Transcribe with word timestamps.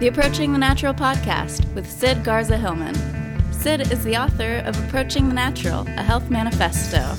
the 0.00 0.08
Approaching 0.08 0.54
the 0.54 0.58
Natural 0.58 0.94
podcast 0.94 1.70
with 1.74 1.86
Sid 1.86 2.24
Garza 2.24 2.56
Hillman. 2.56 2.94
Sid 3.52 3.92
is 3.92 4.02
the 4.02 4.16
author 4.16 4.62
of 4.64 4.74
Approaching 4.86 5.28
the 5.28 5.34
Natural, 5.34 5.82
a 5.88 6.02
health 6.02 6.30
manifesto, 6.30 7.14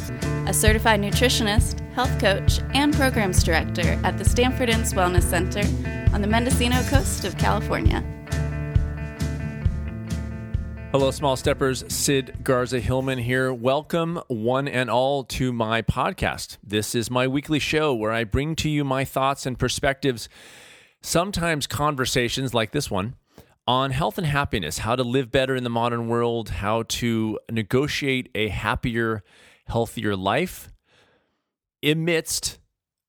a 0.48 0.52
certified 0.52 1.00
nutritionist, 1.00 1.80
health 1.94 2.20
coach, 2.20 2.59
and 2.73 2.91
programs 2.91 3.44
director 3.44 4.00
at 4.04 4.18
the 4.18 4.25
Stanford 4.25 4.68
Inns 4.68 4.94
Wellness 4.94 5.21
Center 5.21 5.62
on 6.12 6.21
the 6.21 6.28
Mendocino 6.28 6.82
coast 6.86 7.23
of 7.23 7.38
California. 7.38 8.04
Hello, 10.91 11.11
small 11.11 11.36
steppers. 11.36 11.84
Sid 11.88 12.39
Garza 12.43 12.79
Hillman 12.79 13.20
here. 13.20 13.54
Welcome, 13.54 14.20
one 14.25 14.68
and 14.68 14.89
all, 14.89 15.23
to 15.25 15.54
my 15.54 15.84
podcast. 15.84 16.57
This 16.63 16.95
is 16.95 17.11
my 17.11 17.27
weekly 17.27 17.59
show 17.59 17.93
where 17.93 18.11
I 18.11 18.23
bring 18.23 18.55
to 18.55 18.70
you 18.71 18.84
my 18.84 19.06
thoughts 19.06 19.46
and 19.46 19.60
perspectives, 19.60 20.28
sometimes 21.01 21.68
conversations 21.68 22.54
like 22.54 22.71
this 22.71 22.89
one 22.89 23.15
on 23.68 23.92
health 23.92 24.18
and 24.18 24.28
happiness, 24.28 24.79
how 24.79 24.96
to 24.96 25.04
live 25.04 25.32
better 25.32 25.55
in 25.55 25.64
the 25.64 25.69
modern 25.69 26.07
world, 26.07 26.50
how 26.50 26.83
to 26.83 27.39
negotiate 27.50 28.29
a 28.36 28.50
happier, 28.50 29.23
healthier 29.68 30.15
life 30.15 30.69
amidst 31.83 32.59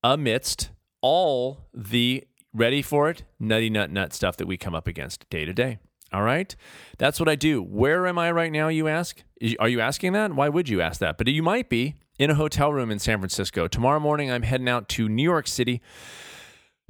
amidst 0.05 0.71
all 1.01 1.69
the 1.73 2.25
ready 2.53 2.83
for 2.83 3.09
it 3.09 3.25
nutty 3.39 3.71
nut 3.71 3.91
nut 3.91 4.13
stuff 4.13 4.37
that 4.37 4.47
we 4.47 4.57
come 4.57 4.75
up 4.75 4.87
against 4.87 5.29
day 5.31 5.45
to 5.45 5.53
day. 5.53 5.79
All 6.13 6.23
right. 6.23 6.55
That's 6.99 7.19
what 7.19 7.29
I 7.29 7.37
do. 7.37 7.63
Where 7.63 8.07
am 8.07 8.19
I 8.19 8.31
right 8.31 8.53
now, 8.53 8.69
you 8.69 8.87
ask? 8.87 9.23
Are 9.59 9.69
you 9.69 9.81
asking 9.81 10.13
that? 10.13 10.35
Why 10.35 10.49
would 10.51 10.69
you 10.69 10.83
ask 10.83 11.01
that? 11.01 11.17
But 11.17 11.27
you 11.29 11.43
might 11.43 11.71
be 11.71 11.97
in 12.19 12.29
a 12.29 12.35
hotel 12.35 12.73
room 12.73 12.91
in 12.91 12.99
San 12.99 13.19
Francisco. 13.19 13.67
Tomorrow 13.67 14.01
morning, 14.01 14.31
I'm 14.31 14.43
heading 14.43 14.69
out 14.69 14.91
to 14.91 15.09
New 15.09 15.23
York 15.23 15.47
City 15.47 15.81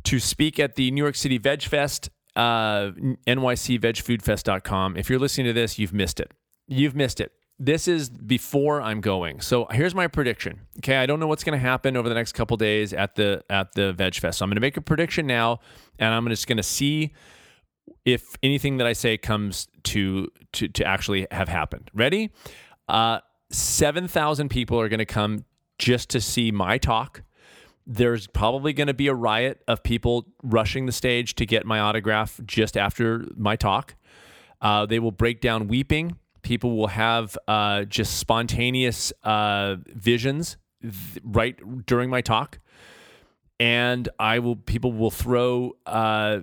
to 0.05 0.19
speak 0.21 0.59
at 0.59 0.75
the 0.77 0.91
New 0.91 1.03
York 1.03 1.15
City 1.15 1.39
Veg 1.39 1.63
Fest, 1.63 2.11
uh, 2.37 2.91
nycvegfoodfest.com. 3.27 4.97
If 4.97 5.11
you're 5.11 5.19
listening 5.19 5.47
to 5.49 5.53
this, 5.53 5.79
you've 5.79 5.93
missed 5.93 6.21
it. 6.21 6.33
You've 6.69 6.95
missed 6.95 7.21
it. 7.21 7.33
This 7.59 7.87
is 7.87 8.11
before 8.11 8.81
I'm 8.81 9.01
going. 9.01 9.41
So 9.41 9.67
here's 9.71 9.95
my 9.95 10.09
prediction. 10.09 10.61
Okay, 10.79 10.97
I 10.97 11.07
don't 11.07 11.21
know 11.21 11.27
what's 11.27 11.45
going 11.45 11.57
to 11.59 11.65
happen 11.65 11.97
over 11.97 12.09
the 12.09 12.15
next 12.15 12.33
couple 12.33 12.57
days 12.57 12.93
at 12.93 13.15
the 13.15 13.45
at 13.49 13.75
the 13.75 13.93
Veg 13.93 14.15
Fest. 14.17 14.39
So 14.39 14.45
I'm 14.45 14.51
going 14.51 14.57
to 14.57 14.61
make 14.61 14.77
a 14.77 14.81
prediction 14.81 15.27
now, 15.27 15.61
and 15.99 16.13
I'm 16.13 16.27
just 16.29 16.47
going 16.47 16.57
to 16.57 16.63
see 16.63 17.13
if 18.05 18.37
anything 18.43 18.79
that 18.79 18.87
I 18.87 18.95
say 18.95 19.17
comes 19.17 19.69
to 19.85 20.29
to 20.55 20.69
to 20.69 20.85
actually 20.85 21.27
have 21.31 21.49
happened. 21.49 21.91
Ready? 21.95 22.31
Uh, 22.89 23.21
Seven 23.51 24.09
thousand 24.09 24.49
people 24.49 24.81
are 24.81 24.89
going 24.89 24.99
to 24.99 25.05
come 25.05 25.45
just 25.79 26.09
to 26.11 26.23
see 26.23 26.51
my 26.51 26.79
talk. 26.79 27.23
There's 27.87 28.27
probably 28.27 28.73
going 28.73 28.87
to 28.87 28.95
be 28.95 29.09
a 29.09 29.15
riot 29.15 29.63
of 29.67 29.83
people 29.83 30.27
rushing 30.43 30.87
the 30.87 30.93
stage 30.93 31.35
to 31.37 31.47
get 31.47 31.67
my 31.67 31.81
autograph 31.81 32.41
just 32.47 32.77
after 32.77 33.27
my 33.37 33.57
talk. 33.57 33.95
Uh, 34.61 34.87
they 34.87 35.01
will 35.01 35.11
break 35.11 35.41
down 35.41 35.67
weeping. 35.67 36.17
People 36.43 36.77
will 36.77 36.89
have 36.89 37.37
uh, 37.49 37.85
just 37.85 38.19
spontaneous 38.19 39.13
uh, 39.25 39.77
visions 39.87 40.57
th- 40.83 40.95
right 41.25 41.57
during 41.87 42.11
my 42.11 42.21
talk, 42.21 42.59
and 43.59 44.09
I 44.19 44.39
will. 44.39 44.57
People 44.57 44.93
will 44.93 45.11
throw 45.11 45.77
uh, 45.87 46.41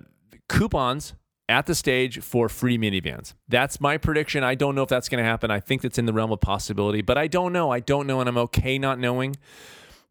coupons 0.48 1.14
at 1.50 1.66
the 1.66 1.74
stage 1.74 2.20
for 2.20 2.48
free 2.48 2.78
minivans. 2.78 3.34
That's 3.48 3.80
my 3.80 3.98
prediction. 3.98 4.44
I 4.44 4.54
don't 4.54 4.74
know 4.74 4.82
if 4.82 4.88
that's 4.88 5.08
going 5.08 5.22
to 5.22 5.28
happen. 5.28 5.50
I 5.50 5.60
think 5.60 5.82
that's 5.82 5.98
in 5.98 6.06
the 6.06 6.12
realm 6.12 6.32
of 6.32 6.40
possibility, 6.40 7.02
but 7.02 7.18
I 7.18 7.26
don't 7.26 7.52
know. 7.52 7.70
I 7.70 7.80
don't 7.80 8.06
know, 8.06 8.20
and 8.20 8.28
I'm 8.28 8.38
okay 8.38 8.78
not 8.78 8.98
knowing. 8.98 9.36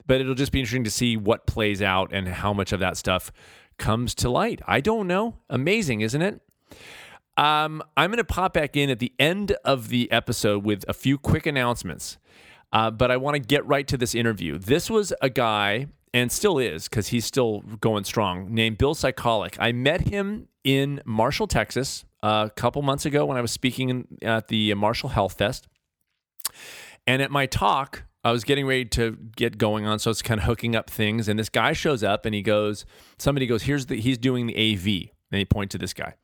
But 0.10 0.22
it'll 0.22 0.34
just 0.34 0.52
be 0.52 0.60
interesting 0.60 0.86
to 0.86 0.90
see 0.90 1.16
what 1.18 1.46
plays 1.46 1.84
out 1.84 2.12
and 2.12 2.28
how 2.28 2.52
much 2.52 2.72
of 2.72 2.80
that 2.80 2.98
stuff 2.98 3.32
comes 3.78 4.16
to 4.16 4.30
light. 4.30 4.60
I 4.66 4.82
don't 4.82 5.06
know. 5.06 5.36
Amazing, 5.52 6.02
isn't 6.02 6.22
it? 6.24 6.42
Um, 7.38 7.84
I'm 7.96 8.10
going 8.10 8.18
to 8.18 8.24
pop 8.24 8.54
back 8.54 8.76
in 8.76 8.90
at 8.90 8.98
the 8.98 9.14
end 9.20 9.56
of 9.64 9.90
the 9.90 10.12
episode 10.12 10.66
with 10.66 10.84
a 10.88 10.94
few 10.94 11.20
quick 11.20 11.46
announcements. 11.46 12.18
Uh, 12.74 12.90
but 12.90 13.12
I 13.12 13.18
want 13.18 13.36
to 13.36 13.40
get 13.40 13.64
right 13.68 13.88
to 13.88 13.98
this 13.98 14.16
interview. 14.16 14.58
This 14.58 14.90
was 14.90 15.14
a 15.22 15.30
guy, 15.30 15.86
and 16.12 16.32
still 16.32 16.58
is 16.58 16.90
because 16.90 17.10
he's 17.10 17.26
still 17.26 17.62
going 17.80 18.04
strong, 18.04 18.52
named 18.52 18.80
Bill 18.80 18.96
Sycalik. 18.96 19.58
I 19.60 19.74
met 19.74 20.08
him 20.08 20.48
in 20.64 21.02
Marshall, 21.06 21.46
Texas, 21.46 22.04
a 22.24 22.50
couple 22.56 22.82
months 22.82 23.06
ago 23.06 23.28
when 23.28 23.38
I 23.38 23.42
was 23.42 23.52
speaking 23.52 24.08
at 24.24 24.48
the 24.48 24.74
Marshall 24.74 25.10
Health 25.10 25.34
Fest. 25.34 25.68
And 27.06 27.22
at 27.22 27.30
my 27.30 27.46
talk, 27.46 28.06
I 28.24 28.32
was 28.32 28.44
getting 28.44 28.66
ready 28.66 28.86
to 28.86 29.18
get 29.36 29.58
going 29.58 29.86
on, 29.86 30.00
so 30.00 30.12
it's 30.12 30.22
kind 30.22 30.40
of 30.40 30.46
hooking 30.46 30.76
up 30.76 30.90
things. 30.90 31.28
And 31.28 31.40
this 31.40 31.50
guy 31.50 31.74
shows 31.74 32.04
up 32.04 32.26
and 32.26 32.36
he 32.36 32.42
goes, 32.42 32.86
somebody 33.18 33.48
goes, 33.48 33.64
here's 33.64 33.86
the, 33.86 33.96
he's 33.96 34.18
doing 34.18 34.48
the 34.48 34.56
AV. 34.56 35.12
And 35.32 35.40
he 35.40 35.46
point 35.46 35.72
to 35.72 35.78
this 35.78 35.94
guy. 35.94 36.16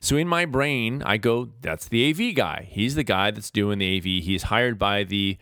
So 0.00 0.16
in 0.16 0.28
my 0.28 0.44
brain, 0.44 1.02
I 1.04 1.16
go, 1.16 1.50
that's 1.60 1.88
the 1.88 2.10
AV 2.10 2.34
guy. 2.34 2.66
He's 2.70 2.94
the 2.94 3.04
guy 3.04 3.30
that's 3.30 3.50
doing 3.50 3.78
the 3.78 3.96
AV. 3.96 4.04
He's 4.24 4.44
hired 4.44 4.78
by 4.78 5.04
the 5.04 5.38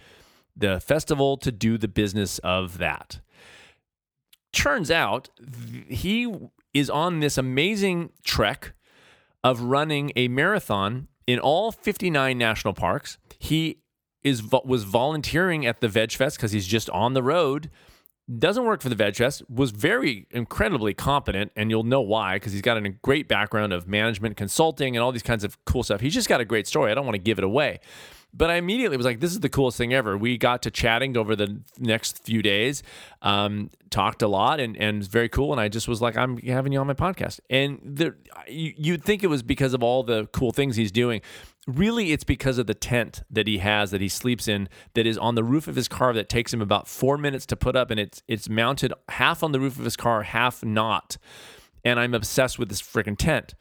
the 0.57 0.79
festival 0.79 1.37
to 1.39 1.51
do 1.51 1.77
the 1.77 1.89
business 1.89 2.39
of 2.39 2.79
that. 2.79 3.21
Turns 4.53 4.89
out 4.89 5.31
he 5.89 6.33
is 6.73 6.89
on 6.89 7.19
this 7.19 7.37
amazing 7.37 8.11
trek 8.23 8.73
of 9.43 9.63
running 9.63 10.13
a 10.15 10.29
marathon 10.29 11.09
in 11.27 11.41
all 11.41 11.73
59 11.73 12.39
national 12.39 12.73
parks. 12.73 13.19
He 13.39 13.79
is 14.25 14.43
was 14.65 14.85
volunteering 14.85 15.67
at 15.67 15.81
the 15.81 15.89
Veg 15.89 16.13
Fest 16.13 16.37
because 16.37 16.53
he's 16.53 16.67
just 16.67 16.91
on 16.91 17.13
the 17.13 17.23
road. 17.23 17.71
Doesn't 18.39 18.65
work 18.65 18.81
for 18.81 18.89
the 18.89 18.95
Veg 18.95 19.17
Fest. 19.17 19.43
Was 19.51 19.71
very 19.71 20.27
incredibly 20.31 20.95
competent, 20.95 21.53
and 21.55 21.71
you'll 21.71 21.85
know 21.85 22.01
why 22.01 22.37
because 22.37 22.53
he's 22.53 22.63
got 22.63 22.79
a 22.79 22.89
great 22.89 23.29
background 23.29 23.75
of 23.75 23.87
management 23.87 24.39
consulting 24.39 24.97
and 24.97 25.05
all 25.05 25.13
these 25.13 25.23
kinds 25.23 25.45
of 25.45 25.63
cool 25.67 25.83
stuff. 25.83 26.01
He's 26.01 26.15
just 26.15 26.29
got 26.29 26.41
a 26.41 26.45
great 26.47 26.67
story. 26.67 26.91
I 26.91 26.95
don't 26.95 27.05
want 27.05 27.17
to 27.17 27.23
give 27.23 27.37
it 27.37 27.45
away, 27.45 27.81
but 28.33 28.51
I 28.51 28.55
immediately 28.57 28.97
was 28.97 29.05
like, 29.05 29.21
this 29.21 29.31
is 29.31 29.41
the 29.41 29.51
coolest 29.51 29.77
thing 29.77 29.93
ever. 29.93 30.17
We 30.17 30.39
got 30.39 30.63
to 30.63 30.71
chatting 30.71 31.19
over 31.19 31.37
the 31.37 31.61
next 31.79 32.25
few 32.25 32.41
days, 32.41 32.83
um, 33.21 33.71
talked 33.91 34.23
a 34.23 34.29
lot, 34.29 34.59
and 34.59 34.75
and 34.77 34.99
it's 34.99 35.07
very 35.07 35.29
cool. 35.29 35.53
And 35.53 35.61
I 35.61 35.69
just 35.69 35.87
was 35.87 36.01
like, 36.01 36.17
I'm 36.17 36.39
having 36.39 36.73
you 36.73 36.81
on 36.81 36.87
my 36.87 36.95
podcast. 36.95 37.41
And 37.51 38.13
you, 38.49 38.73
you'd 38.77 39.05
think 39.05 39.23
it 39.23 39.29
was 39.29 39.43
because 39.43 39.75
of 39.75 39.83
all 39.83 40.03
the 40.03 40.27
cool 40.33 40.51
things 40.51 40.77
he's 40.77 40.93
doing. 40.93 41.21
Really, 41.67 42.13
it's 42.13 42.25
because 42.25 42.59
of 42.59 42.67
the 42.67 42.75
tent 42.75 43.23
that 43.31 43.47
he 43.47 43.59
has 43.59 43.91
that 43.91 44.03
he 44.03 44.09
sleeps 44.09 44.49
in 44.49 44.69
that 44.93 45.07
is 45.07 45.17
on 45.17 45.35
the 45.35 45.45
roof 45.45 45.67
of 45.67 45.77
his 45.77 45.89
car 45.89 46.13
that 46.13 46.29
takes 46.29 46.53
him 46.53 46.61
about 46.61 46.87
four 46.87 47.17
minutes 47.17 47.47
to 47.47 47.57
put 47.57 47.75
up, 47.75 47.91
and 47.91 47.99
it's 47.99 48.23
it's 48.29 48.49
mounted 48.51 48.93
half 49.09 49.43
on 49.43 49.53
the 49.53 49.61
roof 49.61 49.79
of 49.79 49.85
his 49.85 49.97
car, 49.97 50.23
half 50.23 50.63
not. 50.63 51.17
And 51.83 51.99
I'm 51.99 52.13
obsessed 52.13 52.59
with 52.59 52.69
this 52.69 52.83
freaking 52.83 53.17
tent. 53.17 53.55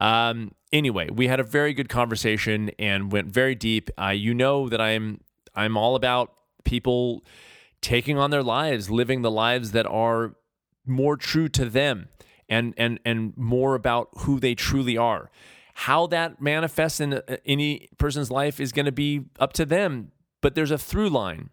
Um, 0.00 0.52
anyway, 0.72 1.08
we 1.10 1.28
had 1.28 1.40
a 1.40 1.44
very 1.44 1.72
good 1.72 1.88
conversation 1.88 2.70
and 2.78 3.10
went 3.10 3.28
very 3.28 3.54
deep. 3.54 3.90
Uh, 3.98 4.08
you 4.08 4.34
know 4.34 4.68
that 4.68 4.80
I'm 4.80 5.20
I'm 5.54 5.76
all 5.76 5.96
about 5.96 6.32
people 6.64 7.24
taking 7.80 8.18
on 8.18 8.30
their 8.30 8.42
lives, 8.42 8.90
living 8.90 9.22
the 9.22 9.30
lives 9.30 9.72
that 9.72 9.86
are 9.86 10.34
more 10.86 11.16
true 11.16 11.48
to 11.48 11.64
them 11.64 12.08
and 12.48 12.74
and 12.76 13.00
and 13.04 13.36
more 13.36 13.74
about 13.74 14.08
who 14.18 14.38
they 14.38 14.54
truly 14.54 14.96
are. 14.96 15.30
How 15.82 16.08
that 16.08 16.42
manifests 16.42 16.98
in 16.98 17.14
uh, 17.14 17.20
any 17.46 17.88
person's 17.98 18.32
life 18.32 18.58
is 18.58 18.72
going 18.72 18.86
to 18.86 18.92
be 18.92 19.26
up 19.38 19.52
to 19.52 19.64
them, 19.64 20.10
but 20.40 20.56
there's 20.56 20.72
a 20.72 20.76
through 20.76 21.08
line. 21.08 21.50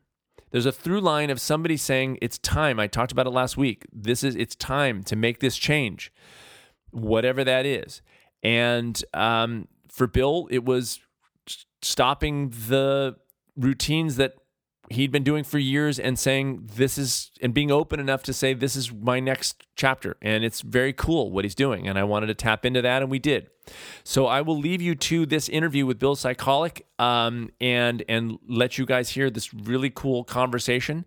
There's 0.49 0.65
a 0.65 0.71
through 0.71 1.01
line 1.01 1.29
of 1.29 1.39
somebody 1.39 1.77
saying 1.77 2.17
it's 2.23 2.39
time. 2.39 2.79
I 2.79 2.87
talked 2.87 3.11
about 3.11 3.27
it 3.27 3.29
last 3.29 3.55
week. 3.55 3.85
This 3.93 4.23
is 4.23 4.35
it's 4.35 4.55
time 4.55 5.03
to 5.03 5.15
make 5.15 5.41
this 5.41 5.57
change. 5.57 6.11
Whatever 6.89 7.43
that 7.43 7.67
is. 7.67 8.01
And 8.41 8.99
um, 9.13 9.67
for 9.91 10.07
Bill, 10.07 10.47
it 10.49 10.65
was 10.65 11.01
stopping 11.83 12.49
the 12.49 13.17
routines 13.55 14.15
that 14.15 14.33
he'd 14.89 15.11
been 15.11 15.23
doing 15.23 15.43
for 15.43 15.57
years 15.57 15.99
and 15.99 16.17
saying 16.17 16.69
this 16.75 16.97
is 16.97 17.31
and 17.41 17.53
being 17.53 17.71
open 17.71 17.99
enough 17.99 18.23
to 18.23 18.33
say 18.33 18.53
this 18.53 18.75
is 18.75 18.93
my 18.93 19.19
next 19.19 19.65
chapter. 19.75 20.17
And 20.21 20.43
it's 20.43 20.61
very 20.61 20.93
cool 20.93 21.31
what 21.31 21.45
he's 21.45 21.55
doing 21.55 21.87
and 21.87 21.97
i 21.97 22.03
wanted 22.03 22.27
to 22.27 22.33
tap 22.33 22.65
into 22.65 22.81
that 22.81 23.01
and 23.01 23.11
we 23.11 23.19
did. 23.19 23.49
So 24.03 24.27
i 24.27 24.41
will 24.41 24.57
leave 24.57 24.81
you 24.81 24.95
to 24.95 25.25
this 25.25 25.49
interview 25.49 25.85
with 25.85 25.99
bill 25.99 26.15
Sycalik 26.15 26.81
um, 26.99 27.49
and 27.59 28.03
and 28.07 28.37
let 28.47 28.77
you 28.77 28.85
guys 28.85 29.09
hear 29.09 29.29
this 29.29 29.53
really 29.53 29.89
cool 29.89 30.23
conversation 30.23 31.05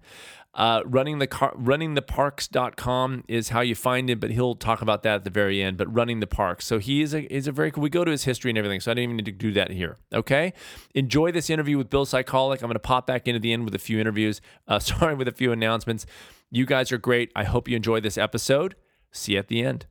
uh, 0.55 0.83
running 0.85 1.19
the 1.19 1.27
car, 1.27 1.55
runningtheparks.com 1.56 3.25
is 3.29 3.50
how 3.50 3.61
you 3.61 3.75
find 3.75 4.11
him, 4.11 4.19
but 4.19 4.31
he'll 4.31 4.55
talk 4.56 4.83
about 4.83 5.03
that 5.05 5.15
at 5.17 5.25
the 5.25 5.31
very 5.31 5.62
end. 5.62 5.77
But 5.77 5.93
running 5.95 6.21
the 6.21 6.27
parks, 6.27 6.65
so 6.67 6.79
he 6.79 7.00
is 7.03 7.15
a 7.15 7.33
is 7.33 7.47
a 7.47 7.53
very. 7.53 7.71
We 7.77 7.91
go 7.91 8.05
to 8.05 8.11
his 8.11 8.25
history 8.25 8.50
and 8.50 8.59
everything, 8.59 8.81
so 8.81 8.91
I 8.91 8.95
don't 8.95 9.05
even 9.05 9.17
need 9.17 9.27
to 9.27 9.33
do 9.33 9.53
that 9.53 9.71
here. 9.71 9.97
Okay, 10.12 10.53
enjoy 10.95 11.31
this 11.33 11.49
interview 11.50 11.79
with 11.79 11.91
Bill 11.91 12.06
Sycalik. 12.06 12.56
I'm 12.56 12.69
going 12.69 12.73
to 12.73 12.79
pop 12.81 13.06
back 13.06 13.29
into 13.29 13.39
the 13.39 13.53
end 13.53 13.65
with 13.65 13.75
a 13.75 13.79
few 13.79 14.00
interviews. 14.00 14.41
Uh, 14.67 14.79
sorry, 14.81 15.15
with 15.15 15.29
a 15.29 15.33
few 15.33 15.53
announcements. 15.53 16.06
You 16.51 16.65
guys 16.67 16.91
are 16.93 16.99
great. 16.99 17.31
I 17.37 17.44
hope 17.44 17.69
you 17.69 17.77
enjoy 17.77 18.01
this 18.01 18.17
episode. 18.19 18.75
See 19.12 19.33
you 19.33 19.39
at 19.39 19.49
the 19.49 19.62
end. 19.62 19.87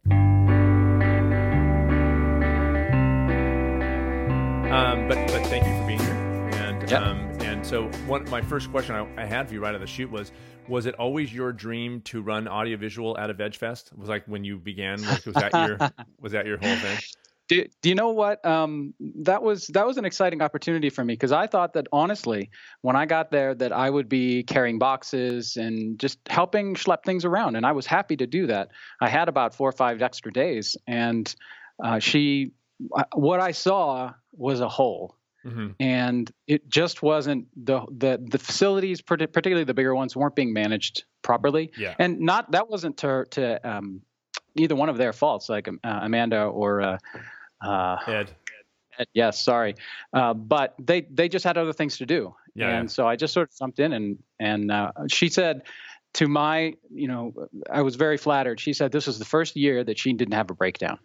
Um, 4.69 5.07
but 5.07 5.15
but 5.27 5.45
thank 5.47 5.65
you 5.65 5.73
for 5.79 5.87
being 5.87 5.99
here. 5.99 6.13
And 6.55 6.89
Yep. 6.91 7.01
um, 7.01 7.26
so 7.67 7.89
one 8.07 8.23
my 8.29 8.41
first 8.41 8.71
question 8.71 8.95
I, 8.95 9.05
I 9.21 9.25
had 9.25 9.49
for 9.49 9.53
you 9.53 9.59
right 9.59 9.69
out 9.69 9.75
of 9.75 9.81
the 9.81 9.87
shoot 9.87 10.09
was 10.09 10.31
was 10.69 10.85
it 10.85 10.95
always 10.95 11.33
your 11.33 11.51
dream 11.51 11.99
to 12.01 12.21
run 12.21 12.47
audiovisual 12.47 13.17
at 13.17 13.29
a 13.29 13.33
Veg 13.33 13.55
Fest? 13.55 13.91
Was 13.97 14.07
like 14.07 14.23
when 14.25 14.45
you 14.45 14.57
began? 14.57 15.01
Like, 15.03 15.25
was 15.25 15.35
that 15.35 15.53
your 15.53 15.77
was 16.21 16.31
that 16.31 16.45
your 16.45 16.57
whole 16.57 16.75
thing? 16.77 16.97
Do, 17.49 17.65
do 17.81 17.89
you 17.89 17.95
know 17.95 18.11
what? 18.11 18.45
Um, 18.45 18.93
that 19.23 19.43
was 19.43 19.67
that 19.67 19.85
was 19.85 19.97
an 19.97 20.05
exciting 20.05 20.41
opportunity 20.41 20.89
for 20.89 21.03
me 21.03 21.13
because 21.13 21.33
I 21.33 21.47
thought 21.47 21.73
that 21.73 21.87
honestly, 21.91 22.51
when 22.81 22.95
I 22.95 23.05
got 23.05 23.31
there, 23.31 23.53
that 23.55 23.73
I 23.73 23.89
would 23.89 24.07
be 24.07 24.43
carrying 24.43 24.79
boxes 24.79 25.57
and 25.57 25.99
just 25.99 26.19
helping 26.29 26.75
schlep 26.75 27.03
things 27.03 27.25
around, 27.25 27.57
and 27.57 27.65
I 27.65 27.73
was 27.73 27.85
happy 27.85 28.15
to 28.15 28.27
do 28.27 28.47
that. 28.47 28.69
I 29.01 29.09
had 29.09 29.27
about 29.27 29.53
four 29.53 29.67
or 29.67 29.73
five 29.73 30.01
extra 30.01 30.31
days, 30.31 30.77
and 30.87 31.33
uh, 31.83 31.99
she, 31.99 32.51
uh, 32.95 33.03
what 33.13 33.41
I 33.41 33.51
saw 33.51 34.13
was 34.31 34.61
a 34.61 34.69
hole. 34.69 35.16
Mm-hmm. 35.47 35.67
And 35.79 36.31
it 36.45 36.67
just 36.69 37.01
wasn't 37.01 37.47
the 37.55 37.81
the 37.89 38.19
the 38.21 38.37
facilities, 38.37 39.01
particularly 39.01 39.63
the 39.63 39.73
bigger 39.73 39.95
ones, 39.95 40.15
weren't 40.15 40.35
being 40.35 40.53
managed 40.53 41.05
properly. 41.21 41.71
Yeah. 41.77 41.95
And 41.99 42.19
not 42.19 42.51
that 42.51 42.69
wasn't 42.69 42.97
to 42.97 43.25
to 43.31 43.69
um, 43.69 44.01
either 44.55 44.75
one 44.75 44.89
of 44.89 44.97
their 44.97 45.13
faults, 45.13 45.49
like 45.49 45.67
uh, 45.67 45.71
Amanda 45.83 46.43
or 46.43 46.81
uh, 46.81 46.97
uh, 47.61 47.97
Ed. 48.07 48.31
Ed. 48.99 49.07
Yes, 49.13 49.41
sorry, 49.41 49.75
uh, 50.13 50.33
but 50.33 50.75
they 50.79 51.01
they 51.01 51.29
just 51.29 51.45
had 51.45 51.57
other 51.57 51.73
things 51.73 51.97
to 51.97 52.05
do, 52.05 52.35
yeah, 52.55 52.69
and 52.69 52.85
yeah. 52.85 52.93
so 52.93 53.07
I 53.07 53.15
just 53.15 53.33
sort 53.33 53.49
of 53.49 53.57
jumped 53.57 53.79
in 53.79 53.93
and 53.93 54.17
and 54.39 54.71
uh, 54.71 54.91
she 55.07 55.29
said 55.29 55.61
to 56.15 56.27
my 56.27 56.73
you 56.91 57.07
know 57.07 57.33
I 57.71 57.83
was 57.83 57.95
very 57.95 58.17
flattered. 58.17 58.59
She 58.59 58.73
said 58.73 58.91
this 58.91 59.07
was 59.07 59.19
the 59.19 59.25
first 59.25 59.55
year 59.55 59.83
that 59.83 59.99
she 59.99 60.13
didn't 60.13 60.33
have 60.33 60.49
a 60.49 60.55
breakdown. 60.55 60.97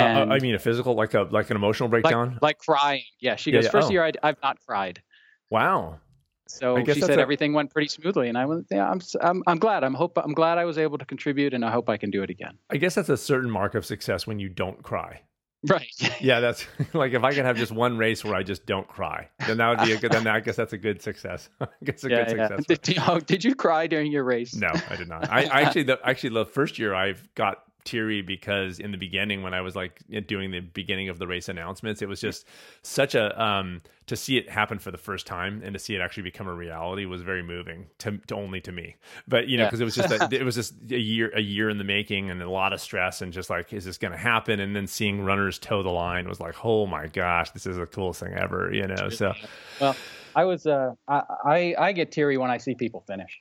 Uh, 0.00 0.04
uh, 0.04 0.22
and, 0.22 0.32
I 0.32 0.38
mean, 0.38 0.54
a 0.54 0.58
physical, 0.58 0.94
like 0.94 1.14
a 1.14 1.22
like 1.22 1.50
an 1.50 1.56
emotional 1.56 1.88
breakdown, 1.88 2.32
like, 2.34 2.42
like 2.42 2.58
crying. 2.58 3.04
Yeah, 3.20 3.36
she 3.36 3.50
goes. 3.50 3.64
Yeah, 3.64 3.70
First 3.70 3.88
oh. 3.88 3.92
year, 3.92 4.04
I, 4.04 4.12
I've 4.22 4.40
not 4.42 4.58
cried. 4.66 5.02
Wow. 5.50 6.00
So 6.46 6.84
she 6.84 7.00
said 7.00 7.18
a... 7.18 7.22
everything 7.22 7.52
went 7.52 7.70
pretty 7.70 7.88
smoothly, 7.88 8.28
and 8.28 8.36
I 8.36 8.46
was 8.46 8.64
yeah, 8.70 8.90
I'm, 8.90 9.00
I'm 9.20 9.42
I'm 9.46 9.58
glad. 9.58 9.84
I'm 9.84 9.94
hope 9.94 10.18
I'm 10.18 10.34
glad 10.34 10.58
I 10.58 10.64
was 10.64 10.78
able 10.78 10.98
to 10.98 11.04
contribute, 11.04 11.54
and 11.54 11.64
I 11.64 11.70
hope 11.70 11.88
I 11.88 11.96
can 11.96 12.10
do 12.10 12.22
it 12.22 12.30
again. 12.30 12.58
I 12.70 12.76
guess 12.76 12.94
that's 12.94 13.08
a 13.08 13.16
certain 13.16 13.50
mark 13.50 13.74
of 13.74 13.86
success 13.86 14.26
when 14.26 14.38
you 14.38 14.48
don't 14.48 14.82
cry. 14.82 15.22
Right. 15.68 15.94
yeah, 16.20 16.40
that's 16.40 16.66
like 16.92 17.12
if 17.12 17.22
I 17.22 17.34
could 17.34 17.44
have 17.44 17.56
just 17.56 17.72
one 17.72 17.98
race 17.98 18.24
where 18.24 18.34
I 18.34 18.42
just 18.42 18.66
don't 18.66 18.88
cry, 18.88 19.28
then 19.46 19.58
that 19.58 19.68
would 19.68 19.86
be 19.86 19.92
a 19.92 19.98
good. 19.98 20.12
Then 20.12 20.26
I 20.26 20.40
guess 20.40 20.56
that's 20.56 20.72
a 20.72 20.78
good 20.78 21.02
success. 21.02 21.48
I 21.60 21.66
guess 21.84 22.02
a 22.04 22.10
yeah, 22.10 22.24
good 22.24 22.36
yeah. 22.36 22.48
success. 22.48 22.78
Did 22.78 22.96
you, 22.96 23.02
oh, 23.06 23.20
did 23.20 23.44
you 23.44 23.54
cry 23.54 23.86
during 23.86 24.10
your 24.10 24.24
race? 24.24 24.54
No, 24.54 24.72
I 24.88 24.96
did 24.96 25.08
not. 25.08 25.30
I, 25.30 25.44
I 25.44 25.62
actually, 25.62 25.84
the, 25.84 25.98
actually, 26.04 26.30
the 26.30 26.46
first 26.46 26.78
year 26.78 26.94
I've 26.94 27.28
got 27.34 27.62
teary 27.84 28.22
because 28.22 28.78
in 28.78 28.92
the 28.92 28.98
beginning 28.98 29.42
when 29.42 29.54
I 29.54 29.60
was 29.60 29.76
like 29.76 30.02
doing 30.26 30.50
the 30.50 30.60
beginning 30.60 31.08
of 31.08 31.18
the 31.18 31.26
race 31.26 31.48
announcements, 31.48 32.02
it 32.02 32.08
was 32.08 32.20
just 32.20 32.46
such 32.82 33.14
a 33.14 33.40
um 33.42 33.80
to 34.06 34.16
see 34.16 34.36
it 34.36 34.50
happen 34.50 34.78
for 34.78 34.90
the 34.90 34.98
first 34.98 35.26
time 35.26 35.62
and 35.64 35.72
to 35.72 35.78
see 35.78 35.94
it 35.94 36.00
actually 36.00 36.24
become 36.24 36.48
a 36.48 36.54
reality 36.54 37.04
was 37.04 37.22
very 37.22 37.44
moving 37.44 37.86
to, 37.98 38.18
to 38.26 38.34
only 38.34 38.60
to 38.60 38.72
me. 38.72 38.96
But 39.28 39.46
you 39.46 39.56
know, 39.56 39.66
because 39.66 39.78
yeah. 39.78 39.84
it 39.84 39.86
was 39.86 39.94
just 39.94 40.10
a, 40.10 40.28
it 40.40 40.44
was 40.44 40.56
just 40.56 40.74
a 40.90 40.98
year 40.98 41.30
a 41.34 41.40
year 41.40 41.70
in 41.70 41.78
the 41.78 41.84
making 41.84 42.30
and 42.30 42.42
a 42.42 42.50
lot 42.50 42.72
of 42.72 42.80
stress 42.80 43.22
and 43.22 43.32
just 43.32 43.50
like 43.50 43.72
is 43.72 43.84
this 43.84 43.98
going 43.98 44.12
to 44.12 44.18
happen? 44.18 44.60
And 44.60 44.74
then 44.74 44.86
seeing 44.86 45.22
runners 45.22 45.58
toe 45.58 45.82
the 45.82 45.90
line 45.90 46.28
was 46.28 46.40
like, 46.40 46.64
oh 46.64 46.86
my 46.86 47.06
gosh, 47.06 47.50
this 47.52 47.66
is 47.66 47.76
the 47.76 47.86
coolest 47.86 48.20
thing 48.20 48.34
ever. 48.34 48.72
You 48.72 48.88
know, 48.88 49.08
so 49.10 49.32
well, 49.80 49.96
I 50.34 50.44
was 50.44 50.66
uh 50.66 50.92
I 51.06 51.22
I, 51.44 51.74
I 51.78 51.92
get 51.92 52.12
teary 52.12 52.36
when 52.36 52.50
I 52.50 52.58
see 52.58 52.74
people 52.74 53.04
finish. 53.06 53.40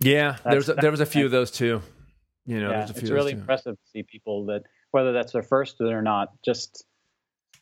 Yeah, 0.00 0.36
that's, 0.44 0.66
there 0.66 0.76
a, 0.76 0.80
there 0.80 0.90
was 0.90 1.00
a 1.00 1.06
few 1.06 1.24
of 1.24 1.30
those 1.30 1.50
too. 1.50 1.82
You 2.48 2.62
know, 2.62 2.70
yeah, 2.70 2.88
it's 2.88 3.10
really 3.10 3.32
too. 3.32 3.40
impressive 3.40 3.76
to 3.76 3.90
see 3.92 4.02
people 4.02 4.46
that 4.46 4.62
whether 4.90 5.12
that's 5.12 5.32
their 5.32 5.42
first 5.42 5.82
or 5.82 6.00
not, 6.00 6.30
just 6.42 6.86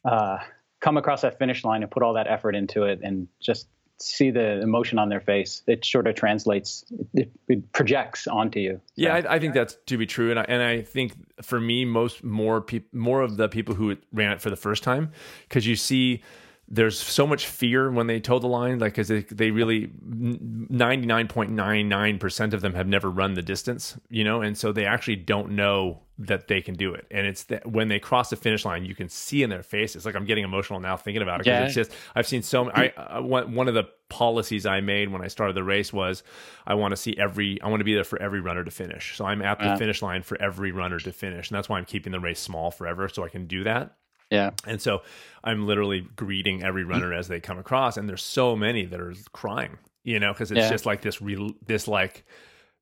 uh, 0.05 0.39
come 0.81 0.97
across 0.97 1.23
that 1.23 1.41
finish 1.41 1.65
line 1.65 1.83
and 1.83 1.91
put 1.91 2.05
all 2.05 2.15
that 2.15 2.29
effort 2.29 2.55
into 2.55 2.85
it, 2.85 3.01
and 3.03 3.27
just 3.43 3.67
see 3.99 4.31
the 4.31 4.61
emotion 4.61 5.01
on 5.01 5.09
their 5.09 5.21
face. 5.21 5.63
It 5.67 5.85
sort 5.85 6.07
of 6.07 6.15
translates, 6.15 6.85
it, 7.15 7.33
it 7.49 7.73
projects 7.73 8.29
onto 8.29 8.61
you. 8.61 8.75
So. 8.75 8.93
Yeah, 8.95 9.15
I, 9.17 9.35
I, 9.35 9.39
think 9.41 9.55
that's 9.55 9.77
to 9.87 9.99
be 9.99 10.07
true, 10.07 10.31
and 10.31 10.39
I, 10.39 10.45
and 10.47 10.63
I 10.63 10.83
think 10.83 11.15
for 11.43 11.59
me, 11.59 11.85
most 11.85 12.23
more 12.23 12.61
people, 12.61 12.97
more 12.97 13.23
of 13.23 13.37
the 13.37 13.49
people 13.49 13.75
who 13.75 13.97
ran 14.13 14.31
it 14.31 14.41
for 14.41 14.51
the 14.51 14.57
first 14.57 14.85
time, 14.85 15.11
because 15.49 15.67
you 15.67 15.75
see 15.75 16.23
there's 16.69 16.99
so 16.99 17.25
much 17.27 17.47
fear 17.47 17.91
when 17.91 18.07
they 18.09 18.19
toe 18.19 18.41
the 18.41 18.49
line, 18.49 18.81
like 18.81 18.93
because 18.93 19.09
they, 19.09 19.21
they 19.21 19.53
really 19.53 19.87
99.99% 19.87 22.53
of 22.53 22.61
them 22.61 22.75
have 22.75 22.89
never 22.89 23.11
run 23.11 23.35
the 23.35 23.43
distance, 23.43 23.97
you 24.09 24.25
know, 24.25 24.43
and 24.43 24.59
so 24.59 24.73
they 24.73 24.85
actually 24.85 25.15
don't 25.17 25.53
know 25.53 26.01
that 26.19 26.49
they 26.49 26.61
can 26.61 26.75
do 26.75 26.93
it. 26.93 27.07
And 27.11 27.25
it's 27.27 27.45
that 27.45 27.71
when 27.71 27.87
they 27.89 28.01
cross 28.01 28.31
the 28.31 28.37
finish 28.37 28.65
line, 28.65 28.85
you 28.85 28.97
can 28.97 29.09
see 29.09 29.45
in 29.45 29.51
their 29.51 29.63
faces. 29.63 30.05
Like 30.05 30.17
I'm 30.17 30.25
getting 30.25 30.43
emotional 30.43 30.81
now 30.81 30.97
thinking 30.97 31.23
about 31.23 31.41
it 31.41 31.45
because 31.45 31.61
yeah. 31.61 31.67
it's 31.67 31.75
just 31.75 31.93
I've 32.17 32.27
seen 32.27 32.43
so. 32.43 32.69
I 32.71 32.89
uh, 32.89 33.23
one 33.23 33.69
of 33.69 33.75
the 33.75 33.85
policies 34.09 34.67
I 34.67 34.81
made 34.81 35.13
when 35.13 35.23
I 35.23 35.29
started 35.29 35.55
the 35.55 35.63
race 35.63 35.93
was 35.93 36.25
I 36.67 36.75
want 36.75 36.91
to 36.93 36.97
see 36.97 37.17
every 37.17 37.63
I 37.63 37.69
want 37.69 37.79
to 37.81 37.85
be 37.85 37.95
there 37.95 38.03
for 38.03 38.21
every 38.21 38.41
runner 38.41 38.65
to 38.65 38.73
finish. 38.73 39.17
So 39.17 39.25
I'm 39.25 39.41
at 39.43 39.61
the 39.61 39.77
finish 39.77 40.03
line 40.03 40.23
for 40.23 40.41
every 40.43 40.73
runner 40.73 40.99
to 40.99 41.13
finish, 41.13 41.49
and 41.51 41.57
that's 41.57 41.69
why 41.69 41.79
I'm 41.79 41.85
keeping 41.85 42.11
the 42.13 42.21
race 42.21 42.41
small 42.41 42.73
forever 42.73 43.09
so 43.09 43.23
I 43.23 43.29
can 43.29 43.47
do 43.47 43.63
that. 43.65 43.95
Yeah. 44.31 44.51
And 44.67 44.81
so 44.81 45.03
I'm 45.45 45.67
literally 45.67 46.07
greeting 46.17 46.63
every 46.63 46.85
runner 46.85 47.13
as 47.13 47.29
they 47.29 47.41
come 47.41 47.59
across, 47.59 47.97
and 47.97 48.09
there's 48.09 48.25
so 48.25 48.57
many 48.57 48.85
that 48.87 49.01
are 49.01 49.15
crying, 49.33 49.79
you 50.03 50.19
know, 50.19 50.33
because 50.33 50.51
it's 50.51 50.59
yeah. 50.59 50.71
just 50.71 50.87
like 50.87 51.03
this 51.03 51.23
real, 51.23 51.53
this 51.65 51.87
like 51.87 52.25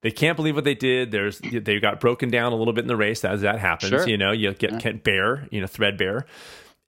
they 0.02 0.10
can't 0.10 0.36
believe 0.36 0.54
what 0.54 0.64
they 0.64 0.74
did. 0.74 1.10
There's 1.10 1.40
they 1.40 1.80
got 1.80 2.00
broken 2.00 2.30
down 2.30 2.52
a 2.52 2.56
little 2.56 2.72
bit 2.72 2.82
in 2.82 2.88
the 2.88 2.96
race 2.96 3.24
as 3.24 3.42
that 3.42 3.58
happens. 3.58 3.90
Sure. 3.90 4.08
You 4.08 4.16
know, 4.16 4.32
you 4.32 4.52
get 4.52 4.84
yeah. 4.84 4.92
bare, 4.92 5.48
you 5.50 5.60
know, 5.60 5.66
threadbare, 5.66 6.26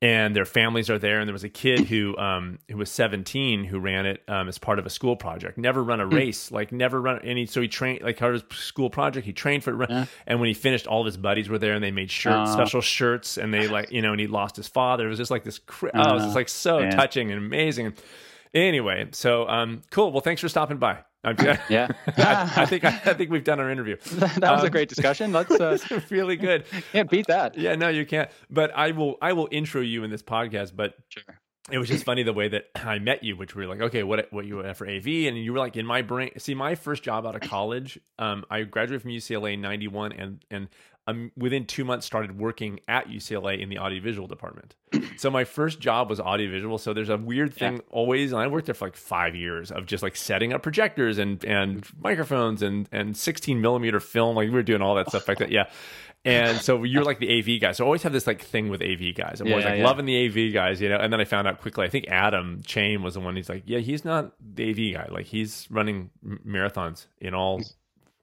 and 0.02 0.36
their 0.36 0.44
families 0.44 0.90
are 0.90 0.98
there. 0.98 1.20
And 1.20 1.28
there 1.28 1.32
was 1.32 1.44
a 1.44 1.48
kid 1.48 1.80
who 1.80 2.16
um, 2.18 2.58
who 2.70 2.76
was 2.76 2.90
17 2.90 3.64
who 3.64 3.78
ran 3.78 4.06
it 4.06 4.22
um, 4.28 4.48
as 4.48 4.58
part 4.58 4.78
of 4.78 4.86
a 4.86 4.90
school 4.90 5.16
project. 5.16 5.56
Never 5.56 5.82
run 5.82 6.00
a 6.00 6.06
hmm. 6.06 6.14
race, 6.14 6.50
like 6.52 6.72
never 6.72 7.00
run 7.00 7.20
any. 7.22 7.46
So 7.46 7.60
he 7.60 7.68
trained 7.68 8.02
like 8.02 8.18
part 8.18 8.34
of 8.34 8.42
his 8.42 8.58
school 8.58 8.90
project. 8.90 9.26
He 9.26 9.32
trained 9.32 9.64
for 9.64 9.82
it. 9.82 9.90
Yeah. 9.90 10.06
And 10.26 10.40
when 10.40 10.48
he 10.48 10.54
finished, 10.54 10.86
all 10.86 11.00
of 11.00 11.06
his 11.06 11.16
buddies 11.16 11.48
were 11.48 11.58
there, 11.58 11.74
and 11.74 11.82
they 11.82 11.90
made 11.90 12.10
shirts, 12.10 12.52
special 12.52 12.80
shirts, 12.80 13.38
and 13.38 13.52
they 13.52 13.68
like 13.68 13.90
you 13.90 14.02
know, 14.02 14.12
and 14.12 14.20
he 14.20 14.26
lost 14.26 14.56
his 14.56 14.68
father. 14.68 15.06
It 15.06 15.10
was 15.10 15.18
just 15.18 15.30
like 15.30 15.44
this. 15.44 15.60
oh, 15.82 15.86
it 15.86 15.94
was 15.94 16.24
just 16.24 16.36
like 16.36 16.48
so 16.48 16.80
yeah. 16.80 16.90
touching 16.90 17.30
and 17.30 17.38
amazing. 17.38 17.94
Anyway, 18.56 19.06
so 19.12 19.46
um, 19.48 19.82
cool. 19.90 20.10
Well, 20.10 20.22
thanks 20.22 20.40
for 20.40 20.48
stopping 20.48 20.78
by. 20.78 21.04
yeah, 21.68 21.88
I, 22.16 22.52
I, 22.56 22.66
think 22.66 22.84
I, 22.84 22.88
I, 23.04 23.12
think 23.12 23.30
we've 23.30 23.44
done 23.44 23.60
our 23.60 23.70
interview. 23.70 23.96
that 24.12 24.40
was 24.40 24.60
um, 24.60 24.66
a 24.66 24.70
great 24.70 24.88
discussion. 24.88 25.30
Let's 25.30 25.50
uh, 25.50 25.76
really 26.08 26.36
good. 26.36 26.64
Can't 26.92 27.10
beat 27.10 27.26
that. 27.26 27.58
Yeah, 27.58 27.74
no, 27.74 27.88
you 27.88 28.06
can't. 28.06 28.30
But 28.48 28.70
I 28.74 28.92
will 28.92 29.16
I 29.20 29.34
will 29.34 29.48
intro 29.50 29.82
you 29.82 30.04
in 30.04 30.10
this 30.10 30.22
podcast. 30.22 30.74
But 30.74 30.94
sure. 31.10 31.22
it 31.70 31.76
was 31.76 31.88
just 31.88 32.04
funny 32.04 32.22
the 32.22 32.32
way 32.32 32.48
that 32.48 32.66
I 32.76 32.98
met 32.98 33.22
you, 33.22 33.36
which 33.36 33.54
we 33.54 33.66
were 33.66 33.74
like, 33.74 33.82
okay, 33.88 34.04
what 34.04 34.32
what 34.32 34.46
you 34.46 34.56
were 34.56 34.72
for 34.72 34.88
AV, 34.88 35.06
and 35.06 35.36
you 35.36 35.52
were 35.52 35.58
like 35.58 35.76
in 35.76 35.84
my 35.84 36.00
brain. 36.00 36.30
See, 36.38 36.54
my 36.54 36.76
first 36.76 37.02
job 37.02 37.26
out 37.26 37.34
of 37.34 37.42
college, 37.42 37.98
um, 38.18 38.46
I 38.48 38.62
graduated 38.62 39.02
from 39.02 39.10
UCLA 39.10 39.52
in 39.54 39.60
'91, 39.60 40.12
and 40.12 40.44
and 40.50 40.68
um, 41.08 41.30
within 41.36 41.66
two 41.66 41.84
months 41.84 42.04
started 42.04 42.38
working 42.38 42.80
at 42.88 43.08
UCLA 43.08 43.60
in 43.60 43.68
the 43.68 43.78
audiovisual 43.78 44.26
department. 44.26 44.74
so 45.16 45.30
my 45.30 45.44
first 45.44 45.78
job 45.78 46.10
was 46.10 46.18
audiovisual. 46.18 46.78
So 46.78 46.92
there's 46.92 47.08
a 47.08 47.16
weird 47.16 47.54
thing 47.54 47.74
yeah. 47.74 47.82
always, 47.90 48.32
and 48.32 48.40
I 48.40 48.48
worked 48.48 48.66
there 48.66 48.74
for 48.74 48.86
like 48.86 48.96
five 48.96 49.36
years 49.36 49.70
of 49.70 49.86
just 49.86 50.02
like 50.02 50.16
setting 50.16 50.52
up 50.52 50.62
projectors 50.62 51.18
and 51.18 51.44
and 51.44 51.86
microphones 52.00 52.62
and 52.62 52.88
and 52.90 53.16
16 53.16 53.60
millimeter 53.60 54.00
film. 54.00 54.36
Like 54.36 54.48
we 54.48 54.54
were 54.54 54.62
doing 54.62 54.82
all 54.82 54.96
that 54.96 55.08
stuff 55.08 55.28
like 55.28 55.38
that. 55.38 55.52
Yeah. 55.52 55.66
And 56.24 56.60
so 56.60 56.82
you're 56.82 57.04
like 57.04 57.20
the 57.20 57.38
AV 57.38 57.60
guy. 57.60 57.70
So 57.70 57.84
I 57.84 57.86
always 57.86 58.02
have 58.02 58.12
this 58.12 58.26
like 58.26 58.42
thing 58.42 58.68
with 58.68 58.82
AV 58.82 59.14
guys. 59.14 59.40
I'm 59.40 59.46
yeah, 59.46 59.52
always 59.52 59.64
like 59.64 59.78
yeah. 59.78 59.84
loving 59.84 60.06
the 60.06 60.26
AV 60.26 60.52
guys, 60.52 60.80
you 60.80 60.88
know. 60.88 60.96
And 60.96 61.12
then 61.12 61.20
I 61.20 61.24
found 61.24 61.46
out 61.46 61.60
quickly. 61.60 61.86
I 61.86 61.88
think 61.88 62.08
Adam 62.08 62.62
Chain 62.66 63.04
was 63.04 63.14
the 63.14 63.20
one. 63.20 63.36
He's 63.36 63.48
like, 63.48 63.62
yeah, 63.64 63.78
he's 63.78 64.04
not 64.04 64.32
the 64.40 64.70
AV 64.70 64.94
guy. 64.94 65.14
Like 65.14 65.26
he's 65.26 65.68
running 65.70 66.10
marathons 66.44 67.06
in 67.20 67.32
all 67.32 67.62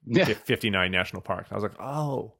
yeah. 0.06 0.24
59 0.24 0.90
national 0.90 1.22
parks. 1.22 1.50
I 1.50 1.54
was 1.54 1.62
like, 1.62 1.80
oh, 1.80 2.32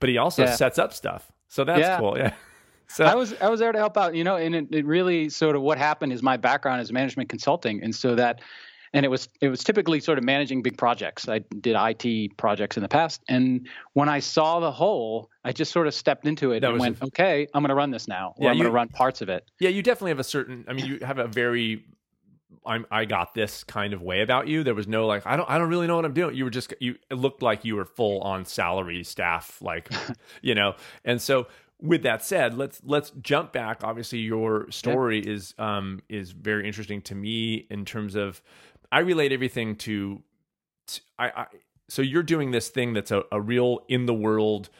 but 0.00 0.08
he 0.08 0.18
also 0.18 0.44
yeah. 0.44 0.54
sets 0.54 0.78
up 0.78 0.92
stuff. 0.92 1.30
So 1.48 1.64
that's 1.64 1.80
yeah. 1.80 1.98
cool. 1.98 2.16
Yeah. 2.16 2.34
So 2.88 3.04
I 3.04 3.16
was 3.16 3.34
I 3.40 3.48
was 3.48 3.58
there 3.58 3.72
to 3.72 3.78
help 3.78 3.96
out, 3.96 4.14
you 4.14 4.22
know, 4.22 4.36
and 4.36 4.54
it, 4.54 4.68
it 4.70 4.86
really 4.86 5.28
sort 5.28 5.56
of 5.56 5.62
what 5.62 5.76
happened 5.76 6.12
is 6.12 6.22
my 6.22 6.36
background 6.36 6.80
is 6.80 6.92
management 6.92 7.28
consulting, 7.28 7.82
and 7.82 7.92
so 7.92 8.14
that 8.14 8.40
and 8.92 9.04
it 9.04 9.08
was 9.08 9.28
it 9.40 9.48
was 9.48 9.62
typically 9.64 10.00
sort 10.00 10.18
of 10.18 10.24
managing 10.24 10.62
big 10.62 10.78
projects. 10.78 11.28
I 11.28 11.40
did 11.60 11.76
IT 11.78 12.36
projects 12.36 12.76
in 12.76 12.82
the 12.82 12.88
past, 12.88 13.22
and 13.28 13.66
when 13.94 14.08
I 14.08 14.20
saw 14.20 14.60
the 14.60 14.70
hole, 14.70 15.30
I 15.44 15.52
just 15.52 15.72
sort 15.72 15.86
of 15.86 15.94
stepped 15.94 16.26
into 16.26 16.52
it 16.52 16.60
that 16.60 16.70
and 16.70 16.78
went, 16.78 16.98
a, 17.00 17.06
"Okay, 17.06 17.46
I'm 17.52 17.62
going 17.62 17.70
to 17.70 17.74
run 17.74 17.90
this 17.90 18.08
now, 18.08 18.34
or 18.36 18.44
yeah, 18.44 18.50
I'm 18.50 18.56
going 18.56 18.66
to 18.66 18.72
run 18.72 18.88
parts 18.88 19.20
of 19.20 19.28
it." 19.28 19.50
Yeah, 19.58 19.70
you 19.70 19.82
definitely 19.82 20.12
have 20.12 20.20
a 20.20 20.24
certain. 20.24 20.64
I 20.68 20.72
mean, 20.72 20.86
you 20.86 20.98
have 21.02 21.18
a 21.18 21.26
very 21.26 21.84
I'm 22.66 22.86
I 22.90 23.04
got 23.04 23.34
this 23.34 23.64
kind 23.64 23.92
of 23.92 24.02
way 24.02 24.22
about 24.22 24.48
you. 24.48 24.64
There 24.64 24.74
was 24.74 24.88
no 24.88 25.06
like 25.06 25.26
I 25.26 25.36
don't 25.36 25.48
I 25.48 25.58
don't 25.58 25.68
really 25.68 25.86
know 25.86 25.96
what 25.96 26.04
I'm 26.04 26.14
doing. 26.14 26.34
You 26.34 26.44
were 26.44 26.50
just 26.50 26.74
you 26.80 26.96
it 27.10 27.14
looked 27.14 27.42
like 27.42 27.64
you 27.64 27.76
were 27.76 27.84
full 27.84 28.20
on 28.20 28.44
salary 28.44 29.04
staff 29.04 29.60
like 29.62 29.90
you 30.42 30.54
know. 30.54 30.74
And 31.04 31.20
so 31.20 31.46
with 31.80 32.02
that 32.02 32.24
said, 32.24 32.56
let's 32.56 32.80
let's 32.84 33.10
jump 33.22 33.52
back. 33.52 33.84
Obviously 33.84 34.18
your 34.18 34.70
story 34.70 35.24
yeah. 35.24 35.32
is 35.32 35.54
um 35.58 36.02
is 36.08 36.32
very 36.32 36.66
interesting 36.66 37.02
to 37.02 37.14
me 37.14 37.66
in 37.70 37.84
terms 37.84 38.14
of 38.14 38.42
I 38.92 39.00
relate 39.00 39.32
everything 39.32 39.76
to, 39.76 40.22
to 40.86 41.00
I, 41.18 41.26
I 41.28 41.46
so 41.88 42.02
you're 42.02 42.22
doing 42.22 42.50
this 42.50 42.68
thing 42.68 42.92
that's 42.94 43.10
a, 43.10 43.24
a 43.30 43.40
real 43.40 43.80
in 43.88 44.06
the 44.06 44.14
world 44.14 44.70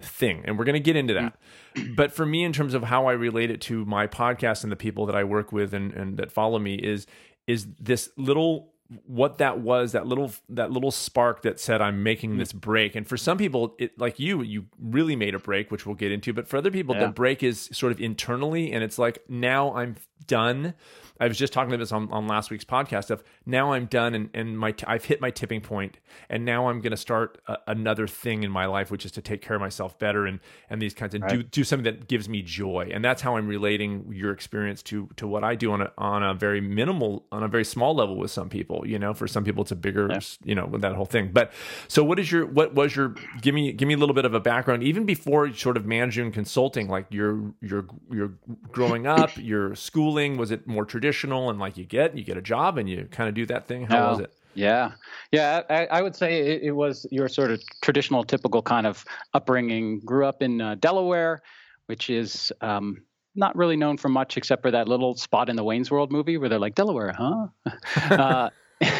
thing 0.00 0.42
and 0.46 0.58
we're 0.58 0.64
going 0.64 0.74
to 0.74 0.80
get 0.80 0.96
into 0.96 1.14
that 1.14 1.38
mm. 1.74 1.94
but 1.96 2.12
for 2.12 2.24
me 2.24 2.44
in 2.44 2.52
terms 2.52 2.74
of 2.74 2.84
how 2.84 3.06
i 3.06 3.12
relate 3.12 3.50
it 3.50 3.60
to 3.60 3.84
my 3.84 4.06
podcast 4.06 4.62
and 4.62 4.72
the 4.72 4.76
people 4.76 5.06
that 5.06 5.14
i 5.14 5.22
work 5.22 5.52
with 5.52 5.74
and, 5.74 5.92
and 5.92 6.16
that 6.16 6.32
follow 6.32 6.58
me 6.58 6.74
is 6.76 7.06
is 7.46 7.66
this 7.80 8.10
little 8.16 8.72
what 9.06 9.38
that 9.38 9.58
was 9.60 9.92
that 9.92 10.06
little 10.06 10.32
that 10.50 10.70
little 10.70 10.90
spark 10.90 11.42
that 11.42 11.58
said 11.58 11.80
i'm 11.80 12.02
making 12.02 12.36
this 12.36 12.52
mm. 12.52 12.60
break. 12.60 12.94
And 12.94 13.06
for 13.06 13.16
some 13.16 13.38
people 13.38 13.74
it 13.78 13.98
like 13.98 14.18
you 14.18 14.42
you 14.42 14.66
really 14.78 15.16
made 15.16 15.34
a 15.34 15.38
break 15.38 15.70
which 15.70 15.86
we'll 15.86 15.94
get 15.94 16.12
into. 16.12 16.32
But 16.32 16.46
for 16.46 16.58
other 16.58 16.70
people 16.70 16.94
Yeah. 16.94 17.06
the 17.06 17.12
break 17.12 17.42
is 17.42 17.70
sort 17.72 17.92
of 17.92 18.00
internally 18.00 18.72
and 18.72 18.84
it's 18.84 18.98
like 18.98 19.22
now 19.28 19.74
i'm 19.74 19.96
done 20.26 20.74
i 21.22 21.28
was 21.28 21.38
just 21.38 21.52
talking 21.52 21.70
to 21.70 21.76
this 21.76 21.92
on, 21.92 22.10
on 22.12 22.26
last 22.26 22.50
week's 22.50 22.64
podcast 22.64 23.10
of 23.10 23.22
now 23.46 23.72
i'm 23.72 23.86
done 23.86 24.14
and, 24.14 24.28
and 24.34 24.58
my 24.58 24.72
t- 24.72 24.84
i've 24.88 25.04
hit 25.04 25.20
my 25.20 25.30
tipping 25.30 25.60
point 25.60 25.98
and 26.28 26.44
now 26.44 26.68
i'm 26.68 26.80
going 26.80 26.90
to 26.90 26.96
start 26.96 27.38
a, 27.46 27.56
another 27.68 28.06
thing 28.06 28.42
in 28.42 28.50
my 28.50 28.66
life 28.66 28.90
which 28.90 29.04
is 29.06 29.12
to 29.12 29.22
take 29.22 29.40
care 29.40 29.56
of 29.56 29.60
myself 29.62 29.98
better 29.98 30.26
and 30.26 30.40
and 30.68 30.82
these 30.82 30.94
kinds 30.94 31.14
and 31.14 31.22
do 31.28 31.36
Right. 31.36 31.50
do 31.50 31.64
something 31.64 31.84
that 31.84 32.08
gives 32.08 32.28
me 32.28 32.42
joy 32.42 32.90
and 32.92 33.04
that's 33.04 33.22
how 33.22 33.36
i'm 33.36 33.46
relating 33.46 34.12
your 34.12 34.32
experience 34.32 34.82
to 34.84 35.08
to 35.16 35.26
what 35.26 35.44
i 35.44 35.54
do 35.54 35.72
on 35.72 35.82
a 35.82 35.92
on 35.96 36.22
a 36.22 36.34
very 36.34 36.60
minimal 36.60 37.24
on 37.30 37.42
a 37.42 37.48
very 37.48 37.64
small 37.64 37.94
level 37.94 38.16
with 38.16 38.30
some 38.30 38.48
people 38.48 38.84
you 38.86 38.98
know 38.98 39.14
for 39.14 39.26
some 39.28 39.44
people 39.44 39.62
it's 39.62 39.70
a 39.72 39.76
bigger 39.76 40.08
Yeah. 40.10 40.20
you 40.44 40.54
know 40.54 40.66
with 40.66 40.80
that 40.82 40.94
whole 40.94 41.06
thing 41.06 41.30
but 41.32 41.52
so 41.88 42.02
what 42.02 42.18
is 42.18 42.32
your 42.32 42.46
what 42.46 42.74
was 42.74 42.96
your 42.96 43.14
give 43.40 43.54
me 43.54 43.72
give 43.72 43.86
me 43.86 43.94
a 43.94 43.98
little 43.98 44.14
bit 44.14 44.24
of 44.24 44.34
a 44.34 44.40
background 44.40 44.82
even 44.82 45.04
before 45.06 45.52
sort 45.54 45.76
of 45.76 45.86
managing 45.86 46.32
consulting 46.32 46.88
like 46.88 47.06
your 47.10 47.52
your 47.60 47.86
your 48.10 48.32
growing 48.72 49.06
up 49.06 49.30
your 49.36 49.74
schooling 49.76 50.36
was 50.36 50.50
it 50.50 50.66
more 50.66 50.84
traditional 50.84 51.11
and 51.50 51.58
like 51.58 51.76
you 51.76 51.84
get 51.84 52.16
you 52.16 52.24
get 52.24 52.36
a 52.36 52.42
job 52.42 52.78
and 52.78 52.88
you 52.88 53.06
kind 53.10 53.28
of 53.28 53.34
do 53.34 53.46
that 53.46 53.66
thing 53.66 53.86
how 53.86 54.10
was 54.10 54.20
it 54.20 54.32
Yeah, 54.54 54.92
yeah. 55.30 55.62
I, 55.70 55.86
I 55.86 56.02
would 56.02 56.14
say 56.14 56.40
it, 56.40 56.62
it 56.62 56.72
was 56.72 57.06
your 57.10 57.28
sort 57.28 57.50
of 57.50 57.62
traditional, 57.80 58.24
typical 58.24 58.62
kind 58.62 58.86
of 58.86 59.04
upbringing. 59.32 60.00
Grew 60.00 60.26
up 60.26 60.42
in 60.42 60.60
uh, 60.60 60.74
Delaware, 60.74 61.42
which 61.86 62.10
is 62.10 62.52
um, 62.60 63.02
not 63.34 63.56
really 63.56 63.76
known 63.76 63.96
for 63.96 64.08
much 64.08 64.36
except 64.36 64.62
for 64.62 64.70
that 64.70 64.88
little 64.88 65.14
spot 65.14 65.48
in 65.48 65.56
the 65.56 65.64
Wayne's 65.64 65.90
World 65.90 66.12
movie 66.12 66.36
where 66.36 66.48
they're 66.48 66.58
like 66.58 66.74
Delaware, 66.74 67.14
huh? 67.16 67.46
uh, 68.10 68.50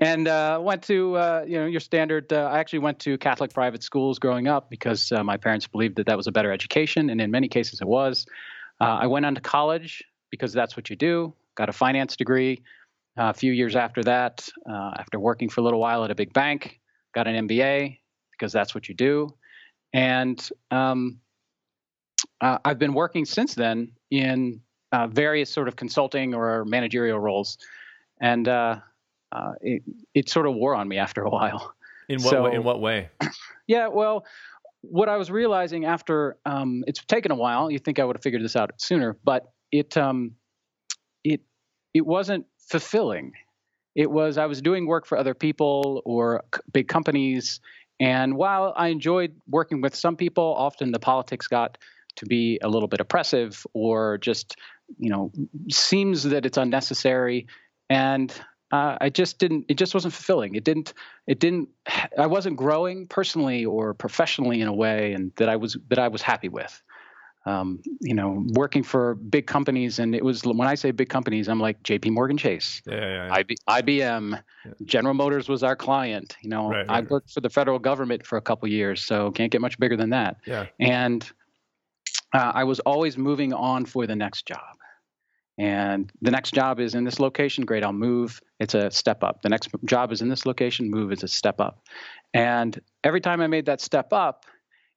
and 0.00 0.26
uh, 0.26 0.58
went 0.62 0.82
to 0.82 1.16
uh, 1.16 1.44
you 1.46 1.58
know 1.58 1.66
your 1.66 1.80
standard. 1.80 2.32
Uh, 2.32 2.48
I 2.52 2.58
actually 2.58 2.80
went 2.80 2.98
to 3.00 3.18
Catholic 3.18 3.52
private 3.52 3.82
schools 3.82 4.18
growing 4.18 4.48
up 4.48 4.70
because 4.70 5.12
uh, 5.12 5.22
my 5.22 5.36
parents 5.36 5.66
believed 5.66 5.96
that 5.96 6.06
that 6.06 6.16
was 6.16 6.26
a 6.26 6.32
better 6.32 6.50
education, 6.50 7.10
and 7.10 7.20
in 7.20 7.30
many 7.30 7.48
cases 7.48 7.80
it 7.80 7.86
was. 7.86 8.26
Uh, 8.80 8.98
I 9.02 9.06
went 9.08 9.26
on 9.26 9.34
to 9.34 9.42
college 9.42 10.02
because 10.30 10.54
that's 10.54 10.74
what 10.76 10.88
you 10.88 10.96
do. 10.96 11.34
Got 11.60 11.68
a 11.68 11.74
finance 11.74 12.16
degree. 12.16 12.62
Uh, 13.18 13.28
a 13.28 13.34
few 13.34 13.52
years 13.52 13.76
after 13.76 14.02
that, 14.02 14.48
uh, 14.66 14.92
after 14.96 15.20
working 15.20 15.50
for 15.50 15.60
a 15.60 15.64
little 15.64 15.78
while 15.78 16.06
at 16.06 16.10
a 16.10 16.14
big 16.14 16.32
bank, 16.32 16.80
got 17.14 17.26
an 17.28 17.46
MBA 17.46 17.98
because 18.32 18.50
that's 18.50 18.74
what 18.74 18.88
you 18.88 18.94
do. 18.94 19.28
And 19.92 20.40
um, 20.70 21.20
uh, 22.40 22.56
I've 22.64 22.78
been 22.78 22.94
working 22.94 23.26
since 23.26 23.54
then 23.54 23.92
in 24.10 24.62
uh, 24.92 25.08
various 25.08 25.52
sort 25.52 25.68
of 25.68 25.76
consulting 25.76 26.34
or 26.34 26.64
managerial 26.64 27.18
roles. 27.20 27.58
And 28.22 28.48
uh, 28.48 28.76
uh, 29.30 29.52
it, 29.60 29.82
it 30.14 30.30
sort 30.30 30.46
of 30.46 30.54
wore 30.54 30.74
on 30.74 30.88
me 30.88 30.96
after 30.96 31.22
a 31.24 31.28
while. 31.28 31.74
in 32.08 32.22
what 32.22 32.30
So- 32.30 32.44
way, 32.44 32.54
in 32.54 32.64
what 32.64 32.80
way 32.80 33.10
Yeah, 33.66 33.88
well, 33.88 34.24
what 34.80 35.10
I 35.10 35.18
was 35.18 35.30
realizing 35.30 35.84
after 35.84 36.38
um, 36.46 36.84
it's 36.86 37.04
taken 37.04 37.32
a 37.32 37.36
while. 37.36 37.70
You 37.70 37.78
think 37.78 37.98
I 37.98 38.04
would 38.04 38.16
have 38.16 38.22
figured 38.22 38.42
this 38.42 38.56
out 38.56 38.70
sooner, 38.78 39.18
but 39.24 39.52
it 39.70 39.94
um, 39.98 40.36
it 41.94 42.06
wasn't 42.06 42.46
fulfilling. 42.68 43.32
It 43.94 44.10
was 44.10 44.38
I 44.38 44.46
was 44.46 44.62
doing 44.62 44.86
work 44.86 45.06
for 45.06 45.18
other 45.18 45.34
people 45.34 46.02
or 46.04 46.44
c- 46.54 46.60
big 46.72 46.88
companies, 46.88 47.60
and 47.98 48.36
while 48.36 48.72
I 48.76 48.88
enjoyed 48.88 49.34
working 49.48 49.80
with 49.80 49.94
some 49.94 50.16
people, 50.16 50.54
often 50.56 50.92
the 50.92 51.00
politics 51.00 51.48
got 51.48 51.78
to 52.16 52.26
be 52.26 52.58
a 52.62 52.68
little 52.68 52.88
bit 52.88 53.00
oppressive 53.00 53.66
or 53.72 54.18
just 54.18 54.56
you 54.98 55.10
know 55.10 55.32
seems 55.70 56.24
that 56.24 56.46
it's 56.46 56.58
unnecessary 56.58 57.46
and 57.88 58.32
uh, 58.72 58.96
I 59.00 59.10
just 59.10 59.38
didn't. 59.38 59.66
It 59.68 59.76
just 59.76 59.94
wasn't 59.94 60.14
fulfilling. 60.14 60.54
It 60.54 60.64
didn't. 60.64 60.94
It 61.26 61.40
didn't. 61.40 61.70
I 62.18 62.26
wasn't 62.26 62.56
growing 62.56 63.08
personally 63.08 63.64
or 63.64 63.94
professionally 63.94 64.60
in 64.60 64.68
a 64.68 64.72
way, 64.72 65.12
and 65.12 65.32
that 65.36 65.48
I 65.48 65.56
was 65.56 65.76
that 65.88 65.98
I 65.98 66.08
was 66.08 66.22
happy 66.22 66.48
with. 66.48 66.80
Um, 67.46 67.80
you 68.00 68.12
know, 68.12 68.44
working 68.48 68.82
for 68.82 69.14
big 69.14 69.46
companies, 69.46 69.98
and 69.98 70.14
it 70.14 70.22
was 70.22 70.44
when 70.44 70.68
I 70.68 70.74
say 70.74 70.90
big 70.90 71.08
companies, 71.08 71.48
I'm 71.48 71.58
like 71.58 71.82
J.P. 71.82 72.10
Morgan 72.10 72.36
Chase, 72.36 72.82
yeah 72.86 72.94
yeah, 72.94 73.26
yeah. 73.26 73.34
IB, 73.34 73.56
IBM, 73.66 74.42
General 74.84 75.14
Motors 75.14 75.48
was 75.48 75.62
our 75.62 75.74
client. 75.74 76.36
You 76.42 76.50
know, 76.50 76.68
Right, 76.68 76.76
right, 76.78 76.90
I 76.90 77.00
right. 77.00 77.10
worked 77.10 77.30
for 77.30 77.40
the 77.40 77.48
federal 77.48 77.78
government 77.78 78.26
for 78.26 78.36
a 78.36 78.42
couple 78.42 78.68
years, 78.68 79.02
so 79.02 79.30
can't 79.30 79.50
get 79.50 79.62
much 79.62 79.78
bigger 79.78 79.96
than 79.96 80.10
that 80.10 80.36
yeah 80.46 80.66
and 80.78 81.30
uh, 82.32 82.52
I 82.54 82.64
was 82.64 82.80
always 82.80 83.18
moving 83.18 83.52
on 83.52 83.84
for 83.84 84.06
the 84.06 84.16
next 84.16 84.46
job. 84.46 84.76
And 85.58 86.10
the 86.22 86.30
next 86.30 86.54
job 86.54 86.80
is 86.80 86.94
in 86.94 87.04
this 87.04 87.20
location, 87.20 87.64
great, 87.66 87.84
I'll 87.84 87.92
move. 87.92 88.40
It's 88.60 88.74
a 88.74 88.90
step 88.90 89.22
up. 89.22 89.42
The 89.42 89.50
next 89.50 89.68
job 89.84 90.10
is 90.12 90.22
in 90.22 90.28
this 90.28 90.46
location, 90.46 90.90
move 90.90 91.12
is 91.12 91.22
a 91.22 91.28
step 91.28 91.60
up. 91.60 91.84
And 92.32 92.80
every 93.04 93.20
time 93.20 93.40
I 93.40 93.46
made 93.46 93.66
that 93.66 93.80
step 93.80 94.12
up, 94.12 94.46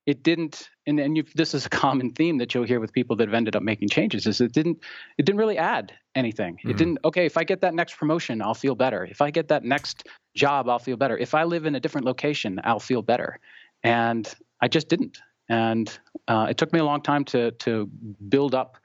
it 0.05 0.23
didn't 0.23 0.69
and, 0.85 0.99
and 0.99 1.15
you 1.15 1.23
this 1.35 1.53
is 1.53 1.65
a 1.65 1.69
common 1.69 2.11
theme 2.11 2.37
that 2.37 2.53
you'll 2.53 2.65
hear 2.65 2.79
with 2.79 2.91
people 2.91 3.15
that 3.15 3.27
have 3.27 3.33
ended 3.33 3.55
up 3.55 3.63
making 3.63 3.89
changes 3.89 4.27
is 4.27 4.41
it 4.41 4.51
didn't 4.51 4.77
it 5.17 5.25
didn't 5.25 5.39
really 5.39 5.57
add 5.57 5.93
anything. 6.15 6.57
Mhm. 6.63 6.69
it 6.71 6.77
didn't 6.77 6.99
okay 7.05 7.25
if 7.25 7.37
i 7.37 7.43
get 7.43 7.61
that 7.61 7.73
next 7.73 7.95
promotion 7.97 8.41
i'll 8.41 8.53
feel 8.53 8.75
better. 8.75 9.05
If 9.05 9.21
i 9.21 9.31
get 9.31 9.47
that 9.47 9.63
next 9.63 10.07
job 10.35 10.69
i'll 10.69 10.79
feel 10.79 10.97
better. 10.97 11.17
If 11.17 11.33
i 11.33 11.43
live 11.43 11.65
in 11.65 11.75
a 11.75 11.79
different 11.79 12.05
location 12.05 12.59
i'll 12.63 12.79
feel 12.79 13.01
better. 13.01 13.39
And 13.83 14.31
i 14.61 14.67
just 14.67 14.87
didn't. 14.89 15.19
And 15.49 15.87
uh, 16.27 16.47
it 16.49 16.57
took 16.57 16.71
me 16.73 16.79
a 16.79 16.85
long 16.85 17.01
time 17.01 17.23
to 17.25 17.51
to 17.51 17.89
build 18.29 18.55
up 18.55 18.77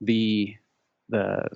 the 0.00 0.54
the 1.08 1.46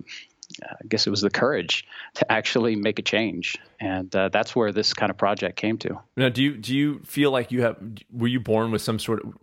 I 0.63 0.87
guess 0.89 1.07
it 1.07 1.11
was 1.11 1.21
the 1.21 1.31
courage 1.31 1.87
to 2.15 2.31
actually 2.33 2.77
make 2.77 2.99
a 2.99 3.03
change, 3.03 3.57
and 3.81 4.15
uh, 4.15 4.29
that's 4.29 4.55
where 4.57 4.73
this 4.73 4.95
kind 4.95 5.11
of 5.11 5.17
project 5.17 5.57
came 5.57 5.79
to. 5.79 6.01
Now, 6.17 6.29
do 6.29 6.43
you 6.43 6.57
do 6.57 6.75
you 6.75 7.01
feel 7.05 7.31
like 7.31 7.53
you 7.53 7.63
have? 7.63 7.77
Were 8.13 8.29
you 8.29 8.41
born 8.41 8.71
with 8.71 8.83
some 8.83 8.99
sort 8.99 9.25
of? 9.25 9.35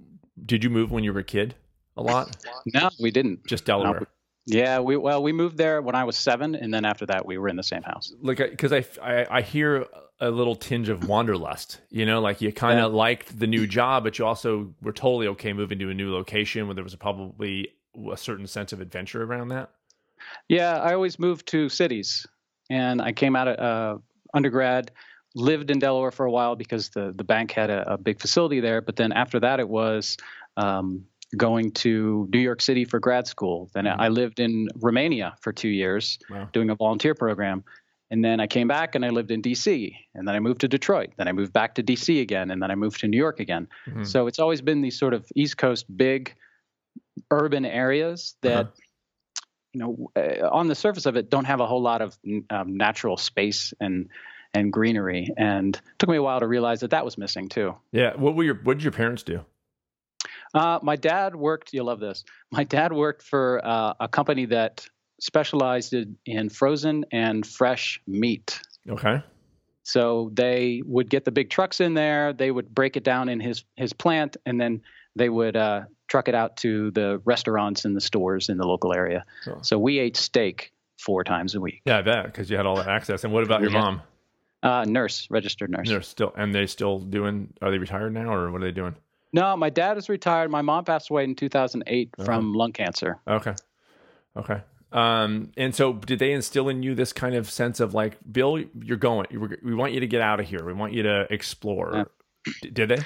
Did 0.45 0.63
you 0.63 0.69
move 0.69 0.91
when 0.91 1.03
you 1.03 1.13
were 1.13 1.19
a 1.19 1.23
kid? 1.23 1.55
A 1.95 2.01
lot, 2.01 2.37
No, 2.73 2.89
we 2.99 3.09
didn't. 3.09 3.45
just 3.47 3.65
Delaware. 3.65 4.07
Yeah, 4.45 4.79
we 4.79 4.95
well 4.95 5.21
we 5.23 5.33
moved 5.33 5.57
there 5.57 5.81
when 5.81 5.95
I 5.95 6.03
was 6.03 6.15
seven, 6.15 6.55
and 6.55 6.73
then 6.73 6.85
after 6.85 7.05
that 7.07 7.25
we 7.25 7.37
were 7.37 7.49
in 7.49 7.55
the 7.55 7.63
same 7.63 7.81
house. 7.81 8.13
Like, 8.21 8.37
because 8.37 8.71
I, 8.71 8.85
I 9.01 9.25
I 9.29 9.41
hear 9.41 9.87
a 10.19 10.31
little 10.31 10.55
tinge 10.55 10.89
of 10.89 11.07
wanderlust. 11.07 11.81
You 11.89 12.05
know, 12.05 12.21
like 12.21 12.39
you 12.41 12.53
kind 12.53 12.79
of 12.79 12.93
liked 12.93 13.37
the 13.37 13.47
new 13.47 13.67
job, 13.67 14.03
but 14.03 14.17
you 14.19 14.25
also 14.25 14.73
were 14.81 14.93
totally 14.93 15.27
okay 15.29 15.53
moving 15.53 15.79
to 15.79 15.89
a 15.89 15.93
new 15.93 16.13
location 16.13 16.67
where 16.67 16.75
there 16.75 16.83
was 16.83 16.95
probably 16.95 17.69
a 18.11 18.17
certain 18.17 18.47
sense 18.47 18.71
of 18.73 18.79
adventure 18.79 19.23
around 19.23 19.49
that. 19.49 19.71
Yeah, 20.49 20.77
I 20.77 20.93
always 20.93 21.19
moved 21.19 21.47
to 21.49 21.69
cities, 21.69 22.25
and 22.69 23.01
I 23.01 23.11
came 23.13 23.35
out 23.35 23.47
of 23.47 23.57
uh, 23.59 23.99
undergrad, 24.33 24.91
lived 25.35 25.69
in 25.71 25.79
Delaware 25.79 26.11
for 26.11 26.25
a 26.25 26.31
while 26.31 26.55
because 26.55 26.89
the 26.89 27.13
the 27.15 27.23
bank 27.23 27.51
had 27.51 27.69
a, 27.69 27.93
a 27.93 27.97
big 27.97 28.19
facility 28.19 28.59
there. 28.59 28.81
But 28.81 28.95
then 28.95 29.11
after 29.11 29.39
that, 29.39 29.59
it 29.59 29.67
was 29.69 30.17
um, 30.57 31.05
going 31.35 31.71
to 31.71 32.27
New 32.31 32.39
York 32.39 32.61
City 32.61 32.85
for 32.85 32.99
grad 32.99 33.27
school. 33.27 33.69
Then 33.73 33.85
Mhm. 33.85 33.95
I 33.99 34.07
lived 34.07 34.39
in 34.39 34.69
Romania 34.75 35.35
for 35.41 35.51
two 35.53 35.67
years, 35.69 36.17
Wow. 36.29 36.49
doing 36.53 36.69
a 36.69 36.75
volunteer 36.75 37.13
program. 37.15 37.63
And 38.09 38.23
then 38.23 38.39
I 38.39 38.47
came 38.47 38.69
back 38.69 38.95
and 38.95 39.03
I 39.03 39.09
lived 39.09 39.31
in 39.31 39.41
D.C. 39.41 39.93
And 40.15 40.25
then 40.25 40.33
I 40.35 40.39
moved 40.39 40.61
to 40.61 40.67
Detroit. 40.69 41.09
Then 41.17 41.27
I 41.27 41.33
moved 41.33 41.51
back 41.51 41.75
to 41.75 41.83
D.C. 41.83 42.21
again, 42.21 42.51
and 42.51 42.61
then 42.61 42.71
I 42.71 42.75
moved 42.75 43.01
to 43.01 43.07
New 43.09 43.17
York 43.17 43.41
again. 43.41 43.67
Mhm. 43.85 44.05
So 44.05 44.27
it's 44.27 44.39
always 44.39 44.61
been 44.61 44.81
these 44.81 44.97
sort 44.97 45.13
of 45.13 45.25
East 45.35 45.57
Coast 45.57 45.85
big 45.97 46.33
urban 47.31 47.65
areas 47.65 48.35
that, 48.41 48.65
Uh-huh. 48.67 48.71
You 49.77 49.83
know, 49.83 50.11
uh, 50.15 50.49
on 50.49 50.67
the 50.67 50.75
surface 50.75 51.05
of 51.05 51.15
it, 51.17 51.29
don't 51.29 51.45
have 51.45 51.59
a 51.59 51.67
whole 51.67 51.81
lot 51.81 52.01
of 52.01 52.17
um, 52.49 52.77
natural 52.77 53.17
space 53.17 53.73
and 53.79 54.09
and 54.53 54.73
greenery. 54.73 55.29
And 55.37 55.75
it 55.75 55.99
took 55.99 56.09
me 56.09 56.17
a 56.17 56.23
while 56.23 56.39
to 56.39 56.47
realize 56.47 56.79
that 56.79 56.91
that 56.91 57.05
was 57.05 57.17
missing 57.17 57.47
too. 57.47 57.75
Yeah. 57.91 58.15
What 58.15 58.35
were 58.35 58.43
your 58.43 58.55
What 58.55 58.77
did 58.77 58.83
your 58.83 58.91
parents 58.91 59.23
do? 59.23 59.45
Uh, 60.53 60.79
my 60.81 60.95
dad 60.95 61.35
worked. 61.35 61.73
You'll 61.73 61.85
love 61.85 61.99
this. 61.99 62.23
My 62.51 62.63
dad 62.63 62.91
worked 62.91 63.21
for 63.21 63.61
uh, 63.63 63.93
a 63.99 64.07
company 64.07 64.45
that 64.45 64.87
specialized 65.21 65.93
in, 65.93 66.17
in 66.25 66.49
frozen 66.49 67.05
and 67.11 67.45
fresh 67.45 68.01
meat. 68.07 68.59
Okay. 68.89 69.21
So 69.83 70.31
they 70.33 70.81
would 70.85 71.09
get 71.09 71.23
the 71.23 71.31
big 71.31 71.49
trucks 71.49 71.81
in 71.81 71.93
there. 71.93 72.33
They 72.33 72.49
would 72.49 72.73
break 72.73 72.97
it 72.97 73.03
down 73.03 73.29
in 73.29 73.39
his 73.39 73.63
his 73.75 73.93
plant, 73.93 74.37
and 74.45 74.59
then 74.59 74.81
they 75.15 75.29
would 75.29 75.55
uh, 75.55 75.81
truck 76.07 76.27
it 76.27 76.35
out 76.35 76.57
to 76.57 76.91
the 76.91 77.21
restaurants 77.25 77.85
and 77.85 77.95
the 77.95 78.01
stores 78.01 78.49
in 78.49 78.57
the 78.57 78.65
local 78.67 78.93
area. 78.93 79.25
Cool. 79.45 79.59
So 79.63 79.77
we 79.77 79.99
ate 79.99 80.15
steak 80.17 80.71
four 80.97 81.23
times 81.23 81.53
a 81.55 81.59
week. 81.61 81.81
Yeah, 81.85 81.99
I 81.99 82.01
bet 82.01 82.25
because 82.25 82.49
you 82.49 82.57
had 82.57 82.65
all 82.65 82.77
that 82.77 82.87
access. 82.87 83.23
And 83.23 83.33
what 83.33 83.43
about 83.43 83.61
your 83.61 83.71
Yeah. 83.71 83.79
mom? 83.81 84.01
Uh, 84.63 84.85
nurse, 84.85 85.27
registered 85.29 85.69
nurse. 85.69 85.87
They're 85.87 86.01
still 86.01 86.33
and 86.35 86.53
they 86.55 86.65
still 86.65 86.99
doing. 86.99 87.53
Are 87.61 87.69
they 87.71 87.77
retired 87.77 88.13
now, 88.13 88.33
or 88.33 88.51
what 88.51 88.61
are 88.61 88.65
they 88.65 88.71
doing? 88.71 88.95
No, 89.33 89.55
my 89.55 89.69
dad 89.69 89.97
is 89.97 90.09
retired. 90.09 90.49
My 90.49 90.61
mom 90.63 90.83
passed 90.85 91.09
away 91.11 91.23
in 91.25 91.35
2008 91.35 92.09
Uh-huh. 92.17 92.25
from 92.25 92.53
lung 92.53 92.71
cancer. 92.71 93.19
Okay. 93.27 93.53
Okay. 94.35 94.61
Um, 94.91 95.51
and 95.57 95.75
so 95.75 95.93
did 95.93 96.19
they 96.19 96.31
instill 96.31 96.69
in 96.69 96.81
you 96.81 96.95
this 96.95 97.11
kind 97.11 97.35
of 97.35 97.49
sense 97.51 97.79
of 97.81 97.93
like, 97.93 98.17
Bill, 98.31 98.63
you're 98.81 98.97
going, 98.97 99.27
we 99.63 99.75
want 99.75 99.91
you 99.93 99.99
to 99.99 100.07
get 100.07 100.21
out 100.21 100.39
of 100.39 100.47
here. 100.47 100.63
We 100.65 100.73
want 100.73 100.93
you 100.93 101.03
to 101.03 101.27
explore. 101.29 102.09
D- 102.61 102.69
Did 102.69 102.89
they? 102.89 102.97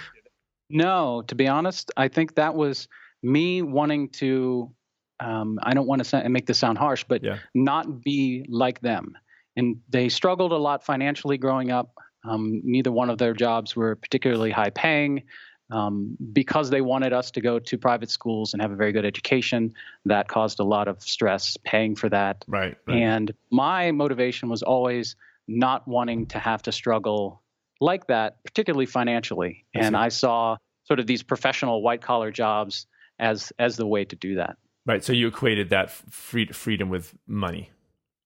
No, 0.72 1.22
to 1.28 1.36
be 1.36 1.48
honest, 1.48 1.92
I 1.98 2.08
think 2.08 2.36
that 2.36 2.56
was 2.56 2.88
me 3.24 3.62
wanting 3.62 4.10
to. 4.10 4.72
Um, 5.20 5.60
I 5.62 5.74
don't 5.76 5.86
want 5.86 6.04
to 6.04 6.30
make 6.30 6.48
this 6.48 6.58
sound 6.58 6.78
harsh, 6.80 7.04
but 7.08 7.24
Yeah. 7.24 7.38
not 7.54 8.02
be 8.04 8.46
like 8.50 8.82
them. 8.82 9.18
and 9.58 9.76
they 9.90 10.08
struggled 10.08 10.54
a 10.54 10.58
lot 10.58 10.82
financially 10.82 11.38
growing 11.38 11.72
up. 11.72 11.94
Um, 12.24 12.62
neither 12.64 12.90
one 12.92 13.10
of 13.10 13.18
their 13.18 13.34
jobs 13.34 13.76
were 13.76 13.98
particularly 13.98 14.50
high 14.50 14.70
paying. 14.70 15.24
Um, 15.72 16.18
because 16.34 16.70
they 16.70 16.82
wanted 16.82 17.12
us 17.14 17.32
to 17.32 17.42
go 17.42 17.60
to 17.60 17.78
private 17.78 18.10
schools 18.10 18.54
and 18.54 18.62
have 18.62 18.72
a 18.72 18.76
very 18.76 18.92
good 18.94 19.06
education, 19.06 19.74
that 20.06 20.28
caused 20.30 20.60
a 20.60 20.64
lot 20.64 20.88
of 20.88 21.02
stress 21.02 21.58
paying 21.64 21.96
for 21.96 22.10
that. 22.10 22.44
Right. 22.48 22.78
right. 22.88 22.98
And 22.98 23.34
my 23.52 23.92
motivation 23.92 24.50
was 24.50 24.64
always 24.64 25.16
not 25.48 25.88
wanting 25.88 26.26
to 26.28 26.40
have 26.40 26.62
to 26.64 26.72
struggle 26.72 27.42
like 27.82 28.08
that, 28.08 28.42
particularly 28.46 28.86
financially. 28.86 29.66
I 29.76 29.80
and 29.80 29.98
I 29.98 30.08
saw 30.10 30.58
sort 30.86 31.00
of 31.00 31.08
these 31.08 31.24
professional 31.24 31.82
white 31.82 32.02
collar 32.02 32.32
jobs 32.32 32.86
as 33.20 33.52
as 33.60 33.76
the 33.76 33.86
way 33.86 34.06
to 34.06 34.16
do 34.16 34.36
that. 34.36 34.58
Right. 34.86 35.04
So 35.04 35.14
you 35.14 35.28
equated 35.28 35.70
that 35.72 35.92
free, 35.92 36.48
freedom 36.48 36.90
with 36.90 37.14
money. 37.28 37.70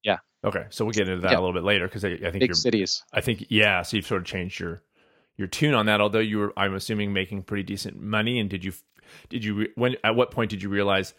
Yeah. 0.04 0.18
Okay. 0.44 0.66
So 0.70 0.86
we'll 0.86 0.94
get 0.94 1.10
into 1.10 1.22
that 1.22 1.32
yeah. 1.32 1.38
a 1.38 1.42
little 1.42 1.54
bit 1.54 1.64
later 1.64 1.88
because 1.88 2.06
I, 2.06 2.10
I, 2.10 2.32
think 2.32 2.40
big 2.40 2.56
cities. 2.56 3.04
I 3.12 3.22
think 3.22 3.46
yeah. 3.50 3.82
So 3.82 3.98
you've 3.98 4.06
sort 4.06 4.22
of 4.22 4.28
changed 4.28 4.60
your 4.60 4.84
your 5.38 5.48
tune 5.48 5.74
on 5.74 5.88
that. 5.88 6.00
Although 6.00 6.20
you 6.20 6.38
were, 6.38 6.54
I'm 6.56 6.76
assuming, 6.76 7.12
making 7.14 7.44
pretty 7.44 7.64
decent 7.64 8.00
money. 8.00 8.40
And 8.40 8.50
did 8.50 8.64
you 8.64 8.74
did 9.30 9.44
you 9.44 9.70
when 9.76 9.96
at 10.04 10.16
what 10.16 10.32
point 10.32 10.52
did 10.52 10.62
you 10.62 10.70
realize? 10.70 11.14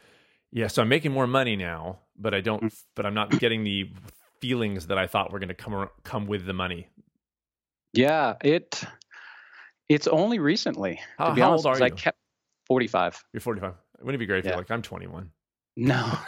Yeah, 0.52 0.68
so 0.68 0.80
I'm 0.80 0.88
making 0.88 1.12
more 1.12 1.26
money 1.26 1.56
now, 1.56 1.98
but 2.16 2.32
I 2.32 2.40
don't. 2.40 2.62
Mm. 2.62 2.82
But 2.94 3.04
I'm 3.04 3.14
not 3.14 3.30
getting 3.38 3.64
the 3.64 3.90
feelings 4.40 4.86
that 4.86 4.96
I 4.96 5.06
thought 5.06 5.32
were 5.32 5.38
going 5.38 5.48
to 5.48 5.54
come 5.54 5.88
come 6.02 6.26
with 6.26 6.46
the 6.46 6.54
money. 6.54 6.88
Yeah, 7.96 8.34
it 8.42 8.82
it's 9.88 10.06
only 10.06 10.38
recently. 10.38 11.00
How, 11.18 11.28
to 11.28 11.34
be 11.34 11.40
how 11.40 11.50
honest, 11.50 11.66
old 11.66 11.76
are 11.76 11.78
you? 11.78 11.84
I 11.84 11.90
kept 11.90 12.18
45. 12.66 13.24
You're 13.32 13.40
45. 13.40 13.74
Wouldn't 14.00 14.14
it 14.14 14.18
be 14.18 14.26
great 14.26 14.40
if 14.40 14.44
yeah. 14.44 14.50
you're 14.52 14.58
like 14.58 14.70
I'm 14.70 14.82
21? 14.82 15.30
No. 15.76 16.18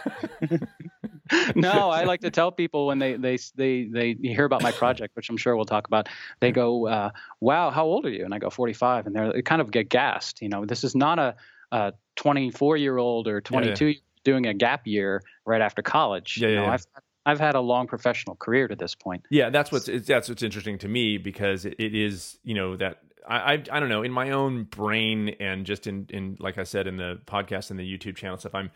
no, 1.54 1.90
I 1.90 2.04
like 2.04 2.20
to 2.20 2.30
tell 2.30 2.52
people 2.52 2.86
when 2.86 2.98
they 2.98 3.14
they 3.14 3.38
they 3.54 3.84
they 3.84 4.16
hear 4.20 4.44
about 4.44 4.62
my 4.62 4.72
project, 4.72 5.16
which 5.16 5.30
I'm 5.30 5.38
sure 5.38 5.56
we'll 5.56 5.64
talk 5.64 5.86
about. 5.86 6.08
They 6.40 6.52
go, 6.52 6.86
uh, 6.86 7.10
"Wow, 7.40 7.70
how 7.70 7.86
old 7.86 8.04
are 8.04 8.10
you?" 8.10 8.26
And 8.26 8.34
I 8.34 8.38
go, 8.38 8.50
"45," 8.50 9.06
and 9.06 9.16
they're 9.16 9.42
kind 9.42 9.62
of 9.62 9.70
get 9.70 9.88
gassed. 9.88 10.42
You 10.42 10.50
know, 10.50 10.66
this 10.66 10.84
is 10.84 10.94
not 10.94 11.18
a, 11.18 11.34
a 11.72 11.94
24 12.16 12.76
year 12.76 12.98
old 12.98 13.26
or 13.26 13.40
22 13.40 13.86
yeah, 13.86 13.92
yeah. 13.92 14.00
doing 14.22 14.46
a 14.46 14.52
gap 14.52 14.86
year 14.86 15.22
right 15.46 15.62
after 15.62 15.80
college. 15.80 16.38
Yeah, 16.38 16.48
you 16.48 16.56
know, 16.56 16.64
yeah. 16.64 16.72
I've 16.72 16.86
I've 17.28 17.40
had 17.40 17.54
a 17.56 17.60
long 17.60 17.86
professional 17.86 18.36
career 18.36 18.68
to 18.68 18.74
this 18.74 18.94
point. 18.94 19.26
Yeah, 19.28 19.50
that's 19.50 19.70
what's 19.70 19.86
that's 20.06 20.30
what's 20.30 20.42
interesting 20.42 20.78
to 20.78 20.88
me 20.88 21.18
because 21.18 21.66
it, 21.66 21.76
is 21.78 22.38
you 22.42 22.54
know 22.54 22.74
that 22.76 23.02
I, 23.28 23.36
I, 23.36 23.52
I 23.52 23.80
don't 23.80 23.90
know 23.90 24.02
in 24.02 24.12
my 24.12 24.30
own 24.30 24.64
brain 24.64 25.36
and 25.38 25.66
just 25.66 25.86
in 25.86 26.06
in 26.08 26.38
like 26.40 26.56
I 26.56 26.64
said 26.64 26.86
in 26.86 26.96
the 26.96 27.20
podcast 27.26 27.70
and 27.70 27.78
the 27.78 27.84
YouTube 27.84 28.16
channel 28.16 28.38
stuff 28.38 28.54
I'm 28.54 28.70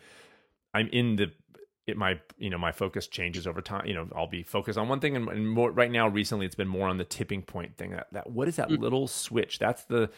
I'm 0.71 0.87
in 0.89 1.15
the 1.15 1.31
it 1.87 1.97
my 1.97 2.19
you 2.37 2.51
know 2.51 2.59
my 2.59 2.71
focus 2.71 3.07
changes 3.07 3.47
over 3.47 3.59
time 3.59 3.87
you 3.87 3.95
know 3.95 4.07
I'll 4.15 4.27
be 4.27 4.43
focused 4.43 4.77
on 4.77 4.87
one 4.87 4.99
thing 4.99 5.15
and, 5.15 5.27
and 5.29 5.49
more 5.49 5.71
right 5.71 5.91
now 5.91 6.07
recently 6.07 6.45
it's 6.45 6.53
been 6.53 6.67
more 6.67 6.87
on 6.87 6.97
the 6.97 7.05
tipping 7.05 7.41
point 7.41 7.75
thing 7.75 7.89
that, 7.89 8.07
that 8.11 8.29
what 8.29 8.47
is 8.47 8.57
that 8.57 8.69
mm. 8.69 8.79
little 8.79 9.07
switch 9.07 9.57
that's 9.57 9.85
the 9.85 10.11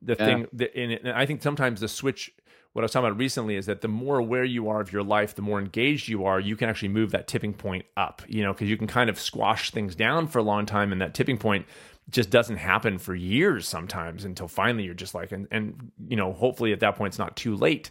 the 0.00 0.16
yeah. 0.16 0.24
thing 0.24 0.46
that 0.52 0.80
in 0.80 0.92
it, 0.92 1.02
and 1.02 1.12
I 1.12 1.26
think 1.26 1.42
sometimes 1.42 1.80
the 1.80 1.88
switch 1.88 2.30
what 2.72 2.82
I 2.82 2.84
was 2.84 2.92
talking 2.92 3.08
about 3.08 3.18
recently 3.18 3.56
is 3.56 3.66
that 3.66 3.80
the 3.80 3.88
more 3.88 4.18
aware 4.18 4.44
you 4.44 4.68
are 4.68 4.80
of 4.80 4.92
your 4.92 5.02
life, 5.02 5.34
the 5.34 5.42
more 5.42 5.58
engaged 5.58 6.08
you 6.08 6.24
are, 6.24 6.38
you 6.38 6.54
can 6.54 6.68
actually 6.68 6.88
move 6.90 7.10
that 7.10 7.26
tipping 7.26 7.52
point 7.52 7.84
up, 7.96 8.22
you 8.28 8.42
know, 8.42 8.52
because 8.52 8.68
you 8.68 8.76
can 8.76 8.86
kind 8.86 9.10
of 9.10 9.18
squash 9.18 9.70
things 9.70 9.96
down 9.96 10.28
for 10.28 10.38
a 10.38 10.42
long 10.42 10.66
time. 10.66 10.92
And 10.92 11.00
that 11.00 11.12
tipping 11.12 11.36
point 11.36 11.66
just 12.10 12.30
doesn't 12.30 12.58
happen 12.58 12.98
for 12.98 13.14
years 13.14 13.66
sometimes 13.66 14.24
until 14.24 14.46
finally 14.46 14.84
you're 14.84 14.94
just 14.94 15.14
like, 15.14 15.32
and, 15.32 15.48
and 15.50 15.90
you 16.08 16.16
know, 16.16 16.32
hopefully 16.32 16.72
at 16.72 16.80
that 16.80 16.94
point 16.94 17.12
it's 17.12 17.18
not 17.18 17.36
too 17.36 17.56
late 17.56 17.90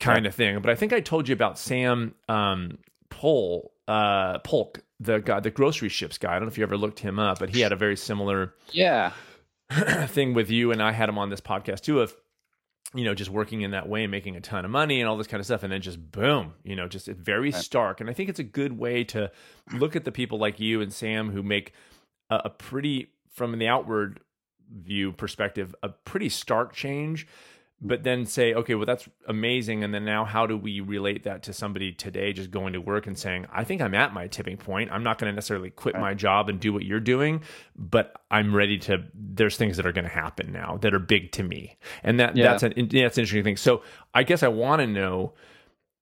kind 0.00 0.26
of 0.26 0.34
thing. 0.34 0.60
But 0.60 0.70
I 0.70 0.74
think 0.74 0.92
I 0.92 1.00
told 1.00 1.28
you 1.28 1.32
about 1.32 1.56
Sam 1.56 2.14
um, 2.28 2.78
Pol, 3.10 3.72
uh, 3.86 4.38
Polk, 4.40 4.82
the 4.98 5.18
guy, 5.18 5.38
the 5.38 5.52
Groceryships 5.52 6.18
guy. 6.18 6.30
I 6.30 6.34
don't 6.34 6.42
know 6.42 6.48
if 6.48 6.58
you 6.58 6.64
ever 6.64 6.76
looked 6.76 6.98
him 6.98 7.20
up, 7.20 7.38
but 7.38 7.50
he 7.50 7.60
had 7.60 7.72
a 7.72 7.76
very 7.76 7.96
similar 7.96 8.54
yeah 8.72 9.12
thing 10.06 10.34
with 10.34 10.50
you. 10.50 10.72
And 10.72 10.82
I 10.82 10.90
had 10.90 11.08
him 11.08 11.18
on 11.18 11.30
this 11.30 11.40
podcast 11.40 11.82
too 11.82 12.00
of 12.00 12.14
you 12.94 13.04
know, 13.04 13.14
just 13.14 13.30
working 13.30 13.62
in 13.62 13.70
that 13.70 13.88
way 13.88 14.02
and 14.02 14.10
making 14.10 14.36
a 14.36 14.40
ton 14.40 14.64
of 14.64 14.70
money 14.70 15.00
and 15.00 15.08
all 15.08 15.16
this 15.16 15.26
kind 15.26 15.40
of 15.40 15.46
stuff. 15.46 15.62
And 15.62 15.72
then 15.72 15.80
just 15.80 16.10
boom, 16.10 16.54
you 16.64 16.74
know, 16.74 16.88
just 16.88 17.06
very 17.06 17.52
stark. 17.52 18.00
And 18.00 18.10
I 18.10 18.12
think 18.12 18.28
it's 18.28 18.40
a 18.40 18.44
good 18.44 18.78
way 18.78 19.04
to 19.04 19.30
look 19.72 19.94
at 19.94 20.04
the 20.04 20.12
people 20.12 20.38
like 20.38 20.58
you 20.58 20.80
and 20.80 20.92
Sam 20.92 21.30
who 21.30 21.42
make 21.42 21.72
a, 22.30 22.42
a 22.46 22.50
pretty, 22.50 23.12
from 23.32 23.56
the 23.58 23.68
outward 23.68 24.20
view 24.72 25.12
perspective, 25.12 25.74
a 25.82 25.90
pretty 25.90 26.28
stark 26.28 26.72
change 26.72 27.26
but 27.82 28.02
then 28.02 28.26
say, 28.26 28.52
okay, 28.52 28.74
well, 28.74 28.84
that's 28.84 29.08
amazing. 29.26 29.82
And 29.82 29.94
then 29.94 30.04
now, 30.04 30.24
how 30.24 30.46
do 30.46 30.56
we 30.56 30.80
relate 30.80 31.24
that 31.24 31.42
to 31.44 31.52
somebody 31.52 31.92
today 31.92 32.32
just 32.32 32.50
going 32.50 32.74
to 32.74 32.80
work 32.80 33.06
and 33.06 33.18
saying, 33.18 33.46
I 33.50 33.64
think 33.64 33.80
I'm 33.80 33.94
at 33.94 34.12
my 34.12 34.26
tipping 34.26 34.58
point. 34.58 34.90
I'm 34.92 35.02
not 35.02 35.18
going 35.18 35.32
to 35.32 35.34
necessarily 35.34 35.70
quit 35.70 35.94
right. 35.94 36.00
my 36.00 36.14
job 36.14 36.50
and 36.50 36.60
do 36.60 36.72
what 36.72 36.84
you're 36.84 37.00
doing, 37.00 37.42
but 37.74 38.14
I'm 38.30 38.54
ready 38.54 38.78
to. 38.80 39.04
There's 39.14 39.56
things 39.56 39.78
that 39.78 39.86
are 39.86 39.92
going 39.92 40.04
to 40.04 40.10
happen 40.10 40.52
now 40.52 40.78
that 40.82 40.92
are 40.92 40.98
big 40.98 41.32
to 41.32 41.42
me, 41.42 41.78
and 42.02 42.20
that 42.20 42.36
yeah. 42.36 42.50
that's 42.50 42.62
an 42.62 42.72
that's 42.76 43.16
an 43.16 43.22
interesting 43.22 43.44
thing. 43.44 43.56
So 43.56 43.82
I 44.12 44.24
guess 44.24 44.42
I 44.42 44.48
want 44.48 44.80
to 44.80 44.86
know 44.86 45.32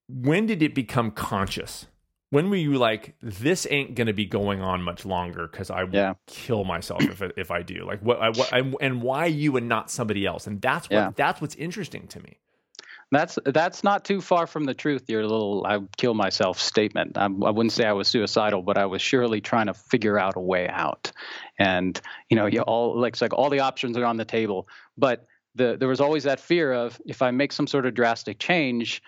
when 0.08 0.46
did 0.46 0.62
it 0.62 0.74
become 0.74 1.10
conscious? 1.10 1.86
When 2.30 2.50
were 2.50 2.56
you 2.56 2.74
like 2.74 3.14
this 3.22 3.66
ain't 3.70 3.94
gonna 3.94 4.12
be 4.12 4.26
going 4.26 4.60
on 4.60 4.82
much 4.82 5.04
longer 5.04 5.48
because 5.50 5.70
i 5.70 5.84
will 5.84 5.94
yeah. 5.94 6.14
kill 6.26 6.64
myself 6.64 7.02
if, 7.02 7.22
if 7.36 7.50
i 7.50 7.62
do. 7.62 7.84
Like 7.84 8.00
what, 8.00 8.20
I, 8.20 8.28
what 8.30 8.52
I, 8.52 8.72
and 8.80 9.02
why 9.02 9.26
you 9.26 9.56
and 9.56 9.68
not 9.68 9.90
somebody 9.90 10.26
else? 10.26 10.46
And 10.46 10.60
that's 10.60 10.88
what 10.90 10.96
yeah. 10.96 11.10
that's 11.16 11.40
what's 11.40 11.54
interesting 11.54 12.06
to 12.08 12.20
me. 12.20 12.38
That's 13.10 13.38
that's 13.46 13.82
not 13.82 14.04
too 14.04 14.20
far 14.20 14.46
from 14.46 14.64
the 14.64 14.74
truth 14.74 15.04
your 15.08 15.22
little 15.22 15.64
i 15.66 15.78
kill 15.96 16.14
myself 16.14 16.60
statement. 16.60 17.16
I, 17.16 17.24
I 17.24 17.28
wouldn't 17.28 17.72
say 17.72 17.86
i 17.86 17.92
was 17.92 18.08
suicidal 18.08 18.62
but 18.62 18.76
i 18.76 18.84
was 18.84 19.00
surely 19.00 19.40
trying 19.40 19.66
to 19.66 19.74
figure 19.74 20.18
out 20.18 20.36
a 20.36 20.40
way 20.40 20.68
out. 20.68 21.10
And 21.58 21.98
you 22.28 22.36
know 22.36 22.46
you 22.46 22.60
all 22.62 22.98
like 22.98 23.14
it's 23.14 23.22
like 23.22 23.32
all 23.32 23.48
the 23.48 23.60
options 23.60 23.96
are 23.96 24.04
on 24.04 24.18
the 24.18 24.26
table. 24.26 24.68
But 24.96 25.26
the, 25.54 25.76
there 25.78 25.88
was 25.88 26.00
always 26.00 26.24
that 26.24 26.38
fear 26.38 26.72
of 26.72 27.00
if 27.06 27.22
i 27.22 27.30
make 27.30 27.52
some 27.52 27.66
sort 27.66 27.86
of 27.86 27.94
drastic 27.94 28.38
change 28.38 29.02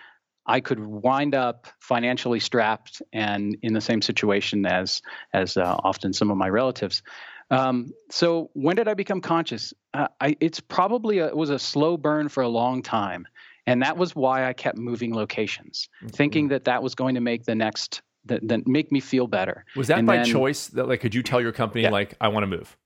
I 0.45 0.59
could 0.59 0.79
wind 0.79 1.35
up 1.35 1.67
financially 1.79 2.39
strapped 2.39 3.01
and 3.13 3.57
in 3.61 3.73
the 3.73 3.81
same 3.81 4.01
situation 4.01 4.65
as 4.65 5.01
as 5.33 5.57
uh, 5.57 5.77
often 5.83 6.13
some 6.13 6.31
of 6.31 6.37
my 6.37 6.49
relatives. 6.49 7.03
Um, 7.51 7.93
so 8.09 8.49
when 8.53 8.77
did 8.77 8.87
I 8.87 8.93
become 8.93 9.19
conscious? 9.19 9.73
Uh, 9.93 10.07
I, 10.21 10.37
it's 10.39 10.61
probably 10.61 11.19
a, 11.19 11.27
it 11.27 11.35
was 11.35 11.49
a 11.49 11.59
slow 11.59 11.97
burn 11.97 12.29
for 12.29 12.43
a 12.43 12.47
long 12.47 12.81
time, 12.81 13.27
and 13.67 13.81
that 13.81 13.97
was 13.97 14.15
why 14.15 14.47
I 14.47 14.53
kept 14.53 14.77
moving 14.77 15.13
locations, 15.13 15.89
mm-hmm. 15.97 16.07
thinking 16.07 16.47
that 16.47 16.63
that 16.63 16.81
was 16.81 16.95
going 16.95 17.15
to 17.15 17.21
make 17.21 17.43
the 17.43 17.55
next 17.55 18.01
that, 18.25 18.47
that 18.47 18.67
make 18.67 18.91
me 18.91 18.99
feel 18.99 19.27
better. 19.27 19.65
Was 19.75 19.87
that 19.87 19.99
and 19.99 20.07
by 20.07 20.17
then, 20.17 20.25
choice? 20.25 20.67
That 20.67 20.87
like, 20.87 21.01
could 21.01 21.13
you 21.13 21.23
tell 21.23 21.41
your 21.41 21.51
company 21.51 21.83
yeah. 21.83 21.89
like 21.89 22.15
I 22.21 22.29
want 22.29 22.43
to 22.43 22.47
move? 22.47 22.77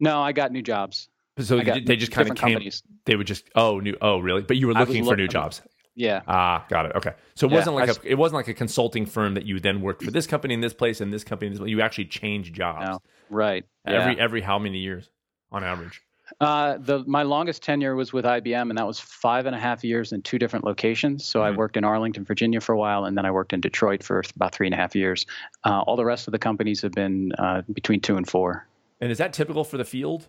No, 0.00 0.20
I 0.20 0.32
got 0.32 0.52
new 0.52 0.62
jobs. 0.62 1.08
So 1.38 1.60
they 1.60 1.96
just 1.96 2.12
kind 2.12 2.30
of 2.30 2.36
came. 2.36 2.54
Companies. 2.54 2.82
They 3.06 3.16
would 3.16 3.26
just 3.26 3.44
oh 3.54 3.80
new 3.80 3.96
oh 4.00 4.20
really? 4.20 4.42
But 4.42 4.56
you 4.56 4.68
were 4.68 4.74
looking 4.74 5.04
for 5.04 5.16
new 5.16 5.28
jobs. 5.28 5.62
Yeah. 5.94 6.22
Ah, 6.26 6.64
got 6.68 6.86
it. 6.86 6.92
Okay. 6.96 7.12
So 7.34 7.46
it 7.46 7.50
yeah, 7.50 7.56
wasn't 7.56 7.76
like 7.76 7.88
a, 7.88 7.96
it 8.04 8.14
wasn't 8.16 8.36
like 8.36 8.48
a 8.48 8.54
consulting 8.54 9.06
firm 9.06 9.34
that 9.34 9.46
you 9.46 9.60
then 9.60 9.80
worked 9.80 10.02
for 10.02 10.10
this 10.10 10.26
company 10.26 10.54
in 10.54 10.60
this 10.60 10.74
place 10.74 11.00
and 11.00 11.12
this 11.12 11.24
company 11.24 11.52
in 11.52 11.58
this. 11.58 11.68
You 11.68 11.80
actually 11.80 12.06
changed 12.06 12.54
jobs. 12.54 12.86
No. 12.86 12.98
Right. 13.30 13.64
Every 13.86 14.16
yeah. 14.16 14.22
every 14.22 14.40
how 14.40 14.58
many 14.58 14.78
years 14.78 15.08
on 15.52 15.62
average? 15.62 16.02
Uh, 16.40 16.78
the 16.78 17.04
my 17.06 17.22
longest 17.22 17.62
tenure 17.62 17.94
was 17.94 18.12
with 18.12 18.24
IBM, 18.24 18.70
and 18.70 18.78
that 18.78 18.86
was 18.86 18.98
five 18.98 19.46
and 19.46 19.54
a 19.54 19.58
half 19.58 19.84
years 19.84 20.12
in 20.12 20.22
two 20.22 20.38
different 20.38 20.64
locations. 20.64 21.24
So 21.24 21.40
mm-hmm. 21.40 21.54
I 21.54 21.56
worked 21.56 21.76
in 21.76 21.84
Arlington, 21.84 22.24
Virginia, 22.24 22.60
for 22.60 22.72
a 22.72 22.78
while, 22.78 23.04
and 23.04 23.16
then 23.16 23.26
I 23.26 23.30
worked 23.30 23.52
in 23.52 23.60
Detroit 23.60 24.02
for 24.02 24.22
about 24.34 24.54
three 24.54 24.66
and 24.66 24.74
a 24.74 24.76
half 24.76 24.96
years. 24.96 25.26
Uh, 25.64 25.80
all 25.80 25.96
the 25.96 26.04
rest 26.04 26.26
of 26.26 26.32
the 26.32 26.38
companies 26.38 26.80
have 26.82 26.92
been 26.92 27.32
uh, 27.38 27.62
between 27.72 28.00
two 28.00 28.16
and 28.16 28.28
four. 28.28 28.66
And 29.00 29.12
is 29.12 29.18
that 29.18 29.32
typical 29.32 29.64
for 29.64 29.76
the 29.76 29.84
field? 29.84 30.26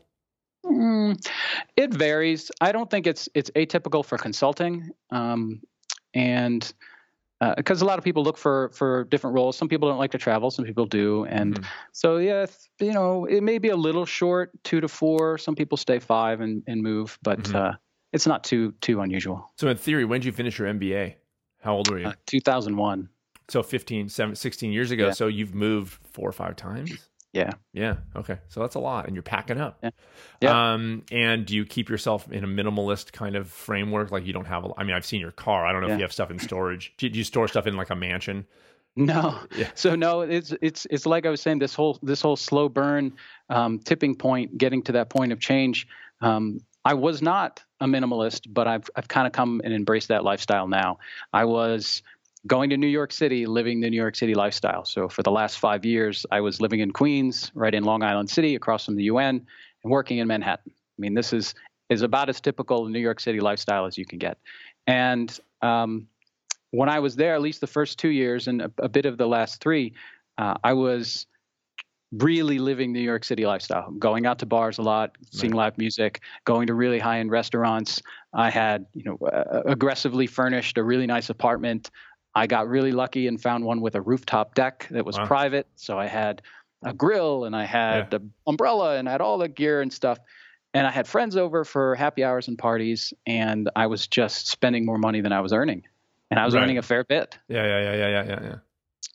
Mm, 1.06 1.32
it 1.76 1.94
varies. 1.94 2.52
I 2.62 2.72
don't 2.72 2.90
think 2.90 3.08
it's 3.08 3.30
it's 3.34 3.50
atypical 3.52 4.04
for 4.04 4.18
consulting, 4.18 4.92
um, 5.12 5.62
and 6.14 6.74
because 7.58 7.82
uh, 7.82 7.86
a 7.86 7.88
lot 7.88 7.98
of 7.98 8.04
people 8.04 8.24
look 8.24 8.38
for 8.38 8.70
for 8.74 9.04
different 9.06 9.36
roles. 9.36 9.58
Some 9.58 9.68
people 9.68 9.90
don't 9.90 9.98
like 9.98 10.12
to 10.12 10.18
travel. 10.18 10.52
Some 10.52 10.66
people 10.66 10.86
do, 10.86 11.26
and 11.26 11.56
mm-hmm. 11.56 11.66
so 11.92 12.18
yeah, 12.18 12.46
you 12.80 12.94
know, 12.94 13.26
it 13.26 13.42
may 13.42 13.58
be 13.58 13.70
a 13.70 13.76
little 13.76 14.06
short, 14.06 14.52
two 14.64 14.82
to 14.82 14.88
four. 14.88 15.38
Some 15.38 15.56
people 15.56 15.78
stay 15.78 16.00
five 16.00 16.42
and 16.42 16.64
and 16.68 16.82
move, 16.82 17.18
but 17.22 17.40
mm-hmm. 17.40 17.56
uh, 17.56 17.74
it's 18.14 18.26
not 18.26 18.44
too 18.44 18.74
too 18.82 19.02
unusual. 19.02 19.52
So 19.58 19.68
in 19.68 19.78
theory, 19.78 20.06
when 20.06 20.22
did 20.22 20.26
you 20.26 20.32
finish 20.32 20.58
your 20.58 20.68
MBA? 20.70 21.16
How 21.62 21.76
old 21.76 21.90
were 21.90 22.00
you? 22.00 22.08
Uh, 22.08 22.14
2001. 22.28 23.10
So 23.48 23.62
15, 23.62 24.10
17, 24.10 24.36
16 24.36 24.72
years 24.72 24.92
ago. 24.92 25.08
Yeah. 25.08 25.12
So 25.12 25.28
you've 25.28 25.54
moved 25.54 26.00
four 26.14 26.28
or 26.28 26.32
five 26.32 26.56
times. 26.56 26.92
Yeah. 27.36 27.52
Yeah. 27.74 27.98
Okay. 28.16 28.38
So 28.48 28.62
that's 28.62 28.76
a 28.76 28.80
lot, 28.80 29.08
and 29.08 29.16
you're 29.16 29.22
packing 29.22 29.60
up. 29.60 29.78
Yeah. 29.84 29.90
yeah. 30.42 30.74
Um, 30.74 31.04
and 31.12 31.46
do 31.46 31.54
you 31.54 31.66
keep 31.66 31.90
yourself 31.90 32.32
in 32.32 32.46
a 32.46 32.48
minimalist 32.48 33.12
kind 33.12 33.36
of 33.36 33.50
framework? 33.50 34.10
Like 34.10 34.26
you 34.26 34.32
don't 34.32 34.46
have. 34.46 34.64
A, 34.64 34.70
I 34.78 34.86
mean, 34.86 34.96
I've 34.96 35.06
seen 35.06 35.20
your 35.20 35.32
car. 35.34 35.66
I 35.66 35.74
don't 35.74 35.82
know 35.82 35.90
yeah. 35.90 35.96
if 35.96 36.00
you 36.00 36.04
have 36.06 36.14
stuff 36.14 36.32
in 36.32 36.40
storage. 36.40 36.94
Do 36.98 37.08
you, 37.08 37.24
store 37.26 37.50
stuff 37.50 37.68
in 37.68 37.76
like 37.76 37.90
a 37.90 37.96
mansion? 37.96 38.46
No. 38.96 39.38
Yeah. 39.58 39.70
So 39.76 39.96
no, 39.96 40.22
it's 40.22 40.54
it's 40.62 40.88
it's 40.90 41.06
like 41.06 41.26
I 41.26 41.30
was 41.30 41.42
saying. 41.42 41.60
This 41.60 41.76
whole 41.76 42.00
this 42.02 42.22
whole 42.22 42.38
slow 42.38 42.70
burn, 42.70 43.12
um, 43.50 43.80
tipping 43.80 44.16
point, 44.16 44.58
getting 44.58 44.82
to 44.84 44.94
that 44.94 45.10
point 45.10 45.34
of 45.34 45.42
change. 45.42 45.88
Um, 46.22 46.62
I 46.86 46.94
was 46.94 47.22
not 47.22 47.62
a 47.82 47.86
minimalist, 47.86 48.54
but 48.54 48.66
I've 48.66 48.90
I've 48.96 49.10
kind 49.10 49.28
of 49.28 49.34
come 49.34 49.60
and 49.66 49.74
embraced 49.74 50.08
that 50.08 50.24
lifestyle 50.24 50.70
now. 50.70 51.00
I 51.34 51.44
was 51.44 52.02
going 52.48 52.70
to 52.70 52.78
New 52.78 52.88
York 52.88 53.12
City, 53.12 53.46
living 53.46 53.80
the 53.80 53.90
New 53.90 53.98
York 53.98 54.16
City 54.16 54.36
lifestyle. 54.36 54.86
So 54.86 55.10
for 55.10 55.24
the 55.24 55.32
last 55.32 55.60
five 55.60 55.84
years, 55.84 56.26
I 56.32 56.42
was 56.42 56.62
living 56.62 56.80
in 56.80 56.92
Queens, 56.92 57.52
right 57.56 57.74
in 57.74 57.84
Long 57.84 58.04
Island 58.04 58.30
City, 58.30 58.56
across 58.56 58.86
from 58.86 58.96
the 58.96 59.04
UN, 59.06 59.46
and 59.84 59.92
working 59.92 60.20
in 60.20 60.28
Manhattan. 60.28 60.72
I 60.76 61.00
mean, 61.00 61.14
this 61.14 61.34
is 61.34 61.56
is 61.90 62.02
about 62.02 62.30
as 62.30 62.42
typical 62.42 62.88
New 62.88 63.00
York 63.00 63.20
City 63.20 63.40
lifestyle 63.40 63.86
as 63.86 63.96
you 63.98 64.06
can 64.06 64.18
get. 64.18 64.40
And 64.88 65.38
um, 65.62 66.08
when 66.72 66.90
I 66.90 67.00
was 67.00 67.16
there, 67.16 67.36
at 67.36 67.42
least 67.42 67.62
the 67.62 67.68
first 67.68 68.00
two 68.00 68.10
years 68.10 68.48
and 68.48 68.62
a, 68.62 68.72
a 68.80 68.90
bit 68.90 69.06
of 69.06 69.18
the 69.18 69.28
last 69.28 69.62
three, 69.62 69.94
uh, 70.40 70.56
I 70.64 70.74
was 70.74 71.28
really 72.12 72.60
living 72.60 72.92
New 72.92 73.02
York 73.02 73.24
City 73.24 73.46
lifestyle, 73.46 73.92
going 73.92 74.26
out 74.26 74.40
to 74.40 74.46
bars 74.46 74.78
a 74.78 74.82
lot, 74.82 75.18
seeing 75.32 75.52
right. 75.52 75.66
live 75.66 75.78
music, 75.78 76.22
going 76.46 76.68
to 76.68 76.74
really 76.74 77.00
high 77.00 77.20
end 77.20 77.32
restaurants. 77.32 78.02
I 78.34 78.50
had, 78.50 78.86
you 78.94 79.04
know, 79.04 79.28
uh, 79.28 79.62
aggressively 79.66 80.28
furnished 80.28 80.78
a 80.78 80.84
really 80.84 81.08
nice 81.08 81.30
apartment. 81.30 81.90
I 82.36 82.48
got 82.48 82.68
really 82.68 82.92
lucky 82.92 83.28
and 83.28 83.42
found 83.42 83.64
one 83.64 83.80
with 83.82 83.96
a 83.96 84.02
rooftop 84.02 84.56
deck 84.56 84.88
that 84.92 85.06
was 85.06 85.18
wow. 85.18 85.26
private. 85.26 85.68
So 85.76 85.98
I 85.98 86.08
had 86.08 86.42
a 86.84 86.94
grill 86.94 87.46
and 87.46 87.56
I 87.56 87.64
had 87.66 87.98
yeah. 88.12 88.20
the 88.20 88.30
umbrella 88.46 88.98
and 88.98 89.08
I 89.08 89.14
had 89.14 89.22
all 89.22 89.38
the 89.38 89.48
gear 89.48 89.82
and 89.82 89.92
stuff. 89.92 90.20
And 90.74 90.86
I 90.86 90.92
had 90.92 91.08
friends 91.08 91.38
over 91.38 91.64
for 91.64 91.96
happy 91.96 92.22
hours 92.22 92.50
and 92.50 92.58
parties, 92.58 93.14
and 93.26 93.70
I 93.78 93.88
was 93.88 94.08
just 94.08 94.50
spending 94.50 94.86
more 94.86 94.98
money 94.98 95.22
than 95.22 95.32
I 95.32 95.40
was 95.40 95.54
earning, 95.54 95.84
and 96.30 96.38
I 96.38 96.44
was 96.44 96.54
right. 96.54 96.64
earning 96.64 96.78
a 96.78 96.82
fair 96.82 97.06
bit. 97.06 97.40
Yeah, 97.48 97.66
yeah, 97.66 97.80
yeah, 97.80 97.96
yeah, 97.96 98.24
yeah, 98.26 98.40
yeah. 98.44 98.56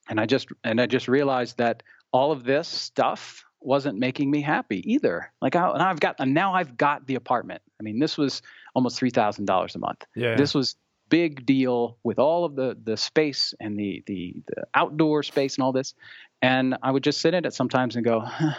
And 0.09 0.18
I 0.18 0.24
just 0.24 0.48
and 0.64 0.80
I 0.80 0.87
just 0.87 1.06
realized 1.06 1.59
that 1.59 1.83
all 2.12 2.33
of 2.33 2.44
this 2.44 2.66
stuff 2.66 3.44
wasn't 3.61 3.98
making 3.98 4.30
me 4.30 4.40
happy 4.40 4.90
either. 4.90 5.30
Like 5.42 5.54
I, 5.54 5.70
and 5.70 5.83
I've 5.83 6.00
got 6.00 6.16
and 6.18 6.33
now 6.33 6.54
I've 6.54 6.78
got 6.78 7.06
the 7.06 7.16
apartment. 7.16 7.61
I 7.78 7.83
mean, 7.83 7.98
this 7.98 8.16
was 8.16 8.40
almost 8.74 8.98
three 8.98 9.11
thousand 9.11 9.44
dollars 9.44 9.74
a 9.74 9.80
month. 9.80 10.06
Yeah. 10.16 10.37
This 10.37 10.54
was 10.54 10.76
big 11.10 11.44
deal 11.44 11.98
with 12.02 12.18
all 12.18 12.44
of 12.44 12.56
the 12.56 12.76
the 12.82 12.96
space 12.96 13.52
and 13.60 13.78
the 13.78 14.02
the 14.06 14.36
the 14.46 14.64
outdoor 14.74 15.22
space 15.22 15.56
and 15.56 15.64
all 15.64 15.72
this. 15.72 15.94
And 16.40 16.76
I 16.82 16.90
would 16.90 17.04
just 17.04 17.20
sit 17.20 17.34
in 17.34 17.44
it 17.44 17.52
sometimes 17.52 17.96
and 17.96 18.04
go, 18.04 18.20
huh, 18.20 18.54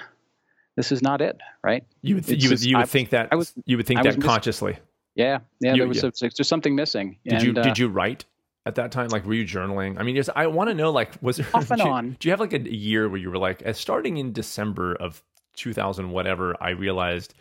"This 0.76 0.92
is 0.92 1.02
not 1.02 1.22
it." 1.22 1.38
Right? 1.64 1.84
You 2.02 2.16
would 2.16 2.26
th- 2.26 2.44
you 2.44 2.50
would 2.50 2.62
you 2.62 2.78
would 2.78 2.84
I, 2.84 2.86
think 2.86 3.10
that 3.10 3.30
I 3.32 3.36
was, 3.36 3.54
you 3.66 3.78
would 3.78 3.88
think 3.88 4.02
I 4.02 4.04
that 4.04 4.22
consciously. 4.22 4.78
Yeah, 5.16 5.40
yeah. 5.60 5.74
You, 5.74 5.80
there 5.80 5.88
was 5.88 6.04
yeah. 6.04 6.28
A, 6.28 6.30
there's 6.38 6.48
something 6.48 6.76
missing. 6.76 7.18
Did 7.24 7.34
and, 7.34 7.44
you 7.44 7.54
uh, 7.60 7.64
did 7.64 7.80
you 7.80 7.88
write 7.88 8.26
at 8.66 8.76
that 8.76 8.92
time? 8.92 9.10
Like, 9.10 9.26
were 9.26 9.34
you 9.34 9.46
journaling? 9.46 10.00
I 10.00 10.04
mean, 10.04 10.16
just 10.16 10.30
I 10.36 10.48
want 10.48 10.70
to 10.70 10.76
know, 10.76 10.92
like, 10.92 11.12
was 11.22 11.38
there 11.38 11.48
off 11.54 11.72
and 11.72 11.82
do, 11.82 11.88
on? 11.88 12.18
Do 12.20 12.28
you 12.28 12.32
have 12.32 12.40
like 12.40 12.54
a 12.54 12.60
year 12.60 13.10
where 13.10 13.20
you 13.20 13.32
were 13.32 13.38
like, 13.38 13.64
starting 13.74 14.18
in 14.18 14.34
December 14.34 14.94
of 14.94 15.24
2000, 15.56 16.12
whatever, 16.12 16.56
I 16.62 16.70
realized 16.72 17.34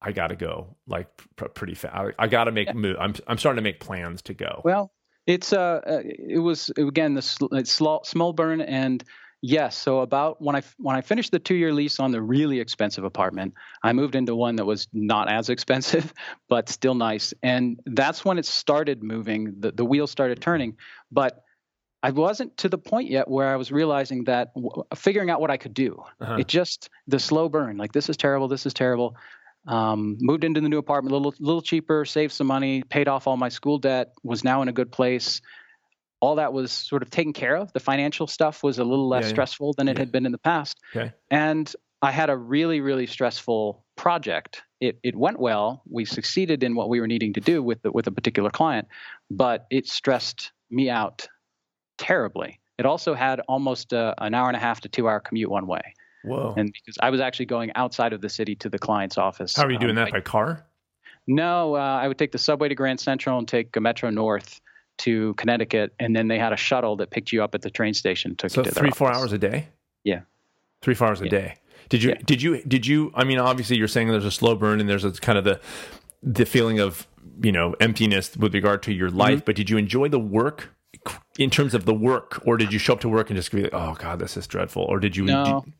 I 0.00 0.12
got 0.12 0.28
to 0.28 0.36
go 0.36 0.76
like 0.86 1.08
pr- 1.36 1.46
pretty 1.46 1.74
fast. 1.74 1.94
I, 1.94 2.10
I 2.18 2.28
got 2.28 2.44
to 2.44 2.52
make 2.52 2.68
yeah. 2.68 2.74
move. 2.74 2.96
I'm 3.00 3.14
I'm 3.26 3.38
starting 3.38 3.58
to 3.58 3.62
make 3.62 3.80
plans 3.80 4.22
to 4.22 4.34
go. 4.34 4.62
Well, 4.64 4.92
it's 5.26 5.52
uh, 5.52 5.80
uh 5.86 6.00
it 6.04 6.38
was 6.38 6.70
again 6.76 7.14
the 7.14 7.22
sl- 7.22 7.46
small, 7.64 8.04
small 8.04 8.32
burn 8.32 8.60
and 8.60 9.04
Yes. 9.40 9.76
So 9.76 10.00
about 10.00 10.42
when 10.42 10.56
I 10.56 10.62
when 10.78 10.96
I 10.96 11.00
finished 11.00 11.30
the 11.30 11.38
two 11.38 11.54
year 11.54 11.72
lease 11.72 12.00
on 12.00 12.10
the 12.10 12.20
really 12.20 12.58
expensive 12.58 13.04
apartment, 13.04 13.54
I 13.84 13.92
moved 13.92 14.16
into 14.16 14.34
one 14.34 14.56
that 14.56 14.64
was 14.64 14.88
not 14.92 15.30
as 15.30 15.48
expensive, 15.48 16.12
but 16.48 16.68
still 16.68 16.94
nice. 16.94 17.32
And 17.42 17.80
that's 17.86 18.24
when 18.24 18.38
it 18.38 18.46
started 18.46 19.02
moving. 19.02 19.54
The 19.60 19.70
the 19.70 19.84
wheels 19.84 20.10
started 20.10 20.42
turning. 20.42 20.76
But 21.12 21.44
I 22.02 22.10
wasn't 22.10 22.56
to 22.58 22.68
the 22.68 22.78
point 22.78 23.10
yet 23.10 23.28
where 23.28 23.48
I 23.48 23.56
was 23.56 23.70
realizing 23.70 24.24
that 24.24 24.54
w- 24.54 24.84
figuring 24.94 25.30
out 25.30 25.40
what 25.40 25.50
I 25.50 25.56
could 25.56 25.74
do. 25.74 26.02
Uh-huh. 26.20 26.36
It 26.36 26.48
just 26.48 26.90
the 27.06 27.20
slow 27.20 27.48
burn. 27.48 27.76
Like 27.76 27.92
this 27.92 28.08
is 28.08 28.16
terrible. 28.16 28.48
This 28.48 28.66
is 28.66 28.74
terrible. 28.74 29.16
Um, 29.68 30.16
moved 30.20 30.44
into 30.44 30.60
the 30.60 30.68
new 30.68 30.78
apartment 30.78 31.12
a 31.12 31.16
little 31.16 31.34
little 31.38 31.62
cheaper, 31.62 32.04
saved 32.04 32.32
some 32.32 32.46
money, 32.46 32.82
paid 32.82 33.06
off 33.06 33.26
all 33.26 33.36
my 33.36 33.50
school 33.50 33.78
debt, 33.78 34.14
was 34.22 34.42
now 34.42 34.62
in 34.62 34.68
a 34.68 34.72
good 34.72 34.90
place 34.90 35.42
all 36.20 36.36
that 36.36 36.52
was 36.52 36.72
sort 36.72 37.02
of 37.02 37.10
taken 37.10 37.32
care 37.32 37.56
of. 37.56 37.72
The 37.72 37.80
financial 37.80 38.26
stuff 38.26 38.62
was 38.62 38.78
a 38.78 38.84
little 38.84 39.08
less 39.08 39.22
yeah, 39.22 39.28
yeah. 39.28 39.32
stressful 39.34 39.74
than 39.74 39.88
it 39.88 39.96
yeah. 39.96 40.00
had 40.00 40.12
been 40.12 40.26
in 40.26 40.32
the 40.32 40.38
past. 40.38 40.78
Okay. 40.94 41.12
And 41.30 41.72
I 42.02 42.10
had 42.10 42.30
a 42.30 42.36
really, 42.36 42.80
really 42.80 43.06
stressful 43.06 43.84
project. 43.96 44.62
It, 44.80 44.98
it 45.02 45.16
went 45.16 45.40
well. 45.40 45.82
We 45.90 46.04
succeeded 46.04 46.62
in 46.62 46.74
what 46.74 46.88
we 46.88 47.00
were 47.00 47.06
needing 47.06 47.32
to 47.34 47.40
do 47.40 47.62
with 47.62 47.82
the, 47.82 47.90
with 47.90 48.06
a 48.06 48.12
particular 48.12 48.50
client, 48.50 48.88
but 49.30 49.66
it 49.70 49.86
stressed 49.86 50.52
me 50.70 50.90
out 50.90 51.28
terribly. 51.98 52.60
It 52.78 52.86
also 52.86 53.14
had 53.14 53.40
almost 53.48 53.92
a, 53.92 54.14
an 54.18 54.34
hour 54.34 54.48
and 54.48 54.56
a 54.56 54.60
half 54.60 54.80
to 54.82 54.88
two 54.88 55.08
hour 55.08 55.18
commute 55.18 55.50
one 55.50 55.66
way. 55.66 55.94
Whoa. 56.28 56.54
And 56.56 56.72
because 56.72 56.96
I 57.00 57.10
was 57.10 57.20
actually 57.20 57.46
going 57.46 57.72
outside 57.74 58.12
of 58.12 58.20
the 58.20 58.28
city 58.28 58.54
to 58.56 58.68
the 58.68 58.78
client's 58.78 59.18
office. 59.18 59.56
How 59.56 59.64
are 59.64 59.70
you 59.70 59.78
doing 59.78 59.90
um, 59.90 59.96
that 59.96 60.12
by 60.12 60.20
car? 60.20 60.64
No, 61.26 61.76
uh, 61.76 61.78
I 61.78 62.08
would 62.08 62.18
take 62.18 62.32
the 62.32 62.38
subway 62.38 62.68
to 62.68 62.74
Grand 62.74 63.00
Central 63.00 63.38
and 63.38 63.46
take 63.46 63.76
a 63.76 63.80
Metro 63.80 64.08
North 64.10 64.60
to 64.98 65.34
Connecticut, 65.34 65.94
and 66.00 66.16
then 66.16 66.28
they 66.28 66.38
had 66.38 66.52
a 66.52 66.56
shuttle 66.56 66.96
that 66.96 67.10
picked 67.10 67.32
you 67.32 67.42
up 67.42 67.54
at 67.54 67.62
the 67.62 67.70
train 67.70 67.94
station. 67.94 68.34
Took 68.34 68.50
so 68.50 68.60
you 68.62 68.64
to 68.64 68.70
three 68.70 68.90
four 68.90 69.12
hours 69.12 69.32
a 69.32 69.38
day. 69.38 69.68
Yeah, 70.04 70.20
three 70.82 70.94
four 70.94 71.08
hours 71.08 71.20
a 71.20 71.28
day. 71.28 71.56
Did 71.88 72.02
you 72.02 72.10
yeah. 72.10 72.22
did 72.24 72.42
you 72.42 72.62
did 72.62 72.86
you? 72.86 73.12
I 73.14 73.24
mean, 73.24 73.38
obviously, 73.38 73.76
you're 73.76 73.88
saying 73.88 74.08
there's 74.08 74.24
a 74.24 74.30
slow 74.30 74.54
burn, 74.54 74.80
and 74.80 74.88
there's 74.88 75.04
a 75.04 75.12
kind 75.12 75.38
of 75.38 75.44
the 75.44 75.60
the 76.22 76.44
feeling 76.44 76.80
of 76.80 77.06
you 77.42 77.52
know 77.52 77.74
emptiness 77.80 78.36
with 78.36 78.54
regard 78.54 78.82
to 78.84 78.92
your 78.92 79.10
life. 79.10 79.36
Mm-hmm. 79.36 79.44
But 79.44 79.56
did 79.56 79.70
you 79.70 79.76
enjoy 79.76 80.08
the 80.08 80.18
work 80.18 80.70
in 81.38 81.50
terms 81.50 81.74
of 81.74 81.84
the 81.84 81.94
work, 81.94 82.42
or 82.44 82.56
did 82.56 82.72
you 82.72 82.78
show 82.78 82.94
up 82.94 83.00
to 83.00 83.08
work 83.08 83.30
and 83.30 83.36
just 83.36 83.52
be 83.52 83.62
like, 83.62 83.74
"Oh 83.74 83.96
God, 83.98 84.18
this 84.18 84.36
is 84.36 84.46
dreadful," 84.46 84.82
or 84.82 84.98
did 84.98 85.16
you? 85.16 85.24
No. 85.24 85.62
Did, 85.64 85.74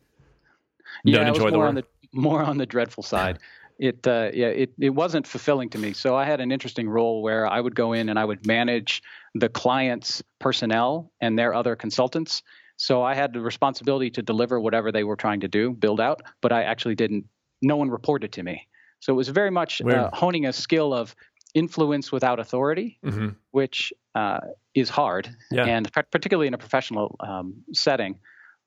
yeah, 1.03 1.27
enjoy 1.27 1.51
the 1.51 1.57
work? 1.57 1.69
On 1.69 1.75
the, 1.75 1.85
more 2.11 2.41
on 2.43 2.57
the 2.57 2.65
dreadful 2.65 3.03
side 3.03 3.39
it 3.79 4.05
uh, 4.05 4.29
yeah 4.33 4.47
it, 4.47 4.73
it 4.77 4.89
wasn't 4.89 5.25
fulfilling 5.25 5.69
to 5.69 5.77
me 5.77 5.93
so 5.93 6.15
i 6.15 6.25
had 6.25 6.41
an 6.41 6.51
interesting 6.51 6.87
role 6.87 7.21
where 7.23 7.47
i 7.47 7.59
would 7.59 7.73
go 7.73 7.93
in 7.93 8.09
and 8.09 8.19
i 8.19 8.25
would 8.25 8.45
manage 8.45 9.01
the 9.35 9.49
client's 9.49 10.21
personnel 10.39 11.11
and 11.21 11.39
their 11.39 11.53
other 11.53 11.75
consultants 11.75 12.43
so 12.75 13.01
i 13.01 13.13
had 13.15 13.33
the 13.33 13.41
responsibility 13.41 14.09
to 14.09 14.21
deliver 14.21 14.59
whatever 14.59 14.91
they 14.91 15.03
were 15.03 15.15
trying 15.15 15.39
to 15.39 15.47
do 15.47 15.71
build 15.71 16.01
out 16.01 16.21
but 16.41 16.51
i 16.51 16.63
actually 16.63 16.95
didn't 16.95 17.25
no 17.61 17.77
one 17.77 17.89
reported 17.89 18.31
to 18.33 18.43
me 18.43 18.67
so 18.99 19.13
it 19.13 19.15
was 19.15 19.29
very 19.29 19.51
much 19.51 19.81
uh, 19.81 20.09
honing 20.11 20.45
a 20.45 20.53
skill 20.53 20.93
of 20.93 21.15
influence 21.53 22.11
without 22.11 22.39
authority 22.39 22.99
mm-hmm. 23.03 23.29
which 23.51 23.93
uh, 24.13 24.39
is 24.75 24.89
hard 24.89 25.29
yeah. 25.51 25.65
and 25.65 25.91
particularly 26.11 26.47
in 26.47 26.53
a 26.53 26.57
professional 26.57 27.15
um, 27.21 27.55
setting 27.73 28.19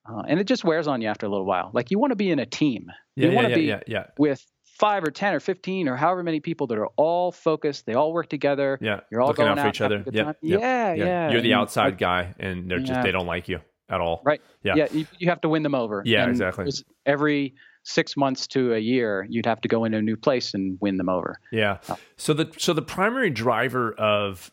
uh, 0.08 0.22
and 0.28 0.40
it 0.40 0.46
just 0.46 0.64
wears 0.64 0.88
on 0.88 1.00
you 1.00 1.08
after 1.08 1.26
a 1.26 1.28
little 1.28 1.46
while. 1.46 1.70
Like 1.72 1.90
you 1.90 1.98
want 1.98 2.10
to 2.10 2.16
be 2.16 2.30
in 2.30 2.38
a 2.38 2.46
team. 2.46 2.90
Yeah, 3.16 3.28
you 3.28 3.34
want 3.34 3.48
to 3.48 3.60
yeah, 3.60 3.76
be 3.76 3.92
yeah, 3.92 4.06
with 4.18 4.44
five 4.64 5.04
or 5.04 5.10
ten 5.10 5.34
or 5.34 5.40
fifteen 5.40 5.88
or 5.88 5.96
however 5.96 6.22
many 6.22 6.40
people 6.40 6.66
that 6.68 6.78
are 6.78 6.88
all 6.96 7.32
focused. 7.32 7.86
They 7.86 7.94
all 7.94 8.12
work 8.12 8.28
together. 8.28 8.78
Yeah, 8.80 9.00
you're 9.10 9.20
all 9.20 9.28
looking 9.28 9.44
going 9.44 9.58
out 9.58 9.62
for 9.62 9.68
each 9.68 9.80
other. 9.80 10.04
Yeah, 10.10 10.32
yeah, 10.42 10.94
yeah, 10.94 11.30
You're 11.30 11.40
the 11.40 11.54
outside 11.54 11.98
guy, 11.98 12.34
and 12.38 12.70
they're 12.70 12.80
just 12.80 13.02
they 13.02 13.12
don't 13.12 13.26
like 13.26 13.48
you 13.48 13.60
at 13.92 14.00
all. 14.00 14.22
Right. 14.24 14.40
Yeah. 14.64 14.74
Yeah. 14.76 14.88
You, 14.90 15.06
you 15.18 15.28
have 15.28 15.40
to 15.42 15.48
win 15.48 15.62
them 15.62 15.74
over. 15.74 16.02
Yeah, 16.04 16.22
and 16.22 16.30
exactly. 16.30 16.66
Every 17.06 17.54
six 17.84 18.16
months 18.16 18.46
to 18.48 18.74
a 18.74 18.78
year, 18.78 19.26
you'd 19.28 19.46
have 19.46 19.60
to 19.60 19.68
go 19.68 19.84
into 19.84 19.98
a 19.98 20.02
new 20.02 20.16
place 20.16 20.54
and 20.54 20.78
win 20.80 20.96
them 20.96 21.08
over. 21.08 21.38
Yeah. 21.52 21.78
Uh, 21.88 21.96
so 22.16 22.32
the 22.32 22.50
so 22.56 22.72
the 22.72 22.82
primary 22.82 23.30
driver 23.30 23.92
of 23.92 24.50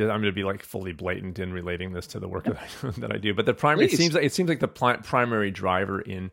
I'm 0.00 0.20
going 0.20 0.22
to 0.22 0.32
be 0.32 0.44
like 0.44 0.62
fully 0.62 0.92
blatant 0.92 1.38
in 1.38 1.52
relating 1.52 1.92
this 1.92 2.06
to 2.08 2.20
the 2.20 2.28
work 2.28 2.44
that 2.44 2.56
I, 2.56 2.90
that 3.00 3.12
I 3.12 3.18
do, 3.18 3.34
but 3.34 3.46
the 3.46 3.54
primary 3.54 3.86
it 3.86 3.92
seems 3.92 4.14
like 4.14 4.24
it 4.24 4.32
seems 4.32 4.48
like 4.48 4.60
the 4.60 4.68
pl- 4.68 4.98
primary 5.02 5.50
driver 5.50 6.00
in 6.00 6.30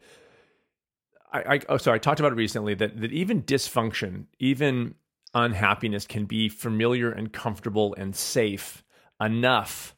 I, 1.32 1.56
I 1.56 1.60
oh, 1.70 1.78
sorry, 1.78 1.96
I 1.96 2.00
talked 2.00 2.20
about 2.20 2.32
it 2.32 2.36
recently 2.36 2.74
that 2.76 3.00
that 3.02 3.12
even 3.12 3.44
dysfunction, 3.44 4.26
even 4.40 4.96
unhappiness 5.34 6.08
can 6.08 6.26
be 6.26 6.50
familiar 6.50 7.12
and 7.12 7.32
comfortable 7.32 7.94
and 7.98 8.16
safe 8.16 8.84
enough 9.22 9.96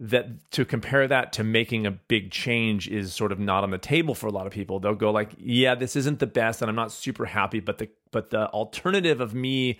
that 0.00 0.50
to 0.50 0.64
compare 0.64 1.06
that 1.06 1.32
to 1.34 1.44
making 1.44 1.86
a 1.86 1.90
big 1.90 2.30
change 2.30 2.88
is 2.88 3.14
sort 3.14 3.30
of 3.30 3.38
not 3.38 3.62
on 3.62 3.70
the 3.70 3.78
table 3.78 4.14
for 4.14 4.26
a 4.26 4.30
lot 4.30 4.46
of 4.46 4.52
people. 4.52 4.80
They'll 4.80 4.94
go 4.94 5.10
like, 5.10 5.32
"Yeah, 5.38 5.74
this 5.74 5.96
isn't 5.96 6.18
the 6.18 6.26
best 6.26 6.62
and 6.62 6.68
I'm 6.68 6.76
not 6.76 6.92
super 6.92 7.26
happy, 7.26 7.60
but 7.60 7.78
the 7.78 7.88
but 8.10 8.30
the 8.30 8.48
alternative 8.48 9.20
of 9.20 9.34
me 9.34 9.78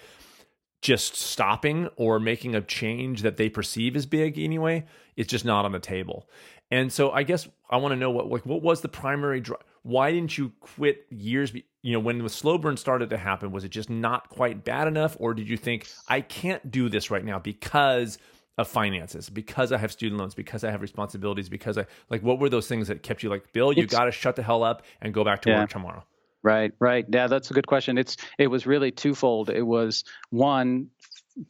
just 0.84 1.16
stopping 1.16 1.88
or 1.96 2.20
making 2.20 2.54
a 2.54 2.60
change 2.60 3.22
that 3.22 3.36
they 3.36 3.48
perceive 3.48 3.96
as 3.96 4.06
big 4.06 4.38
anyway, 4.38 4.84
it's 5.16 5.30
just 5.30 5.44
not 5.44 5.64
on 5.64 5.72
the 5.72 5.80
table." 5.80 6.28
And 6.70 6.92
so 6.92 7.10
I 7.10 7.22
guess 7.22 7.48
I 7.70 7.76
want 7.76 7.92
to 7.92 7.96
know 7.96 8.10
what 8.10 8.28
like 8.28 8.46
what 8.46 8.62
was 8.62 8.80
the 8.80 8.88
primary 8.88 9.40
drive 9.40 9.62
why 9.84 10.10
didn't 10.10 10.36
you 10.36 10.50
quit 10.60 11.06
years 11.10 11.52
you 11.82 11.92
know 11.92 12.00
when 12.00 12.18
the 12.18 12.28
slow 12.28 12.58
burn 12.58 12.76
started 12.76 13.10
to 13.10 13.18
happen 13.18 13.52
was 13.52 13.64
it 13.64 13.68
just 13.68 13.90
not 13.90 14.28
quite 14.30 14.64
bad 14.64 14.88
enough 14.88 15.16
or 15.20 15.34
did 15.34 15.48
you 15.48 15.56
think 15.56 15.86
i 16.08 16.20
can't 16.20 16.70
do 16.70 16.88
this 16.88 17.10
right 17.10 17.24
now 17.24 17.38
because 17.38 18.18
of 18.56 18.66
finances 18.66 19.28
because 19.28 19.72
i 19.72 19.76
have 19.76 19.92
student 19.92 20.18
loans 20.18 20.34
because 20.34 20.64
i 20.64 20.70
have 20.70 20.80
responsibilities 20.80 21.48
because 21.48 21.78
i 21.78 21.84
like 22.08 22.22
what 22.22 22.38
were 22.38 22.48
those 22.48 22.66
things 22.66 22.88
that 22.88 23.02
kept 23.02 23.22
you 23.22 23.28
like 23.28 23.52
bill 23.52 23.72
you 23.72 23.86
got 23.86 24.06
to 24.06 24.10
shut 24.12 24.36
the 24.36 24.42
hell 24.42 24.62
up 24.62 24.82
and 25.02 25.12
go 25.12 25.22
back 25.22 25.42
to 25.42 25.50
yeah. 25.50 25.60
work 25.60 25.70
tomorrow 25.70 26.02
right 26.44 26.72
right. 26.78 27.04
Yeah 27.10 27.26
that's 27.26 27.50
a 27.50 27.54
good 27.54 27.66
question. 27.66 27.98
It's 27.98 28.16
it 28.38 28.46
was 28.46 28.66
really 28.66 28.92
twofold. 28.92 29.50
It 29.50 29.62
was 29.66 30.04
one 30.30 30.90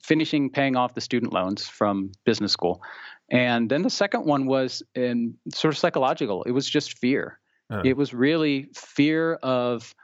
finishing 0.02 0.48
paying 0.48 0.76
off 0.76 0.94
the 0.94 1.00
student 1.02 1.34
loans 1.34 1.68
from 1.68 2.12
business 2.24 2.52
school. 2.52 2.82
And 3.30 3.68
then 3.68 3.82
the 3.82 3.90
second 3.90 4.24
one 4.24 4.46
was 4.46 4.82
in 4.94 5.34
sort 5.52 5.74
of 5.74 5.78
psychological. 5.78 6.42
It 6.44 6.52
was 6.52 6.68
just 6.68 6.98
fear. 6.98 7.38
Uh, 7.70 7.82
it 7.84 7.96
was 7.96 8.14
really 8.14 8.68
fear 8.74 9.34
of 9.34 9.94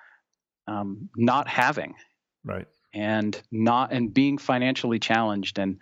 um, 0.66 1.08
not 1.16 1.46
having, 1.46 1.94
right, 2.44 2.66
and 2.94 3.40
not 3.50 3.92
and 3.92 4.12
being 4.12 4.38
financially 4.38 4.98
challenged. 4.98 5.58
And 5.58 5.78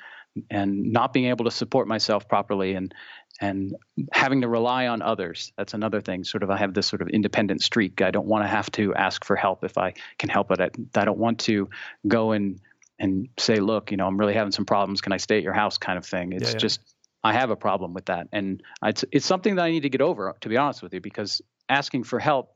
and 0.51 0.93
not 0.93 1.13
being 1.13 1.27
able 1.27 1.45
to 1.45 1.51
support 1.51 1.89
myself 1.89 2.29
properly 2.29 2.75
and 2.75 2.95
and 3.41 3.77
having 4.13 4.41
to 4.41 4.49
rely 4.49 4.89
on 4.89 5.03
others. 5.03 5.53
That's 5.57 5.75
another 5.75 6.01
thing. 6.01 6.25
Sort 6.25 6.43
of, 6.43 6.51
I 6.51 6.57
have 6.57 6.75
this 6.75 6.87
sort 6.87 7.03
of 7.03 7.09
independent 7.09 7.63
streak. 7.63 8.03
I 8.03 8.11
don't 8.11 8.27
want 8.27 8.45
to 8.45 8.49
have 8.49 8.71
to 8.73 8.95
ask 8.95 9.25
for 9.25 9.37
help 9.37 9.65
if 9.65 9.79
I 9.79 9.95
can 10.19 10.29
help 10.29 10.51
it. 10.51 10.61
I, 10.61 10.71
I 11.01 11.05
don't 11.05 11.19
want 11.19 11.41
to 11.41 11.69
go 12.07 12.33
and 12.33 12.61
and 13.01 13.29
say, 13.39 13.57
look, 13.61 13.93
you 13.93 13.97
know, 13.97 14.09
I'm 14.09 14.19
really 14.19 14.35
having 14.35 14.51
some 14.51 14.65
problems. 14.65 15.01
Can 15.01 15.13
I 15.13 15.19
stay 15.19 15.37
at 15.37 15.45
your 15.45 15.53
house? 15.53 15.79
Kind 15.79 15.99
of 15.99 16.05
thing. 16.05 16.33
It's 16.33 16.49
yeah, 16.49 16.53
yeah. 16.53 16.59
just 16.59 16.81
I 17.23 17.33
have 17.33 17.51
a 17.51 17.57
problem 17.57 17.95
with 17.95 18.07
that, 18.07 18.29
and 18.33 18.63
it's 18.83 19.05
it's 19.13 19.27
something 19.27 19.57
that 19.57 19.65
I 19.65 19.71
need 19.71 19.83
to 19.83 19.91
get 19.91 20.01
over. 20.01 20.35
To 20.41 20.49
be 20.49 20.57
honest 20.57 20.83
with 20.83 20.95
you, 20.95 21.01
because 21.01 21.41
asking 21.69 22.05
for 22.05 22.19
help 22.19 22.55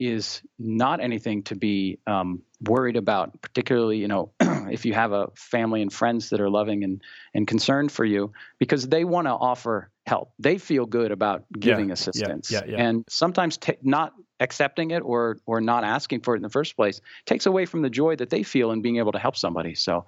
is 0.00 0.42
not 0.58 1.00
anything 1.00 1.42
to 1.44 1.54
be 1.54 1.98
um, 2.06 2.42
worried 2.60 2.96
about, 2.96 3.40
particularly, 3.40 3.98
you 3.98 4.08
know, 4.08 4.32
if 4.40 4.84
you 4.84 4.92
have 4.92 5.12
a 5.12 5.28
family 5.36 5.82
and 5.82 5.92
friends 5.92 6.30
that 6.30 6.40
are 6.40 6.50
loving 6.50 6.82
and, 6.82 7.02
and 7.32 7.46
concerned 7.46 7.92
for 7.92 8.04
you, 8.04 8.32
because 8.58 8.88
they 8.88 9.04
want 9.04 9.26
to 9.26 9.30
offer 9.32 9.90
help. 10.06 10.32
They 10.38 10.58
feel 10.58 10.86
good 10.86 11.12
about 11.12 11.44
giving 11.58 11.88
yeah, 11.88 11.94
assistance. 11.94 12.50
Yeah, 12.50 12.62
yeah, 12.66 12.82
and 12.82 13.04
sometimes 13.08 13.56
t- 13.56 13.76
not 13.82 14.12
accepting 14.40 14.90
it 14.90 15.00
or, 15.00 15.38
or 15.46 15.60
not 15.60 15.84
asking 15.84 16.20
for 16.20 16.34
it 16.34 16.38
in 16.38 16.42
the 16.42 16.50
first 16.50 16.76
place 16.76 17.00
takes 17.24 17.46
away 17.46 17.66
from 17.66 17.82
the 17.82 17.90
joy 17.90 18.16
that 18.16 18.30
they 18.30 18.42
feel 18.42 18.70
in 18.72 18.82
being 18.82 18.96
able 18.96 19.12
to 19.12 19.18
help 19.18 19.36
somebody. 19.36 19.74
So 19.74 20.04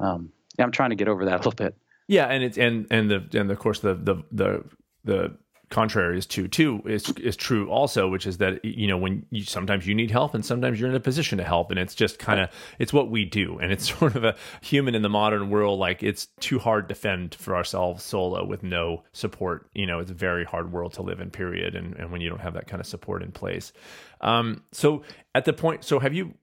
um, 0.00 0.32
I'm 0.58 0.70
trying 0.70 0.90
to 0.90 0.96
get 0.96 1.08
over 1.08 1.26
that 1.26 1.34
a 1.34 1.36
little 1.36 1.52
bit. 1.52 1.76
Yeah, 2.08 2.26
and 2.26 2.42
it's 2.42 2.56
and 2.56 2.86
and 2.90 3.10
the 3.10 3.38
and 3.38 3.50
of 3.50 3.58
course 3.58 3.80
the 3.80 3.94
the 3.94 4.22
the 4.30 4.64
the 5.04 5.36
contrary 5.68 6.16
is 6.16 6.26
true 6.26 6.46
too 6.46 6.80
is 6.86 7.10
is 7.18 7.36
true 7.36 7.68
also 7.68 8.08
which 8.08 8.24
is 8.24 8.38
that 8.38 8.64
you 8.64 8.86
know 8.86 8.96
when 8.96 9.26
you 9.30 9.42
sometimes 9.42 9.86
you 9.86 9.94
need 9.94 10.10
help 10.10 10.34
and 10.34 10.44
sometimes 10.44 10.78
you're 10.78 10.88
in 10.88 10.94
a 10.94 11.00
position 11.00 11.38
to 11.38 11.44
help. 11.44 11.70
And 11.70 11.78
it's 11.78 11.94
just 11.94 12.18
kind 12.18 12.40
of 12.40 12.50
it's 12.78 12.92
what 12.92 13.10
we 13.10 13.24
do. 13.24 13.58
And 13.58 13.72
it's 13.72 13.88
sort 13.98 14.16
of 14.16 14.24
a 14.24 14.36
human 14.60 14.94
in 14.94 15.02
the 15.02 15.08
modern 15.08 15.50
world 15.50 15.78
like 15.78 16.02
it's 16.02 16.26
too 16.40 16.58
hard 16.58 16.88
to 16.88 16.94
fend 16.94 17.34
for 17.34 17.56
ourselves 17.56 18.04
solo 18.04 18.44
with 18.44 18.62
no 18.62 19.04
support. 19.12 19.68
You 19.74 19.86
know 19.86 19.98
it's 19.98 20.10
a 20.10 20.14
very 20.14 20.44
hard 20.44 20.72
world 20.72 20.92
to 20.94 21.02
live 21.02 21.20
in 21.20 21.30
period 21.30 21.74
and, 21.74 21.96
and 21.96 22.12
when 22.12 22.20
you 22.20 22.28
don't 22.28 22.40
have 22.40 22.54
that 22.54 22.66
kind 22.66 22.80
of 22.80 22.86
support 22.86 23.22
in 23.22 23.32
place. 23.32 23.72
Um 24.20 24.62
so 24.72 25.02
at 25.34 25.44
the 25.44 25.52
point 25.52 25.84
so 25.84 25.98
have 25.98 26.14
you 26.14 26.34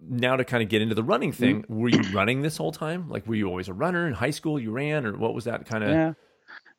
now 0.00 0.36
to 0.36 0.44
kind 0.44 0.62
of 0.62 0.68
get 0.68 0.80
into 0.80 0.94
the 0.94 1.02
running 1.02 1.32
thing 1.32 1.64
were 1.68 1.88
you 1.88 2.00
running 2.12 2.42
this 2.42 2.56
whole 2.56 2.72
time? 2.72 3.08
Like 3.08 3.26
were 3.26 3.34
you 3.34 3.48
always 3.48 3.68
a 3.68 3.74
runner 3.74 4.06
in 4.06 4.14
high 4.14 4.30
school? 4.30 4.60
You 4.60 4.70
ran 4.70 5.04
or 5.06 5.16
what 5.16 5.34
was 5.34 5.44
that 5.44 5.66
kind 5.66 5.84
of 5.84 5.90
yeah 5.90 6.12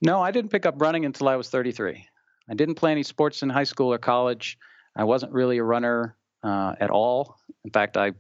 no, 0.02 0.22
I 0.22 0.32
didn't 0.32 0.52
pick 0.52 0.66
up 0.66 0.76
running 0.82 1.06
until 1.06 1.28
I 1.28 1.36
was 1.36 1.50
33. 1.50 2.06
I 2.50 2.54
didn't 2.54 2.76
play 2.76 2.92
any 2.92 3.04
sports 3.04 3.44
in 3.44 3.50
high 3.50 3.64
school 3.64 3.94
or 3.94 3.98
college. 3.98 4.58
I 4.96 5.04
wasn't 5.04 5.34
really 5.34 5.58
a 5.58 5.64
runner 5.64 6.16
uh, 6.44 6.76
at 6.80 6.90
all. 6.90 7.38
In 7.66 7.72
fact, 7.72 7.98
I 7.98 8.14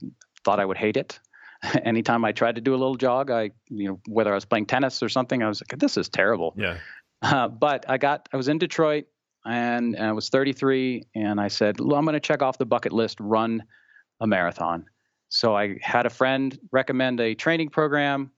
thought 0.43 0.59
I 0.59 0.65
would 0.65 0.77
hate 0.77 0.97
it. 0.97 1.19
Anytime 1.83 2.25
I 2.25 2.31
tried 2.31 2.55
to 2.55 2.61
do 2.61 2.73
a 2.73 2.77
little 2.77 2.95
jog, 2.95 3.31
I, 3.31 3.51
you 3.69 3.89
know, 3.89 3.99
whether 4.07 4.31
I 4.31 4.35
was 4.35 4.45
playing 4.45 4.67
tennis 4.67 5.01
or 5.01 5.09
something, 5.09 5.41
I 5.41 5.47
was 5.47 5.61
like, 5.61 5.79
this 5.79 5.97
is 5.97 6.09
terrible. 6.09 6.53
Yeah. 6.57 6.77
Uh, 7.21 7.47
but 7.47 7.85
I 7.89 7.97
got, 7.97 8.29
I 8.31 8.37
was 8.37 8.47
in 8.47 8.59
Detroit 8.59 9.05
and, 9.45 9.95
and 9.95 10.05
I 10.05 10.11
was 10.11 10.29
33 10.29 11.03
and 11.15 11.39
I 11.39 11.47
said, 11.47 11.79
well, 11.79 11.97
I'm 11.97 12.05
going 12.05 12.13
to 12.13 12.19
check 12.19 12.41
off 12.41 12.57
the 12.57 12.65
bucket 12.65 12.93
list, 12.93 13.19
run 13.19 13.63
a 14.19 14.27
marathon. 14.27 14.85
So 15.29 15.55
I 15.55 15.77
had 15.81 16.05
a 16.05 16.09
friend 16.09 16.57
recommend 16.71 17.19
a 17.19 17.33
training 17.33 17.69
program. 17.69 18.31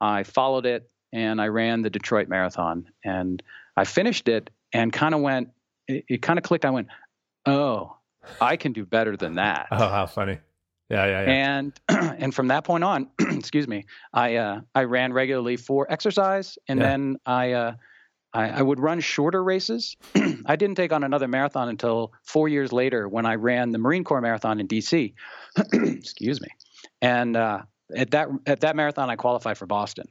I 0.00 0.22
followed 0.22 0.66
it 0.66 0.90
and 1.12 1.40
I 1.40 1.48
ran 1.48 1.82
the 1.82 1.90
Detroit 1.90 2.28
Marathon. 2.28 2.86
And 3.04 3.42
I 3.76 3.84
finished 3.84 4.28
it 4.28 4.50
and 4.72 4.92
kind 4.92 5.14
of 5.14 5.20
went, 5.20 5.50
it, 5.86 6.04
it 6.08 6.22
kind 6.22 6.38
of 6.38 6.44
clicked. 6.44 6.64
I 6.64 6.70
went, 6.70 6.88
oh, 7.46 7.96
I 8.40 8.56
can 8.56 8.72
do 8.72 8.84
better 8.84 9.16
than 9.16 9.36
that. 9.36 9.68
Oh, 9.72 9.88
how 9.88 10.06
funny. 10.06 10.38
Yeah, 10.90 11.06
yeah, 11.06 11.22
yeah. 11.22 11.58
And 11.58 11.80
and 11.88 12.34
from 12.34 12.48
that 12.48 12.64
point 12.64 12.82
on, 12.82 13.08
excuse 13.18 13.68
me, 13.68 13.84
I 14.12 14.36
uh, 14.36 14.60
I 14.74 14.84
ran 14.84 15.12
regularly 15.12 15.56
for 15.56 15.90
exercise, 15.90 16.58
and 16.66 16.80
yeah. 16.80 16.86
then 16.86 17.16
I, 17.26 17.52
uh, 17.52 17.74
I, 18.32 18.48
I 18.48 18.62
would 18.62 18.80
run 18.80 19.00
shorter 19.00 19.44
races. 19.44 19.96
I 20.46 20.56
didn't 20.56 20.76
take 20.76 20.92
on 20.92 21.04
another 21.04 21.28
marathon 21.28 21.68
until 21.68 22.12
four 22.22 22.48
years 22.48 22.72
later 22.72 23.06
when 23.06 23.26
I 23.26 23.34
ran 23.34 23.70
the 23.70 23.78
Marine 23.78 24.02
Corps 24.02 24.22
Marathon 24.22 24.60
in 24.60 24.66
D.C. 24.66 25.14
excuse 25.72 26.40
me, 26.40 26.48
and 27.02 27.36
uh, 27.36 27.62
at 27.94 28.10
that 28.12 28.28
at 28.46 28.60
that 28.60 28.74
marathon 28.74 29.10
I 29.10 29.16
qualified 29.16 29.58
for 29.58 29.66
Boston. 29.66 30.08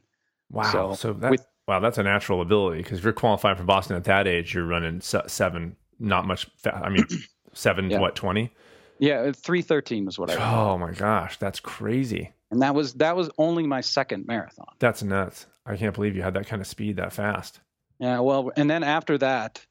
Wow. 0.50 0.72
So, 0.72 0.94
so 0.94 1.12
that, 1.14 1.30
with, 1.30 1.46
wow, 1.66 1.80
that's 1.80 1.98
a 1.98 2.02
natural 2.02 2.40
ability 2.40 2.82
because 2.82 2.98
if 2.98 3.04
you're 3.04 3.12
qualifying 3.12 3.56
for 3.56 3.64
Boston 3.64 3.96
at 3.96 4.04
that 4.04 4.26
age, 4.26 4.54
you're 4.54 4.66
running 4.66 5.00
seven, 5.00 5.76
not 5.98 6.26
much. 6.26 6.48
Fa- 6.56 6.82
I 6.84 6.88
mean, 6.88 7.06
seven, 7.52 7.90
yeah. 7.90 7.98
what, 7.98 8.16
20? 8.16 8.50
Yeah, 8.98 9.30
313 9.32 10.06
was 10.06 10.18
what 10.18 10.30
I 10.30 10.34
ran. 10.34 10.54
Oh 10.54 10.78
my 10.78 10.92
gosh, 10.92 11.38
that's 11.38 11.60
crazy. 11.60 12.32
And 12.50 12.62
that 12.62 12.74
was 12.74 12.94
that 12.94 13.14
was 13.14 13.30
only 13.38 13.66
my 13.66 13.80
second 13.80 14.26
marathon. 14.26 14.66
That's 14.78 15.02
nuts. 15.02 15.46
I 15.66 15.76
can't 15.76 15.94
believe 15.94 16.16
you 16.16 16.22
had 16.22 16.34
that 16.34 16.46
kind 16.46 16.62
of 16.62 16.66
speed 16.66 16.96
that 16.96 17.12
fast. 17.12 17.60
Yeah, 18.00 18.20
well, 18.20 18.50
and 18.56 18.70
then 18.70 18.82
after 18.82 19.18
that, 19.18 19.64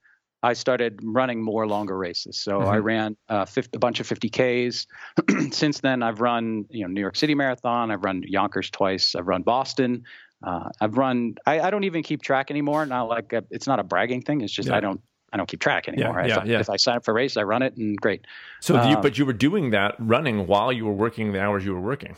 I 0.43 0.53
started 0.53 0.99
running 1.01 1.41
more 1.41 1.67
longer 1.67 1.97
races. 1.97 2.37
So 2.37 2.59
mm-hmm. 2.59 2.69
I 2.69 2.77
ran 2.77 3.17
uh, 3.29 3.45
50, 3.45 3.75
a 3.75 3.79
bunch 3.79 3.99
of 3.99 4.07
50Ks. 4.07 4.85
Since 5.53 5.79
then, 5.79 6.03
I've 6.03 6.21
run 6.21 6.65
you 6.69 6.83
know 6.83 6.87
New 6.87 7.01
York 7.01 7.15
City 7.15 7.35
Marathon. 7.35 7.89
I've 7.91 8.03
run 8.03 8.23
Yonkers 8.23 8.69
twice. 8.69 9.15
I've 9.15 9.27
run 9.27 9.41
Boston. 9.41 10.03
Uh, 10.43 10.69
I've 10.80 10.97
run. 10.97 11.36
I, 11.45 11.60
I, 11.62 11.69
don't 11.71 11.84
even 11.84 12.04
keep 12.04 12.21
track 12.21 12.52
anymore. 12.52 12.86
Not 12.86 13.10
like 13.10 13.34
a, 13.34 13.43
it's 13.50 13.65
not 13.65 13.80
a 13.80 13.84
bragging 13.84 14.21
thing. 14.21 14.41
It's 14.41 14.54
just 14.54 14.69
yeah. 14.69 14.76
I 14.76 14.80
don't. 14.80 15.02
I 15.34 15.36
don't 15.36 15.47
keep 15.47 15.60
track 15.60 15.89
anymore. 15.89 16.21
Yeah, 16.21 16.28
yeah, 16.28 16.41
if, 16.41 16.47
yeah. 16.47 16.60
if 16.62 16.69
I 16.69 16.78
sign 16.78 16.97
up 16.97 17.06
for 17.06 17.12
a 17.12 17.13
race, 17.13 17.36
I 17.36 17.43
run 17.43 17.62
it, 17.62 17.76
and 17.76 18.00
great. 18.00 18.26
So, 18.62 18.78
um, 18.78 18.89
you, 18.89 18.97
but 18.97 19.17
you 19.17 19.26
were 19.26 19.34
doing 19.34 19.71
that 19.71 19.95
running 20.00 20.47
while 20.47 20.71
you 20.71 20.86
were 20.86 20.93
working 20.93 21.34
the 21.34 21.41
hours 21.41 21.65
you 21.65 21.73
were 21.73 21.82
working. 21.82 22.15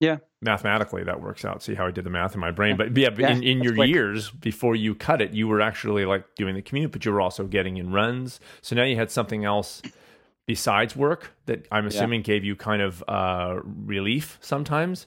Yeah. 0.00 0.16
Mathematically, 0.40 1.04
that 1.04 1.20
works 1.20 1.44
out. 1.44 1.62
See 1.62 1.74
how 1.74 1.86
I 1.86 1.92
did 1.92 2.02
the 2.02 2.10
math 2.10 2.34
in 2.34 2.40
my 2.40 2.50
brain. 2.50 2.76
But 2.76 2.96
yeah, 2.96 3.10
yeah 3.16 3.30
in, 3.30 3.44
in 3.44 3.62
your 3.62 3.76
quick. 3.76 3.88
years 3.88 4.32
before 4.32 4.74
you 4.74 4.96
cut 4.96 5.22
it, 5.22 5.30
you 5.32 5.46
were 5.46 5.60
actually 5.60 6.04
like 6.04 6.24
doing 6.34 6.56
the 6.56 6.62
commute, 6.62 6.90
but 6.90 7.04
you 7.04 7.12
were 7.12 7.20
also 7.20 7.46
getting 7.46 7.76
in 7.76 7.92
runs. 7.92 8.40
So 8.62 8.74
now 8.74 8.82
you 8.82 8.96
had 8.96 9.12
something 9.12 9.44
else 9.44 9.80
besides 10.44 10.96
work 10.96 11.30
that 11.46 11.68
I'm 11.70 11.86
assuming 11.86 12.22
yeah. 12.22 12.26
gave 12.26 12.44
you 12.44 12.56
kind 12.56 12.82
of 12.82 13.04
uh, 13.06 13.60
relief 13.64 14.38
sometimes 14.40 15.06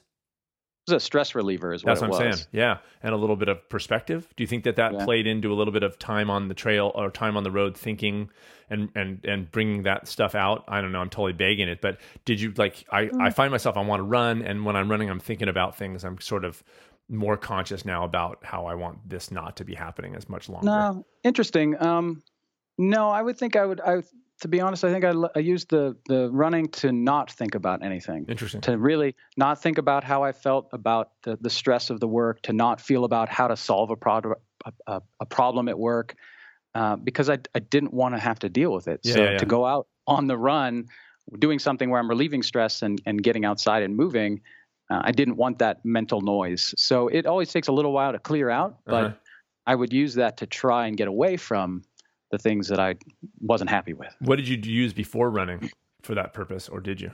was 0.86 1.02
a 1.02 1.04
stress 1.04 1.34
reliever, 1.34 1.72
is 1.72 1.84
what 1.84 1.90
That's 1.90 2.00
what 2.00 2.22
I'm 2.22 2.32
saying. 2.32 2.46
Yeah, 2.52 2.78
and 3.02 3.14
a 3.14 3.16
little 3.16 3.36
bit 3.36 3.48
of 3.48 3.68
perspective. 3.68 4.28
Do 4.36 4.42
you 4.42 4.46
think 4.46 4.64
that 4.64 4.76
that 4.76 4.92
yeah. 4.92 5.04
played 5.04 5.26
into 5.26 5.52
a 5.52 5.54
little 5.54 5.72
bit 5.72 5.82
of 5.82 5.98
time 5.98 6.30
on 6.30 6.48
the 6.48 6.54
trail 6.54 6.92
or 6.94 7.10
time 7.10 7.36
on 7.36 7.42
the 7.42 7.50
road, 7.50 7.76
thinking 7.76 8.30
and 8.70 8.90
and 8.94 9.24
and 9.24 9.50
bringing 9.50 9.82
that 9.84 10.08
stuff 10.08 10.34
out? 10.34 10.64
I 10.68 10.80
don't 10.80 10.92
know. 10.92 11.00
I'm 11.00 11.10
totally 11.10 11.32
begging 11.32 11.68
it, 11.68 11.80
but 11.80 11.98
did 12.24 12.40
you 12.40 12.52
like? 12.56 12.84
I 12.90 13.04
mm. 13.04 13.20
I 13.20 13.30
find 13.30 13.50
myself 13.50 13.76
I 13.76 13.82
want 13.82 14.00
to 14.00 14.04
run, 14.04 14.42
and 14.42 14.64
when 14.64 14.76
I'm 14.76 14.90
running, 14.90 15.10
I'm 15.10 15.20
thinking 15.20 15.48
about 15.48 15.76
things. 15.76 16.04
I'm 16.04 16.20
sort 16.20 16.44
of 16.44 16.62
more 17.08 17.36
conscious 17.36 17.84
now 17.84 18.04
about 18.04 18.44
how 18.44 18.66
I 18.66 18.74
want 18.74 19.08
this 19.08 19.30
not 19.30 19.56
to 19.56 19.64
be 19.64 19.74
happening 19.74 20.16
as 20.16 20.28
much 20.28 20.48
longer. 20.48 20.66
No, 20.66 21.06
interesting. 21.22 21.80
Um, 21.80 22.22
no, 22.78 23.10
I 23.10 23.22
would 23.22 23.38
think 23.38 23.56
I 23.56 23.64
would. 23.64 23.80
I 23.80 24.02
to 24.40 24.48
be 24.48 24.60
honest, 24.60 24.84
I 24.84 24.92
think 24.92 25.04
I, 25.04 25.12
I 25.34 25.38
used 25.38 25.70
the 25.70 25.96
the 26.06 26.30
running 26.30 26.68
to 26.68 26.92
not 26.92 27.30
think 27.30 27.54
about 27.54 27.82
anything. 27.82 28.26
Interesting. 28.28 28.60
To 28.62 28.76
really 28.76 29.14
not 29.36 29.62
think 29.62 29.78
about 29.78 30.04
how 30.04 30.22
I 30.22 30.32
felt 30.32 30.68
about 30.72 31.10
the, 31.22 31.38
the 31.40 31.50
stress 31.50 31.90
of 31.90 32.00
the 32.00 32.08
work, 32.08 32.42
to 32.42 32.52
not 32.52 32.80
feel 32.80 33.04
about 33.04 33.28
how 33.28 33.48
to 33.48 33.56
solve 33.56 33.90
a, 33.90 33.96
pro- 33.96 34.34
a, 34.86 35.00
a 35.20 35.26
problem 35.26 35.68
at 35.68 35.78
work, 35.78 36.14
uh, 36.74 36.96
because 36.96 37.30
I, 37.30 37.38
I 37.54 37.60
didn't 37.60 37.94
want 37.94 38.14
to 38.14 38.20
have 38.20 38.38
to 38.40 38.48
deal 38.48 38.72
with 38.72 38.88
it. 38.88 39.00
Yeah, 39.04 39.14
so 39.14 39.24
yeah, 39.24 39.38
to 39.38 39.46
go 39.46 39.64
out 39.64 39.86
on 40.06 40.26
the 40.26 40.36
run, 40.36 40.86
doing 41.38 41.58
something 41.58 41.88
where 41.88 41.98
I'm 41.98 42.08
relieving 42.08 42.42
stress 42.42 42.82
and, 42.82 43.00
and 43.06 43.22
getting 43.22 43.44
outside 43.44 43.82
and 43.82 43.96
moving, 43.96 44.42
uh, 44.90 45.00
I 45.02 45.12
didn't 45.12 45.36
want 45.36 45.58
that 45.60 45.84
mental 45.84 46.20
noise. 46.20 46.74
So 46.76 47.08
it 47.08 47.26
always 47.26 47.50
takes 47.50 47.68
a 47.68 47.72
little 47.72 47.92
while 47.92 48.12
to 48.12 48.18
clear 48.18 48.50
out, 48.50 48.78
but 48.84 49.04
uh-huh. 49.04 49.14
I 49.66 49.74
would 49.74 49.92
use 49.92 50.14
that 50.14 50.36
to 50.36 50.46
try 50.46 50.86
and 50.86 50.96
get 50.96 51.08
away 51.08 51.36
from 51.38 51.82
the 52.30 52.38
things 52.38 52.68
that 52.68 52.80
I 52.80 52.96
wasn't 53.40 53.70
happy 53.70 53.92
with. 53.92 54.14
What 54.20 54.36
did 54.36 54.48
you 54.48 54.56
use 54.56 54.92
before 54.92 55.30
running 55.30 55.70
for 56.02 56.14
that 56.14 56.32
purpose, 56.32 56.68
or 56.68 56.80
did 56.80 57.00
you? 57.00 57.12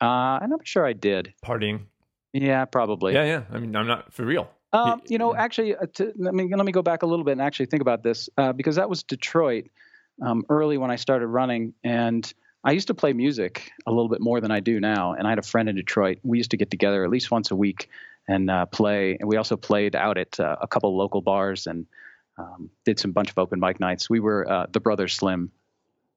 Uh, 0.00 0.38
I'm 0.40 0.50
not 0.50 0.66
sure 0.66 0.86
I 0.86 0.92
did. 0.92 1.32
Partying. 1.44 1.86
Yeah, 2.32 2.64
probably. 2.64 3.14
Yeah, 3.14 3.24
yeah. 3.24 3.42
I 3.52 3.58
mean, 3.58 3.74
I'm 3.76 3.86
not 3.86 4.12
for 4.12 4.24
real. 4.24 4.50
Um, 4.72 5.02
you 5.06 5.18
know, 5.18 5.36
actually, 5.36 5.76
uh, 5.76 5.86
to, 5.94 6.12
let 6.16 6.34
me 6.34 6.52
let 6.52 6.66
me 6.66 6.72
go 6.72 6.82
back 6.82 7.02
a 7.02 7.06
little 7.06 7.24
bit 7.24 7.32
and 7.32 7.40
actually 7.40 7.66
think 7.66 7.80
about 7.80 8.02
this 8.02 8.28
uh, 8.36 8.52
because 8.52 8.74
that 8.76 8.90
was 8.90 9.04
Detroit 9.04 9.66
um, 10.20 10.44
early 10.48 10.78
when 10.78 10.90
I 10.90 10.96
started 10.96 11.28
running, 11.28 11.74
and 11.84 12.32
I 12.64 12.72
used 12.72 12.88
to 12.88 12.94
play 12.94 13.12
music 13.12 13.70
a 13.86 13.90
little 13.90 14.08
bit 14.08 14.20
more 14.20 14.40
than 14.40 14.50
I 14.50 14.58
do 14.58 14.80
now. 14.80 15.12
And 15.12 15.28
I 15.28 15.30
had 15.30 15.38
a 15.38 15.42
friend 15.42 15.68
in 15.68 15.76
Detroit. 15.76 16.18
We 16.24 16.38
used 16.38 16.50
to 16.50 16.56
get 16.56 16.70
together 16.72 17.04
at 17.04 17.10
least 17.10 17.30
once 17.30 17.52
a 17.52 17.56
week 17.56 17.88
and 18.26 18.50
uh, 18.50 18.66
play, 18.66 19.16
and 19.20 19.28
we 19.28 19.36
also 19.36 19.56
played 19.56 19.94
out 19.94 20.18
at 20.18 20.40
uh, 20.40 20.56
a 20.60 20.66
couple 20.66 20.96
local 20.96 21.20
bars 21.20 21.68
and 21.68 21.86
um, 22.38 22.70
did 22.84 22.98
some 22.98 23.12
bunch 23.12 23.30
of 23.30 23.38
open 23.38 23.60
mic 23.60 23.80
nights. 23.80 24.08
We 24.10 24.20
were 24.20 24.50
uh, 24.50 24.66
the 24.70 24.80
Brothers 24.80 25.14
Slim. 25.14 25.52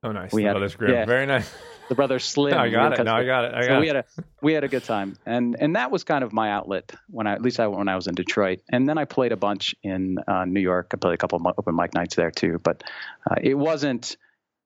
Oh, 0.04 0.12
nice. 0.12 0.32
We 0.32 0.44
the 0.44 0.48
had, 0.48 0.54
Brothers 0.54 0.76
Grimm. 0.76 0.94
Yeah, 0.94 1.06
Very 1.06 1.26
nice. 1.26 1.52
The 1.90 1.96
Brothers 1.96 2.24
Slim. 2.24 2.52
no, 2.56 2.60
I 2.60 2.70
got 2.70 3.00
it. 3.00 3.04
No, 3.04 3.14
I 3.14 3.26
got 3.26 3.46
it. 3.46 3.54
I 3.54 3.62
got 3.62 3.68
so 3.68 3.80
we 3.80 3.88
had 3.88 3.96
a 3.96 4.06
we 4.42 4.54
had 4.54 4.64
a 4.64 4.68
good 4.68 4.84
time, 4.84 5.18
and 5.26 5.56
and 5.60 5.76
that 5.76 5.92
was 5.92 6.04
kind 6.04 6.24
of 6.24 6.34
my 6.34 6.52
outlet 6.52 6.94
when 7.10 7.28
I 7.28 7.34
at 7.34 7.42
least 7.42 7.60
I, 7.60 7.68
when 7.68 7.88
I 7.88 7.96
was 7.96 8.08
in 8.08 8.16
Detroit, 8.16 8.62
and 8.70 8.88
then 8.88 8.98
I 8.98 9.06
played 9.06 9.32
a 9.32 9.38
bunch 9.38 9.76
in 9.84 10.18
uh, 10.28 10.46
New 10.46 10.60
York. 10.60 10.92
I 10.94 10.98
played 10.98 11.14
a 11.14 11.18
couple 11.18 11.40
of 11.40 11.54
open 11.58 11.76
mic 11.76 11.94
nights 11.94 12.16
there 12.16 12.32
too, 12.32 12.60
but 12.62 12.84
uh, 13.30 13.36
it 13.42 13.56
wasn't 13.56 14.18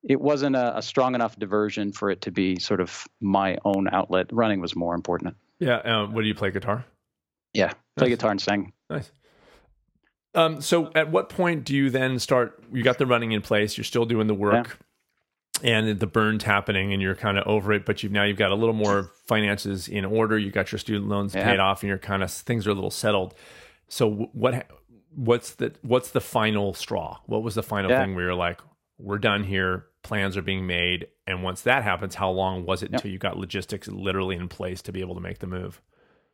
it 0.04 0.20
wasn't 0.20 0.56
a, 0.56 0.80
a, 0.80 0.82
strong 0.82 1.14
enough 1.16 1.38
diversion 1.38 1.92
for 1.92 2.10
it 2.10 2.22
to 2.22 2.32
be 2.32 2.60
sort 2.60 2.82
of 2.82 3.08
my 3.20 3.58
own 3.64 3.88
outlet. 3.92 4.28
Running 4.32 4.60
was 4.60 4.76
more 4.76 4.96
important. 4.96 5.36
Yeah. 5.60 5.78
Um, 5.78 6.14
what 6.14 6.22
do 6.22 6.28
you 6.28 6.34
play 6.34 6.50
guitar? 6.50 6.86
Yeah, 7.54 7.74
play 7.98 8.08
Nice. 8.08 8.18
guitar 8.18 8.32
and 8.32 8.42
sing. 8.42 8.74
Nice. 8.90 9.12
Um, 10.34 10.62
so 10.62 10.92
at 10.96 11.12
what 11.12 11.30
point 11.30 11.66
do 11.66 11.76
you 11.76 11.90
then 11.90 12.20
start? 12.20 12.64
You 12.72 12.84
got 12.84 12.98
the 12.98 13.06
running 13.06 13.32
in 13.34 13.42
place. 13.42 13.78
You're 13.78 13.84
still 13.84 14.06
doing 14.06 14.28
the 14.28 14.34
work, 14.34 14.78
and 15.64 16.00
the 16.00 16.08
burn's 16.08 16.44
happening, 16.44 16.94
and 16.94 17.02
you're 17.02 17.16
kind 17.16 17.38
of 17.38 17.46
over 17.48 17.74
it. 17.74 17.86
But 17.86 18.02
you've 18.04 18.12
now 18.12 18.24
you've 18.24 18.38
got 18.38 18.52
a 18.52 18.56
little 18.56 18.74
more 18.76 19.12
finances 19.28 19.88
in 19.88 20.06
order. 20.06 20.38
You 20.38 20.50
got 20.52 20.72
your 20.72 20.80
student 20.80 21.10
loans 21.10 21.36
Yeah. 21.36 21.44
paid 21.44 21.60
off, 21.60 21.84
and 21.84 21.90
you're 21.90 21.98
kind 21.98 22.24
of 22.24 22.32
things 22.32 22.66
are 22.66 22.72
a 22.72 22.74
little 22.74 22.92
settled. 22.92 23.34
So 23.90 24.10
what? 24.34 24.68
What's 25.14 25.56
the 25.56 25.74
what's 25.82 26.12
the 26.12 26.22
final 26.22 26.74
straw? 26.74 27.18
What 27.26 27.44
was 27.44 27.56
the 27.56 27.64
final 27.64 27.92
Yeah. 27.92 28.02
thing 28.02 28.16
where 28.16 28.26
you're 28.26 28.34
like, 28.34 28.62
we're 28.98 29.18
done 29.20 29.44
here. 29.44 29.88
Plans 30.04 30.38
are 30.38 30.42
being 30.42 30.66
made, 30.66 31.08
and 31.28 31.44
once 31.44 31.62
that 31.64 31.84
happens, 31.84 32.16
how 32.16 32.32
long 32.32 32.66
was 32.66 32.82
it 32.82 32.90
Yep. 32.92 33.00
until 33.00 33.12
you 33.12 33.18
got 33.20 33.38
logistics 33.38 33.88
literally 33.90 34.38
in 34.38 34.48
place 34.48 34.82
to 34.84 34.94
be 34.94 35.02
able 35.02 35.14
to 35.16 35.22
make 35.22 35.40
the 35.40 35.48
move? 35.48 35.82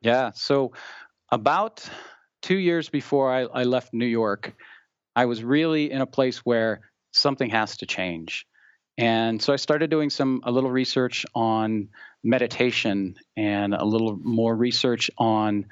Yeah. 0.02 0.32
So 0.36 0.72
about 1.32 1.90
two 2.42 2.58
years 2.58 2.90
before 2.90 3.34
I, 3.34 3.44
I 3.44 3.64
left 3.64 3.94
New 3.94 4.06
York, 4.06 4.54
I 5.16 5.26
was 5.26 5.44
really 5.44 5.92
in 5.92 6.02
a 6.02 6.06
place 6.06 6.40
where 6.40 6.82
something 7.12 7.50
has 7.50 7.78
to 7.78 7.86
change. 7.86 8.46
And 8.98 9.42
so 9.42 9.54
I 9.54 9.58
started 9.58 9.90
doing 9.90 10.10
some 10.10 10.42
a 10.44 10.52
little 10.52 10.72
research 10.72 11.26
on 11.36 11.90
meditation 12.24 13.16
and 13.36 13.74
a 13.74 13.86
little 13.86 14.18
more 14.24 14.56
research 14.56 15.12
on 15.18 15.66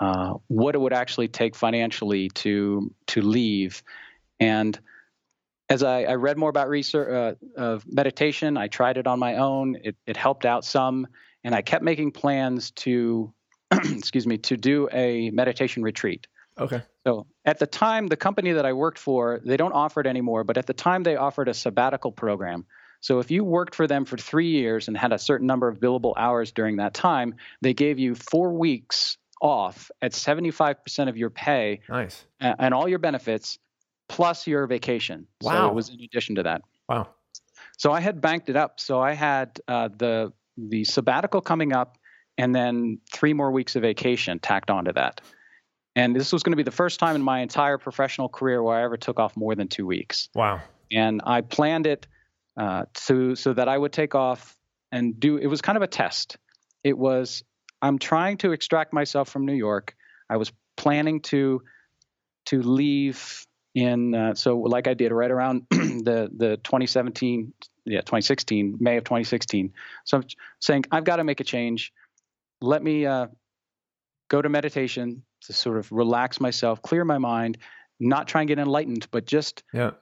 uh, 0.00 0.34
what 0.48 0.74
it 0.74 0.78
would 0.78 0.94
actually 0.94 1.28
take 1.28 1.54
financially 1.54 2.30
to 2.30 2.90
to 3.08 3.20
leave. 3.20 3.82
And 4.38 4.78
as 5.68 5.82
I, 5.82 6.04
I 6.04 6.14
read 6.14 6.38
more 6.38 6.48
about 6.48 6.68
research 6.68 7.08
uh, 7.10 7.60
of 7.60 7.84
meditation, 7.86 8.56
I 8.56 8.68
tried 8.68 8.96
it 8.96 9.06
on 9.06 9.18
my 9.18 9.36
own. 9.36 9.76
It, 9.84 9.96
it 10.06 10.16
helped 10.16 10.44
out 10.44 10.64
some, 10.64 11.06
and 11.44 11.54
I 11.54 11.62
kept 11.62 11.84
making 11.84 12.12
plans 12.12 12.70
to 12.72 13.32
excuse 13.84 14.26
me, 14.26 14.38
to 14.38 14.56
do 14.56 14.88
a 14.92 15.30
meditation 15.30 15.82
retreat. 15.82 16.26
Okay. 16.58 16.82
So 17.06 17.26
at 17.44 17.58
the 17.58 17.66
time, 17.66 18.08
the 18.08 18.16
company 18.16 18.52
that 18.52 18.66
I 18.66 18.72
worked 18.72 18.98
for, 18.98 19.40
they 19.44 19.56
don't 19.56 19.72
offer 19.72 20.00
it 20.00 20.06
anymore, 20.06 20.44
but 20.44 20.58
at 20.58 20.66
the 20.66 20.74
time 20.74 21.02
they 21.02 21.16
offered 21.16 21.48
a 21.48 21.54
sabbatical 21.54 22.12
program. 22.12 22.66
So 23.00 23.18
if 23.20 23.30
you 23.30 23.44
worked 23.44 23.74
for 23.74 23.86
them 23.86 24.04
for 24.04 24.18
three 24.18 24.50
years 24.50 24.88
and 24.88 24.96
had 24.96 25.12
a 25.12 25.18
certain 25.18 25.46
number 25.46 25.68
of 25.68 25.80
billable 25.80 26.12
hours 26.16 26.52
during 26.52 26.76
that 26.76 26.92
time, 26.92 27.36
they 27.62 27.72
gave 27.72 27.98
you 27.98 28.14
four 28.14 28.52
weeks 28.52 29.16
off 29.40 29.90
at 30.02 30.12
75% 30.12 31.08
of 31.08 31.16
your 31.16 31.30
pay 31.30 31.80
Nice. 31.88 32.26
and 32.40 32.74
all 32.74 32.86
your 32.86 32.98
benefits 32.98 33.58
plus 34.08 34.46
your 34.46 34.66
vacation. 34.66 35.26
Wow. 35.40 35.52
So 35.52 35.68
it 35.68 35.74
was 35.74 35.88
in 35.88 36.00
addition 36.02 36.34
to 36.34 36.42
that. 36.42 36.62
Wow. 36.88 37.08
So 37.78 37.92
I 37.92 38.00
had 38.00 38.20
banked 38.20 38.50
it 38.50 38.56
up. 38.56 38.80
So 38.80 39.00
I 39.00 39.12
had 39.14 39.58
uh, 39.66 39.88
the 39.96 40.32
the 40.58 40.84
sabbatical 40.84 41.40
coming 41.40 41.72
up, 41.72 41.96
and 42.40 42.54
then 42.54 42.98
three 43.12 43.34
more 43.34 43.50
weeks 43.50 43.76
of 43.76 43.82
vacation 43.82 44.38
tacked 44.38 44.70
onto 44.70 44.92
that. 44.94 45.20
And 45.94 46.16
this 46.16 46.32
was 46.32 46.42
going 46.42 46.52
to 46.52 46.56
be 46.56 46.62
the 46.62 46.70
first 46.70 46.98
time 46.98 47.14
in 47.14 47.20
my 47.20 47.40
entire 47.40 47.76
professional 47.76 48.30
career 48.30 48.62
where 48.62 48.78
I 48.78 48.84
ever 48.84 48.96
took 48.96 49.20
off 49.20 49.36
more 49.36 49.54
than 49.54 49.68
two 49.68 49.86
weeks. 49.86 50.30
Wow. 50.34 50.62
And 50.90 51.20
I 51.26 51.42
planned 51.42 51.86
it 51.86 52.06
uh, 52.58 52.86
to 52.94 53.36
so 53.36 53.52
that 53.52 53.68
I 53.68 53.76
would 53.76 53.92
take 53.92 54.14
off 54.14 54.56
and 54.90 55.20
do. 55.20 55.36
It 55.36 55.48
was 55.48 55.60
kind 55.60 55.76
of 55.76 55.82
a 55.82 55.86
test. 55.86 56.38
It 56.82 56.96
was 56.96 57.44
I'm 57.82 57.98
trying 57.98 58.38
to 58.38 58.52
extract 58.52 58.94
myself 58.94 59.28
from 59.28 59.44
New 59.44 59.54
York. 59.54 59.94
I 60.30 60.38
was 60.38 60.50
planning 60.78 61.20
to 61.22 61.60
to 62.46 62.62
leave 62.62 63.46
in 63.74 64.14
uh, 64.14 64.34
so 64.34 64.58
like 64.58 64.88
I 64.88 64.94
did 64.94 65.12
right 65.12 65.30
around 65.30 65.66
the 65.70 66.30
the 66.34 66.56
2017 66.64 67.52
yeah 67.84 68.00
2016 68.00 68.78
May 68.80 68.96
of 68.96 69.04
2016. 69.04 69.74
So 70.04 70.16
I'm 70.16 70.24
saying 70.60 70.84
I've 70.90 71.04
got 71.04 71.16
to 71.16 71.24
make 71.24 71.40
a 71.40 71.44
change. 71.44 71.92
Let 72.60 72.82
me 72.82 73.06
uh, 73.06 73.28
go 74.28 74.42
to 74.42 74.48
meditation 74.48 75.22
to 75.42 75.52
sort 75.52 75.78
of 75.78 75.90
relax 75.92 76.40
myself, 76.40 76.82
clear 76.82 77.04
my 77.04 77.18
mind, 77.18 77.58
not 77.98 78.28
try 78.28 78.42
and 78.42 78.48
get 78.48 78.58
enlightened, 78.58 79.06
but 79.10 79.26
just 79.26 79.62
Yeah. 79.72 79.92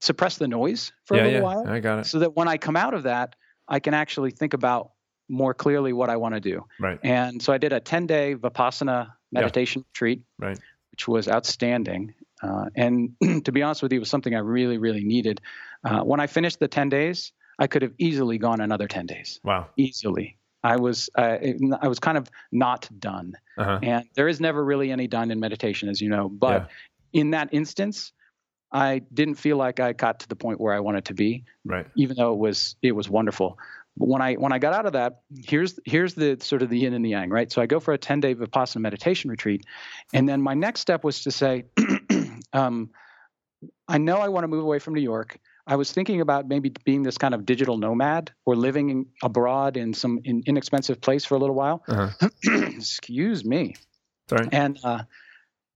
suppress 0.00 0.38
the 0.38 0.48
noise 0.48 0.92
for 1.04 1.16
yeah. 1.16 1.22
a 1.22 1.24
little 1.24 1.38
yeah. 1.40 1.44
while 1.44 1.68
I 1.68 1.80
got 1.80 1.98
it. 2.00 2.06
so 2.06 2.20
that 2.20 2.34
when 2.34 2.48
I 2.48 2.56
come 2.56 2.76
out 2.76 2.94
of 2.94 3.04
that, 3.04 3.34
I 3.68 3.80
can 3.80 3.94
actually 3.94 4.30
think 4.30 4.54
about 4.54 4.92
more 5.28 5.54
clearly 5.54 5.92
what 5.92 6.08
I 6.08 6.16
want 6.16 6.34
to 6.34 6.40
do. 6.40 6.64
Right. 6.80 7.00
And 7.02 7.42
so 7.42 7.52
I 7.52 7.58
did 7.58 7.72
a 7.72 7.80
10 7.80 8.06
day 8.06 8.34
Vipassana 8.36 9.12
meditation 9.32 9.84
retreat, 9.92 10.22
Right. 10.38 10.58
which 10.92 11.08
was 11.08 11.28
outstanding. 11.28 12.14
Uh, 12.42 12.66
and 12.76 13.16
to 13.44 13.52
be 13.52 13.62
honest 13.62 13.82
with 13.82 13.92
you, 13.92 13.96
it 13.96 14.00
was 14.00 14.10
something 14.10 14.34
I 14.34 14.38
really, 14.38 14.78
really 14.78 15.04
needed. 15.04 15.40
Uh, 15.84 16.00
when 16.02 16.20
I 16.20 16.26
finished 16.26 16.60
the 16.60 16.68
10 16.68 16.88
days, 16.90 17.32
I 17.58 17.66
could 17.66 17.82
have 17.82 17.92
easily 17.98 18.38
gone 18.38 18.60
another 18.60 18.86
10 18.86 19.06
days, 19.06 19.40
Wow. 19.42 19.68
easily. 19.76 20.38
I 20.66 20.76
was 20.76 21.08
uh, 21.16 21.38
I 21.80 21.88
was 21.88 21.98
kind 22.00 22.18
of 22.18 22.28
not 22.50 22.88
done, 22.98 23.34
Uh 23.56 23.64
huh. 23.64 23.78
and 23.82 24.04
there 24.16 24.28
is 24.28 24.40
never 24.40 24.64
really 24.64 24.90
any 24.90 25.06
done 25.06 25.30
in 25.30 25.38
meditation, 25.38 25.88
as 25.88 26.00
you 26.00 26.08
know. 26.08 26.28
But 26.28 26.68
in 27.12 27.30
that 27.30 27.48
instance, 27.52 28.12
I 28.72 29.02
didn't 29.14 29.36
feel 29.36 29.56
like 29.56 29.78
I 29.78 29.92
got 29.92 30.20
to 30.20 30.28
the 30.28 30.36
point 30.36 30.60
where 30.60 30.74
I 30.74 30.80
wanted 30.80 31.04
to 31.06 31.14
be 31.14 31.44
Right. 31.64 31.86
even 31.96 32.16
though 32.16 32.32
it 32.32 32.38
was 32.38 32.76
it 32.82 32.92
was 32.92 33.08
wonderful. 33.08 33.58
But 33.96 34.08
when 34.08 34.22
I 34.22 34.34
when 34.34 34.52
I 34.52 34.58
got 34.58 34.74
out 34.74 34.86
of 34.86 34.92
that, 34.92 35.20
here's 35.50 35.78
here's 35.84 36.14
the 36.14 36.36
sort 36.40 36.62
of 36.62 36.68
the 36.68 36.78
yin 36.78 36.94
and 36.94 37.04
the 37.04 37.10
yang, 37.10 37.30
right? 37.30 37.50
So 37.50 37.62
I 37.62 37.66
go 37.66 37.80
for 37.80 37.94
a 37.94 37.98
10 37.98 38.20
day 38.20 38.34
vipassana 38.34 38.80
meditation 38.80 39.30
retreat, 39.30 39.64
and 40.12 40.28
then 40.28 40.42
my 40.42 40.54
next 40.54 40.80
step 40.80 41.04
was 41.04 41.22
to 41.22 41.30
say, 41.30 41.64
um, 42.52 42.90
I 43.88 43.98
know 43.98 44.18
I 44.18 44.28
want 44.28 44.44
to 44.44 44.48
move 44.48 44.64
away 44.64 44.80
from 44.80 44.94
New 44.94 45.02
York. 45.02 45.38
I 45.66 45.76
was 45.76 45.90
thinking 45.90 46.20
about 46.20 46.46
maybe 46.46 46.72
being 46.84 47.02
this 47.02 47.18
kind 47.18 47.34
of 47.34 47.44
digital 47.44 47.76
nomad 47.76 48.30
or 48.44 48.54
living 48.54 48.90
in, 48.90 49.06
abroad 49.22 49.76
in 49.76 49.94
some 49.94 50.20
in, 50.24 50.42
inexpensive 50.46 51.00
place 51.00 51.24
for 51.24 51.34
a 51.34 51.38
little 51.38 51.56
while. 51.56 51.82
Uh 51.88 52.10
huh. 52.20 52.28
Excuse 52.76 53.44
me. 53.44 53.74
Sorry. 54.28 54.48
And 54.52 54.78
uh, 54.84 55.02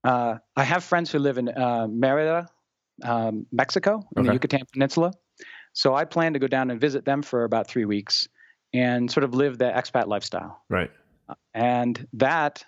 uh, 0.03 0.37
I 0.55 0.63
have 0.63 0.83
friends 0.83 1.11
who 1.11 1.19
live 1.19 1.37
in 1.37 1.49
uh, 1.49 1.87
Merida, 1.89 2.47
um, 3.03 3.45
Mexico, 3.51 4.07
in 4.15 4.23
the 4.23 4.33
Yucatan 4.33 4.61
Peninsula. 4.71 5.13
So 5.73 5.93
I 5.95 6.05
plan 6.05 6.33
to 6.33 6.39
go 6.39 6.47
down 6.47 6.69
and 6.71 6.79
visit 6.79 7.05
them 7.05 7.21
for 7.21 7.43
about 7.43 7.67
three 7.67 7.85
weeks 7.85 8.27
and 8.73 9.09
sort 9.11 9.23
of 9.23 9.33
live 9.33 9.57
the 9.57 9.65
expat 9.65 10.07
lifestyle. 10.07 10.61
Right. 10.69 10.91
And 11.53 12.07
that, 12.13 12.63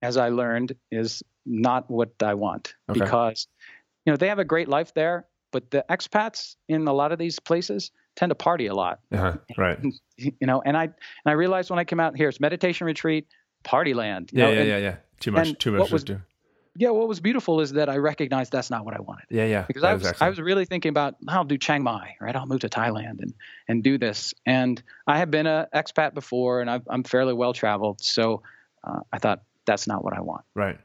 as 0.00 0.16
I 0.16 0.28
learned, 0.30 0.74
is 0.90 1.22
not 1.44 1.90
what 1.90 2.10
I 2.22 2.34
want 2.34 2.74
Okay. 2.90 3.00
because, 3.00 3.48
you 4.06 4.12
know, 4.12 4.16
they 4.16 4.28
have 4.28 4.38
a 4.38 4.44
great 4.44 4.68
life 4.68 4.94
there, 4.94 5.26
but 5.52 5.70
the 5.70 5.84
expats 5.88 6.56
in 6.68 6.86
a 6.88 6.92
lot 6.92 7.12
of 7.12 7.18
these 7.18 7.38
places 7.38 7.90
tend 8.16 8.30
to 8.30 8.34
party 8.34 8.66
a 8.66 8.74
lot 8.74 8.98
Uh 9.12 9.16
huh. 9.16 9.36
Right. 9.56 9.78
you 10.16 10.46
know 10.46 10.60
and 10.66 10.76
i 10.76 10.84
and 10.84 10.92
i 11.26 11.32
realized 11.32 11.70
when 11.70 11.78
i 11.78 11.84
came 11.84 12.00
out 12.00 12.16
here 12.16 12.28
it's 12.28 12.40
meditation 12.40 12.86
retreat 12.86 13.26
party 13.62 13.94
land 13.94 14.30
Yeah. 14.32 14.44
know, 14.46 14.50
Yeah. 14.52 14.58
and- 14.60 14.68
Yeah. 14.68 14.78
Yeah. 14.78 14.96
Too 15.20 15.30
much. 15.30 15.58
Too 15.58 15.70
much 15.72 15.88
to 15.88 15.92
was- 15.94 16.04
do. 16.04 16.20
yeah 16.76 16.90
what 16.90 17.06
was 17.06 17.20
beautiful 17.20 17.60
is 17.60 17.72
that 17.72 17.88
i 17.88 17.96
recognized 17.96 18.50
that's 18.52 18.70
not 18.70 18.84
what 18.86 18.94
i 18.94 19.00
wanted 19.00 19.26
Yeah. 19.30 19.44
Yeah. 19.46 19.64
because 19.68 19.84
I 19.84 19.94
was, 19.94 20.12
I 20.20 20.28
was 20.28 20.40
really 20.40 20.64
thinking 20.64 20.88
about 20.90 21.14
i'll 21.28 21.44
do 21.44 21.58
chiang 21.58 21.82
mai 21.82 22.16
right 22.20 22.34
i'll 22.34 22.46
move 22.46 22.60
to 22.60 22.68
thailand 22.68 23.20
and 23.24 23.32
and 23.68 23.82
do 23.84 23.98
this 23.98 24.34
and 24.46 24.82
i 25.06 25.18
have 25.18 25.30
been 25.30 25.46
an 25.46 25.66
expat 25.74 26.12
before 26.14 26.60
and 26.62 26.68
I've, 26.70 26.82
i'm 26.88 27.04
fairly 27.04 27.34
well 27.34 27.52
traveled 27.52 28.02
so 28.02 28.42
uh, 28.84 29.00
i 29.12 29.18
thought 29.18 29.42
that's 29.66 29.86
not 29.86 30.02
what 30.04 30.12
i 30.14 30.20
want 30.20 30.44
Right. 30.54 30.78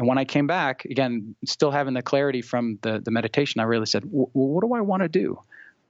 And 0.00 0.08
when 0.08 0.18
i 0.18 0.24
came 0.24 0.46
back 0.46 0.84
again 0.86 1.36
still 1.44 1.70
having 1.70 1.94
the 1.94 2.02
clarity 2.02 2.42
from 2.42 2.78
the 2.82 3.00
the 3.04 3.10
meditation 3.12 3.60
i 3.60 3.64
really 3.64 3.86
said 3.86 4.02
well, 4.06 4.30
what 4.32 4.62
do 4.62 4.74
i 4.74 4.80
want 4.80 5.02
to 5.02 5.08
do 5.08 5.38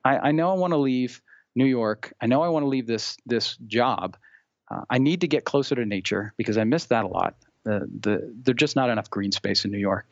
I, 0.05 0.19
I 0.29 0.33
know 0.33 0.51
i 0.51 0.55
want 0.55 0.73
to 0.73 0.77
leave 0.77 1.23
new 1.55 1.65
york 1.65 2.13
i 2.21 2.27
know 2.27 2.43
i 2.43 2.49
want 2.49 2.65
to 2.65 2.69
leave 2.69 2.87
this 2.87 3.17
this 3.25 3.57
job 3.67 4.17
uh, 4.71 4.83
i 4.91 4.99
need 4.99 5.23
to 5.23 5.29
get 5.29 5.45
closer 5.45 5.75
to 5.75 5.87
nature 5.87 6.35
because 6.37 6.59
i 6.59 6.65
miss 6.65 6.87
that 6.87 7.05
a 7.05 7.09
lot 7.09 7.37
the, 7.65 7.89
the 8.01 8.35
there's 8.43 8.57
just 8.57 8.77
not 8.77 8.91
enough 8.91 9.09
green 9.09 9.33
space 9.33 9.65
in 9.65 9.71
new 9.71 9.79
york 9.79 10.07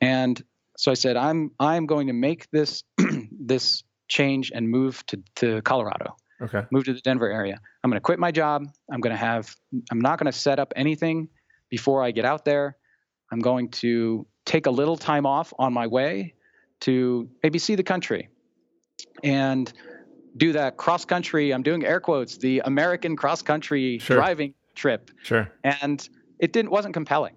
and 0.00 0.44
so 0.76 0.92
i 0.92 0.94
said 0.94 1.16
i'm 1.16 1.50
i'm 1.58 1.86
going 1.86 2.06
to 2.06 2.12
make 2.12 2.48
this 2.50 2.84
this 3.32 3.82
change 4.08 4.52
and 4.54 4.68
move 4.68 5.04
to, 5.06 5.20
to 5.34 5.60
colorado 5.62 6.14
Okay. 6.40 6.62
move 6.70 6.84
to 6.84 6.94
the 6.94 7.00
Denver 7.00 7.28
area. 7.28 7.60
I'm 7.82 7.90
going 7.90 7.96
to 7.96 8.04
quit 8.04 8.18
my 8.18 8.30
job. 8.30 8.64
I'm 8.92 9.00
going 9.00 9.12
to 9.12 9.18
have, 9.18 9.54
I'm 9.90 10.00
not 10.00 10.18
going 10.18 10.30
to 10.30 10.38
set 10.38 10.58
up 10.58 10.72
anything 10.76 11.28
before 11.68 12.02
I 12.02 12.12
get 12.12 12.24
out 12.24 12.44
there. 12.44 12.76
I'm 13.30 13.40
going 13.40 13.68
to 13.70 14.26
take 14.44 14.66
a 14.66 14.70
little 14.70 14.96
time 14.96 15.26
off 15.26 15.52
on 15.58 15.72
my 15.72 15.86
way 15.86 16.34
to 16.80 17.28
maybe 17.42 17.58
see 17.58 17.74
the 17.74 17.82
country 17.82 18.28
and 19.22 19.72
do 20.36 20.52
that 20.52 20.76
cross 20.76 21.04
country. 21.04 21.52
I'm 21.52 21.62
doing 21.62 21.84
air 21.84 22.00
quotes, 22.00 22.38
the 22.38 22.62
American 22.64 23.16
cross 23.16 23.42
country 23.42 23.98
Sure. 23.98 24.16
driving 24.16 24.54
trip. 24.74 25.10
Sure. 25.22 25.50
And 25.64 26.08
it 26.38 26.52
didn't, 26.52 26.70
wasn't 26.70 26.94
compelling. 26.94 27.34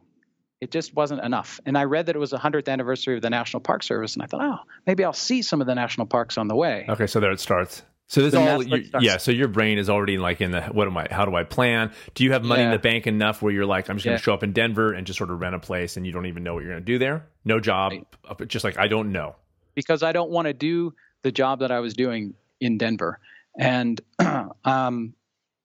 It 0.62 0.70
just 0.70 0.94
wasn't 0.96 1.24
enough. 1.24 1.60
And 1.66 1.76
I 1.76 1.86
read 1.86 2.06
that 2.06 2.16
it 2.16 2.20
was 2.20 2.30
the 2.30 2.38
100th 2.38 2.70
anniversary 2.70 3.16
of 3.16 3.24
the 3.24 3.32
National 3.32 3.62
Park 3.62 3.82
Service. 3.82 4.14
And 4.14 4.22
I 4.22 4.28
thought, 4.28 4.42
oh, 4.44 4.60
maybe 4.86 5.04
I'll 5.04 5.12
see 5.12 5.42
some 5.42 5.60
of 5.60 5.66
the 5.66 5.74
national 5.74 6.06
parks 6.06 6.38
on 6.38 6.48
the 6.48 6.56
way. 6.56 6.86
Okay. 6.88 7.08
So 7.08 7.20
there 7.20 7.32
it 7.32 7.40
starts. 7.40 7.82
So 8.12 8.22
this 8.22 8.34
all, 8.34 8.44
that's 8.46 8.66
where 8.70 8.78
it 8.80 8.82
you, 8.82 8.88
starts. 8.90 9.06
yeah. 9.06 9.18
So 9.18 9.32
your 9.32 9.48
brain 9.48 9.78
is 9.78 9.90
already 9.90 10.18
like 10.18 10.42
in 10.42 10.52
the 10.52 10.62
what 10.64 10.86
am 10.86 10.98
I? 10.98 11.08
How 11.10 11.24
do 11.24 11.34
I 11.34 11.46
plan? 11.46 11.94
Do 12.14 12.26
you 12.26 12.34
have 12.34 12.44
money 12.44 12.62
in 12.64 12.72
the 12.72 12.78
bank 12.78 13.08
enough 13.08 13.42
where 13.42 13.54
you're 13.54 13.66
like, 13.66 13.90
I'm 13.90 13.96
just 13.96 14.04
going 14.06 14.16
Yeah. 14.16 14.18
to 14.18 14.24
show 14.24 14.34
up 14.34 14.44
in 14.44 14.52
Denver 14.52 14.92
and 14.92 15.08
just 15.08 15.18
sort 15.18 15.32
of 15.32 15.40
rent 15.40 15.56
a 15.56 15.60
place, 15.60 15.96
and 15.96 16.06
you 16.06 16.12
don't 16.12 16.26
even 16.26 16.44
know 16.44 16.54
what 16.54 16.64
you're 16.64 16.74
going 16.74 16.84
to 16.84 16.86
do 16.86 16.98
there? 17.00 17.26
No 17.46 17.62
job, 17.62 17.94
Right. 17.94 18.48
just 18.50 18.66
like 18.66 18.78
I 18.78 18.88
don't 18.90 19.14
know. 19.14 19.36
because 19.76 20.04
I 20.04 20.12
don't 20.12 20.30
want 20.30 20.48
to 20.48 20.54
do 20.54 20.94
the 21.22 21.32
job 21.32 21.60
that 21.62 21.72
I 21.72 21.80
was 21.80 21.94
doing 21.94 22.34
in 22.60 22.78
Denver. 22.78 23.20
And 23.58 24.02
um, 24.66 25.14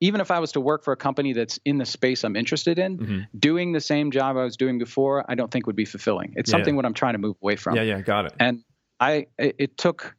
even 0.01 0.21
if 0.21 0.31
I 0.31 0.39
was 0.39 0.53
to 0.53 0.61
work 0.61 0.85
for 0.85 0.93
a 0.93 0.97
company 0.97 1.33
that's 1.33 1.59
in 1.65 1.79
the 1.79 1.87
space 1.87 2.23
I'm 2.23 2.37
interested 2.37 2.79
in, 2.79 2.99
Mm-hmm. 2.99 3.21
doing 3.39 3.73
the 3.73 3.81
same 3.81 4.11
job 4.13 4.37
I 4.37 4.45
was 4.45 4.57
doing 4.57 4.79
before, 4.79 5.25
I 5.29 5.35
don't 5.35 5.51
think 5.51 5.67
would 5.67 5.75
be 5.77 5.85
fulfilling. 5.85 6.35
It's 6.37 6.49
Yeah. 6.49 6.53
something 6.59 6.77
what 6.77 6.85
I'm 6.85 6.95
trying 6.95 7.15
to 7.15 7.19
move 7.19 7.37
away 7.43 7.57
from. 7.57 7.75
Yeah, 7.77 7.83
yeah, 7.83 8.01
got 8.03 8.27
it. 8.27 8.35
And 8.39 8.63
I, 9.01 9.27
it, 9.39 9.57
it 9.59 9.77
took, 9.79 10.15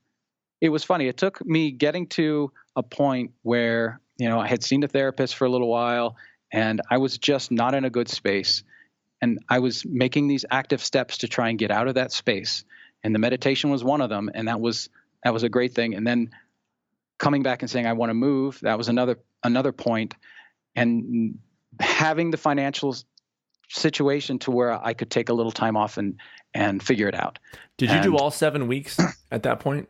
it 0.61 0.69
was 0.69 0.83
funny. 0.83 1.07
It 1.07 1.17
took 1.17 1.45
me 1.45 1.71
getting 1.71 2.07
to 2.07 2.51
a 2.75 2.83
point 2.83 3.31
where, 3.43 3.99
you 4.17 4.27
know, 4.27 4.39
I 4.39 4.47
had 4.47 4.63
seen 4.63 4.83
a 4.83 4.87
therapist 4.87 5.35
for 5.35 5.45
a 5.45 5.49
little 5.49 5.67
while 5.67 6.15
and 6.51 6.81
I 6.89 6.97
was 6.97 7.17
just 7.17 7.51
not 7.51 7.73
in 7.73 7.85
a 7.85 7.89
good 7.89 8.09
space. 8.09 8.63
And 9.21 9.39
I 9.49 9.59
was 9.59 9.85
making 9.85 10.27
these 10.27 10.45
active 10.49 10.83
steps 10.83 11.19
to 11.19 11.27
try 11.27 11.49
and 11.49 11.57
get 11.57 11.71
out 11.71 11.87
of 11.87 11.95
that 11.95 12.11
space. 12.11 12.63
And 13.03 13.13
the 13.13 13.19
meditation 13.19 13.69
was 13.69 13.83
one 13.83 14.01
of 14.01 14.09
them. 14.09 14.29
And 14.33 14.47
that 14.47 14.59
was, 14.59 14.89
that 15.23 15.33
was 15.33 15.43
a 15.43 15.49
great 15.49 15.73
thing. 15.73 15.95
And 15.95 16.05
then 16.05 16.31
coming 17.17 17.43
back 17.43 17.61
and 17.61 17.69
saying, 17.69 17.85
I 17.85 17.93
want 17.93 18.11
to 18.11 18.13
move, 18.13 18.59
that 18.61 18.77
was 18.77 18.89
another, 18.89 19.19
another 19.43 19.71
point. 19.71 20.13
And 20.75 21.39
having 21.79 22.31
the 22.31 22.37
financial 22.37 22.95
situation 23.69 24.39
to 24.39 24.51
where 24.51 24.73
I 24.73 24.93
could 24.93 25.09
take 25.09 25.29
a 25.29 25.33
little 25.33 25.51
time 25.51 25.75
off 25.75 25.97
and, 25.97 26.19
and 26.53 26.81
figure 26.81 27.07
it 27.07 27.15
out. 27.15 27.39
Did 27.77 27.91
you 27.91 28.01
do 28.01 28.17
all 28.17 28.31
seven 28.31 28.67
weeks 28.67 28.99
at 29.31 29.43
that 29.43 29.59
point? 29.59 29.89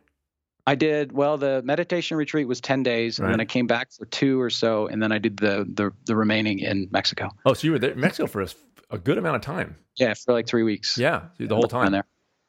I 0.68 0.74
did 0.74 1.12
well. 1.12 1.38
The 1.38 1.62
meditation 1.62 2.16
retreat 2.16 2.46
was 2.46 2.60
ten 2.60 2.82
days, 2.82 3.18
and 3.18 3.32
then 3.32 3.40
I 3.40 3.44
came 3.44 3.66
back 3.66 3.90
for 3.92 4.04
two 4.06 4.40
or 4.40 4.50
so, 4.50 4.86
and 4.86 5.02
then 5.02 5.12
I 5.12 5.18
did 5.18 5.36
the 5.38 5.66
the, 5.72 5.92
the 6.06 6.14
remaining 6.14 6.58
in 6.58 6.88
Mexico. 6.90 7.30
Oh, 7.46 7.54
so 7.54 7.66
you 7.66 7.72
were 7.72 7.78
there 7.78 7.92
in 7.92 8.00
Mexico 8.00 8.26
for 8.26 8.42
a, 8.42 8.48
a 8.90 8.98
good 8.98 9.18
amount 9.18 9.36
of 9.36 9.42
time. 9.42 9.76
Yeah, 9.96 10.14
for 10.14 10.32
like 10.32 10.46
three 10.46 10.62
weeks. 10.62 10.98
Yeah, 10.98 11.22
the 11.38 11.54
whole 11.54 11.64
time. 11.68 11.92
there. 11.92 12.04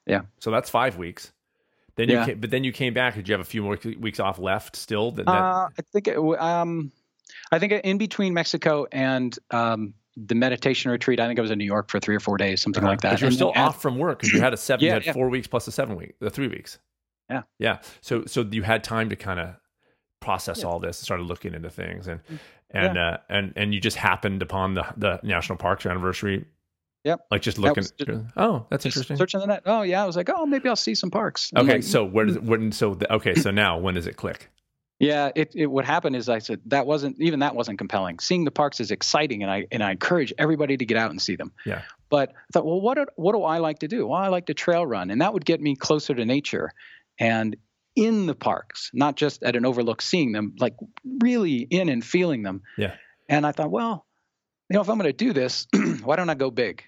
Yeah. 0.05 0.21
So 0.39 0.51
that's 0.51 0.69
five 0.69 0.97
weeks. 0.97 1.31
Then 1.95 2.07
you, 2.09 2.15
Yeah. 2.15 2.25
came, 2.25 2.39
but 2.39 2.49
then 2.49 2.63
you 2.63 2.71
came 2.71 2.93
back. 2.93 3.15
Did 3.15 3.27
you 3.27 3.33
have 3.33 3.41
a 3.41 3.45
few 3.45 3.61
more 3.63 3.77
weeks 3.99 4.19
off 4.19 4.39
left 4.39 4.75
still? 4.75 5.11
That, 5.11 5.25
that- 5.25 5.31
Uh, 5.31 5.67
I 5.77 5.81
think 5.91 6.07
it, 6.07 6.17
um, 6.17 6.91
I 7.51 7.59
think 7.59 7.73
in 7.73 7.97
between 7.97 8.33
Mexico 8.33 8.87
and 8.91 9.37
um, 9.51 9.93
the 10.15 10.35
meditation 10.35 10.91
retreat, 10.91 11.19
I 11.19 11.27
think 11.27 11.39
I 11.39 11.41
was 11.41 11.51
in 11.51 11.57
New 11.57 11.65
York 11.65 11.89
for 11.89 11.99
three 11.99 12.15
or 12.15 12.19
four 12.19 12.37
days, 12.37 12.61
something 12.61 12.83
like 12.83 13.01
that. 13.01 13.11
But 13.13 13.21
you 13.21 13.25
were 13.25 13.27
And 13.29 13.35
still 13.35 13.51
then- 13.53 13.63
off 13.63 13.81
from 13.81 13.97
work 13.97 14.19
because 14.19 14.33
you 14.33 14.39
had 14.41 14.53
a 14.53 14.57
seven. 14.57 14.83
you 14.83 14.87
Yeah, 14.89 14.93
had 14.95 15.05
yeah. 15.07 15.13
four 15.13 15.29
weeks 15.29 15.47
plus 15.47 15.65
the 15.65 15.71
seven 15.71 15.95
week, 15.97 16.15
the 16.19 16.29
three 16.29 16.47
weeks. 16.47 16.79
Yeah. 17.29 17.41
yeah. 17.59 17.79
So 18.01 18.25
so 18.25 18.41
you 18.49 18.63
had 18.63 18.83
time 18.83 19.09
to 19.09 19.15
kind 19.15 19.39
of 19.39 19.55
process 20.19 20.63
all 20.63 20.79
this 20.79 20.99
and 20.99 21.05
started 21.05 21.23
looking 21.23 21.53
into 21.53 21.69
things 21.69 22.07
and 22.07 22.19
and 22.71 22.97
uh, 22.97 23.17
and 23.29 23.53
and 23.55 23.73
you 23.73 23.79
just 23.79 23.97
happened 23.97 24.41
upon 24.41 24.73
the 24.73 24.85
the 24.97 25.19
national 25.23 25.57
parks 25.57 25.85
anniversary. 25.85 26.45
Yep. 27.05 27.19
Like 27.31 27.41
just 27.41 27.57
looking. 27.57 27.77
was 27.77 27.91
just- 27.91 28.09
oh, 28.35 28.65
that's 28.69 28.85
interesting. 28.85 29.15
Searching 29.17 29.39
the 29.39 29.47
net. 29.47 29.63
Oh 29.65 29.83
yeah, 29.83 30.03
I 30.03 30.05
was 30.05 30.15
like, 30.17 30.29
oh, 30.29 30.45
maybe 30.45 30.67
I'll 30.67 30.75
see 30.75 30.95
some 30.95 31.09
parks. 31.11 31.51
I'm 31.55 31.63
Okay, 31.65 31.75
like, 31.75 31.83
so 31.83 32.03
where 32.03 32.25
does 32.25 32.35
it, 32.35 32.43
when 32.43 32.71
so 32.71 32.95
the, 32.95 33.11
okay, 33.13 33.35
so 33.35 33.51
now 33.51 33.77
when 33.77 33.95
does 33.95 34.05
it 34.05 34.17
click? 34.17 34.49
Yeah, 34.99 35.31
it, 35.33 35.53
it 35.55 35.67
what 35.67 35.85
happened 35.85 36.17
is 36.17 36.27
I 36.27 36.39
said 36.39 36.59
that 36.65 36.85
wasn't 36.85 37.21
even 37.21 37.39
that 37.39 37.55
wasn't 37.55 37.77
compelling. 37.77 38.19
Seeing 38.19 38.43
the 38.43 38.51
parks 38.51 38.81
is 38.81 38.91
exciting, 38.91 39.43
and 39.43 39.51
I 39.51 39.65
and 39.71 39.81
I 39.81 39.91
encourage 39.91 40.33
everybody 40.37 40.75
to 40.75 40.85
get 40.85 40.97
out 40.97 41.09
and 41.09 41.21
see 41.21 41.37
them. 41.37 41.53
Yeah. 41.65 41.83
But 42.09 42.31
I 42.31 42.33
thought, 42.51 42.65
well, 42.65 42.81
what 42.81 42.95
do, 42.95 43.05
what 43.15 43.33
do 43.33 43.43
I 43.43 43.59
like 43.59 43.79
to 43.79 43.87
do? 43.87 44.07
Well, 44.07 44.17
I 44.19 44.27
like 44.27 44.47
to 44.47 44.53
trail 44.53 44.85
run, 44.85 45.09
and 45.09 45.21
that 45.21 45.31
would 45.33 45.45
get 45.45 45.61
me 45.61 45.75
closer 45.75 46.13
to 46.13 46.25
nature, 46.25 46.73
and 47.19 47.55
in 47.95 48.25
the 48.27 48.35
parks, 48.35 48.91
not 48.93 49.15
just 49.15 49.43
at 49.43 49.55
an 49.55 49.65
overlook 49.65 50.01
seeing 50.01 50.31
them, 50.31 50.55
like 50.59 50.75
really 51.21 51.57
in 51.57 51.89
and 51.89 52.03
feeling 52.03 52.43
them. 52.43 52.61
Yeah. 52.77 52.95
And 53.27 53.45
I 53.45 53.51
thought, 53.51 53.71
well, 53.71 54.05
you 54.69 54.75
know, 54.75 54.81
if 54.81 54.89
I'm 54.89 54.97
going 54.97 55.09
to 55.09 55.13
do 55.13 55.33
this, 55.33 55.67
why 56.03 56.15
don't 56.15 56.29
I 56.29 56.35
go 56.35 56.51
big? 56.51 56.83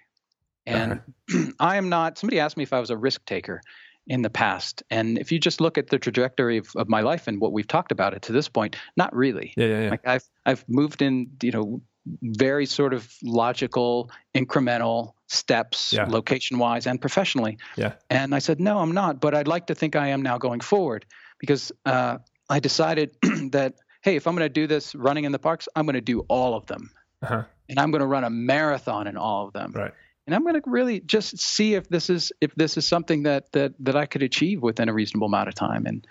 And 0.66 1.02
uh-huh. 1.30 1.52
I 1.60 1.78
am 1.78 1.90
not. 1.90 2.18
Somebody 2.18 2.40
asked 2.40 2.56
me 2.56 2.64
if 2.64 2.74
I 2.74 2.80
was 2.80 2.92
a 2.92 2.98
risk 2.98 3.26
taker 3.26 3.62
in 4.08 4.22
the 4.22 4.30
past, 4.30 4.84
and 4.90 5.18
if 5.18 5.32
you 5.32 5.40
just 5.40 5.62
look 5.62 5.78
at 5.78 5.88
the 5.88 6.00
trajectory 6.00 6.58
of, 6.58 6.68
of 6.76 6.88
my 6.88 7.02
life 7.02 7.28
and 7.28 7.40
what 7.40 7.52
we've 7.52 7.68
talked 7.68 7.92
about 7.92 8.14
it 8.14 8.24
to 8.24 8.32
this 8.32 8.50
point, 8.50 8.76
not 8.96 9.16
really. 9.16 9.54
Yeah, 9.58 9.66
yeah, 9.66 9.84
yeah. 9.84 9.90
Like 9.90 10.08
I've 10.08 10.30
I've 10.46 10.66
moved 10.68 11.02
in, 11.02 11.32
you 11.42 11.52
know, 11.52 11.82
very 12.22 12.66
sort 12.66 12.94
of 12.94 13.12
logical, 13.24 14.10
incremental 14.36 15.14
steps, 15.28 15.94
Yeah. 15.94 16.06
location 16.06 16.58
wise 16.58 16.88
and 16.88 17.00
professionally. 17.00 17.58
Yeah. 17.78 17.94
And 18.10 18.34
I 18.36 18.40
said, 18.40 18.60
no, 18.60 18.80
I'm 18.80 18.92
not, 18.92 19.20
but 19.22 19.34
I'd 19.36 19.48
like 19.48 19.68
to 19.68 19.76
think 19.76 19.96
I 19.96 20.08
am 20.10 20.22
now 20.22 20.38
going 20.38 20.60
forward 20.62 21.06
because 21.40 21.72
uh, 21.86 22.18
I 22.50 22.60
decided 22.60 23.16
that 23.52 23.76
hey, 24.04 24.16
if 24.16 24.26
I'm 24.26 24.36
going 24.36 24.46
to 24.46 24.50
do 24.50 24.66
this 24.66 24.96
running 24.96 25.26
in 25.26 25.32
the 25.32 25.38
parks, 25.40 25.68
I'm 25.76 25.86
going 25.86 25.94
to 25.94 26.02
do 26.02 26.22
all 26.28 26.56
of 26.56 26.66
them, 26.66 26.90
Uh-huh. 27.22 27.44
and 27.70 27.80
I'm 27.80 27.92
going 27.92 28.02
to 28.02 28.08
run 28.08 28.24
a 28.24 28.32
marathon 28.32 29.06
in 29.08 29.16
all 29.16 29.46
of 29.48 29.54
them 29.54 29.72
Right. 29.74 29.94
and 30.26 30.36
I'm 30.36 30.42
going 30.42 30.60
to 30.60 30.70
really 30.70 31.02
just 31.02 31.38
see 31.40 31.76
if 31.76 31.88
this 31.88 32.10
is 32.10 32.32
if 32.42 32.54
this 32.56 32.78
is 32.78 32.88
something 32.88 33.24
that 33.24 33.52
that 33.52 33.74
that 33.80 33.96
I 33.96 34.08
could 34.08 34.24
achieve 34.24 34.62
within 34.64 34.90
a 34.90 34.94
reasonable 34.94 35.28
amount 35.28 35.50
of 35.50 35.56
time. 35.56 35.86
And 35.86 36.08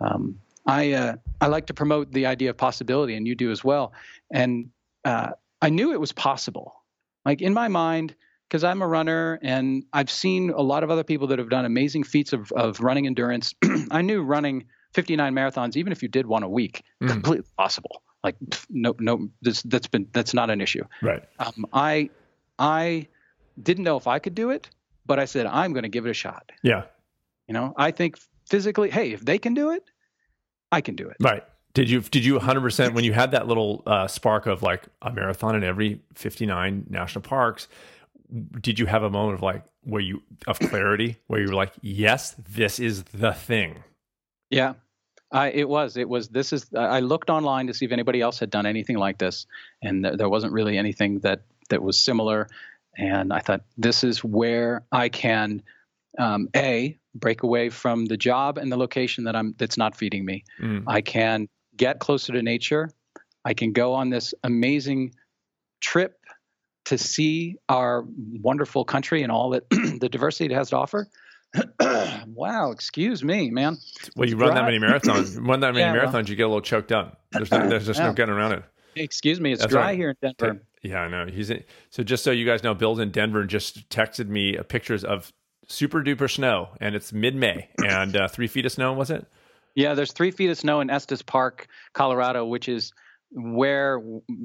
um, 0.00 0.38
I 0.66 0.92
uh, 0.92 1.16
I 1.40 1.46
like 1.46 1.66
to 1.66 1.74
promote 1.74 2.12
the 2.12 2.26
idea 2.26 2.50
of 2.50 2.56
possibility, 2.58 3.16
and 3.16 3.26
you 3.26 3.34
do 3.34 3.50
as 3.50 3.64
well. 3.64 3.92
And 4.30 4.70
uh, 5.04 5.30
I 5.62 5.68
knew 5.70 5.92
it 5.92 6.00
was 6.00 6.12
possible, 6.12 6.74
like 7.24 7.42
in 7.42 7.52
my 7.54 7.68
mind, 7.68 8.14
because 8.48 8.64
I'm 8.64 8.82
a 8.82 8.86
runner 8.88 9.38
and 9.42 9.84
I've 9.92 10.10
seen 10.10 10.50
a 10.50 10.62
lot 10.62 10.82
of 10.84 10.90
other 10.90 11.04
people 11.04 11.28
that 11.28 11.38
have 11.38 11.48
done 11.50 11.64
amazing 11.64 12.04
feats 12.04 12.32
of 12.32 12.50
of 12.52 12.80
running 12.80 13.06
endurance. 13.06 13.54
I 13.90 14.02
knew 14.02 14.22
running 14.22 14.64
59 14.94 15.34
marathons, 15.34 15.76
even 15.76 15.92
if 15.92 16.02
you 16.02 16.08
did 16.08 16.26
one 16.26 16.42
a 16.42 16.48
week, 16.48 16.82
Mhm. 17.02 17.08
completely 17.08 17.46
possible. 17.56 18.02
Like 18.24 18.36
no 18.68 18.94
no, 18.98 19.28
this, 19.40 19.62
that's 19.62 19.86
been 19.86 20.06
that's 20.12 20.34
not 20.34 20.50
an 20.50 20.60
issue 20.60 20.84
Right. 21.00 21.22
um, 21.38 21.64
I 21.72 22.10
I 22.58 23.06
didn't 23.62 23.84
know 23.84 23.96
if 23.96 24.06
I 24.06 24.18
could 24.18 24.34
do 24.34 24.50
it, 24.50 24.68
but 25.06 25.18
I 25.18 25.24
said 25.24 25.46
I'm 25.46 25.72
going 25.72 25.84
to 25.84 25.88
give 25.88 26.04
it 26.06 26.10
a 26.10 26.14
shot. 26.14 26.50
Yeah. 26.62 26.84
You 27.48 27.54
know, 27.54 27.72
I 27.76 27.90
think 27.92 28.18
physically, 28.48 28.90
hey, 28.90 29.12
if 29.12 29.20
they 29.24 29.38
can 29.38 29.54
do 29.54 29.70
it, 29.70 29.84
I 30.70 30.80
can 30.82 30.96
do 30.96 31.08
it. 31.08 31.16
Right. 31.20 31.42
Did 31.72 31.88
you 31.88 32.00
did 32.00 32.24
you 32.24 32.38
100% 32.38 32.94
when 32.94 33.04
you 33.04 33.12
had 33.12 33.30
that 33.30 33.46
little 33.46 33.82
uh, 33.86 34.08
spark 34.08 34.46
of 34.46 34.62
like 34.62 34.84
a 35.02 35.12
marathon 35.12 35.54
in 35.54 35.62
every 35.62 36.00
59 36.14 36.86
national 36.88 37.22
parks 37.22 37.68
did 38.60 38.78
you 38.78 38.86
have 38.86 39.02
a 39.02 39.10
moment 39.10 39.34
of 39.34 39.42
like 39.42 39.64
where 39.82 40.00
you 40.00 40.22
of 40.46 40.58
clarity 40.60 41.16
where 41.26 41.40
you 41.40 41.48
were 41.48 41.54
like 41.54 41.72
yes 41.82 42.36
this 42.48 42.78
is 42.78 43.02
the 43.04 43.32
thing 43.32 43.82
Yeah, 44.50 44.74
I 45.32 45.50
it 45.50 45.68
was 45.68 45.96
it 45.96 46.08
was 46.08 46.28
this 46.28 46.52
is 46.52 46.66
I 46.74 47.00
looked 47.00 47.30
online 47.30 47.68
to 47.68 47.74
see 47.74 47.84
if 47.84 47.92
anybody 47.92 48.20
else 48.20 48.38
had 48.38 48.50
done 48.50 48.66
anything 48.66 48.96
like 48.96 49.18
this, 49.18 49.46
and 49.80 50.04
th- 50.04 50.18
there 50.18 50.28
wasn't 50.28 50.52
really 50.52 50.76
anything 50.76 51.20
that 51.20 51.42
that 51.70 51.82
was 51.82 51.98
similar. 51.98 52.48
And 52.98 53.32
I 53.32 53.38
thought 53.38 53.62
this 53.78 54.02
is 54.02 54.24
where 54.24 54.82
I 54.90 55.08
can 55.08 55.62
um, 56.18 56.48
a 56.54 56.98
break 57.14 57.44
away 57.44 57.70
from 57.70 58.06
the 58.06 58.16
job 58.16 58.58
and 58.58 58.70
the 58.70 58.76
location 58.76 59.24
that 59.24 59.36
I'm 59.36 59.54
that's 59.56 59.78
not 59.78 59.96
feeding 59.96 60.24
me. 60.24 60.44
Mm. 60.60 60.82
I 60.88 61.00
can 61.00 61.48
get 61.80 61.98
closer 61.98 62.32
to 62.34 62.42
nature. 62.42 62.90
I 63.46 63.54
can 63.54 63.72
go 63.72 63.94
on 63.94 64.10
this 64.10 64.34
amazing 64.44 65.14
trip 65.80 66.18
to 66.84 66.98
see 66.98 67.56
our 67.70 68.04
wonderful 68.42 68.84
country 68.84 69.22
and 69.22 69.32
all 69.32 69.50
that 69.50 69.68
the 69.70 70.08
diversity 70.10 70.52
it 70.52 70.56
has 70.56 70.68
to 70.70 70.76
offer. 70.76 71.08
wow, 72.26 72.70
excuse 72.70 73.24
me, 73.24 73.50
man. 73.50 73.76
well 74.14 74.28
you 74.28 74.36
run 74.36 74.54
that 74.54 74.64
many 74.64 74.78
marathons 74.78 75.36
run 75.40 75.60
that 75.60 75.72
many 75.74 75.80
Yeah, 75.80 75.92
well. 76.04 76.12
marathons 76.12 76.28
you 76.28 76.36
get 76.36 76.44
a 76.44 76.46
little 76.48 76.60
choked 76.60 76.92
up 76.92 77.22
there's, 77.32 77.50
no, 77.50 77.68
there's 77.68 77.86
just 77.86 77.98
no 77.98 78.12
getting 78.12 78.34
around 78.34 78.52
it 78.52 78.62
Excuse 78.96 79.40
me, 79.40 79.52
it's 79.52 79.60
That's 79.62 79.72
dry 79.72 79.86
right. 79.86 79.96
here 79.98 80.10
in 80.22 80.32
Denver. 80.38 80.62
yeah 80.82 81.00
i 81.00 81.08
know 81.08 81.26
he's 81.26 81.50
in, 81.50 81.64
so 81.90 82.04
just 82.04 82.22
so 82.22 82.30
you 82.30 82.46
guys 82.46 82.62
know 82.62 82.72
bill's 82.74 83.00
in 83.00 83.10
denver 83.10 83.40
and 83.40 83.50
just 83.50 83.88
texted 83.88 84.28
me 84.28 84.56
pictures 84.68 85.02
of 85.02 85.32
super 85.66 86.02
duper 86.02 86.30
snow 86.32 86.68
and 86.80 86.94
it's 86.94 87.12
mid-may 87.12 87.68
and 87.84 88.14
uh, 88.16 88.28
three 88.28 88.46
feet 88.46 88.64
of 88.64 88.70
snow 88.70 88.92
was 88.92 89.10
it 89.10 89.26
Yeah, 89.74 89.94
there's 89.94 90.12
three 90.12 90.30
feet 90.30 90.50
of 90.50 90.58
snow 90.58 90.80
in 90.80 90.90
Estes 90.90 91.22
Park, 91.22 91.66
Colorado, 91.94 92.44
which 92.46 92.68
is 92.68 92.92
where 93.32 94.00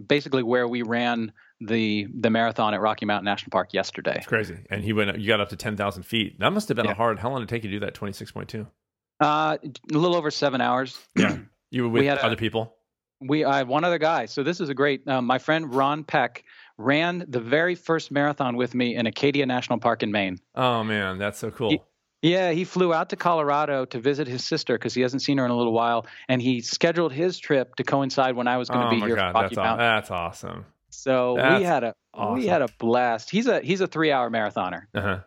basically 0.08 0.44
where 0.44 0.68
we 0.68 0.82
ran 0.84 1.32
the 1.62 2.08
the 2.20 2.30
marathon 2.30 2.74
at 2.74 2.82
Rocky 2.82 3.06
Mountain 3.06 3.26
National 3.26 3.50
Park 3.50 3.74
yesterday. 3.74 4.16
it's 4.18 4.28
crazy 4.28 4.58
and 4.70 4.84
he 4.84 4.94
went 4.94 5.18
you 5.20 5.28
got 5.28 5.40
up 5.40 5.50
to 5.50 5.56
10000 5.56 6.04
feet 6.04 6.38
that 6.40 6.52
must 6.52 6.68
have 6.68 6.76
been 6.76 6.86
a 6.86 6.94
hard 6.94 7.18
how 7.18 7.30
long 7.30 7.40
did 7.40 7.46
it 7.46 7.56
take 7.56 7.64
you 7.64 7.70
to 7.72 7.80
do 7.80 7.86
that 7.86 7.96
26.2 7.96 8.68
Uh, 9.22 9.58
a 9.64 9.98
little 9.98 10.16
over 10.16 10.30
seven 10.30 10.62
hours. 10.62 11.00
Yeah. 11.18 11.38
You 11.72 11.84
were 11.84 11.90
with 11.90 12.02
We 12.02 12.06
had 12.08 12.18
a- 12.20 12.26
other 12.26 12.36
people? 12.36 12.76
We 13.22 13.44
I 13.46 13.58
have 13.58 13.68
one 13.70 13.84
other 13.86 13.98
guy. 13.98 14.26
So 14.28 14.44
this 14.44 14.60
is 14.60 14.68
a 14.70 14.74
great. 14.74 15.08
Um, 15.08 15.26
my 15.26 15.40
friend 15.40 15.74
Ron 15.74 16.04
Peck 16.04 16.44
ran 16.78 17.24
the 17.28 17.40
very 17.40 17.74
first 17.74 18.12
marathon 18.12 18.56
with 18.58 18.76
me 18.76 18.96
in 18.96 19.08
Acadia 19.08 19.46
National 19.46 19.80
Park 19.80 20.04
in 20.04 20.12
Maine. 20.12 20.38
Oh 20.54 20.84
man, 20.84 21.18
that's 21.18 21.40
so 21.40 21.50
cool. 21.50 21.70
He- 21.70 21.82
Yeah, 22.26 22.52
he 22.52 22.64
flew 22.64 22.94
out 22.94 23.10
to 23.12 23.16
Colorado 23.16 23.86
to 23.86 24.00
visit 24.00 24.28
his 24.28 24.44
sister 24.44 24.78
because 24.78 24.94
he 24.94 25.02
hasn't 25.02 25.22
seen 25.22 25.38
her 25.38 25.46
in 25.46 25.52
a 25.52 25.56
little 25.58 25.74
while, 25.74 26.08
and 26.28 26.42
he 26.42 26.62
scheduled 26.62 27.14
his 27.14 27.38
trip 27.38 27.76
to 27.76 27.84
coincide 27.84 28.36
when 28.36 28.48
I 28.48 28.58
was 28.58 28.70
going 28.70 28.82
to 28.82 28.88
oh 28.88 28.90
be 28.90 28.98
my 28.98 29.08
here 29.08 29.16
god, 29.16 29.36
that's, 29.36 29.58
aw- 29.58 29.78
that's 29.78 30.12
awesome. 30.12 30.66
So 30.90 31.36
That's 31.38 31.60
we 31.60 31.66
had 31.66 31.84
a 31.84 31.94
awesome. 32.14 32.34
we 32.36 32.48
had 32.48 32.62
a 32.62 32.68
blast. 32.80 33.30
He's 33.30 33.48
a 33.48 33.60
he's 33.62 33.82
a 33.82 33.88
three 33.88 34.12
hour 34.12 34.30
marathoner, 34.32 34.84
Uh-huh. 34.96 35.20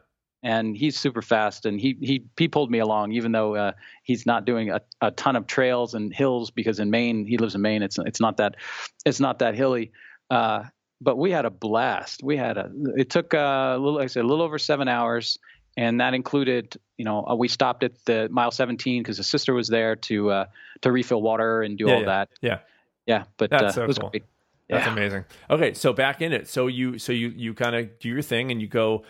and 0.43 0.75
he's 0.77 0.99
super 0.99 1.21
fast. 1.23 1.67
And 1.67 1.79
he 1.79 1.97
he 2.01 2.25
he 2.39 2.49
pulled 2.49 2.71
me 2.71 2.79
along, 2.79 3.13
even 3.13 3.33
though 3.33 3.55
uh, 3.55 3.73
he's 4.03 4.25
not 4.27 4.45
doing 4.47 4.71
a, 4.71 4.81
a 5.03 5.11
ton 5.11 5.37
of 5.37 5.47
trails 5.47 5.93
and 5.95 6.13
hills 6.13 6.51
because 6.51 6.81
in 6.81 6.91
Maine 6.91 7.27
he 7.27 7.37
lives 7.39 7.55
in 7.55 7.61
Maine. 7.61 7.83
It's 7.83 7.99
it's 7.99 8.21
not 8.21 8.39
that 8.39 8.57
it's 9.05 9.21
not 9.21 9.39
that 9.41 9.55
hilly. 9.55 9.93
Uh, 10.31 10.65
but 11.01 11.17
we 11.17 11.31
had 11.31 11.45
a 11.45 11.51
blast. 11.51 12.23
We 12.25 12.37
had 12.37 12.57
a. 12.57 12.71
It 12.97 13.09
took 13.11 13.35
uh, 13.35 13.75
a 13.77 13.79
little, 13.79 13.95
like 13.97 14.05
I 14.05 14.09
said, 14.09 14.25
a 14.25 14.27
little 14.27 14.45
over 14.45 14.59
seven 14.59 14.89
hours, 14.89 15.39
and 15.77 16.01
that 16.01 16.13
included, 16.15 16.77
you 16.99 17.05
know, 17.07 17.25
uh, 17.27 17.35
we 17.35 17.49
stopped 17.49 17.83
at 17.85 17.93
the 18.05 18.29
mile 18.31 18.51
17 18.51 19.03
because 19.03 19.17
his 19.17 19.27
sister 19.27 19.55
was 19.55 19.69
there 19.69 19.97
to 19.97 20.31
uh, 20.31 20.45
to 20.83 20.93
refill 20.93 21.23
water 21.23 21.63
and 21.63 21.79
do 21.79 21.87
Yeah, 21.87 21.93
all 21.95 22.01
yeah, 22.01 22.07
that. 22.07 22.29
yeah. 22.43 22.59
yeah, 23.07 23.25
but 23.39 23.49
That's 23.51 23.63
uh, 23.65 23.73
so 23.73 23.83
it 23.85 23.87
was 23.89 23.99
cool. 23.99 24.11
great. 24.11 24.25
That's 24.69 24.85
Yeah. 24.87 24.93
amazing. 24.93 25.25
Okay, 25.49 25.73
so 25.73 25.93
back 25.95 26.21
in 26.21 26.33
it. 26.35 26.47
So 26.49 26.67
you 26.67 26.99
so 26.99 27.13
you 27.13 27.29
you 27.29 27.55
kind 27.55 27.75
of 27.75 27.99
do 28.01 28.09
your 28.11 28.21
thing 28.21 28.51
and 28.51 28.61
you 28.61 28.69
go 28.69 29.05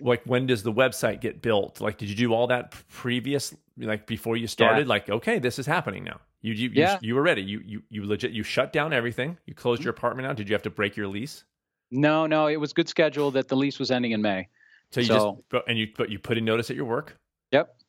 like 0.00 0.22
when 0.24 0.46
does 0.46 0.62
the 0.62 0.72
website 0.72 1.20
get 1.20 1.42
built? 1.42 1.80
Like 1.80 1.98
did 1.98 2.08
you 2.08 2.14
do 2.16 2.32
all 2.32 2.46
that 2.46 2.72
previous 2.88 3.54
like 3.76 4.06
before 4.06 4.36
you 4.38 4.46
started 4.46 4.86
like 4.88 5.10
okay, 5.10 5.38
this 5.40 5.58
is 5.58 5.66
happening 5.66 6.04
now. 6.04 6.20
You 6.40 6.54
you 6.54 6.70
you, 6.72 6.86
you 7.02 7.14
were 7.16 7.22
ready. 7.22 7.42
You 7.42 7.60
you 7.66 7.82
you 7.90 8.06
legit 8.06 8.30
you 8.30 8.42
shut 8.44 8.72
down 8.72 8.92
everything. 8.92 9.36
You 9.44 9.54
closed 9.54 9.82
your 9.84 9.90
apartment 9.90 10.26
out. 10.28 10.36
Did 10.36 10.48
you 10.48 10.54
have 10.54 10.62
to 10.62 10.70
break 10.70 10.96
your 10.96 11.08
lease? 11.08 11.44
No, 11.90 12.26
no, 12.26 12.46
it 12.46 12.56
was 12.56 12.72
good 12.72 12.88
schedule 12.88 13.30
that 13.32 13.48
the 13.48 13.56
lease 13.56 13.78
was 13.78 13.90
ending 13.90 14.12
in 14.12 14.22
May. 14.22 14.48
So 14.90 15.00
you 15.00 15.06
So- 15.06 15.42
just 15.50 15.64
and 15.68 15.76
you 15.78 15.88
but 15.96 16.08
you 16.10 16.18
put 16.18 16.38
in 16.38 16.44
notice 16.46 16.70
at 16.70 16.76
your 16.76 16.84
work. 16.86 17.18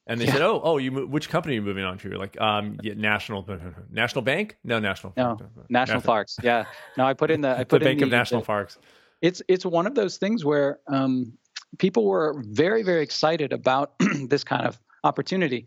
And 0.07 0.19
they 0.21 0.25
Yeah. 0.25 0.33
said, 0.33 0.41
"Oh, 0.41 0.61
oh, 0.63 0.77
you 0.77 0.91
mo- 0.91 1.05
which 1.05 1.29
company 1.29 1.55
are 1.55 1.59
you 1.59 1.61
moving 1.61 1.83
on 1.83 1.97
to?" 1.99 2.09
You're 2.09 2.17
like, 2.17 2.39
"Um, 2.39 2.77
yeah, 2.83 2.93
National 2.95 3.45
National 3.91 4.21
Bank? 4.21 4.57
No, 4.63 4.79
National 4.79 5.13
No, 5.17 5.37
National 5.69 6.01
Parks. 6.01 6.37
Yeah. 6.43 6.65
No, 6.97 7.05
I 7.05 7.13
put 7.13 7.31
in 7.31 7.41
the 7.41 7.49
I 7.49 7.57
The 7.59 7.65
put 7.65 7.81
in 7.81 7.87
Bank 7.87 7.99
the, 7.99 8.05
of 8.05 8.11
National 8.11 8.41
the- 8.41 8.47
Parks. 8.47 8.77
it's 9.21 9.41
it's 9.47 9.65
one 9.65 9.87
of 9.87 9.95
those 9.95 10.17
things 10.17 10.43
where 10.45 10.79
um, 10.87 11.33
people 11.79 12.05
were 12.05 12.41
very 12.47 12.83
very 12.83 13.01
excited 13.03 13.51
about 13.53 13.93
this 14.29 14.43
kind 14.43 14.65
of 14.65 14.79
opportunity. 15.03 15.65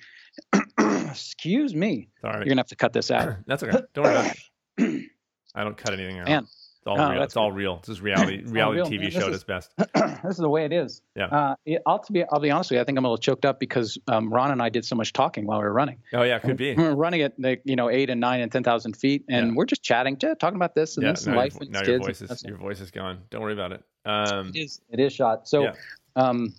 Excuse 0.78 1.74
me. 1.74 2.08
Sorry, 2.20 2.36
You're 2.38 2.44
gonna 2.46 2.60
have 2.60 2.66
to 2.68 2.76
cut 2.76 2.92
this 2.92 3.10
out. 3.10 3.36
that's 3.46 3.62
okay. 3.62 3.78
Don't 3.94 4.04
worry 4.04 4.14
about 4.14 4.36
it. 4.78 5.10
I 5.54 5.64
don't 5.64 5.76
cut 5.76 5.94
anything 5.94 6.18
out. 6.20 6.28
Man. 6.28 6.46
It's 6.88 6.98
all 6.98 7.06
Oh, 7.06 7.12
real. 7.12 7.22
It's 7.22 7.36
all 7.36 7.52
real. 7.52 7.76
This 7.78 7.88
is 7.90 8.00
reality 8.02 8.42
reality 8.44 8.76
real, 8.80 8.90
TV 8.90 9.00
man. 9.00 9.10
show 9.10 9.26
at 9.28 9.34
its 9.34 9.44
best. 9.44 9.72
this 9.76 10.30
is 10.32 10.36
the 10.38 10.48
way 10.48 10.64
it 10.64 10.72
is. 10.72 11.02
Yeah. 11.14 11.26
Uh, 11.26 11.54
it, 11.66 11.82
I'll 11.86 11.98
to 11.98 12.12
be 12.12 12.24
I'll 12.24 12.40
be 12.40 12.50
honest 12.50 12.70
with 12.70 12.76
you. 12.76 12.80
I 12.80 12.84
think 12.84 12.96
I'm 12.98 13.04
a 13.04 13.08
little 13.08 13.18
choked 13.18 13.44
up 13.44 13.60
because 13.60 13.98
um, 14.08 14.32
Ron 14.32 14.50
and 14.50 14.62
I 14.62 14.68
did 14.70 14.84
so 14.84 14.96
much 14.96 15.12
talking 15.12 15.46
while 15.46 15.58
we 15.58 15.64
were 15.64 15.72
running. 15.72 15.98
Oh 16.14 16.22
yeah, 16.22 16.38
could 16.38 16.56
be. 16.56 16.74
We 16.74 16.82
were 16.82 16.96
running 16.96 17.22
at 17.22 17.34
like 17.38 17.62
you 17.64 17.76
know 17.76 17.90
eight 17.90 18.08
and 18.10 18.20
nine 18.20 18.40
and 18.40 18.50
ten 18.50 18.62
thousand 18.64 18.96
feet, 18.96 19.24
and 19.28 19.48
Yeah. 19.48 19.52
we're 19.54 19.66
just 19.66 19.82
chatting, 19.82 20.16
talking 20.16 20.56
about 20.56 20.74
this 20.74 20.96
and 20.96 21.04
Yeah, 21.04 21.12
this 21.12 21.26
and 21.26 21.36
life 21.36 21.54
your, 21.54 21.62
and 21.64 21.70
now 21.72 21.78
kids. 21.80 21.88
your 21.88 21.98
voice 22.00 22.22
is 22.22 22.42
your 22.44 22.56
voice 22.56 22.80
is 22.80 22.90
gone. 22.90 23.18
Don't 23.30 23.42
worry 23.42 23.52
about 23.52 23.72
it. 23.72 23.82
Um, 24.04 24.48
It 24.54 24.60
is. 24.60 24.80
It 24.90 25.00
is 25.00 25.12
shot. 25.12 25.46
So, 25.48 25.64
Yeah. 25.64 25.72
um, 26.16 26.54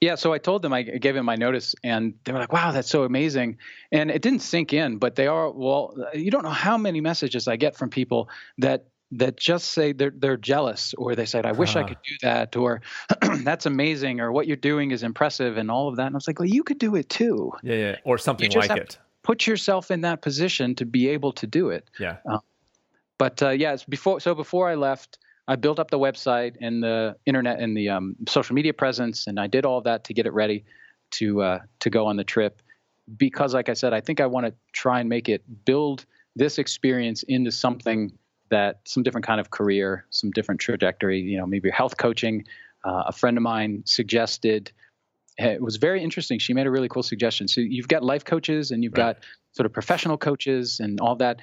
yeah. 0.00 0.16
So 0.16 0.32
I 0.32 0.38
told 0.38 0.62
them 0.62 0.72
I 0.72 0.82
gave 0.82 1.16
him 1.16 1.24
my 1.24 1.36
notice, 1.36 1.74
and 1.84 2.14
they 2.24 2.32
were 2.32 2.38
like, 2.40 2.52
"Wow, 2.52 2.72
that's 2.72 2.90
so 2.90 3.04
amazing." 3.04 3.58
And 3.92 4.10
it 4.10 4.20
didn't 4.20 4.40
sink 4.40 4.72
in, 4.72 4.98
but 4.98 5.14
they 5.14 5.26
are. 5.26 5.50
Well, 5.50 5.94
you 6.14 6.30
don't 6.30 6.42
know 6.44 6.50
how 6.50 6.76
many 6.76 7.00
messages 7.00 7.48
I 7.48 7.56
get 7.56 7.76
from 7.76 7.88
people 7.90 8.28
that 8.58 8.84
that 9.12 9.36
just 9.36 9.72
say 9.72 9.92
they're 9.92 10.12
they're 10.16 10.36
jealous, 10.36 10.94
or 10.96 11.14
they 11.16 11.26
said, 11.26 11.44
"I 11.46 11.52
wish 11.52 11.74
I 11.76 11.82
Ah. 11.82 11.86
could 11.88 11.98
do 12.06 12.14
that," 12.22 12.56
or 12.56 12.80
"That's 13.42 13.66
amazing," 13.66 14.20
or 14.20 14.30
"What 14.32 14.46
you're 14.46 14.56
doing 14.56 14.92
is 14.92 15.02
impressive," 15.02 15.56
and 15.56 15.70
all 15.70 15.88
of 15.88 15.96
that. 15.96 16.06
And 16.06 16.14
I 16.14 16.18
was 16.18 16.28
like, 16.28 16.38
"Well, 16.38 16.48
you 16.48 16.62
could 16.62 16.78
do 16.78 16.94
it 16.94 17.08
too. 17.08 17.52
yeah, 17.62 17.74
yeah, 17.74 17.96
or 18.04 18.18
something 18.18 18.50
like 18.52 18.70
it. 18.70 18.98
Put 19.22 19.46
yourself 19.46 19.90
in 19.90 20.00
that 20.02 20.22
position 20.22 20.74
to 20.76 20.86
be 20.86 21.08
able 21.08 21.32
to 21.32 21.46
do 21.46 21.70
it." 21.70 21.90
Yeah. 21.98 22.16
but 23.18 23.42
uh, 23.42 23.50
yeah, 23.50 23.76
before 23.88 24.20
so 24.20 24.34
before 24.34 24.68
I 24.68 24.76
left, 24.76 25.18
I 25.48 25.56
built 25.56 25.78
up 25.78 25.90
the 25.90 25.98
website 25.98 26.54
and 26.60 26.82
the 26.82 27.16
internet 27.26 27.60
and 27.60 27.76
the 27.76 27.88
um, 27.88 28.16
social 28.28 28.54
media 28.54 28.72
presence, 28.72 29.26
and 29.26 29.38
I 29.40 29.46
did 29.48 29.64
all 29.66 29.78
of 29.78 29.84
that 29.84 30.04
to 30.04 30.14
get 30.14 30.26
it 30.26 30.32
ready 30.32 30.64
to 31.12 31.42
uh, 31.42 31.58
to 31.80 31.90
go 31.90 32.06
on 32.06 32.16
the 32.16 32.24
trip. 32.24 32.62
Because, 33.16 33.54
like 33.54 33.68
I 33.68 33.74
said, 33.74 33.92
I 33.92 34.00
think 34.00 34.20
I 34.20 34.26
want 34.26 34.46
to 34.46 34.54
try 34.72 35.00
and 35.00 35.08
make 35.08 35.28
it 35.28 35.42
build 35.64 36.06
this 36.36 36.58
experience 36.60 37.24
into 37.24 37.50
something 37.50 38.12
that 38.50 38.80
some 38.84 39.02
different 39.02 39.26
kind 39.26 39.40
of 39.40 39.50
career, 39.50 40.04
some 40.10 40.30
different 40.30 40.60
trajectory. 40.60 41.20
You 41.20 41.38
know, 41.38 41.46
maybe 41.46 41.70
health 41.70 41.96
coaching. 41.96 42.44
Uh, 42.84 43.04
a 43.08 43.12
friend 43.12 43.36
of 43.36 43.42
mine 43.42 43.82
suggested. 43.86 44.72
It 45.38 45.62
was 45.62 45.76
very 45.76 46.02
interesting. 46.02 46.38
She 46.38 46.52
made 46.54 46.66
a 46.66 46.70
really 46.70 46.88
cool 46.88 47.02
suggestion. 47.02 47.48
So 47.48 47.60
you've 47.62 47.88
got 47.88 48.02
life 48.02 48.24
coaches 48.24 48.70
and 48.72 48.82
you've 48.84 48.92
Right. 48.92 49.16
got 49.16 49.24
sort 49.52 49.66
of 49.66 49.72
professional 49.72 50.18
coaches 50.18 50.80
and 50.80 51.00
all 51.00 51.16
that 51.16 51.40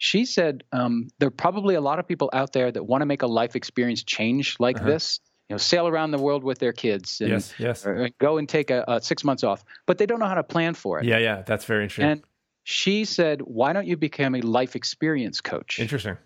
she 0.00 0.24
said 0.26 0.62
um, 0.72 1.08
there 1.18 1.26
are 1.26 1.30
probably 1.32 1.74
a 1.74 1.80
lot 1.80 1.98
of 1.98 2.06
people 2.06 2.30
out 2.32 2.52
there 2.52 2.70
that 2.70 2.84
want 2.84 3.02
to 3.02 3.06
make 3.06 3.22
a 3.22 3.26
life 3.26 3.56
experience 3.56 4.04
change 4.04 4.56
like 4.60 4.76
Uh-huh. 4.76 4.86
this 4.86 5.18
you 5.48 5.54
know 5.54 5.58
sail 5.58 5.88
around 5.88 6.12
the 6.12 6.18
world 6.18 6.44
with 6.44 6.58
their 6.60 6.72
kids 6.72 7.20
and 7.20 7.30
Yes, 7.30 7.52
yes. 7.58 7.86
go 8.20 8.38
and 8.38 8.48
take 8.48 8.70
a, 8.70 8.84
a 8.86 9.00
six 9.00 9.24
months 9.24 9.42
off 9.42 9.64
but 9.86 9.98
they 9.98 10.06
don't 10.06 10.20
know 10.20 10.26
how 10.26 10.36
to 10.36 10.44
plan 10.44 10.74
for 10.74 11.00
it 11.00 11.04
Yeah, 11.06 11.18
yeah. 11.18 11.42
That's 11.42 11.64
very 11.64 11.82
interesting. 11.82 12.04
and 12.10 12.22
she 12.62 13.04
said 13.06 13.40
why 13.42 13.72
don't 13.72 13.86
you 13.88 13.96
become 13.96 14.36
a 14.36 14.40
life 14.40 14.76
experience 14.76 15.40
coach 15.40 15.80
interesting. 15.80 16.16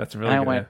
That's 0.00 0.14
a 0.14 0.18
really 0.18 0.32
I 0.32 0.38
good. 0.38 0.46
went, 0.46 0.68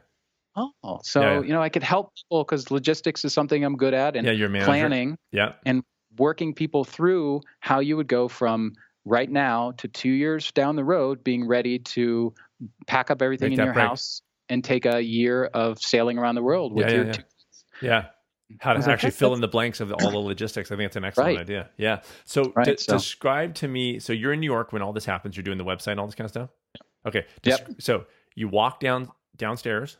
oh 0.56 1.00
so 1.04 1.20
Yeah, 1.20 1.34
yeah. 1.34 1.40
you 1.46 1.52
know 1.52 1.62
i 1.62 1.68
could 1.68 1.82
help 1.84 2.12
people 2.16 2.42
because 2.44 2.70
logistics 2.72 3.24
is 3.24 3.32
something 3.32 3.64
i'm 3.64 3.76
good 3.76 3.94
at 3.94 4.16
and 4.16 4.26
yeah, 4.26 4.32
your 4.32 4.48
manager. 4.48 4.66
planning 4.66 5.16
Yeah, 5.32 5.52
and 5.64 5.82
working 6.18 6.52
people 6.54 6.82
through 6.84 7.40
how 7.60 7.78
you 7.78 7.96
would 7.96 8.08
go 8.08 8.26
from 8.28 8.72
right 9.04 9.30
now 9.30 9.70
to 9.78 9.86
two 9.88 10.10
years 10.10 10.50
down 10.52 10.74
the 10.76 10.84
road 10.84 11.22
being 11.24 11.46
ready 11.46 11.78
to 11.78 12.34
pack 12.88 13.10
up 13.12 13.22
everything 13.22 13.50
Make 13.50 13.58
in 13.60 13.64
your 13.66 13.74
break. 13.74 13.86
house 13.86 14.20
and 14.48 14.62
take 14.64 14.84
a 14.86 15.00
year 15.00 15.44
of 15.46 15.78
sailing 15.80 16.18
around 16.18 16.34
the 16.34 16.42
world 16.42 16.72
with 16.74 16.88
Yeah, 16.88 16.94
your 16.94 17.06
yeah. 17.06 17.12
two 17.12 17.22
yeah. 17.82 18.04
How 18.58 18.72
I 18.74 18.80
to 18.80 18.90
actually 18.90 19.12
fill 19.12 19.32
in 19.34 19.40
the 19.40 19.46
blanks 19.48 19.78
of 19.78 19.92
all 19.92 20.10
the 20.10 20.18
logistics. 20.18 20.72
I 20.72 20.76
think 20.76 20.86
it's 20.88 20.96
an 20.96 21.04
excellent 21.04 21.28
Right. 21.36 21.40
idea. 21.40 21.70
Yeah. 21.76 22.00
So, 22.24 22.52
Right, 22.56 22.78
so- 22.80 22.94
describe 22.94 23.54
to 23.54 23.68
me. 23.68 24.00
So 24.00 24.12
you're 24.12 24.32
in 24.32 24.40
New 24.40 24.50
York 24.50 24.72
when 24.72 24.82
all 24.82 24.92
this 24.92 25.04
happens. 25.04 25.36
You're 25.36 25.44
doing 25.44 25.56
the 25.56 25.64
website 25.64 25.92
and 25.92 26.00
all 26.00 26.06
this 26.06 26.16
kind 26.16 26.24
of 26.26 26.32
stuff. 26.32 26.50
Okay. 27.06 27.26
Desc- 27.44 27.80
So 27.80 28.06
you 28.34 28.48
walk 28.48 28.80
down 28.80 29.08
downstairs. 29.36 29.96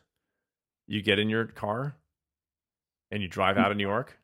You 0.86 1.02
get 1.02 1.18
in 1.18 1.28
your 1.28 1.46
car, 1.46 1.94
and 3.10 3.22
you 3.22 3.28
drive 3.28 3.56
out 3.58 3.70
of 3.70 3.76
New 3.76 3.86
York. 3.86 4.16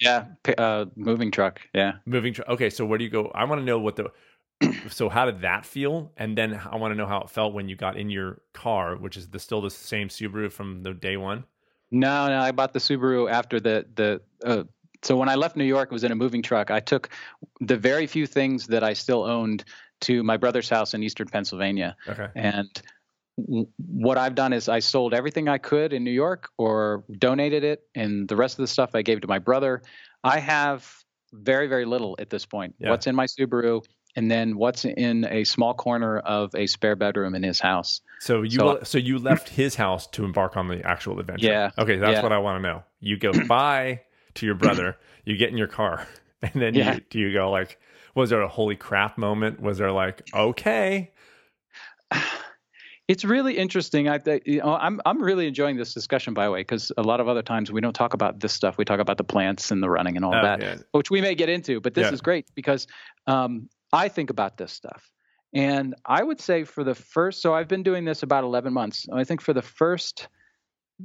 yeah 0.00 0.24
uh, 0.58 0.86
moving 0.96 1.30
truck 1.30 1.60
yeah 1.74 1.92
Moving. 2.06 2.32
truck. 2.34 2.48
okay. 2.48 2.70
So 2.70 2.86
where 2.86 2.98
do 2.98 3.04
you 3.04 3.10
go? 3.10 3.30
I 3.34 3.44
want 3.44 3.60
to 3.60 3.64
know 3.64 3.78
what 3.78 3.96
the. 3.96 4.10
So 4.90 5.08
how 5.08 5.24
did 5.24 5.40
that 5.42 5.64
feel? 5.64 6.12
And 6.18 6.36
then 6.36 6.60
I 6.70 6.76
want 6.76 6.92
to 6.92 6.96
know 6.96 7.06
how 7.06 7.20
it 7.22 7.30
felt 7.30 7.54
when 7.54 7.68
you 7.68 7.76
got 7.76 7.96
in 7.96 8.10
your 8.10 8.42
car, 8.52 8.96
which 8.96 9.16
is 9.16 9.28
the 9.28 9.38
still 9.38 9.62
the 9.62 9.70
same 9.70 10.08
Subaru 10.08 10.50
from 10.52 10.82
the 10.82 10.92
day 10.92 11.16
one. 11.16 11.44
no 11.90 12.28
no 12.28 12.38
i 12.40 12.52
bought 12.52 12.72
the 12.72 12.78
subaru 12.78 13.30
after 13.30 13.58
the 13.60 13.84
the 13.94 14.20
uh, 14.44 14.62
so 15.02 15.16
when 15.16 15.28
i 15.28 15.34
left 15.34 15.56
new 15.56 15.64
york 15.64 15.88
it 15.90 15.94
was 15.94 16.04
in 16.04 16.12
a 16.12 16.14
moving 16.14 16.40
truck 16.42 16.70
i 16.70 16.78
took 16.78 17.08
the 17.60 17.76
very 17.76 18.06
few 18.06 18.26
things 18.26 18.66
that 18.68 18.84
i 18.84 18.92
still 18.92 19.24
owned 19.24 19.64
to 20.00 20.22
my 20.22 20.36
brother's 20.36 20.68
house 20.68 20.94
in 20.94 21.02
eastern 21.02 21.26
pennsylvania 21.26 21.96
Okay. 22.08 22.28
And 22.36 22.70
what 23.36 24.18
I've 24.18 24.34
done 24.34 24.52
is 24.52 24.68
I 24.68 24.80
sold 24.80 25.14
everything 25.14 25.48
I 25.48 25.58
could 25.58 25.92
in 25.92 26.04
New 26.04 26.10
York 26.10 26.50
or 26.58 27.04
donated 27.18 27.64
it, 27.64 27.82
and 27.94 28.28
the 28.28 28.36
rest 28.36 28.58
of 28.58 28.62
the 28.62 28.66
stuff 28.68 28.90
I 28.94 29.02
gave 29.02 29.20
to 29.22 29.28
my 29.28 29.38
brother. 29.38 29.82
I 30.22 30.38
have 30.40 30.86
very, 31.32 31.66
very 31.66 31.84
little 31.84 32.16
at 32.18 32.28
this 32.30 32.44
point. 32.44 32.74
Yeah. 32.78 32.90
What's 32.90 33.06
in 33.06 33.14
my 33.14 33.26
Subaru, 33.26 33.82
and 34.16 34.30
then 34.30 34.56
what's 34.56 34.84
in 34.84 35.24
a 35.30 35.44
small 35.44 35.72
corner 35.74 36.18
of 36.18 36.54
a 36.54 36.66
spare 36.66 36.96
bedroom 36.96 37.34
in 37.34 37.42
his 37.42 37.60
house. 37.60 38.00
So 38.18 38.42
you 38.42 38.50
So- 38.58 38.80
so, 38.82 38.98
you 38.98 39.18
left 39.18 39.48
his 39.48 39.76
house 39.76 40.06
to 40.08 40.24
embark 40.24 40.56
on 40.56 40.68
the 40.68 40.84
actual 40.84 41.18
adventure. 41.20 41.46
Yeah. 41.46 41.70
Okay, 41.78 41.96
that's 41.96 42.16
Yeah. 42.16 42.22
what 42.22 42.32
I 42.32 42.38
want 42.38 42.62
to 42.62 42.68
know. 42.68 42.82
You 43.00 43.16
go 43.16 43.32
bye 43.48 44.00
to 44.34 44.46
your 44.46 44.56
brother. 44.56 44.96
You 45.24 45.36
get 45.36 45.50
in 45.50 45.56
your 45.56 45.68
car, 45.68 46.06
and 46.42 46.52
then 46.60 46.74
Yeah. 46.74 46.94
you, 46.96 47.00
do 47.08 47.18
you 47.18 47.32
go 47.32 47.50
like? 47.50 47.78
Was 48.14 48.28
there 48.30 48.42
a 48.42 48.48
holy 48.48 48.74
crap 48.76 49.16
moment? 49.16 49.60
Was 49.60 49.78
there 49.78 49.92
like 49.92 50.28
okay? 50.34 51.12
It's 53.10 53.24
really 53.24 53.58
interesting. 53.58 54.08
I, 54.08 54.20
you 54.46 54.60
know, 54.60 54.76
I'm 54.76 55.00
I'm 55.04 55.20
really 55.20 55.48
enjoying 55.48 55.76
this 55.76 55.92
discussion, 55.92 56.32
by 56.32 56.44
the 56.44 56.52
way, 56.52 56.60
because 56.60 56.92
a 56.96 57.02
lot 57.02 57.18
of 57.18 57.26
other 57.26 57.42
times 57.42 57.72
we 57.72 57.80
don't 57.80 57.92
talk 57.92 58.14
about 58.14 58.38
this 58.38 58.52
stuff. 58.52 58.78
We 58.78 58.84
talk 58.84 59.00
about 59.00 59.16
the 59.16 59.24
plants 59.24 59.72
and 59.72 59.82
the 59.82 59.90
running 59.90 60.14
and 60.14 60.24
all 60.24 60.32
Oh, 60.32 60.42
that. 60.42 60.62
yeah. 60.62 60.76
which 60.92 61.10
we 61.10 61.20
may 61.20 61.34
get 61.34 61.48
into, 61.48 61.80
but 61.80 61.92
this 61.94 62.04
Yeah. 62.06 62.12
is 62.12 62.20
great 62.20 62.46
because 62.54 62.86
um, 63.26 63.68
I 63.92 64.06
think 64.06 64.30
about 64.30 64.58
this 64.58 64.72
stuff. 64.72 65.10
And 65.52 65.96
I 66.06 66.22
would 66.22 66.40
say 66.40 66.62
for 66.62 66.84
the 66.84 66.94
first, 66.94 67.42
so 67.42 67.52
I've 67.52 67.66
been 67.66 67.82
doing 67.82 68.04
this 68.04 68.22
about 68.22 68.44
11 68.44 68.72
months. 68.72 69.08
I 69.12 69.24
think 69.24 69.40
for 69.40 69.54
the 69.54 69.62
first 69.62 70.28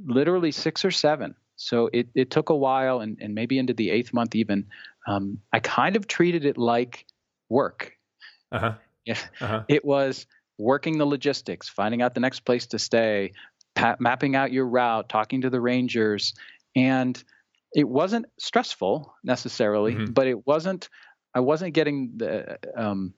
literally 0.05 0.51
six 0.51 0.85
or 0.85 0.91
seven. 0.91 1.33
So 1.55 1.89
it, 1.91 2.07
it 2.13 2.29
took 2.29 2.51
a 2.51 2.55
while 2.55 2.99
and, 2.99 3.17
and 3.19 3.33
maybe 3.33 3.57
into 3.57 3.73
the 3.73 3.89
eighth 3.89 4.13
month 4.13 4.35
even. 4.35 4.67
Um, 5.07 5.39
I 5.53 5.59
kind 5.59 5.95
of 5.95 6.05
treated 6.05 6.45
it 6.45 6.55
like 6.55 7.07
work. 7.49 7.93
Uh 8.51 8.59
huh. 8.59 8.73
Yeah. 9.05 9.17
Uh 9.41 9.47
huh. 9.47 9.63
It 9.67 9.83
was 9.83 10.27
working 10.57 10.97
the 10.97 11.05
logistics, 11.05 11.67
finding 11.69 12.01
out 12.01 12.13
the 12.13 12.19
next 12.19 12.41
place 12.41 12.65
to 12.67 12.79
stay, 12.79 13.33
pa- 13.75 13.97
mapping 13.99 14.35
out 14.35 14.51
your 14.51 14.67
route, 14.67 15.09
talking 15.09 15.41
to 15.41 15.49
the 15.49 15.59
rangers, 15.61 16.33
and 16.75 17.21
it 17.73 17.87
wasn't 17.87 18.25
stressful 18.39 19.13
necessarily, 19.23 19.95
Mhm. 19.95 20.13
but 20.13 20.27
it 20.27 20.45
wasn't. 20.47 20.89
I 21.33 21.41
wasn't 21.41 21.73
getting 21.73 22.13
the. 22.17 22.57
Um, 22.75 23.13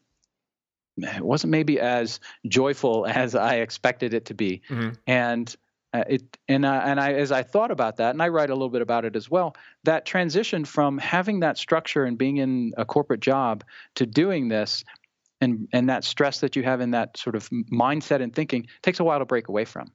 it 0.97 1.21
wasn't 1.23 1.51
maybe 1.51 1.79
as 1.79 2.19
joyful 2.47 3.05
as 3.07 3.35
I 3.35 3.55
expected 3.57 4.13
it 4.13 4.25
to 4.25 4.33
be, 4.33 4.61
Mhm. 4.69 4.97
and 5.05 5.55
uh, 5.93 6.03
it 6.09 6.37
and 6.47 6.65
uh, 6.65 6.81
and 6.83 6.99
I 6.99 7.13
as 7.13 7.31
I 7.31 7.43
thought 7.43 7.69
about 7.71 7.97
that, 7.97 8.11
and 8.11 8.21
I 8.21 8.29
write 8.29 8.49
a 8.49 8.53
little 8.53 8.69
bit 8.69 8.81
about 8.81 9.05
it 9.05 9.15
as 9.15 9.29
well. 9.29 9.55
That 9.83 10.05
transition 10.05 10.65
from 10.65 10.97
having 10.97 11.41
that 11.41 11.57
structure 11.57 12.03
and 12.03 12.17
being 12.17 12.37
in 12.37 12.73
a 12.77 12.85
corporate 12.85 13.21
job 13.21 13.63
to 13.95 14.05
doing 14.07 14.47
this, 14.49 14.83
and 15.41 15.67
and 15.71 15.89
that 15.89 16.03
stress 16.03 16.39
that 16.39 16.55
you 16.55 16.63
have 16.63 16.81
in 16.81 16.91
that 16.91 17.17
sort 17.17 17.35
of 17.35 17.49
mindset 17.49 18.21
and 18.21 18.33
thinking 18.33 18.67
takes 18.81 18.99
a 18.99 19.03
while 19.03 19.19
to 19.19 19.25
break 19.25 19.47
away 19.47 19.65
from. 19.65 19.91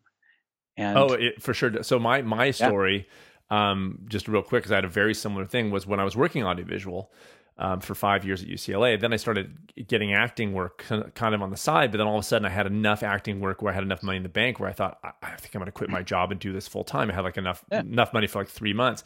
And 0.77 0.97
Oh, 0.97 1.13
it, 1.13 1.43
for 1.43 1.53
sure. 1.55 1.83
So 1.83 1.99
my 1.99 2.23
my 2.23 2.51
story, 2.51 3.09
um, 3.51 3.99
just 4.09 4.29
real 4.29 4.43
quick, 4.43 4.63
because 4.63 4.73
I 4.73 4.77
had 4.77 4.85
a 4.85 4.89
very 4.89 5.15
similar 5.15 5.47
thing, 5.47 5.71
was 5.71 5.87
when 5.87 6.01
I 6.01 6.05
was 6.05 6.17
working 6.17 6.45
audiovisual. 6.45 7.13
um, 7.59 7.81
for 7.81 7.95
five 7.95 8.25
years 8.25 8.43
at 8.43 8.49
UCLA. 8.49 8.99
Then 8.99 9.13
I 9.13 9.17
started 9.17 9.71
getting 9.87 10.15
acting 10.15 10.55
work 10.55 10.85
kind 11.15 11.35
of 11.35 11.43
on 11.43 11.51
the 11.51 11.57
side, 11.57 11.93
but 11.93 11.99
then 11.99 12.07
all 12.07 12.17
of 12.17 12.25
a 12.25 12.27
sudden 12.27 12.47
I 12.47 12.49
had 12.49 12.67
enough 12.67 13.03
acting 13.03 13.41
work 13.41 13.61
where 13.61 13.71
I 13.71 13.75
had 13.75 13.85
enough 13.85 14.03
money 14.03 14.17
in 14.17 14.23
the 14.23 14.31
bank 14.31 14.59
where 14.59 14.71
I 14.71 14.73
thought 14.73 14.99
I, 15.05 15.11
I 15.23 15.37
think 15.37 15.55
I'm 15.55 15.61
going 15.61 15.67
to 15.67 15.73
quit 15.73 15.91
my 15.91 16.03
job 16.03 16.31
and 16.33 16.41
do 16.41 16.51
this 16.51 16.67
full 16.67 16.83
time. 16.83 17.11
I 17.11 17.15
had 17.15 17.25
like 17.25 17.37
enough 17.37 17.63
yeah. 17.71 17.81
enough 17.81 18.15
money 18.15 18.27
for 18.27 18.39
like 18.39 18.49
three 18.49 18.73
months 18.73 19.05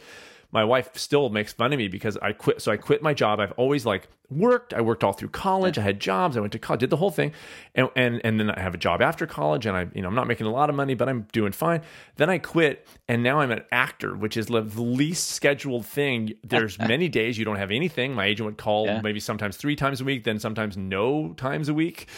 my 0.53 0.65
wife 0.65 0.91
still 0.97 1.29
makes 1.29 1.53
fun 1.53 1.73
of 1.73 1.79
me 1.79 1.89
because 1.89 2.17
I 2.17 2.33
quit. 2.33 2.63
So 2.63 2.73
I 2.73 2.77
quit 2.77 3.03
my 3.03 3.15
job. 3.15 3.41
I've 3.41 3.53
always 3.53 3.85
like 3.85 4.09
worked. 4.31 4.75
I 4.75 4.81
worked 4.81 5.05
all 5.05 5.13
through 5.13 5.29
college. 5.29 5.79
I 5.79 5.83
had 5.83 6.01
jobs. 6.01 6.37
I 6.37 6.41
went 6.41 6.53
to 6.53 6.59
college, 6.59 6.81
did 6.81 6.91
the 6.91 6.97
whole 6.97 7.11
thing, 7.11 7.33
and 7.75 7.89
and 7.97 8.21
and 8.25 8.41
then 8.41 8.51
I 8.51 8.61
have 8.61 8.75
a 8.75 8.79
job 8.79 9.03
after 9.03 9.27
college, 9.27 9.67
and 9.67 9.77
I 9.77 9.87
you 9.95 10.03
know 10.03 10.09
I'm 10.09 10.15
not 10.15 10.27
making 10.27 10.47
a 10.47 10.51
lot 10.51 10.71
of 10.71 10.77
money, 10.77 10.95
but 10.95 11.09
I'm 11.09 11.23
doing 11.33 11.53
fine. 11.53 11.83
Then 12.17 12.31
I 12.31 12.39
quit, 12.39 12.87
and 13.09 13.23
now 13.23 13.41
I'm 13.41 13.51
an 13.51 13.63
actor, 13.71 14.17
which 14.17 14.37
is 14.37 14.47
the 14.47 14.61
least 14.61 15.31
scheduled 15.31 15.87
thing. 15.87 16.35
There's 16.43 16.79
many 16.79 17.09
days 17.09 17.39
you 17.39 17.45
don't 17.45 17.57
have 17.57 17.71
anything. 17.71 18.15
My 18.15 18.27
agent 18.27 18.47
would 18.47 18.59
call 18.59 18.87
yeah. 18.87 19.01
maybe 19.01 19.21
sometimes 19.21 19.57
three 19.57 19.77
times 19.77 20.01
a 20.01 20.05
week, 20.05 20.25
then 20.25 20.39
sometimes 20.39 20.77
no 20.77 21.33
times 21.35 21.69
a 21.69 21.75
week. 21.75 22.09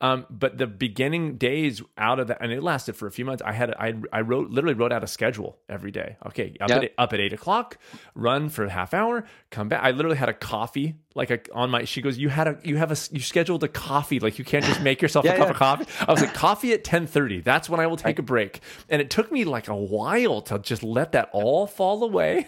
Um, 0.00 0.26
but 0.30 0.58
the 0.58 0.66
beginning 0.66 1.36
days 1.36 1.82
out 1.96 2.20
of 2.20 2.28
that, 2.28 2.38
and 2.40 2.52
it 2.52 2.62
lasted 2.62 2.94
for 2.94 3.06
a 3.06 3.10
few 3.10 3.24
months. 3.24 3.42
I 3.44 3.52
had 3.52 3.74
I 3.74 3.94
I 4.12 4.20
wrote 4.20 4.50
literally 4.50 4.74
wrote 4.74 4.92
out 4.92 5.02
a 5.02 5.08
schedule 5.08 5.58
every 5.68 5.90
day. 5.90 6.16
Okay, 6.26 6.56
up 6.60 6.70
yep. 6.70 6.82
at 6.84 6.92
up 6.96 7.12
at 7.12 7.20
eight 7.20 7.32
o'clock, 7.32 7.78
run 8.14 8.48
for 8.48 8.64
a 8.64 8.70
half 8.70 8.94
hour, 8.94 9.24
come 9.50 9.68
back. 9.68 9.82
I 9.82 9.90
literally 9.90 10.16
had 10.16 10.28
a 10.28 10.34
coffee 10.34 10.94
like 11.18 11.30
a, 11.30 11.40
on 11.52 11.68
my 11.68 11.84
she 11.84 12.00
goes 12.00 12.16
you 12.16 12.30
had 12.30 12.48
a 12.48 12.58
you 12.62 12.76
have 12.76 12.90
a 12.90 12.96
you 13.10 13.20
scheduled 13.20 13.62
a 13.64 13.68
coffee 13.68 14.20
like 14.20 14.38
you 14.38 14.44
can't 14.44 14.64
just 14.64 14.80
make 14.80 15.02
yourself 15.02 15.24
yeah, 15.24 15.32
a 15.32 15.36
cup 15.36 15.46
yeah. 15.48 15.50
of 15.50 15.56
coffee? 15.56 15.86
I 16.06 16.10
was 16.10 16.22
like 16.22 16.32
coffee 16.32 16.72
at 16.72 16.84
10.30 16.84 17.44
that's 17.44 17.68
when 17.68 17.80
i 17.80 17.86
will 17.86 17.96
take 17.96 18.18
a 18.18 18.22
break. 18.22 18.60
And 18.88 19.02
it 19.02 19.10
took 19.10 19.30
me 19.30 19.44
like 19.44 19.68
a 19.68 19.76
while 19.76 20.40
to 20.42 20.58
just 20.60 20.82
let 20.82 21.12
that 21.12 21.28
all 21.32 21.66
fall 21.66 22.02
away 22.04 22.46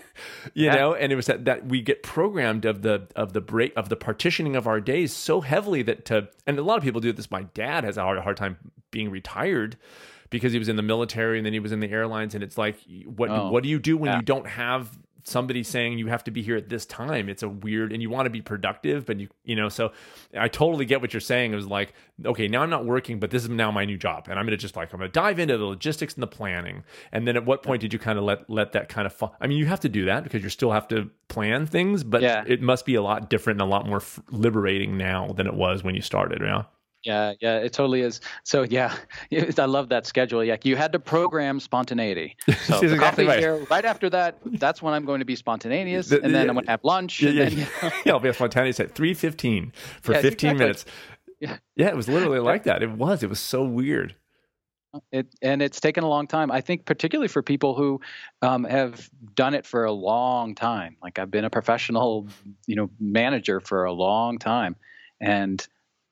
you 0.54 0.66
yeah. 0.66 0.74
know? 0.74 0.94
And 0.94 1.12
it 1.12 1.16
was 1.16 1.26
that, 1.26 1.44
that 1.44 1.66
we 1.66 1.82
get 1.82 2.02
programmed 2.02 2.64
of 2.64 2.82
the 2.82 3.06
of 3.16 3.32
the 3.32 3.40
break 3.40 3.72
of 3.76 3.88
the 3.88 3.96
partitioning 3.96 4.56
of 4.56 4.66
our 4.66 4.80
days 4.80 5.12
so 5.12 5.40
heavily 5.40 5.82
that 5.82 6.04
to 6.06 6.28
and 6.46 6.58
a 6.58 6.62
lot 6.62 6.78
of 6.78 6.84
people 6.84 7.00
do 7.00 7.12
this. 7.12 7.30
My 7.30 7.42
dad 7.42 7.84
has 7.84 7.96
a 7.96 8.02
hard, 8.02 8.18
a 8.18 8.22
hard 8.22 8.36
time 8.36 8.56
being 8.90 9.10
retired 9.10 9.76
because 10.30 10.52
he 10.52 10.58
was 10.58 10.68
in 10.68 10.76
the 10.76 10.82
military 10.82 11.38
and 11.38 11.46
then 11.46 11.52
he 11.52 11.60
was 11.60 11.72
in 11.72 11.80
the 11.80 11.90
airlines 11.90 12.34
and 12.34 12.44
it's 12.44 12.56
like 12.56 12.76
what 13.04 13.30
oh, 13.30 13.50
what 13.50 13.62
do 13.62 13.68
you 13.68 13.78
do 13.78 13.96
when 13.96 14.14
you 14.14 14.22
don't 14.22 14.46
have 14.46 14.96
somebody 15.24 15.62
saying 15.62 15.98
you 15.98 16.06
have 16.06 16.24
to 16.24 16.30
be 16.30 16.42
here 16.42 16.56
at 16.56 16.68
this 16.68 16.86
time 16.86 17.28
it's 17.28 17.42
a 17.42 17.48
weird 17.48 17.92
and 17.92 18.02
you 18.02 18.10
want 18.10 18.26
to 18.26 18.30
be 18.30 18.40
productive 18.40 19.06
but 19.06 19.18
you 19.18 19.28
you 19.44 19.56
know 19.56 19.68
so 19.68 19.92
i 20.38 20.48
totally 20.48 20.84
get 20.84 21.00
what 21.00 21.12
you're 21.12 21.20
saying 21.20 21.52
it 21.52 21.56
was 21.56 21.66
like 21.66 21.92
okay 22.24 22.48
now 22.48 22.62
i'm 22.62 22.70
not 22.70 22.84
working 22.84 23.18
but 23.18 23.30
this 23.30 23.42
is 23.42 23.48
now 23.48 23.70
my 23.70 23.84
new 23.84 23.96
job 23.96 24.26
and 24.28 24.38
i'm 24.38 24.46
gonna 24.46 24.56
just 24.56 24.76
like 24.76 24.92
i'm 24.92 25.00
gonna 25.00 25.10
dive 25.10 25.38
into 25.38 25.56
the 25.56 25.64
logistics 25.64 26.14
and 26.14 26.22
the 26.22 26.26
planning 26.26 26.82
and 27.12 27.26
then 27.26 27.36
at 27.36 27.44
what 27.44 27.62
point 27.62 27.80
did 27.80 27.92
you 27.92 27.98
kind 27.98 28.18
of 28.18 28.24
let 28.24 28.48
let 28.48 28.72
that 28.72 28.88
kind 28.88 29.06
of 29.06 29.12
fall 29.12 29.34
i 29.40 29.46
mean 29.46 29.58
you 29.58 29.66
have 29.66 29.80
to 29.80 29.88
do 29.88 30.04
that 30.06 30.24
because 30.24 30.42
you 30.42 30.48
still 30.48 30.72
have 30.72 30.88
to 30.88 31.10
plan 31.28 31.66
things 31.66 32.02
but 32.04 32.22
yeah. 32.22 32.44
it 32.46 32.60
must 32.60 32.84
be 32.84 32.94
a 32.94 33.02
lot 33.02 33.30
different 33.30 33.60
and 33.60 33.68
a 33.68 33.70
lot 33.70 33.86
more 33.86 33.98
f- 33.98 34.20
liberating 34.30 34.96
now 34.96 35.28
than 35.36 35.46
it 35.46 35.54
was 35.54 35.82
when 35.82 35.94
you 35.94 36.02
started 36.02 36.40
yeah 36.42 36.64
yeah, 37.04 37.32
yeah, 37.40 37.58
it 37.58 37.72
totally 37.72 38.02
is. 38.02 38.20
So 38.44 38.62
yeah, 38.62 38.94
I 39.58 39.64
love 39.64 39.88
that 39.88 40.06
schedule. 40.06 40.44
Yeah, 40.44 40.56
you 40.62 40.76
had 40.76 40.92
to 40.92 40.98
program 40.98 41.60
spontaneity. 41.60 42.36
So 42.70 42.78
the 42.80 42.92
exactly 42.92 43.26
right. 43.26 43.38
here, 43.38 43.56
right 43.70 43.84
after 43.84 44.10
that, 44.10 44.38
that's 44.44 44.82
when 44.82 44.92
I'm 44.92 45.04
going 45.04 45.20
to 45.20 45.24
be 45.24 45.34
spontaneous, 45.34 46.08
the, 46.08 46.22
and 46.22 46.34
then 46.34 46.48
I'm 46.48 46.54
going 46.54 46.66
to 46.66 46.70
have 46.70 46.84
lunch. 46.84 47.20
Yeah, 47.22 47.30
yeah, 47.30 47.48
then, 47.48 47.68
yeah. 48.04 48.12
I'll 48.12 48.20
be 48.20 48.32
spontaneous 48.32 48.78
at 48.80 48.94
three 48.94 49.14
fifteen 49.14 49.72
for 50.02 50.12
yeah, 50.12 50.20
fifteen 50.20 50.50
exactly. 50.50 50.64
minutes. 50.64 50.84
Yeah, 51.40 51.56
yeah, 51.74 51.88
it 51.88 51.96
was 51.96 52.08
literally 52.08 52.38
like 52.38 52.64
that. 52.64 52.82
It 52.82 52.90
was. 52.90 53.22
It 53.22 53.28
was 53.28 53.40
so 53.40 53.64
weird. 53.64 54.14
It 55.10 55.26
and 55.40 55.62
it's 55.62 55.80
taken 55.80 56.04
a 56.04 56.08
long 56.08 56.26
time. 56.26 56.50
I 56.50 56.60
think 56.60 56.84
particularly 56.84 57.28
for 57.28 57.42
people 57.42 57.74
who 57.74 58.00
um, 58.42 58.64
have 58.64 59.08
done 59.34 59.54
it 59.54 59.64
for 59.64 59.84
a 59.84 59.92
long 59.92 60.54
time. 60.54 60.96
Like 61.02 61.18
I've 61.18 61.30
been 61.30 61.44
a 61.44 61.50
professional, 61.50 62.28
you 62.66 62.76
know, 62.76 62.90
manager 63.00 63.60
for 63.60 63.84
a 63.84 63.92
long 63.92 64.38
time, 64.38 64.76
and 65.20 65.66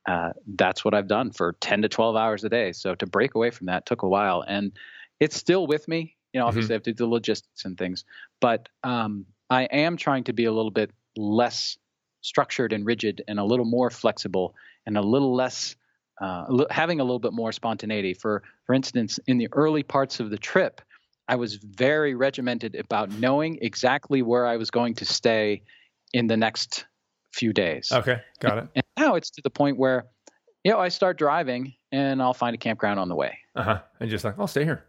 uh, 0.08 0.32
that's 0.56 0.84
what 0.86 0.94
I've 0.94 1.06
done 1.06 1.30
for 1.32 1.52
10 1.60 1.82
to 1.82 1.88
12 1.88 2.16
hours 2.16 2.42
a 2.42 2.48
day. 2.48 2.72
So 2.72 2.94
to 2.94 3.06
break 3.06 3.34
away 3.34 3.50
from 3.50 3.66
that 3.66 3.84
took 3.84 4.02
a 4.02 4.08
while, 4.08 4.42
and 4.46 4.72
it's 5.20 5.36
still 5.36 5.66
with 5.66 5.86
me. 5.86 6.16
You 6.32 6.40
know, 6.40 6.44
mm-hmm. 6.44 6.48
obviously 6.48 6.68
mm-hmm. 6.68 6.72
I 6.72 6.76
have 6.76 6.82
to 6.84 6.92
do 6.92 7.04
the 7.04 7.10
logistics 7.10 7.64
and 7.66 7.76
things, 7.76 8.04
but 8.40 8.70
um, 8.82 9.26
I 9.50 9.64
am 9.64 9.98
trying 9.98 10.24
to 10.24 10.32
be 10.32 10.46
a 10.46 10.52
little 10.52 10.70
bit 10.70 10.90
less 11.14 11.76
structured 12.22 12.72
and 12.72 12.86
rigid, 12.86 13.22
and 13.28 13.38
a 13.38 13.44
little 13.44 13.66
more 13.66 13.90
flexible, 13.90 14.54
and 14.86 14.96
a 14.96 15.02
little 15.02 15.34
less 15.34 15.76
uh, 16.22 16.64
having 16.70 17.00
a 17.00 17.04
little 17.04 17.18
bit 17.18 17.34
more 17.34 17.52
spontaneity. 17.52 18.14
For 18.14 18.42
for 18.64 18.74
instance, 18.74 19.20
in 19.26 19.36
the 19.36 19.48
early 19.52 19.82
parts 19.82 20.20
of 20.20 20.30
the 20.30 20.38
trip, 20.38 20.80
I 21.28 21.36
was 21.36 21.56
very 21.56 22.14
regimented 22.14 22.76
about 22.76 23.10
knowing 23.10 23.58
exactly 23.60 24.22
where 24.22 24.46
I 24.46 24.56
was 24.56 24.70
going 24.70 24.94
to 24.96 25.04
stay 25.04 25.62
in 26.14 26.28
the 26.28 26.36
next 26.36 26.86
few 27.32 27.52
days. 27.52 27.90
Okay, 27.92 28.20
got 28.40 28.58
it. 28.58 28.68
And 28.74 28.84
now 28.98 29.14
it's 29.14 29.30
to 29.30 29.42
the 29.42 29.50
point 29.50 29.78
where, 29.78 30.06
you 30.64 30.72
know, 30.72 30.78
I 30.78 30.88
start 30.88 31.18
driving 31.18 31.74
and 31.92 32.22
I'll 32.22 32.34
find 32.34 32.54
a 32.54 32.58
campground 32.58 33.00
on 33.00 33.08
the 33.08 33.14
way. 33.14 33.38
Uh 33.54 33.62
huh. 33.62 33.80
And 34.00 34.10
just 34.10 34.24
like, 34.24 34.38
I'll 34.38 34.46
stay 34.46 34.64
here. 34.64 34.84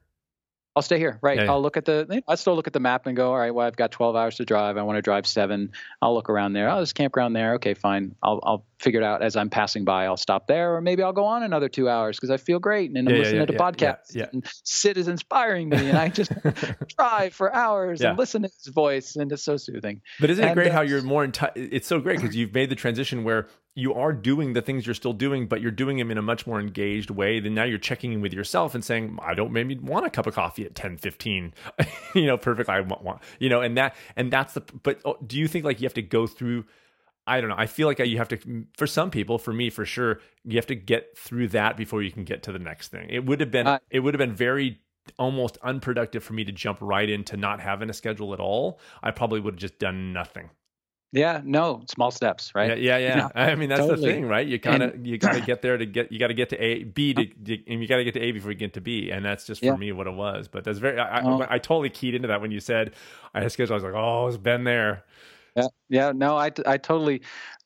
I'll 0.75 0.83
stay 0.83 0.97
here. 0.97 1.19
Right. 1.21 1.37
Yeah, 1.37 1.43
yeah. 1.45 1.51
I'll 1.51 1.61
look 1.61 1.77
at 1.77 1.85
the, 1.85 2.21
I 2.27 2.35
still 2.35 2.55
look 2.55 2.67
at 2.67 2.73
the 2.73 2.79
map 2.79 3.05
and 3.05 3.17
go, 3.17 3.31
all 3.31 3.37
right, 3.37 3.53
well, 3.53 3.65
I've 3.65 3.75
got 3.75 3.91
12 3.91 4.15
hours 4.15 4.35
to 4.37 4.45
drive. 4.45 4.77
I 4.77 4.83
want 4.83 4.97
to 4.97 5.01
drive 5.01 5.27
seven. 5.27 5.71
I'll 6.01 6.13
look 6.13 6.29
around 6.29 6.53
there. 6.53 6.69
Oh, 6.69 6.77
there's 6.77 6.93
campground 6.93 7.35
there. 7.35 7.55
Okay, 7.55 7.73
fine. 7.73 8.15
I'll, 8.23 8.39
I'll 8.43 8.65
figure 8.79 9.01
it 9.01 9.03
out 9.03 9.21
as 9.21 9.35
I'm 9.35 9.49
passing 9.49 9.83
by. 9.83 10.05
I'll 10.05 10.15
stop 10.15 10.47
there, 10.47 10.75
or 10.75 10.81
maybe 10.81 11.03
I'll 11.03 11.11
go 11.11 11.25
on 11.25 11.43
another 11.43 11.69
two 11.69 11.89
hours 11.89 12.17
because 12.17 12.29
I 12.29 12.37
feel 12.37 12.59
great 12.59 12.91
and 12.91 12.97
I'm 12.97 13.13
yeah, 13.13 13.21
listening 13.21 13.47
to 13.47 13.53
podcasts. 13.53 14.15
Yeah, 14.15 14.27
And 14.31 14.45
Sid 14.63 14.97
is 14.97 15.07
inspiring 15.07 15.69
me, 15.69 15.89
and 15.89 15.97
I 15.97 16.07
just 16.09 16.31
drive 16.97 17.33
for 17.33 17.53
hours 17.53 18.01
and 18.01 18.17
listen 18.17 18.43
to 18.43 18.47
his 18.47 18.73
voice, 18.73 19.15
and 19.15 19.31
it's 19.31 19.43
so 19.43 19.57
soothing. 19.57 20.01
But 20.19 20.29
isn't 20.29 20.43
and, 20.43 20.51
it 20.51 20.53
great 20.53 20.71
uh, 20.71 20.75
how 20.75 20.81
you're 20.81 21.01
more 21.01 21.23
in 21.23 21.31
touch? 21.31 21.53
It's 21.55 21.87
so 21.87 21.99
great 21.99 22.21
because 22.21 22.35
you've 22.35 22.53
made 22.53 22.69
the 22.69 22.75
transition 22.75 23.23
where 23.23 23.47
you 23.79 23.93
are 23.93 24.11
doing 24.11 24.53
the 24.53 24.61
things 24.61 24.85
you're 24.85 24.93
still 24.93 25.13
doing, 25.13 25.47
but 25.47 25.61
you're 25.61 25.71
doing 25.71 25.97
them 25.97 26.11
in 26.11 26.17
a 26.17 26.21
much 26.21 26.45
more 26.45 26.59
engaged 26.59 27.09
way. 27.09 27.39
Then 27.39 27.53
now 27.53 27.63
you're 27.63 27.77
checking 27.77 28.11
in 28.11 28.21
with 28.21 28.33
yourself 28.33 28.75
and 28.75 28.83
saying, 28.83 29.17
I 29.21 29.33
don't 29.33 29.53
maybe 29.53 29.75
want 29.75 30.05
a 30.05 30.09
cup 30.09 30.27
of 30.27 30.35
coffee 30.35 30.65
at 30.65 30.75
10, 30.75 30.97
15, 30.97 31.53
you 32.13 32.25
know, 32.25 32.37
perfect. 32.37 32.69
I 32.69 32.81
want, 32.81 33.03
want, 33.03 33.21
you 33.39 33.49
know, 33.49 33.61
and 33.61 33.77
that, 33.77 33.95
and 34.15 34.31
that's 34.31 34.53
the, 34.53 34.61
but 34.83 34.99
oh, 35.05 35.17
do 35.25 35.37
you 35.37 35.47
think 35.47 35.63
like 35.63 35.79
you 35.79 35.85
have 35.85 35.93
to 35.93 36.01
go 36.01 36.27
through, 36.27 36.65
I 37.25 37.39
don't 37.39 37.49
know. 37.49 37.55
I 37.57 37.67
feel 37.67 37.87
like 37.87 37.99
you 37.99 38.17
have 38.17 38.29
to, 38.29 38.65
for 38.75 38.85
some 38.85 39.11
people, 39.11 39.37
for 39.37 39.53
me, 39.53 39.69
for 39.69 39.85
sure, 39.85 40.19
you 40.43 40.57
have 40.57 40.67
to 40.67 40.75
get 40.75 41.17
through 41.17 41.49
that 41.49 41.77
before 41.77 42.03
you 42.03 42.11
can 42.11 42.25
get 42.25 42.43
to 42.43 42.51
the 42.51 42.59
next 42.59 42.89
thing. 42.89 43.07
It 43.09 43.25
would 43.25 43.39
have 43.39 43.51
been, 43.51 43.67
uh, 43.67 43.79
it 43.89 44.01
would 44.01 44.13
have 44.13 44.19
been 44.19 44.35
very 44.35 44.79
almost 45.17 45.57
unproductive 45.63 46.23
for 46.23 46.33
me 46.33 46.43
to 46.43 46.51
jump 46.51 46.79
right 46.81 47.09
into 47.09 47.37
not 47.37 47.61
having 47.61 47.89
a 47.89 47.93
schedule 47.93 48.33
at 48.33 48.39
all. 48.39 48.79
I 49.01 49.11
probably 49.11 49.39
would 49.39 49.55
have 49.55 49.59
just 49.59 49.79
done 49.79 50.11
nothing. 50.11 50.49
Yeah, 51.11 51.41
no, 51.43 51.81
small 51.89 52.11
steps, 52.11 52.53
right? 52.53 52.79
Yeah, 52.79 52.97
yeah. 52.97 53.29
yeah. 53.35 53.41
I 53.41 53.55
mean, 53.55 53.69
that's 53.69 53.81
totally. 53.81 54.07
the 54.07 54.13
thing, 54.13 54.27
right? 54.27 54.45
You 54.45 54.59
kind 54.59 54.83
of 54.83 55.05
you 55.05 55.17
got 55.17 55.33
to 55.33 55.41
get 55.45 55.61
there 55.61 55.77
to 55.77 55.85
get 55.85 56.11
you 56.11 56.19
got 56.19 56.27
to 56.27 56.35
get 56.35 56.49
to 56.49 56.63
A, 56.63 56.83
B 56.83 57.13
to, 57.13 57.57
and 57.67 57.81
you 57.81 57.87
got 57.87 57.97
to 57.97 58.03
get 58.03 58.13
to 58.13 58.19
A 58.19 58.31
before 58.31 58.51
you 58.51 58.57
get 58.57 58.73
to 58.75 58.81
B, 58.81 59.09
and 59.09 59.25
that's 59.25 59.45
just 59.45 59.61
for 59.61 59.67
yeah. 59.67 59.75
me 59.75 59.91
what 59.91 60.05
it 60.05 60.13
was. 60.13 60.47
But 60.47 60.63
that's 60.63 60.77
very 60.77 60.99
I, 60.99 61.23
oh. 61.23 61.41
I, 61.41 61.55
I, 61.55 61.57
totally 61.57 61.89
keyed 61.89 62.13
into 62.13 62.27
that 62.27 62.41
when 62.41 62.51
you 62.51 62.59
said 62.59 62.93
I 63.33 63.41
had 63.41 63.51
schedule. 63.51 63.73
I 63.73 63.77
was 63.77 63.83
like, 63.83 63.93
oh, 63.95 64.27
it's 64.27 64.37
been 64.37 64.63
there. 64.63 65.03
Yeah, 65.55 65.67
yeah. 65.89 66.11
No, 66.13 66.37
I 66.37 66.51
I 66.67 66.77
totally. 66.77 67.23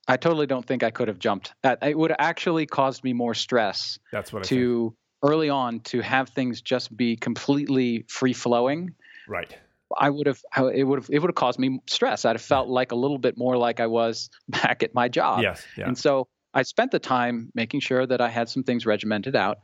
I 0.07 0.17
totally 0.17 0.47
don't 0.47 0.65
think 0.65 0.83
I 0.83 0.91
could 0.91 1.07
have 1.07 1.19
jumped. 1.19 1.53
That 1.63 1.79
it 1.81 1.97
would 1.97 2.11
have 2.11 2.19
actually 2.19 2.65
caused 2.65 3.03
me 3.03 3.13
more 3.13 3.33
stress. 3.33 3.99
That's 4.11 4.31
what 4.31 4.43
I 4.43 4.47
to 4.47 4.83
think. 4.89 5.31
early 5.31 5.49
on 5.49 5.81
to 5.81 6.01
have 6.01 6.29
things 6.29 6.61
just 6.61 6.95
be 6.95 7.17
completely 7.17 8.05
free 8.07 8.33
flowing. 8.33 8.93
Right 9.27 9.57
I 9.97 10.09
would 10.09 10.27
have 10.27 10.41
it 10.73 10.83
would 10.83 10.99
have 10.99 11.09
it 11.09 11.19
would 11.19 11.29
have 11.29 11.35
caused 11.35 11.59
me 11.59 11.79
stress. 11.87 12.25
I'd 12.25 12.35
have 12.35 12.41
felt 12.41 12.67
like 12.67 12.91
a 12.91 12.95
little 12.95 13.17
bit 13.17 13.37
more 13.37 13.57
like 13.57 13.79
I 13.79 13.87
was 13.87 14.29
back 14.49 14.83
at 14.83 14.93
my 14.93 15.09
job. 15.09 15.41
Yes. 15.41 15.63
Yeah. 15.77 15.87
And 15.87 15.97
so 15.97 16.27
I 16.53 16.63
spent 16.63 16.91
the 16.91 16.99
time 16.99 17.51
making 17.55 17.79
sure 17.79 18.05
that 18.05 18.21
I 18.21 18.29
had 18.29 18.49
some 18.49 18.63
things 18.63 18.85
regimented 18.85 19.35
out, 19.35 19.59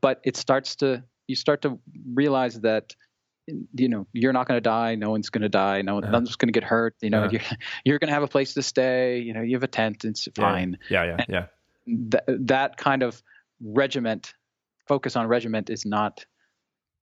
but 0.00 0.20
it 0.24 0.36
starts 0.36 0.76
to 0.76 1.02
you 1.26 1.36
start 1.36 1.62
to 1.62 1.78
realize 2.14 2.60
that 2.60 2.94
you 3.74 3.88
know 3.88 4.06
you're 4.12 4.32
not 4.32 4.48
going 4.48 4.56
to 4.56 4.60
die 4.60 4.96
no 4.96 5.10
one's 5.10 5.30
going 5.30 5.42
to 5.42 5.48
die 5.48 5.80
no 5.82 5.98
uh-huh. 5.98 6.10
one's 6.12 6.34
going 6.34 6.48
to 6.48 6.52
get 6.52 6.64
hurt 6.64 6.96
you 7.00 7.10
know 7.10 7.24
uh-huh. 7.24 7.30
you're, 7.32 7.42
you're 7.84 7.98
going 8.00 8.08
to 8.08 8.14
have 8.14 8.24
a 8.24 8.28
place 8.28 8.54
to 8.54 8.62
stay 8.62 9.20
you 9.20 9.32
know 9.32 9.40
you 9.40 9.54
have 9.54 9.62
a 9.62 9.68
tent 9.68 10.04
it's 10.04 10.26
fine 10.34 10.78
yeah 10.90 11.04
yeah 11.04 11.16
yeah, 11.28 11.46
yeah. 11.86 12.08
Th- 12.10 12.38
that 12.46 12.76
kind 12.76 13.04
of 13.04 13.22
regiment 13.60 14.34
focus 14.88 15.14
on 15.14 15.28
regiment 15.28 15.70
is 15.70 15.86
not 15.86 16.26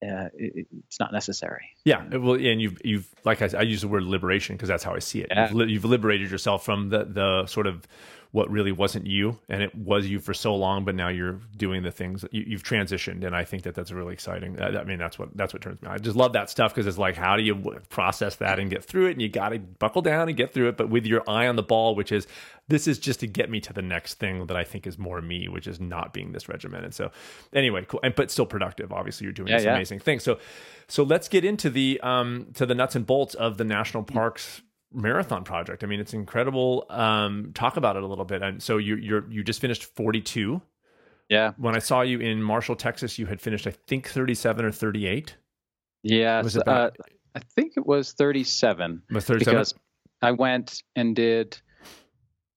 uh, 0.05 0.29
it, 0.35 0.67
it's 0.87 0.99
not 0.99 1.11
necessary. 1.11 1.75
Yeah, 1.83 2.03
well, 2.15 2.35
and 2.35 2.61
you've 2.61 2.79
you've 2.83 3.07
like 3.23 3.41
I, 3.41 3.49
I 3.57 3.61
use 3.61 3.81
the 3.81 3.87
word 3.87 4.03
liberation 4.03 4.55
because 4.55 4.69
that's 4.69 4.83
how 4.83 4.93
I 4.93 4.99
see 4.99 5.21
it. 5.21 5.27
Yeah. 5.29 5.51
You've, 5.51 5.69
you've, 5.69 5.85
liberated 5.85 6.31
yourself 6.31 6.63
from 6.63 6.89
the 6.89 7.05
the 7.05 7.45
sort 7.47 7.67
of 7.67 7.87
what 8.35 8.49
really 8.51 8.73
wasn't 8.73 9.07
you 9.07 9.39
and 9.47 9.63
it 9.63 9.73
was 9.73 10.07
you 10.07 10.19
for 10.19 10.33
so 10.33 10.53
long 10.53 10.83
but 10.83 10.93
now 10.93 11.07
you're 11.07 11.39
doing 11.55 11.83
the 11.83 11.91
things 11.91 12.25
you, 12.31 12.43
have 12.51 12.63
transitioned 12.63 13.25
and 13.25 13.33
i 13.33 13.45
think 13.45 13.63
that 13.63 13.73
that's 13.75 13.91
really 13.91 14.13
exciting. 14.13 14.59
I, 14.59 14.77
I 14.77 14.83
mean 14.83 14.99
that's 14.99 15.17
what 15.17 15.35
that's 15.35 15.53
what 15.53 15.61
turns 15.61 15.81
me 15.81 15.87
on. 15.87 15.93
I 15.95 15.97
just 15.97 16.17
love 16.17 16.33
that 16.33 16.49
stuff 16.49 16.73
because 16.73 16.85
it's 16.85 16.97
like 16.97 17.15
how 17.15 17.37
do 17.37 17.43
you 17.43 17.55
process 17.89 18.35
that 18.37 18.59
and 18.59 18.69
get 18.69 18.83
through 18.83 19.07
it? 19.07 19.11
And 19.11 19.21
you 19.21 19.29
got 19.29 19.49
to 19.49 19.59
buckle 19.59 20.01
down 20.01 20.27
and 20.27 20.37
get 20.37 20.53
through 20.53 20.67
it 20.67 20.77
but 20.77 20.89
with 20.89 21.05
your 21.05 21.23
eye 21.29 21.47
on 21.47 21.55
the 21.55 21.63
ball 21.63 21.95
which 21.95 22.11
is 22.11 22.27
this 22.67 22.87
is 22.87 22.99
just 22.99 23.21
to 23.21 23.27
get 23.27 23.49
me 23.49 23.61
to 23.61 23.73
the 23.73 23.81
next 23.81 24.15
thing 24.15 24.47
that 24.47 24.57
i 24.57 24.63
think 24.63 24.85
is 24.85 24.97
more 24.97 25.21
me 25.21 25.47
which 25.47 25.67
is 25.67 25.79
not 25.79 26.13
being 26.13 26.31
this 26.33 26.49
regimented. 26.49 26.93
So 26.93 27.11
anyway 27.53 27.85
cool. 27.87 27.99
And 28.03 28.13
but 28.15 28.31
still 28.31 28.45
productive. 28.45 28.91
Obviously 28.91 29.25
you're 29.25 29.33
doing 29.33 29.47
yeah, 29.47 29.57
this 29.57 29.65
yeah. 29.65 29.75
amazing 29.75 29.99
thing. 29.99 30.19
So 30.19 30.39
so 30.87 31.03
let's 31.03 31.27
get 31.27 31.45
into 31.45 31.69
the 31.69 31.99
um 32.01 32.47
to 32.55 32.65
the 32.65 32.75
nuts 32.75 32.95
and 32.95 33.05
bolts 33.05 33.33
of 33.33 33.57
the 33.57 33.63
national 33.63 34.03
parks 34.03 34.61
marathon 34.95 35.43
project. 35.43 35.83
I 35.83 35.87
mean, 35.87 35.99
it's 35.99 36.13
incredible. 36.13 36.85
Um, 36.89 37.51
talk 37.53 37.77
about 37.77 37.95
it 37.95 38.03
a 38.03 38.07
little 38.07 38.25
bit. 38.25 38.41
And 38.41 38.61
so 38.61 38.77
you 38.77 38.95
you're 38.95 39.29
you 39.29 39.43
just 39.43 39.61
finished 39.61 39.83
42. 39.95 40.61
Yeah. 41.29 41.53
When 41.57 41.75
I 41.75 41.79
saw 41.79 42.01
you 42.01 42.19
in 42.19 42.41
Marshall, 42.41 42.75
Texas, 42.75 43.19
you 43.19 43.25
had 43.25 43.41
finished 43.41 43.67
I 43.67 43.73
think 43.87 44.07
37 44.07 44.65
or 44.65 44.71
38. 44.71 45.35
Yeah. 46.03 46.41
Was 46.41 46.55
it 46.55 46.67
uh, 46.67 46.91
I 47.35 47.39
think 47.55 47.73
it 47.75 47.85
was 47.85 48.13
37 48.13 49.03
Was 49.11 49.25
37? 49.25 49.53
because 49.53 49.73
I 50.21 50.31
went 50.31 50.81
and 50.95 51.15
did. 51.15 51.59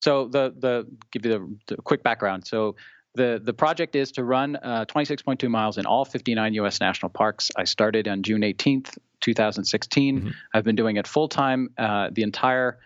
So 0.03 0.29
the 0.29 0.55
the 0.57 0.87
give 1.11 1.27
you 1.27 1.33
the, 1.67 1.75
the 1.75 1.83
quick 1.83 2.03
background. 2.03 2.47
So 2.47 2.77
the 3.19 3.41
the 3.43 3.53
project 3.53 3.95
is 3.97 4.13
to 4.13 4.25
run 4.25 4.57
uh, 4.57 4.87
26.2 4.87 5.51
miles 5.51 5.77
in 5.77 5.85
all 5.85 6.05
59 6.05 6.55
U.S. 6.55 6.81
national 6.81 7.11
parks. 7.11 7.51
I 7.57 7.65
started 7.65 8.09
on 8.09 8.23
June 8.23 8.43
18th, 8.43 8.97
2016. 9.21 10.21
Mhm. 10.21 10.33
I've 10.55 10.65
been 10.65 10.77
doing 10.77 10.97
it 10.97 11.07
full 11.07 11.29
time 11.29 11.69
uh, 11.77 12.09
the 12.13 12.23
entire 12.23 12.79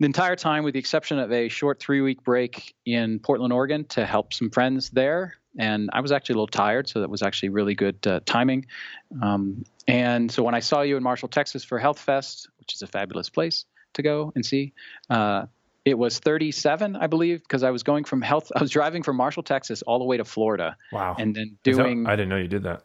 the 0.00 0.06
entire 0.06 0.34
time, 0.34 0.64
with 0.64 0.72
the 0.72 0.80
exception 0.80 1.18
of 1.18 1.30
a 1.30 1.48
short 1.48 1.78
three 1.78 2.00
week 2.00 2.24
break 2.24 2.74
in 2.86 3.18
Portland, 3.18 3.52
Oregon, 3.52 3.84
to 3.88 4.06
help 4.06 4.32
some 4.32 4.50
friends 4.50 4.90
there. 4.90 5.34
And 5.58 5.90
I 5.92 6.00
was 6.00 6.10
actually 6.10 6.34
a 6.34 6.38
little 6.38 6.46
tired, 6.64 6.88
so 6.88 7.00
that 7.00 7.10
was 7.10 7.22
actually 7.22 7.50
really 7.50 7.74
good 7.74 8.06
uh, 8.06 8.20
timing. 8.24 8.66
Um, 9.20 9.64
and 9.86 10.30
so 10.32 10.42
when 10.42 10.54
I 10.54 10.60
saw 10.60 10.80
you 10.82 10.96
in 10.96 11.02
Marshall, 11.02 11.28
Texas 11.28 11.64
for 11.64 11.78
Health 11.78 11.98
Fest, 11.98 12.48
which 12.58 12.74
is 12.74 12.82
a 12.82 12.86
fabulous 12.86 13.28
place 13.28 13.66
to 13.94 14.02
go 14.02 14.32
and 14.34 14.46
see, 14.46 14.72
uh, 15.10 15.46
it 15.84 15.96
was 15.98 16.18
37, 16.18 16.96
I 16.96 17.06
believe, 17.06 17.40
because 17.42 17.62
I 17.62 17.70
was 17.70 17.82
going 17.82 18.04
from 18.04 18.20
health. 18.22 18.50
I 18.56 18.60
was 18.60 18.70
driving 18.70 19.02
from 19.02 19.16
Marshall, 19.16 19.42
Texas, 19.42 19.82
all 19.82 19.98
the 19.98 20.04
way 20.04 20.16
to 20.18 20.24
Florida, 20.24 20.76
wow. 20.92 21.16
and 21.18 21.34
then 21.34 21.56
Is 21.64 21.76
that- 21.76 21.82
doing. 21.82 22.06
I 22.06 22.16
didn't 22.16 22.28
know 22.28 22.36
you 22.36 22.48
did 22.48 22.62
that. 22.64 22.84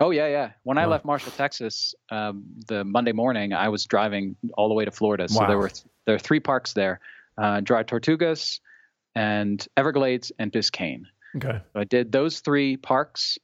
Oh 0.00 0.10
yeah, 0.10 0.28
yeah. 0.28 0.50
When 0.62 0.78
I 0.78 0.84
left 0.86 1.04
Marshall, 1.04 1.32
Texas, 1.32 1.92
um, 2.10 2.44
the 2.68 2.84
Monday 2.84 3.10
morning, 3.10 3.52
I 3.52 3.68
was 3.68 3.84
driving 3.84 4.36
all 4.56 4.68
the 4.68 4.74
way 4.74 4.84
to 4.84 4.92
Florida. 4.92 5.28
So 5.28 5.40
Wow. 5.40 5.48
there 5.48 5.58
were 5.58 5.70
th- 5.70 5.86
there 6.06 6.14
are 6.14 6.20
three 6.20 6.38
parks 6.38 6.72
there: 6.72 7.00
uh, 7.36 7.60
Dry 7.62 7.82
Tortugas, 7.82 8.60
and 9.16 9.66
Everglades, 9.76 10.30
and 10.38 10.52
Biscayne. 10.52 11.02
Okay. 11.36 11.60
So 11.72 11.80
I 11.80 11.82
did 11.82 12.12
those 12.12 12.38
three 12.40 12.76
parks, 12.76 13.38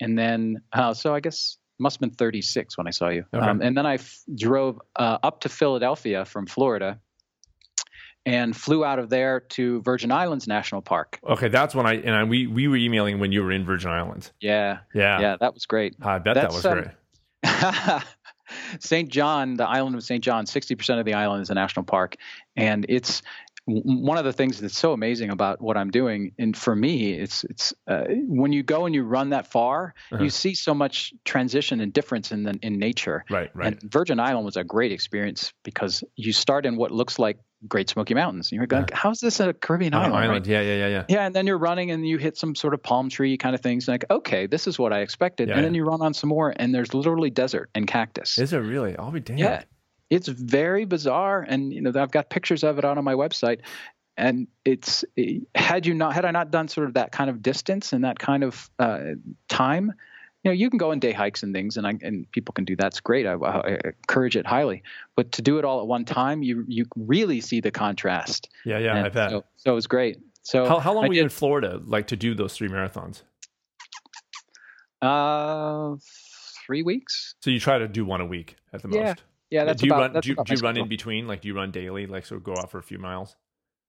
and 0.00 0.18
then 0.18 0.62
uh, 0.72 0.94
so 0.94 1.14
I 1.14 1.20
guess 1.20 1.58
must 1.78 1.96
have 1.96 2.00
been 2.00 2.10
36 2.10 2.76
when 2.76 2.88
I 2.88 2.90
saw 2.90 3.08
you. 3.08 3.24
Okay. 3.32 3.46
Um, 3.46 3.62
and 3.62 3.76
then 3.76 3.86
I 3.86 3.94
f- 3.94 4.20
drove 4.34 4.82
uh, 4.96 5.18
up 5.22 5.40
to 5.42 5.48
Philadelphia 5.48 6.24
from 6.24 6.46
Florida, 6.46 6.98
and 8.26 8.54
flew 8.56 8.84
out 8.84 8.98
of 8.98 9.08
there 9.10 9.40
to 9.40 9.80
Virgin 9.82 10.12
Islands 10.12 10.46
National 10.46 10.82
Park. 10.82 11.18
Okay, 11.26 11.48
that's 11.48 11.74
when 11.74 11.86
I 11.86 11.94
and 11.94 12.14
I, 12.14 12.24
we 12.24 12.46
we 12.46 12.68
were 12.68 12.76
emailing 12.76 13.18
when 13.18 13.32
you 13.32 13.42
were 13.42 13.52
in 13.52 13.64
Virgin 13.64 13.90
Islands. 13.90 14.32
Yeah, 14.40 14.78
Yeah. 14.94 15.20
yeah, 15.20 15.36
that 15.40 15.54
was 15.54 15.66
great. 15.66 15.96
I 16.02 16.18
bet 16.18 16.34
that 16.34 16.50
That's, 16.50 16.54
was 16.54 16.66
um, 16.66 16.78
great. 17.42 18.02
St. 18.80 19.08
John, 19.08 19.54
the 19.54 19.68
island 19.68 19.94
of 19.96 20.02
St. 20.02 20.22
John, 20.24 20.44
60% 20.44 20.98
of 20.98 21.04
the 21.06 21.14
island 21.14 21.42
is 21.42 21.50
a 21.50 21.54
national 21.54 21.84
park. 21.84 22.16
And 22.56 22.84
it's 22.88 23.22
one 23.66 24.18
of 24.18 24.24
the 24.24 24.32
things 24.32 24.60
that's 24.60 24.76
so 24.76 24.92
amazing 24.92 25.30
about 25.30 25.60
what 25.60 25.76
I'm 25.76 25.90
doing. 25.90 26.32
And 26.38 26.56
for 26.56 26.74
me, 26.74 27.12
it's, 27.12 27.44
it's 27.44 27.72
uh, 27.86 28.04
when 28.08 28.52
you 28.52 28.64
go 28.64 28.86
and 28.86 28.94
you 28.94 29.04
run 29.04 29.30
that 29.30 29.46
far, 29.46 29.94
Uh-huh. 30.10 30.24
you 30.24 30.30
see 30.30 30.54
so 30.54 30.74
much 30.74 31.12
transition 31.24 31.80
and 31.80 31.92
difference 31.92 32.32
in, 32.32 32.42
the, 32.42 32.58
in 32.62 32.78
nature. 32.80 33.24
Right, 33.30 33.50
right. 33.54 33.68
And 33.80 33.92
Virgin 33.92 34.18
Island 34.18 34.44
was 34.46 34.56
a 34.56 34.64
great 34.64 34.90
experience 34.90 35.52
because 35.62 36.02
you 36.16 36.32
start 36.32 36.66
in 36.66 36.76
what 36.76 36.90
looks 36.90 37.18
like 37.20 37.38
Great 37.68 37.88
Smoky 37.90 38.14
Mountains. 38.14 38.50
And 38.50 38.56
you're 38.56 38.66
going, 38.66 38.86
how's 38.92 39.20
this 39.20 39.38
a 39.40 39.52
Caribbean 39.52 39.94
Oh, 39.94 39.98
island? 39.98 40.12
right? 40.14 40.24
island. 40.24 40.46
Yeah, 40.46 40.60
yeah, 40.62 40.74
yeah, 40.76 40.86
yeah. 40.88 41.04
Yeah, 41.08 41.26
and 41.26 41.34
then 41.34 41.46
you're 41.46 41.58
running 41.58 41.90
and 41.90 42.06
you 42.06 42.16
hit 42.18 42.36
some 42.36 42.54
sort 42.54 42.72
of 42.74 42.82
palm 42.82 43.08
tree 43.10 43.36
kind 43.36 43.54
of 43.54 43.60
things. 43.60 43.86
Like, 43.86 44.04
okay, 44.10 44.46
this 44.46 44.66
is 44.66 44.78
what 44.78 44.92
I 44.92 45.00
expected. 45.00 45.48
Yeah, 45.48 45.56
and 45.56 45.64
then 45.64 45.74
you 45.74 45.84
run 45.84 46.00
on 46.02 46.14
some 46.14 46.28
more, 46.30 46.52
and 46.56 46.74
there's 46.74 46.94
literally 46.94 47.30
desert 47.30 47.68
and 47.74 47.86
cactus. 47.86 48.38
Is 48.38 48.52
it 48.52 48.58
really? 48.58 48.96
I'll 48.96 49.10
be 49.10 49.20
damned. 49.20 49.40
yeah, 49.40 49.62
it's 50.08 50.28
very 50.28 50.84
bizarre, 50.86 51.44
and 51.46 51.72
you 51.72 51.82
know 51.82 51.92
I've 51.94 52.10
got 52.10 52.30
pictures 52.30 52.64
of 52.64 52.78
it 52.78 52.84
out 52.84 52.96
on 52.98 53.04
my 53.04 53.14
website. 53.14 53.60
And 54.16 54.48
it's 54.66 55.04
had 55.54 55.86
you 55.86 55.94
not 55.94 56.12
had 56.14 56.24
I 56.26 56.30
not 56.30 56.50
done 56.50 56.68
sort 56.68 56.88
of 56.88 56.94
that 56.94 57.10
kind 57.12 57.30
of 57.30 57.40
distance 57.42 57.92
and 57.94 58.04
that 58.04 58.18
kind 58.18 58.44
of 58.44 58.68
uh, 58.78 59.00
time, 59.48 59.92
you 60.42 60.50
know, 60.50 60.54
you 60.54 60.70
can 60.70 60.78
go 60.78 60.90
on 60.90 60.98
day 60.98 61.12
hikes 61.12 61.42
and 61.42 61.54
things, 61.54 61.76
and 61.76 61.86
I, 61.86 61.98
and 62.02 62.30
people 62.32 62.52
can 62.52 62.64
do 62.64 62.74
that's 62.74 63.00
great. 63.00 63.26
I, 63.26 63.34
I 63.34 63.78
encourage 63.84 64.36
it 64.36 64.46
highly. 64.46 64.82
But 65.14 65.32
to 65.32 65.42
do 65.42 65.58
it 65.58 65.64
all 65.64 65.80
at 65.80 65.86
one 65.86 66.04
time, 66.04 66.42
you 66.42 66.64
you 66.66 66.86
really 66.96 67.40
see 67.40 67.60
the 67.60 67.70
contrast. 67.70 68.48
Yeah, 68.64 68.78
yeah, 68.78 68.96
And 68.96 69.06
I 69.06 69.08
bet. 69.10 69.30
So, 69.30 69.44
so 69.56 69.72
it 69.72 69.74
was 69.74 69.86
great. 69.86 70.18
So 70.42 70.66
how 70.66 70.78
how 70.78 70.94
long 70.94 71.04
I 71.04 71.08
were 71.08 71.14
you 71.14 71.22
in 71.22 71.28
Florida 71.28 71.80
like 71.84 72.06
to 72.08 72.16
do 72.16 72.34
those 72.34 72.54
three 72.54 72.68
marathons? 72.68 73.22
Uh, 75.02 75.96
three 76.66 76.82
weeks. 76.82 77.34
So 77.42 77.50
you 77.50 77.60
try 77.60 77.78
to 77.78 77.88
do 77.88 78.04
one 78.04 78.20
a 78.20 78.26
week 78.26 78.56
at 78.72 78.82
the 78.82 78.88
Yeah, 78.88 79.00
most. 79.00 79.22
Yeah, 79.50 79.64
that's 79.64 79.82
do 79.82 79.88
you 79.88 79.92
about. 79.92 80.00
run 80.00 80.12
that's 80.14 80.26
do 80.26 80.32
you, 80.32 80.36
do 80.44 80.54
you 80.54 80.60
run 80.60 80.76
in 80.78 80.88
between? 80.88 81.26
Like 81.28 81.42
do 81.42 81.48
you 81.48 81.54
run 81.54 81.70
daily? 81.70 82.06
Like 82.06 82.24
so 82.24 82.38
go 82.38 82.56
out 82.56 82.70
for 82.70 82.78
a 82.78 82.82
few 82.82 82.98
miles? 82.98 83.36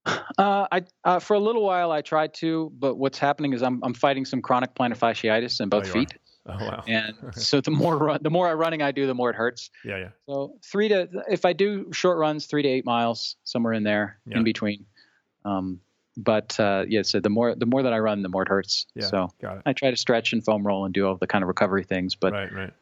Uh, 0.04 0.66
I 0.72 0.82
uh, 1.04 1.18
for 1.20 1.34
a 1.34 1.38
little 1.38 1.62
while 1.62 1.92
I 1.92 2.02
tried 2.02 2.34
to, 2.34 2.72
but 2.78 2.96
what's 2.96 3.18
happening 3.18 3.52
is 3.52 3.62
I'm 3.62 3.80
I'm 3.84 3.94
fighting 3.94 4.24
some 4.24 4.42
chronic 4.42 4.74
plantar 4.74 4.98
fasciitis 4.98 5.60
in 5.60 5.68
both 5.68 5.86
you 5.86 5.90
are. 5.90 5.94
feet, 5.94 6.14
Oh 6.46 6.52
wow. 6.58 6.82
and 6.88 7.14
so 7.34 7.60
the 7.60 7.70
more 7.70 7.96
run, 7.96 8.18
the 8.22 8.30
more 8.30 8.54
running 8.56 8.82
I 8.82 8.90
do, 8.92 9.06
the 9.06 9.14
more 9.14 9.30
it 9.30 9.36
hurts. 9.36 9.70
Yeah, 9.84 9.98
yeah. 9.98 10.08
So 10.28 10.56
three 10.64 10.88
to 10.88 11.08
if 11.30 11.44
I 11.44 11.52
do 11.52 11.92
short 11.92 12.18
runs, 12.18 12.46
three 12.46 12.62
to 12.62 12.68
eight 12.68 12.84
miles, 12.84 13.36
somewhere 13.44 13.72
in 13.74 13.82
there, 13.84 14.18
Yeah. 14.26 14.38
in 14.38 14.44
between. 14.44 14.86
Um, 15.44 15.80
but 16.16 16.58
uh, 16.60 16.84
yeah, 16.88 17.02
so 17.02 17.20
the 17.20 17.30
more 17.30 17.54
the 17.54 17.66
more 17.66 17.84
that 17.84 17.92
I 17.92 17.98
run, 18.00 18.22
the 18.22 18.28
more 18.28 18.42
it 18.42 18.48
hurts. 18.48 18.86
Yeah. 18.94 19.06
So. 19.06 19.28
I 19.64 19.72
try 19.72 19.90
to 19.90 19.96
stretch 19.96 20.32
and 20.32 20.44
foam 20.44 20.66
roll 20.66 20.84
and 20.84 20.92
do 20.92 21.06
all 21.06 21.16
the 21.16 21.26
kind 21.26 21.42
of 21.42 21.48
recovery 21.48 21.84
things, 21.84 22.16
but 22.16 22.32
right, 22.32 22.52
right. 22.52 22.72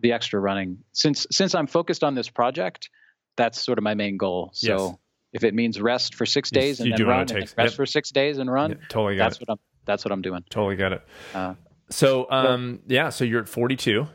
the 0.00 0.12
extra 0.12 0.40
running 0.40 0.78
since 0.92 1.26
since 1.30 1.54
I'm 1.54 1.66
focused 1.66 2.02
on 2.02 2.14
this 2.14 2.28
project, 2.28 2.90
that's 3.36 3.62
sort 3.62 3.78
of 3.78 3.84
my 3.84 3.94
main 3.94 4.16
goal. 4.16 4.50
So 4.54 4.66
Yes. 4.88 4.96
if 5.34 5.44
it 5.44 5.54
means 5.54 5.80
rest 5.80 6.14
for 6.14 6.26
six 6.26 6.50
You- 6.52 6.60
days 6.60 6.80
and 6.80 6.88
you 6.88 6.96
then 6.96 7.06
run, 7.06 7.20
and 7.20 7.32
rest 7.32 7.54
Yep. 7.58 7.72
for 7.74 7.86
six 7.86 8.10
days 8.10 8.38
and 8.38 8.50
run, 8.50 8.78
totally 8.88 9.16
got 9.16 9.24
that's 9.24 9.36
it. 9.36 9.46
what 9.48 9.52
I'm 9.54 9.58
that's 9.84 10.04
what 10.04 10.12
I'm 10.12 10.22
doing. 10.22 10.42
Totally 10.50 10.76
got 10.76 10.92
it. 10.94 11.02
Uh, 11.34 11.54
So 11.90 12.30
um 12.30 12.80
yeah, 12.86 13.08
so 13.10 13.24
you're 13.24 13.40
at 13.42 13.48
42. 13.48 14.06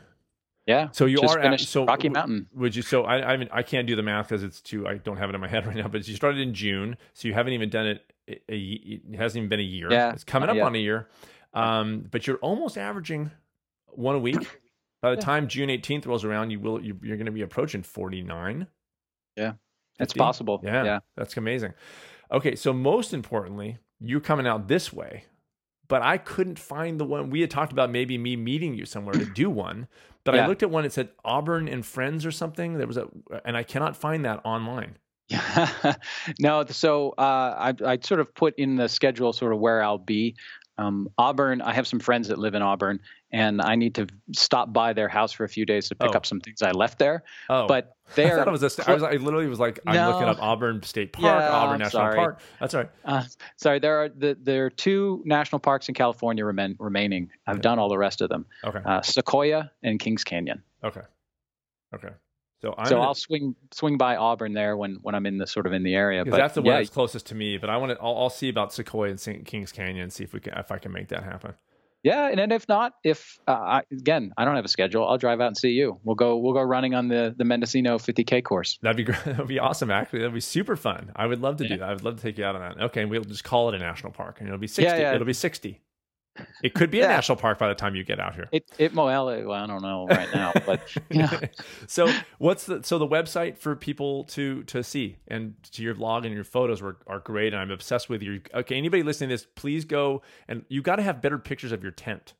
yeah. 0.66 0.88
So 0.92 1.06
you 1.06 1.20
are 1.20 1.38
at, 1.38 1.60
so 1.60 1.84
Rocky 1.84 2.08
Mountain. 2.08 2.48
Would 2.54 2.74
you? 2.74 2.82
So 2.82 3.04
I 3.04 3.26
I, 3.28 3.30
haven't- 3.32 3.50
I 3.52 3.62
can't 3.62 3.86
do 3.86 3.94
the 3.96 4.02
math 4.02 4.28
because 4.28 4.42
it's 4.42 4.60
too. 4.60 4.86
I 4.86 4.94
don't 4.98 5.16
have 5.18 5.28
it 5.30 5.34
in 5.34 5.40
my 5.40 5.48
head 5.54 5.66
right 5.66 5.76
now. 5.76 5.88
But 5.88 6.06
you 6.08 6.16
started 6.16 6.40
in 6.40 6.54
June, 6.54 6.96
so 7.14 7.28
you 7.28 7.34
haven't 7.34 7.52
even 7.52 7.68
done 7.70 7.86
it. 7.86 8.12
A, 8.28 8.32
a- 8.48 9.00
it 9.12 9.16
hasn't 9.16 9.38
even 9.38 9.48
been 9.48 9.60
a 9.60 9.62
year. 9.62 9.88
Yeah, 9.90 10.12
it's 10.12 10.24
coming 10.24 10.48
up 10.48 10.56
yet. 10.56 10.64
on 10.64 10.74
a 10.74 10.78
year. 10.78 11.08
Um, 11.54 12.06
but 12.10 12.26
you're 12.26 12.36
almost 12.38 12.76
averaging 12.76 13.30
one 13.88 14.14
a 14.14 14.18
week. 14.18 14.60
By 15.02 15.10
the 15.10 15.16
Yeah. 15.16 15.24
time 15.24 15.46
June 15.48 15.68
18th 15.68 16.06
rolls 16.06 16.24
around, 16.24 16.50
you 16.50 16.58
will 16.60 16.82
you, 16.82 16.98
you're 17.02 17.16
going 17.16 17.26
to 17.26 17.32
be 17.32 17.42
approaching 17.42 17.82
49. 17.82 18.66
Yeah. 19.36 19.52
It's 20.00 20.12
50? 20.12 20.18
possible. 20.18 20.60
Yeah, 20.64 20.84
Yeah. 20.84 20.98
that's 21.16 21.36
amazing. 21.36 21.72
Okay, 22.32 22.56
so 22.56 22.72
most 22.72 23.14
importantly, 23.14 23.78
you're 24.00 24.20
coming 24.20 24.46
out 24.46 24.66
this 24.68 24.92
way, 24.92 25.24
but 25.88 26.02
I 26.02 26.18
couldn't 26.18 26.58
find 26.58 26.98
the 26.98 27.04
one 27.04 27.30
we 27.30 27.40
had 27.40 27.50
talked 27.50 27.72
about. 27.72 27.90
Maybe 27.90 28.18
me 28.18 28.36
meeting 28.36 28.74
you 28.74 28.86
somewhere 28.86 29.14
to 29.14 29.24
do 29.34 29.50
one, 29.50 29.88
but 30.24 30.38
I 30.38 30.46
looked 30.46 30.62
at 30.62 30.70
one. 30.70 30.84
It 30.84 30.92
said 30.92 31.10
Auburn 31.24 31.68
and 31.68 31.84
Friends 31.84 32.26
or 32.26 32.30
something. 32.30 32.78
There 32.78 32.86
was 32.86 32.96
a, 32.96 33.08
and 33.44 33.56
I 33.56 33.62
cannot 33.62 33.96
find 33.96 34.24
that 34.24 34.40
online. 34.44 34.96
Yeah. 35.28 35.94
no, 36.38 36.64
so 36.66 37.10
uh, 37.18 37.72
I, 37.72 37.74
I 37.84 37.98
sort 37.98 38.20
of 38.20 38.34
put 38.34 38.54
in 38.58 38.76
the 38.76 38.88
schedule 38.88 39.32
sort 39.32 39.52
of 39.52 39.58
where 39.58 39.82
I'll 39.82 39.98
be. 39.98 40.36
Um, 40.78 41.08
Auburn, 41.16 41.62
I 41.62 41.72
have 41.72 41.86
some 41.86 42.00
friends 42.00 42.28
that 42.28 42.38
live 42.38 42.54
in 42.54 42.62
Auburn, 42.62 43.00
and 43.36 43.60
I 43.60 43.74
need 43.76 43.94
to 43.96 44.06
stop 44.34 44.72
by 44.72 44.92
their 44.92 45.08
house 45.08 45.32
for 45.32 45.44
a 45.44 45.48
few 45.48 45.66
days 45.66 45.88
to 45.88 45.94
pick 45.94 46.10
Oh. 46.14 46.16
up 46.16 46.24
some 46.26 46.40
things 46.40 46.62
I 46.62 46.70
left 46.70 46.98
there. 46.98 47.22
Oh, 47.50 47.66
But 47.66 47.92
I 48.16 48.30
thought 48.30 48.48
it 48.48 48.50
was 48.50 48.62
a. 48.62 48.70
st- 48.70 48.88
I 48.88 48.94
was. 48.94 49.02
I 49.02 49.12
literally 49.12 49.46
was 49.48 49.58
like, 49.60 49.80
I'm 49.86 50.12
looking 50.12 50.28
up 50.28 50.40
Auburn 50.42 50.82
State 50.82 51.12
Park, 51.12 51.24
Yeah, 51.24 51.50
Auburn 51.50 51.74
I'm 51.74 51.78
National 51.80 52.02
sorry. 52.02 52.16
Park. 52.16 52.40
That's 52.60 52.74
all 52.74 52.80
right. 52.82 52.90
Uh, 53.04 53.22
sorry, 53.56 53.78
there 53.80 54.02
are 54.02 54.08
the, 54.08 54.36
there 54.40 54.66
are 54.66 54.70
two 54.70 55.22
national 55.26 55.58
parks 55.58 55.88
in 55.88 55.94
California 55.94 56.44
remen, 56.44 56.76
remaining. 56.78 57.30
I've 57.46 57.56
Okay. 57.56 57.62
done 57.62 57.78
all 57.78 57.88
the 57.88 57.98
rest 57.98 58.20
of 58.22 58.28
them: 58.28 58.46
Okay. 58.64 58.80
uh, 58.84 59.02
Sequoia 59.02 59.70
and 59.82 59.98
Kings 59.98 60.22
Canyon. 60.24 60.62
Okay. 60.84 61.02
Okay. 61.94 62.10
So 62.62 62.74
I'm. 62.78 62.86
so 62.86 62.94
gonna- 62.94 63.06
I'll 63.08 63.14
swing 63.14 63.54
swing 63.72 63.98
by 63.98 64.16
Auburn 64.16 64.52
there 64.54 64.76
when 64.76 64.98
when 65.02 65.14
I'm 65.14 65.26
in 65.26 65.36
the 65.38 65.46
sort 65.46 65.66
of 65.66 65.72
in 65.72 65.82
the 65.82 65.94
area. 65.94 66.24
But 66.24 66.36
that's 66.36 66.54
the 66.54 66.62
one 66.62 66.72
yeah, 66.72 66.78
that's 66.78 66.90
closest 66.90 67.26
to 67.26 67.34
me. 67.34 67.58
But 67.58 67.70
I 67.70 67.76
want 67.76 67.92
to. 67.92 67.98
I'll, 68.00 68.16
I'll 68.16 68.30
see 68.30 68.48
about 68.48 68.72
Sequoia 68.72 69.10
and 69.10 69.20
St. 69.20 69.44
Kings 69.44 69.72
Canyon 69.72 70.04
and 70.04 70.12
see 70.12 70.24
if 70.24 70.32
we 70.32 70.40
can 70.40 70.54
if 70.54 70.70
I 70.72 70.78
can 70.78 70.92
make 70.92 71.08
that 71.08 71.22
happen. 71.22 71.54
Yeah, 72.06 72.28
and 72.28 72.38
then 72.38 72.52
if 72.52 72.68
not, 72.68 72.92
if 73.02 73.36
uh, 73.48 73.52
I, 73.52 73.82
again 73.90 74.32
I 74.38 74.44
don't 74.44 74.54
have 74.54 74.64
a 74.64 74.68
schedule, 74.68 75.08
I'll 75.08 75.18
drive 75.18 75.40
out 75.40 75.48
and 75.48 75.56
see 75.56 75.70
you. 75.70 75.98
We'll 76.04 76.14
go 76.14 76.36
we'll 76.36 76.52
go 76.52 76.62
running 76.62 76.94
on 76.94 77.08
the 77.08 77.34
the 77.36 77.44
Mendocino 77.44 77.98
50k 77.98 78.44
course. 78.44 78.78
That'd 78.80 78.96
be 78.96 79.02
great. 79.02 79.24
That'd 79.24 79.48
be 79.48 79.58
awesome. 79.58 79.90
Actually, 79.90 80.20
that'd 80.20 80.32
be 80.32 80.40
super 80.40 80.76
fun. 80.76 81.10
I 81.16 81.26
would 81.26 81.42
love 81.42 81.56
to 81.56 81.66
do 81.66 81.78
that. 81.78 81.88
I 81.88 81.92
would 81.92 82.04
love 82.04 82.16
to 82.16 82.22
take 82.22 82.38
you 82.38 82.44
out 82.44 82.54
on 82.54 82.60
that. 82.60 82.84
Okay, 82.84 83.02
and 83.02 83.10
we'll 83.10 83.24
just 83.24 83.42
call 83.42 83.68
it 83.70 83.74
a 83.74 83.78
national 83.78 84.12
park, 84.12 84.36
and 84.38 84.48
it'll 84.48 84.60
be 84.60 84.68
sixty. 84.68 84.84
Yeah, 84.84 85.00
yeah. 85.00 85.14
It'll 85.14 85.26
be 85.26 85.32
sixty. 85.32 85.80
It 86.62 86.74
could 86.74 86.90
be 86.90 87.00
a 87.00 87.08
national 87.08 87.36
park 87.36 87.58
by 87.58 87.68
the 87.68 87.74
time 87.74 87.94
you 87.94 88.04
get 88.04 88.20
out 88.20 88.34
here. 88.34 88.48
It 88.52 88.64
it 88.78 88.94
well, 88.94 89.08
I 89.08 89.66
don't 89.66 89.82
know 89.82 90.06
right 90.08 90.28
now, 90.34 90.52
but 90.64 90.80
you 91.10 91.22
know, 91.22 91.40
so 91.86 92.12
what's 92.38 92.64
the 92.64 92.82
so 92.82 92.98
the 92.98 93.06
website 93.06 93.58
for 93.58 93.76
people 93.76 94.24
to 94.24 94.62
to 94.64 94.82
see 94.82 95.16
and 95.28 95.54
to 95.72 95.82
your 95.82 95.94
vlog 95.94 96.24
and 96.24 96.34
your 96.34 96.44
photos 96.44 96.82
were, 96.82 96.98
are 97.06 97.20
great 97.20 97.52
and 97.52 97.60
I'm 97.60 97.70
obsessed 97.70 98.08
with 98.08 98.22
you. 98.22 98.40
Okay, 98.54 98.76
anybody 98.76 99.02
listening 99.02 99.30
to 99.30 99.34
this, 99.34 99.46
please 99.54 99.84
go 99.84 100.22
and 100.48 100.64
you 100.68 100.82
got 100.82 100.96
to 100.96 101.02
have 101.02 101.20
better 101.20 101.38
pictures 101.38 101.72
of 101.72 101.82
your 101.82 101.92
tent 101.92 102.34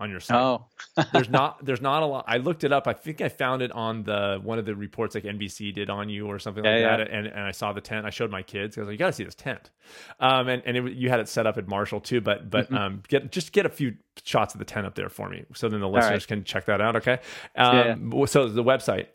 on 0.00 0.10
your 0.10 0.18
site. 0.18 0.36
Oh, 0.40 0.66
there's 1.12 1.28
not 1.28 1.64
there's 1.64 1.80
not 1.80 2.02
a 2.02 2.06
lot. 2.06 2.24
I 2.26 2.38
looked 2.38 2.64
it 2.64 2.72
up. 2.72 2.88
I 2.88 2.92
think 2.94 3.20
I 3.20 3.28
found 3.28 3.62
it 3.62 3.70
on 3.70 4.02
the 4.02 4.40
one 4.42 4.58
of 4.58 4.64
the 4.64 4.74
reports 4.74 5.14
like 5.14 5.22
NBC 5.24 5.72
did 5.74 5.90
on 5.90 6.08
you 6.08 6.26
or 6.26 6.38
something 6.40 6.64
like 6.64 6.80
Yeah, 6.80 6.96
that. 6.96 7.08
And 7.10 7.26
and 7.28 7.40
I 7.40 7.52
saw 7.52 7.72
the 7.72 7.80
tent. 7.80 8.06
I 8.06 8.10
showed 8.10 8.30
my 8.30 8.42
kids. 8.42 8.76
I 8.76 8.80
was 8.80 8.88
like, 8.88 8.94
you 8.94 8.98
got 8.98 9.06
to 9.08 9.12
see 9.12 9.24
this 9.24 9.34
tent. 9.36 9.70
Um, 10.18 10.48
and 10.48 10.62
and 10.66 10.76
it, 10.76 10.92
you 10.94 11.08
had 11.10 11.20
it 11.20 11.28
set 11.28 11.46
up 11.46 11.58
at 11.58 11.68
Marshall 11.68 12.00
too. 12.00 12.20
But 12.20 12.50
but 12.50 12.66
Mm-hmm. 12.66 12.76
um, 12.76 13.02
get 13.08 13.30
just 13.30 13.52
get 13.52 13.66
a 13.66 13.68
few 13.70 13.94
shots 14.24 14.54
of 14.54 14.58
the 14.58 14.64
tent 14.64 14.86
up 14.86 14.94
there 14.96 15.08
for 15.08 15.28
me, 15.28 15.44
so 15.54 15.68
then 15.68 15.80
the 15.80 15.86
right. 15.86 16.00
listeners 16.02 16.26
can 16.26 16.42
check 16.44 16.64
that 16.64 16.80
out. 16.80 16.96
Okay. 16.96 17.18
Yeah, 17.54 17.92
Um, 17.92 18.26
so 18.26 18.48
the 18.48 18.64
website. 18.64 19.06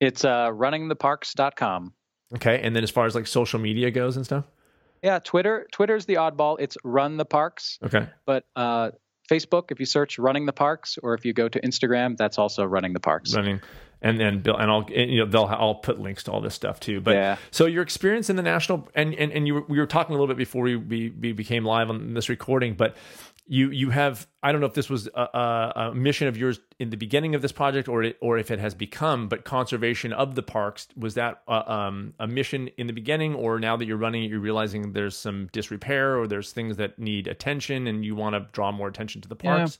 it's 0.00 0.24
uh, 0.24 0.50
runningtheparks.com. 0.50 1.92
Okay, 2.34 2.60
and 2.62 2.74
then 2.74 2.82
as 2.82 2.90
far 2.90 3.06
as 3.06 3.14
like 3.14 3.26
social 3.26 3.58
media 3.60 3.90
goes 3.90 4.16
and 4.16 4.24
stuff. 4.24 4.44
Yeah, 5.02 5.18
Twitter. 5.20 5.66
Twitter's 5.72 6.06
the 6.06 6.14
oddball. 6.14 6.56
It's 6.58 6.76
Run 6.82 7.16
the 7.16 7.24
Parks. 7.24 7.78
Okay. 7.84 8.08
But 8.24 8.44
uh, 8.56 8.90
Facebook, 9.26 9.70
if 9.70 9.80
you 9.80 9.86
search 9.86 10.18
Running 10.18 10.46
the 10.46 10.52
Parks, 10.52 10.98
or 11.02 11.14
if 11.14 11.24
you 11.24 11.32
go 11.32 11.48
to 11.48 11.60
Instagram, 11.60 12.16
that's 12.16 12.38
also 12.38 12.64
Running 12.64 12.92
the 12.92 13.00
Parks. 13.00 13.34
running 13.34 13.60
and 14.02 14.20
then 14.20 14.40
Bill 14.40 14.56
and 14.56 14.70
I'll 14.70 14.86
and, 14.94 15.10
you 15.10 15.20
know 15.20 15.26
they'll 15.26 15.46
I'll 15.46 15.74
put 15.76 15.98
links 15.98 16.22
to 16.24 16.32
all 16.32 16.40
this 16.40 16.54
stuff 16.54 16.78
too. 16.80 17.00
But 17.00 17.14
Yeah. 17.14 17.36
so 17.50 17.64
your 17.66 17.82
experience 17.82 18.28
in 18.28 18.36
the 18.36 18.42
national 18.42 18.88
and 18.94 19.14
and, 19.14 19.32
and 19.32 19.46
you 19.46 19.54
were, 19.54 19.64
we 19.68 19.78
were 19.78 19.86
talking 19.86 20.14
a 20.14 20.18
little 20.18 20.28
bit 20.28 20.36
before 20.36 20.62
we, 20.64 20.76
we 20.76 21.10
we 21.10 21.32
became 21.32 21.64
live 21.64 21.88
on 21.88 22.12
this 22.14 22.28
recording, 22.28 22.74
but 22.74 22.94
you 23.48 23.70
you 23.70 23.90
have 23.90 24.26
I 24.42 24.52
don't 24.52 24.60
know 24.60 24.66
if 24.66 24.74
this 24.74 24.90
was 24.90 25.08
a, 25.14 25.20
a, 25.20 25.72
a 25.90 25.94
mission 25.94 26.28
of 26.28 26.36
yours 26.36 26.60
in 26.78 26.90
the 26.90 26.96
beginning 26.96 27.34
of 27.34 27.42
this 27.42 27.52
project 27.52 27.88
or 27.88 28.02
it, 28.02 28.16
or 28.20 28.38
if 28.38 28.50
it 28.50 28.58
has 28.58 28.74
become, 28.74 29.28
but 29.28 29.44
conservation 29.44 30.12
of 30.12 30.34
the 30.34 30.42
parks 30.42 30.88
was 30.96 31.14
that 31.14 31.42
uh, 31.48 31.62
um, 31.66 32.14
a 32.18 32.26
mission 32.26 32.68
in 32.76 32.86
the 32.86 32.92
beginning, 32.92 33.34
or 33.34 33.58
now 33.58 33.76
that 33.76 33.86
you're 33.86 33.96
running 33.96 34.24
it, 34.24 34.30
you're 34.30 34.40
realizing 34.40 34.92
there's 34.92 35.16
some 35.16 35.48
disrepair 35.52 36.18
or 36.18 36.26
there's 36.26 36.52
things 36.52 36.76
that 36.76 36.98
need 36.98 37.26
attention 37.28 37.86
and 37.86 38.04
you 38.04 38.14
want 38.14 38.34
to 38.34 38.46
draw 38.52 38.72
more 38.72 38.88
attention 38.88 39.20
to 39.20 39.28
the 39.28 39.36
Yeah. 39.42 39.58
parks. 39.58 39.78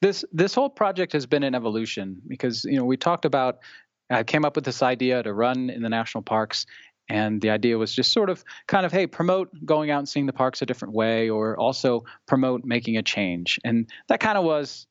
this 0.00 0.24
this 0.32 0.54
whole 0.54 0.70
project 0.70 1.12
has 1.12 1.26
been 1.26 1.42
an 1.44 1.54
evolution 1.54 2.20
because 2.26 2.64
you 2.64 2.76
know 2.76 2.84
we 2.84 2.96
talked 2.96 3.24
about 3.24 3.58
I 4.10 4.24
came 4.24 4.44
up 4.44 4.56
with 4.56 4.64
this 4.64 4.82
idea 4.82 5.22
to 5.22 5.32
run 5.34 5.70
in 5.70 5.82
the 5.82 5.88
national 5.90 6.22
parks 6.22 6.66
and 7.08 7.40
the 7.40 7.50
idea 7.50 7.78
was 7.78 7.94
just 7.94 8.12
sort 8.12 8.30
of 8.30 8.44
kind 8.66 8.84
of 8.84 8.92
hey 8.92 9.06
promote 9.06 9.48
going 9.64 9.90
out 9.90 9.98
and 9.98 10.08
seeing 10.08 10.26
the 10.26 10.32
parks 10.32 10.62
a 10.62 10.66
different 10.66 10.94
way 10.94 11.30
or 11.30 11.56
also 11.58 12.04
promote 12.26 12.64
making 12.64 12.96
a 12.96 13.02
change 13.02 13.58
and 13.64 13.88
that 14.08 14.20
kind 14.20 14.38
of 14.38 14.44
was 14.44 14.86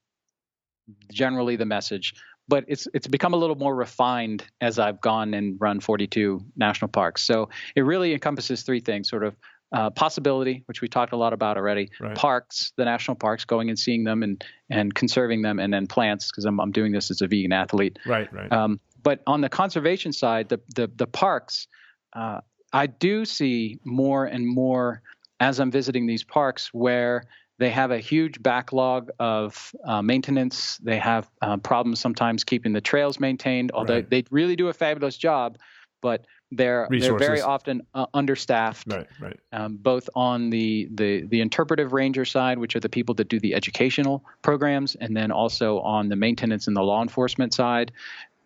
generally 1.12 1.56
the 1.56 1.66
message 1.66 2.14
but 2.48 2.64
it's 2.68 2.88
it's 2.94 3.08
become 3.08 3.34
a 3.34 3.38
little 3.38 3.58
more 3.58 3.76
refined 3.76 4.44
as 4.62 4.80
I've 4.80 5.02
gone 5.02 5.34
and 5.34 5.58
run 5.60 5.80
42 5.80 6.46
national 6.56 6.90
parks 6.90 7.24
so 7.24 7.50
it 7.76 7.82
really 7.82 8.14
encompasses 8.14 8.64
three 8.64 8.80
things 8.80 9.10
sort 9.10 9.24
of 9.24 9.36
uh, 9.72 9.90
possibility, 9.90 10.64
which 10.68 10.82
we 10.82 10.88
talked 10.88 11.12
a 11.12 11.18
lot 11.18 11.34
about 11.34 11.58
already, 11.58 11.90
Right. 12.00 12.16
parks, 12.16 12.72
the 12.78 12.86
national 12.86 13.16
parks, 13.16 13.44
going 13.44 13.68
and 13.70 13.78
seeing 13.78 14.06
them 14.06 14.24
and 14.24 14.42
and 14.70 14.94
conserving 14.96 15.42
them, 15.42 15.60
and 15.60 15.74
then 15.74 15.88
plants 15.88 16.32
because 16.32 16.46
I'm 16.46 16.60
I'm 16.62 16.72
doing 16.72 16.94
this 16.94 17.12
as 17.12 17.22
a 17.22 17.28
vegan 17.28 17.52
athlete. 17.52 18.00
Right, 18.06 18.32
right. 18.34 18.50
Um, 18.50 18.80
but 19.04 19.22
on 19.28 19.42
the 19.42 19.50
conservation 19.50 20.14
side, 20.14 20.48
the 20.48 20.62
the, 20.76 20.90
the 20.96 21.08
parks, 21.08 21.68
uh, 22.14 22.42
I 22.74 22.88
do 22.88 23.26
see 23.26 23.80
more 23.84 24.26
and 24.26 24.46
more 24.46 25.02
as 25.40 25.60
I'm 25.60 25.72
visiting 25.72 26.08
these 26.08 26.24
parks 26.24 26.74
where 26.74 27.24
they 27.60 27.70
have 27.70 27.92
a 27.92 28.00
huge 28.00 28.42
backlog 28.42 29.10
of 29.20 29.74
uh, 29.84 30.02
maintenance. 30.02 30.78
They 30.78 31.00
have 31.00 31.30
uh, 31.42 31.58
problems 31.58 32.00
sometimes 32.00 32.44
keeping 32.44 32.74
the 32.74 32.82
trails 32.82 33.20
maintained, 33.20 33.72
although 33.74 33.96
Right. 33.96 34.10
they 34.10 34.24
really 34.30 34.56
do 34.56 34.68
a 34.68 34.74
fabulous 34.74 35.18
job. 35.18 35.58
But 36.02 36.26
they're 36.52 36.88
they're 36.92 37.18
very 37.18 37.42
often 37.42 37.82
uh, 37.96 38.06
understaffed 38.14 38.88
right, 38.88 39.08
right. 39.20 39.40
um, 39.52 39.78
both 39.78 40.08
on 40.16 40.50
the, 40.52 40.88
the 40.94 41.24
the 41.24 41.42
interpretive 41.42 41.92
ranger 41.92 42.24
side, 42.24 42.60
which 42.60 42.76
are 42.76 42.80
the 42.80 42.88
people 42.88 43.16
that 43.16 43.28
do 43.28 43.40
the 43.40 43.56
educational 43.56 44.24
programs, 44.44 44.96
and 44.96 45.18
then 45.18 45.32
also 45.32 45.80
on 45.80 46.08
the 46.08 46.16
maintenance 46.16 46.68
and 46.68 46.78
the 46.78 46.82
law 46.84 47.02
enforcement 47.02 47.54
side. 47.54 47.92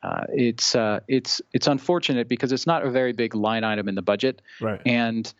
Uh, 0.04 0.24
it's 0.34 0.76
uh, 0.76 0.99
it's 1.08 1.41
it's 1.54 1.68
unfortunate 1.68 2.28
because 2.28 2.52
it's 2.52 2.66
not 2.66 2.86
a 2.86 2.89
very 2.89 3.14
big 3.14 3.36
line 3.36 3.64
item 3.64 3.88
in 3.88 3.95
the 3.95 4.02
budget, 4.02 4.41
Right. 4.60 4.82
and 4.86 5.32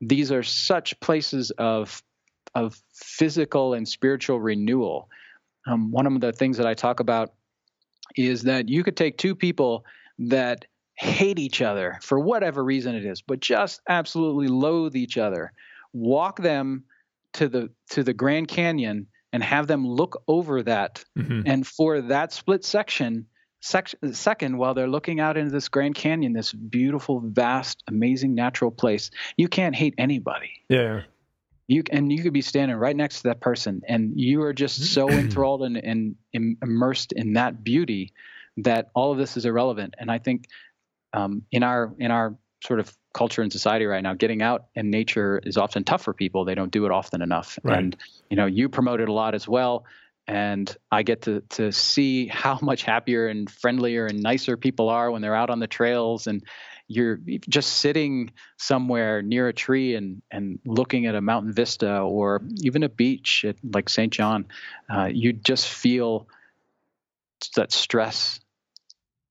these 0.00 0.30
are 0.30 0.42
such 0.42 0.98
places 1.00 1.50
of 1.52 2.02
of 2.54 2.80
physical 2.92 3.74
and 3.74 3.88
spiritual 3.88 4.38
renewal. 4.40 5.08
Um, 5.66 5.90
one 5.90 6.06
of 6.06 6.20
the 6.20 6.32
things 6.32 6.56
that 6.58 6.66
I 6.66 6.74
talk 6.74 7.00
about 7.00 7.32
is 8.16 8.42
that 8.42 8.68
you 8.68 8.84
could 8.84 8.96
take 8.96 9.18
two 9.18 9.34
people 9.34 9.84
that 10.18 10.66
hate 10.94 11.40
each 11.40 11.60
other 11.60 11.98
for 12.00 12.20
whatever 12.20 12.62
reason 12.62 12.94
it 12.94 13.04
is, 13.04 13.20
but 13.20 13.40
just 13.40 13.80
absolutely 13.88 14.46
loathe 14.46 14.94
each 14.94 15.18
other, 15.18 15.52
walk 15.92 16.38
them 16.40 16.84
to 17.32 17.48
the 17.48 17.70
to 17.90 18.04
the 18.04 18.14
Grand 18.14 18.46
Canyon 18.46 19.08
and 19.32 19.42
have 19.42 19.66
them 19.66 19.84
look 19.84 20.22
over 20.28 20.62
that, 20.62 21.04
Mhm. 21.18 21.42
and 21.46 21.66
for 21.66 22.00
that 22.02 22.32
split 22.32 22.64
section. 22.64 23.26
Sec- 23.64 23.94
second, 24.12 24.58
while 24.58 24.74
they're 24.74 24.86
looking 24.86 25.20
out 25.20 25.38
into 25.38 25.50
this 25.50 25.68
Grand 25.68 25.94
Canyon, 25.94 26.34
this 26.34 26.52
beautiful, 26.52 27.22
vast, 27.24 27.82
amazing 27.88 28.34
natural 28.34 28.70
place, 28.70 29.10
you 29.38 29.48
can't 29.48 29.74
hate 29.74 29.94
anybody. 29.96 30.50
Yeah. 30.68 31.04
you 31.66 31.82
and 31.90 32.12
you 32.12 32.22
could 32.22 32.34
be 32.34 32.42
standing 32.42 32.76
right 32.76 32.94
next 32.94 33.22
to 33.22 33.28
that 33.28 33.40
person 33.40 33.80
and 33.88 34.20
you 34.20 34.42
are 34.42 34.52
just 34.52 34.92
so 34.92 35.08
enthralled 35.22 35.62
and, 35.62 35.78
and 35.78 36.14
immersed 36.62 37.12
in 37.12 37.32
that 37.32 37.64
beauty 37.64 38.12
that 38.58 38.90
all 38.94 39.12
of 39.12 39.16
this 39.16 39.38
is 39.38 39.46
irrelevant. 39.46 39.94
And 39.98 40.10
i 40.10 40.18
think 40.18 40.44
um, 41.14 41.42
in 41.50 41.62
our 41.62 41.94
in 41.98 42.10
our 42.10 42.36
sort 42.62 42.80
of 42.80 42.94
culture 43.14 43.40
and 43.40 43.50
society 43.50 43.86
right 43.86 44.02
now 44.02 44.12
getting 44.12 44.42
out 44.42 44.66
in 44.74 44.90
nature 44.90 45.40
is 45.42 45.56
often 45.56 45.84
tough 45.84 46.02
for 46.02 46.12
people. 46.12 46.44
They 46.44 46.54
don't 46.54 46.70
do 46.70 46.84
it 46.84 46.92
often 46.92 47.22
enough. 47.22 47.58
Right. 47.62 47.78
and 47.78 47.96
you 48.28 48.36
know 48.36 48.44
you 48.44 48.68
promote 48.68 49.00
it 49.00 49.08
a 49.08 49.12
lot 49.12 49.34
as 49.34 49.48
well 49.48 49.86
and 50.26 50.76
i 50.90 51.02
get 51.02 51.22
to 51.22 51.42
to 51.50 51.70
see 51.72 52.26
how 52.26 52.58
much 52.62 52.82
happier 52.82 53.28
and 53.28 53.50
friendlier 53.50 54.06
and 54.06 54.22
nicer 54.22 54.56
people 54.56 54.88
are 54.88 55.10
when 55.10 55.22
they're 55.22 55.34
out 55.34 55.50
on 55.50 55.58
the 55.60 55.66
trails 55.66 56.26
and 56.26 56.42
you're 56.86 57.18
just 57.48 57.78
sitting 57.78 58.30
somewhere 58.58 59.22
near 59.22 59.48
a 59.48 59.52
tree 59.52 59.94
and 59.94 60.22
and 60.30 60.58
looking 60.66 61.06
at 61.06 61.14
a 61.14 61.20
mountain 61.20 61.52
vista 61.52 62.00
or 62.00 62.42
even 62.62 62.82
a 62.82 62.88
beach 62.88 63.44
at 63.44 63.56
like 63.62 63.88
St. 63.88 64.12
John, 64.12 64.46
uh, 64.94 65.06
you 65.06 65.32
just 65.32 65.66
feel 65.66 66.28
that 67.56 67.72
stress, 67.72 68.40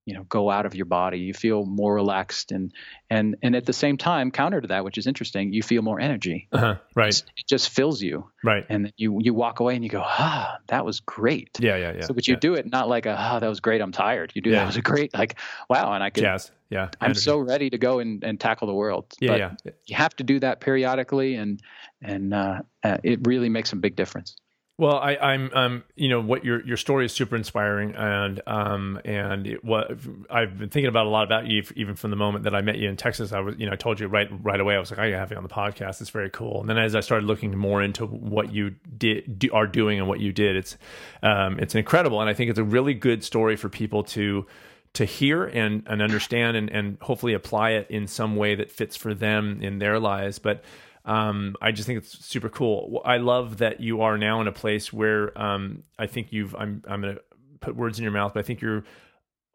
you 0.06 0.14
know, 0.14 0.24
go 0.24 0.50
out 0.50 0.66
of 0.66 0.76
your 0.76 0.86
body. 0.86 1.20
You 1.20 1.34
feel 1.34 1.66
more 1.66 1.94
relaxed 1.94 2.52
and 2.52 2.72
and 3.10 3.36
and 3.42 3.56
at 3.56 3.66
the 3.66 3.74
same 3.74 3.98
time, 3.98 4.32
counter 4.32 4.60
to 4.62 4.68
that, 4.68 4.84
which 4.84 4.98
is 4.98 5.08
interesting, 5.08 5.54
you 5.54 5.64
feel 5.64 5.82
more 5.82 6.00
energy. 6.00 6.48
Uh-huh. 6.52 6.76
Right. 6.96 7.16
It 7.16 7.48
just 7.48 7.70
fills 7.70 8.02
you, 8.02 8.30
Right. 8.44 8.66
and 8.70 8.92
you 8.98 9.18
you 9.22 9.34
walk 9.34 9.60
away 9.60 9.76
and 9.76 9.84
you 9.84 9.90
go, 9.90 10.02
ah, 10.04 10.58
that 10.68 10.86
was 10.86 11.00
great. 11.00 11.50
Yeah. 11.60 11.78
Yeah. 11.78 11.94
Yeah. 11.94 12.02
So, 12.06 12.14
but 12.14 12.28
you 12.28 12.34
yeah. 12.36 12.40
do 12.40 12.54
it 12.56 12.70
not 12.70 12.90
like 12.90 13.06
a, 13.06 13.16
ah, 13.18 13.40
that 13.40 13.48
was 13.48 13.60
great. 13.60 13.82
I'm 13.82 13.92
tired. 13.92 14.32
You 14.36 14.42
do 14.42 14.50
Yeah. 14.50 14.60
that 14.60 14.68
was 14.68 14.78
a 14.78 14.82
great, 14.82 15.14
like, 15.14 15.36
wow, 15.70 15.94
and 15.94 16.04
I 16.04 16.10
could 16.10 16.22
jazz. 16.24 16.52
Yeah. 16.70 16.90
I'm 17.00 17.12
energy. 17.12 17.20
so 17.20 17.38
ready 17.38 17.70
to 17.70 17.78
go 17.78 18.00
and, 18.00 18.24
and 18.24 18.40
tackle 18.40 18.68
the 18.68 18.74
world. 18.74 19.06
Yeah. 19.20 19.32
but 19.32 19.40
yeah. 19.40 19.72
you 19.86 19.96
have 19.96 20.16
to 20.18 20.24
do 20.24 20.40
that 20.40 20.60
periodically, 20.60 21.36
and 21.36 21.62
and 22.02 22.34
uh, 22.34 22.62
uh, 22.84 22.98
it 23.04 23.20
really 23.26 23.48
makes 23.50 23.72
a 23.74 23.76
big 23.78 23.96
difference. 23.96 24.36
Well, 24.76 24.98
I, 24.98 25.16
I'm, 25.18 25.52
um, 25.54 25.84
you 25.96 26.10
know, 26.10 26.20
what 26.20 26.44
your 26.44 26.66
your 26.66 26.78
story 26.78 27.06
is 27.06 27.14
super 27.14 27.36
inspiring, 27.36 27.94
and 27.94 28.42
um, 28.48 29.00
and 29.06 29.46
it, 29.46 29.64
what 29.64 29.92
I've 30.32 30.58
been 30.58 30.70
thinking 30.70 30.88
about 30.88 31.06
a 31.06 31.10
lot 31.10 31.26
about 31.26 31.46
you, 31.46 31.64
even 31.76 31.94
from 31.96 32.10
the 32.10 32.16
moment 32.16 32.46
that 32.46 32.56
I 32.56 32.62
met 32.62 32.80
you 32.80 32.90
in 32.90 32.98
Texas. 32.98 33.34
I 33.34 33.40
was, 33.40 33.56
you 33.60 33.68
know, 33.68 33.74
I 33.74 33.76
told 33.76 34.00
you 34.00 34.08
right 34.08 34.28
right 34.44 34.60
away. 34.60 34.76
I 34.76 34.80
was 34.80 34.90
like, 34.90 35.00
I 35.00 35.12
have 35.12 35.30
you 35.30 35.38
on 35.38 35.44
the 35.44 35.50
podcast. 35.50 36.02
It's 36.02 36.10
very 36.10 36.32
cool. 36.32 36.60
And 36.60 36.68
then 36.68 36.80
as 36.80 36.96
I 36.96 37.02
started 37.02 37.28
looking 37.28 37.56
more 37.56 37.84
into 37.84 38.08
what 38.08 38.52
you 38.52 38.72
did 38.98 39.38
do, 39.38 39.52
are 39.54 39.68
doing 39.68 40.00
and 40.00 40.08
what 40.08 40.20
you 40.20 40.32
did, 40.34 40.56
it's 40.56 40.76
um, 41.22 41.60
it's 41.60 41.76
incredible, 41.76 42.20
and 42.20 42.28
I 42.28 42.34
think 42.34 42.50
it's 42.50 42.60
a 42.60 42.64
really 42.64 42.96
good 42.96 43.24
story 43.24 43.56
for 43.56 43.70
people 43.70 44.04
to 44.06 44.48
to 44.94 45.06
hear 45.06 45.46
and 45.46 45.84
and 45.86 46.02
understand 46.02 46.58
and 46.58 46.72
and 46.72 46.98
hopefully 47.00 47.34
apply 47.36 47.72
it 47.72 47.92
in 47.92 48.08
some 48.08 48.36
way 48.36 48.56
that 48.56 48.72
fits 48.72 48.96
for 48.96 49.14
them 49.14 49.62
in 49.62 49.78
their 49.78 50.00
lives, 50.00 50.40
but 50.40 50.64
um, 51.06 51.56
I 51.62 51.72
just 51.72 51.86
think 51.88 51.98
it's 51.98 52.26
super 52.26 52.50
cool. 52.50 53.02
I 53.06 53.18
love 53.18 53.58
that 53.58 53.80
you 53.82 54.02
are 54.02 54.18
now 54.18 54.40
in 54.42 54.48
a 54.48 54.52
place 54.54 54.94
where 54.94 55.38
um, 55.40 55.84
I 56.00 56.08
think 56.08 56.32
you've. 56.32 56.56
I'm. 56.56 56.82
I'm 56.88 57.02
going 57.02 57.16
to 57.16 57.22
put 57.60 57.76
words 57.76 57.98
in 58.00 58.04
your 58.04 58.12
mouth, 58.12 58.34
but 58.34 58.40
I 58.42 58.44
think 58.44 58.62
you're 58.62 58.84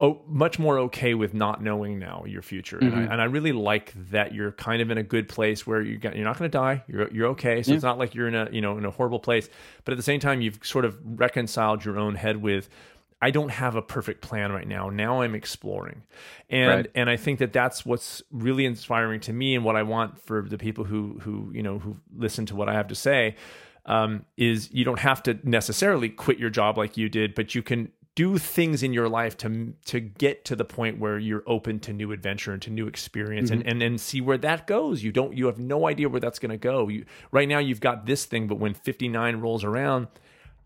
oh, 0.01 0.23
much 0.29 0.61
more 0.61 0.79
okay 0.79 1.15
with 1.15 1.35
not 1.35 1.61
knowing 1.61 1.99
now 1.99 2.23
your 2.25 2.41
future, 2.43 2.79
and, 2.79 2.95
I, 2.95 2.99
Mhm. 3.01 3.11
and 3.13 3.21
I 3.21 3.25
really 3.25 3.51
like 3.51 3.93
that 4.13 4.33
you're 4.33 4.53
kind 4.53 4.81
of 4.81 4.91
in 4.93 4.99
a 4.99 5.03
good 5.03 5.29
place 5.29 5.67
where 5.67 5.83
you 5.83 5.99
got, 5.99 6.15
you're 6.15 6.25
not 6.25 6.39
going 6.39 6.49
to 6.49 6.57
die. 6.57 6.85
You're 6.87 7.09
you're 7.11 7.27
okay. 7.29 7.63
So 7.65 7.71
Yeah. 7.73 7.77
it's 7.77 7.85
not 7.85 7.99
like 7.99 8.15
you're 8.15 8.29
in 8.29 8.35
a 8.37 8.49
you 8.53 8.61
know 8.61 8.79
in 8.79 8.85
a 8.85 8.91
horrible 8.91 9.19
place, 9.19 9.49
but 9.85 9.93
at 9.93 9.97
the 9.97 10.03
same 10.05 10.21
time, 10.21 10.41
you've 10.41 10.61
sort 10.63 10.85
of 10.85 10.97
reconciled 11.03 11.85
your 11.85 11.99
own 11.99 12.15
head 12.15 12.37
with. 12.43 12.69
I 13.21 13.31
don't 13.33 13.51
have 13.51 13.75
a 13.75 13.83
perfect 13.83 14.21
plan 14.21 14.53
right 14.53 14.67
now. 14.67 14.91
Now 14.91 15.23
I'm 15.23 15.35
exploring, 15.35 16.03
and 16.49 16.69
Right. 16.69 16.91
and 16.95 17.11
I 17.11 17.17
think 17.17 17.41
that 17.41 17.53
that's 17.53 17.85
what's 17.85 18.23
really 18.31 18.65
inspiring 18.65 19.21
to 19.21 19.33
me, 19.33 19.55
and 19.57 19.65
what 19.65 19.75
I 19.77 19.83
want 19.83 20.21
for 20.21 20.43
the 20.43 20.59
people 20.59 20.85
who 20.85 21.19
who 21.23 21.51
you 21.53 21.63
know 21.63 21.79
who 21.79 21.97
listen 22.17 22.47
to 22.47 22.57
what 22.57 22.69
I 22.69 22.75
have 22.75 22.89
to 22.89 22.95
say 22.95 23.35
um, 23.87 24.25
is 24.37 24.73
you 24.73 24.85
don't 24.85 25.01
have 25.01 25.23
to 25.25 25.39
necessarily 25.43 26.09
quit 26.09 26.39
your 26.39 26.51
job 26.51 26.79
like 26.79 26.97
you 26.97 27.09
did, 27.09 27.35
but 27.35 27.55
you 27.55 27.63
can 27.63 27.91
do 28.15 28.37
things 28.37 28.83
in 28.83 28.93
your 28.93 29.09
life 29.09 29.37
to 29.39 29.73
to 29.87 30.01
get 30.01 30.45
to 30.45 30.57
the 30.57 30.65
point 30.65 30.99
where 30.99 31.19
you're 31.19 31.45
open 31.47 31.79
to 31.81 31.93
new 31.93 32.13
adventure 32.13 32.53
and 32.53 32.61
to 32.63 32.71
new 32.71 32.87
experience 32.87 33.51
and, 33.51 33.67
and 33.67 33.83
and 33.83 34.01
see 34.01 34.21
where 34.21 34.39
that 34.39 34.67
goes. 34.67 35.03
You 35.03 35.11
don't 35.13 35.37
you 35.37 35.47
have 35.47 35.59
no 35.59 35.87
idea 35.89 36.09
where 36.09 36.21
that's 36.21 36.39
going 36.39 36.51
to 36.51 36.57
go. 36.57 36.89
You 36.89 37.05
right 37.33 37.49
now 37.49 37.59
you've 37.59 37.81
got 37.81 38.07
this 38.07 38.25
thing, 38.25 38.47
but 38.47 38.57
when 38.59 38.75
59 38.75 39.37
rolls 39.37 39.65
around, 39.65 40.09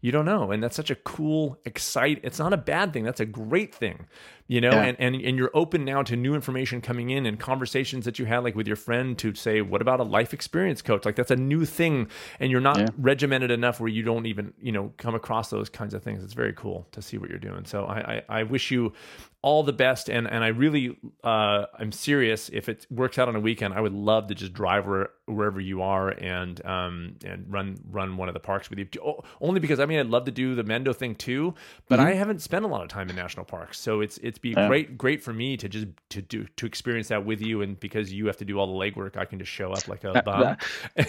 You 0.03 0.13
don't 0.13 0.27
know. 0.27 0.51
And 0.51 0.63
that's 0.63 0.77
such 0.77 0.91
a 0.91 0.97
cool, 0.97 1.59
excite. 1.65 2.21
It's 2.23 2.39
not 2.39 2.53
a 2.53 2.59
bad 2.59 2.93
thing. 2.93 3.05
That's 3.05 3.21
a 3.21 3.25
great 3.25 3.75
thing, 3.75 4.07
you 4.49 4.61
know? 4.61 4.73
Yeah. 4.73 4.83
And, 4.83 4.97
and, 5.01 5.15
and 5.17 5.39
you're 5.39 5.51
open 5.55 5.85
now 5.85 6.03
to 6.03 6.17
new 6.17 6.35
information 6.35 6.81
coming 6.81 7.11
in 7.11 7.27
and 7.27 7.39
conversations 7.39 8.05
that 8.05 8.19
you 8.19 8.25
had 8.27 8.39
like 8.39 8.55
with 8.55 8.67
your 8.67 8.77
friend 8.77 9.17
to 9.19 9.35
say, 9.35 9.63
what 9.63 9.81
about 9.83 10.01
a 10.01 10.05
life 10.05 10.35
experience 10.35 10.83
coach? 10.83 11.05
Like 11.05 11.17
that's 11.17 11.31
a 11.31 11.37
new 11.37 11.65
thing. 11.65 12.09
And 12.41 12.51
you're 12.51 12.61
not 12.61 12.79
Yeah. 12.79 12.89
regimented 12.99 13.51
enough 13.51 13.81
where 13.81 13.89
you 13.89 14.03
don't 14.03 14.27
even, 14.27 14.53
you 14.61 14.73
know, 14.73 14.93
come 14.97 15.15
across 15.15 15.51
those 15.51 15.69
kinds 15.69 15.95
of 15.95 16.03
things. 16.03 16.23
It's 16.25 16.35
very 16.35 16.53
cool 16.53 16.87
to 16.93 17.03
see 17.03 17.19
what 17.19 17.31
you're 17.31 17.39
doing. 17.39 17.65
So 17.65 17.85
I, 17.85 17.99
I, 17.99 18.41
I 18.41 18.43
wish 18.45 18.71
you 18.71 18.93
all 19.45 19.65
the 19.65 19.73
best. 19.73 20.09
And, 20.09 20.29
and 20.31 20.45
I 20.45 20.49
really, 20.49 20.97
uh, 21.25 21.65
I'm 21.77 21.91
serious. 21.91 22.49
If 22.53 22.69
it 22.69 22.87
works 22.91 23.19
out 23.19 23.29
on 23.29 23.35
a 23.35 23.41
weekend, 23.41 23.75
I 23.75 23.81
would 23.81 23.93
love 23.93 24.29
to 24.29 24.37
just 24.37 24.53
drive 24.53 24.87
where, 24.87 25.11
wherever 25.27 25.61
you 25.61 25.83
are 25.83 26.11
and, 26.11 26.65
um, 26.65 27.17
and 27.25 27.47
run, 27.53 27.77
run 27.91 28.17
one 28.17 28.29
of 28.29 28.35
the 28.35 28.41
parks 28.41 28.71
with 28.71 28.79
you. 28.79 28.87
O- 29.05 29.25
Only 29.41 29.59
because 29.59 29.81
I 29.81 29.87
mean, 29.87 29.99
I'd 29.99 30.07
love 30.07 30.27
to 30.27 30.31
do 30.31 30.55
the 30.55 30.63
Mendo 30.63 30.95
thing 30.95 31.17
too, 31.17 31.55
but 31.89 31.99
I 31.99 32.13
haven't 32.15 32.41
spent 32.41 32.65
a 32.65 32.69
lot 32.69 32.83
of 32.83 32.89
time 32.89 33.11
in 33.11 33.17
national 33.17 33.45
parks. 33.45 33.81
So 33.81 34.01
it's, 34.01 34.19
it's 34.19 34.39
be 34.43 34.51
Yeah. 34.51 34.67
great, 34.67 34.99
great 34.99 35.23
for 35.23 35.33
me 35.33 35.57
to 35.57 35.69
just, 35.69 35.87
to 36.11 36.21
do, 36.21 36.47
to 36.57 36.67
experience 36.67 37.09
that 37.09 37.25
with 37.25 37.41
you. 37.41 37.63
And 37.63 37.79
because 37.81 38.13
you 38.13 38.27
have 38.27 38.37
to 38.39 38.45
do 38.45 38.59
all 38.59 38.67
the 38.67 38.73
legwork, 38.79 39.17
I 39.17 39.25
can 39.25 39.39
just 39.39 39.51
show 39.51 39.73
up 39.73 39.89
like 39.89 40.05
a 40.05 40.21
bum. 40.23 40.57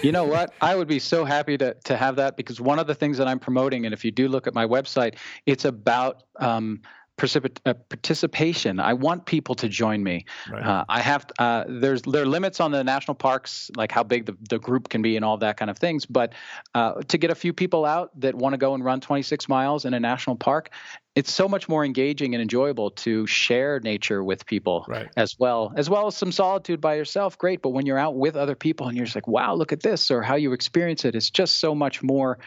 you 0.03 0.11
know 0.11 0.23
what? 0.25 0.53
I 0.61 0.75
would 0.75 0.87
be 0.87 0.99
so 0.99 1.25
happy 1.25 1.57
to 1.57 1.73
to 1.85 1.97
have 1.97 2.15
that 2.17 2.37
because 2.37 2.61
one 2.61 2.79
of 2.79 2.87
the 2.87 2.95
things 2.95 3.17
that 3.17 3.27
I'm 3.27 3.39
promoting, 3.39 3.85
and 3.85 3.93
if 3.93 4.05
you 4.05 4.11
do 4.11 4.27
look 4.29 4.47
at 4.47 4.53
my 4.53 4.65
website, 4.65 5.17
it's 5.45 5.65
about 5.65 6.23
um, 6.39 6.81
precipit- 7.17 7.59
uh, 7.65 7.73
participation. 7.73 8.79
I 8.79 8.93
want 8.93 9.25
people 9.25 9.55
to 9.55 9.69
join 9.69 10.03
me. 10.03 10.25
Right. 10.51 10.63
Uh, 10.63 10.85
I 10.89 11.01
have 11.01 11.25
uh, 11.39 11.65
there's 11.67 12.01
there 12.03 12.23
are 12.23 12.25
limits 12.25 12.59
on 12.59 12.71
the 12.71 12.83
national 12.83 13.15
parks, 13.15 13.69
like 13.75 13.91
how 13.91 14.03
big 14.03 14.25
the, 14.25 14.37
the 14.49 14.59
group 14.59 14.89
can 14.89 15.01
be 15.01 15.15
and 15.15 15.23
all 15.23 15.37
that 15.37 15.57
kind 15.57 15.69
of 15.69 15.77
things. 15.77 16.05
But 16.05 16.33
uh, 16.73 17.01
to 17.07 17.17
get 17.17 17.31
a 17.31 17.35
few 17.35 17.53
people 17.53 17.85
out 17.85 18.17
that 18.21 18.35
want 18.35 18.53
to 18.53 18.57
go 18.57 18.73
and 18.73 18.83
run 18.83 19.01
26 19.01 19.47
miles 19.47 19.85
in 19.85 19.93
a 19.93 19.99
national 19.99 20.35
park, 20.35 20.71
it's 21.15 21.31
so 21.31 21.47
much 21.47 21.69
more 21.69 21.85
engaging 21.85 22.33
and 22.33 22.41
enjoyable 22.41 22.89
to 22.91 23.27
share 23.27 23.79
nature 23.79 24.23
with 24.23 24.45
people 24.45 24.85
Right. 24.87 25.09
as 25.15 25.37
well 25.37 25.71
as 25.75 25.89
well 25.89 26.07
as 26.07 26.17
some 26.17 26.31
solitude 26.31 26.81
by 26.81 26.95
yourself 26.95 27.37
great 27.37 27.61
but 27.61 27.69
when 27.69 27.85
you're 27.85 27.99
out 27.99 28.15
with 28.15 28.35
other 28.35 28.55
people 28.55 28.87
and 28.87 28.97
you're 28.97 29.05
just 29.05 29.15
like 29.15 29.27
wow 29.27 29.53
look 29.53 29.71
at 29.71 29.81
this 29.81 30.09
or 30.09 30.23
how 30.23 30.35
you 30.35 30.53
experience 30.53 31.05
it 31.05 31.13
it's 31.15 31.29
just 31.29 31.59
so 31.59 31.75
much 31.75 32.01
more 32.01 32.39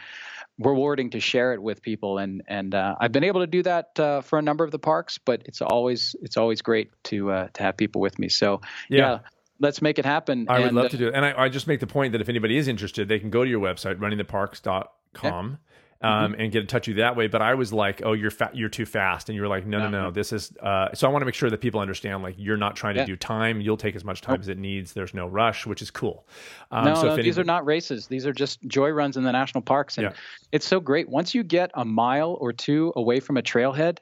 rewarding 0.59 1.11
to 1.11 1.19
share 1.19 1.53
it 1.53 1.61
with 1.61 1.81
people 1.81 2.17
and 2.17 2.41
and 2.47 2.73
uh, 2.73 2.95
I've 2.99 3.11
been 3.11 3.23
able 3.23 3.41
to 3.41 3.47
do 3.47 3.63
that 3.63 3.99
uh, 3.99 4.21
for 4.21 4.39
a 4.39 4.41
number 4.41 4.63
of 4.63 4.71
the 4.71 4.79
parks 4.79 5.17
but 5.17 5.43
it's 5.45 5.61
always 5.61 6.15
it's 6.21 6.37
always 6.37 6.61
great 6.61 6.91
to 7.05 7.31
uh, 7.31 7.47
to 7.53 7.63
have 7.63 7.77
people 7.77 8.01
with 8.01 8.17
me 8.17 8.29
so 8.29 8.61
Yeah. 8.89 8.97
yeah, 8.97 9.19
let's 9.59 9.81
make 9.81 9.99
it 9.99 10.05
happen 10.05 10.47
I 10.49 10.59
would 10.61 10.73
love 10.73 10.85
uh, 10.85 10.89
to 10.89 10.97
do 10.97 11.07
it. 11.09 11.13
And 11.13 11.25
I, 11.25 11.43
I 11.43 11.49
just 11.49 11.67
make 11.67 11.79
the 11.79 11.87
point 11.87 12.11
that 12.13 12.21
if 12.21 12.29
anybody 12.29 12.57
is 12.57 12.67
interested, 12.67 13.07
they 13.07 13.19
can 13.19 13.29
go 13.29 13.43
to 13.43 13.49
your 13.49 13.59
website, 13.59 13.95
runningtheparks.com. 13.95 15.57
Um, 15.99 16.35
and 16.37 16.51
get 16.51 16.61
in 16.61 16.67
touch 16.67 16.87
with 16.87 16.97
you 16.97 17.01
that 17.03 17.15
way. 17.15 17.25
But 17.27 17.41
I 17.41 17.55
was 17.55 17.73
like, 17.73 18.01
"Oh, 18.05 18.13
you're 18.13 18.29
fa- 18.29 18.51
you're 18.53 18.69
too 18.69 18.85
fast," 18.85 19.29
and 19.29 19.35
you 19.35 19.41
were 19.41 19.47
like, 19.47 19.65
"No, 19.65 19.79
no, 19.79 19.89
no. 19.89 20.11
This 20.11 20.31
is." 20.31 20.55
Uh, 20.61 20.89
so 20.93 21.07
I 21.07 21.11
want 21.11 21.21
to 21.23 21.25
make 21.25 21.33
sure 21.33 21.49
that 21.49 21.59
people 21.59 21.79
understand, 21.79 22.21
like, 22.21 22.35
you're 22.37 22.55
not 22.55 22.75
trying 22.75 22.93
to 22.95 22.99
Yeah. 23.01 23.05
do 23.07 23.15
time. 23.15 23.61
You'll 23.61 23.77
take 23.77 23.95
as 23.95 24.03
much 24.05 24.21
time 24.21 24.39
as 24.39 24.47
it 24.47 24.59
needs. 24.59 24.93
There's 24.93 25.15
no 25.15 25.25
rush, 25.27 25.65
which 25.65 25.81
is 25.81 25.89
cool. 25.89 26.27
Um, 26.69 26.85
no, 26.85 26.93
so 26.95 27.07
no 27.07 27.15
these 27.15 27.39
are 27.39 27.43
not 27.43 27.65
races. 27.65 28.05
These 28.07 28.27
are 28.27 28.33
just 28.33 28.61
joy 28.67 28.89
runs 28.91 29.17
in 29.17 29.23
the 29.23 29.31
national 29.31 29.63
parks, 29.63 29.97
and 29.97 30.05
Yeah. 30.05 30.13
it's 30.51 30.67
so 30.67 30.79
great. 30.79 31.09
Once 31.09 31.33
you 31.33 31.41
get 31.41 31.71
a 31.73 31.83
mile 31.83 32.37
or 32.39 32.53
two 32.53 32.93
away 32.95 33.19
from 33.19 33.37
a 33.37 33.41
trailhead, 33.41 33.97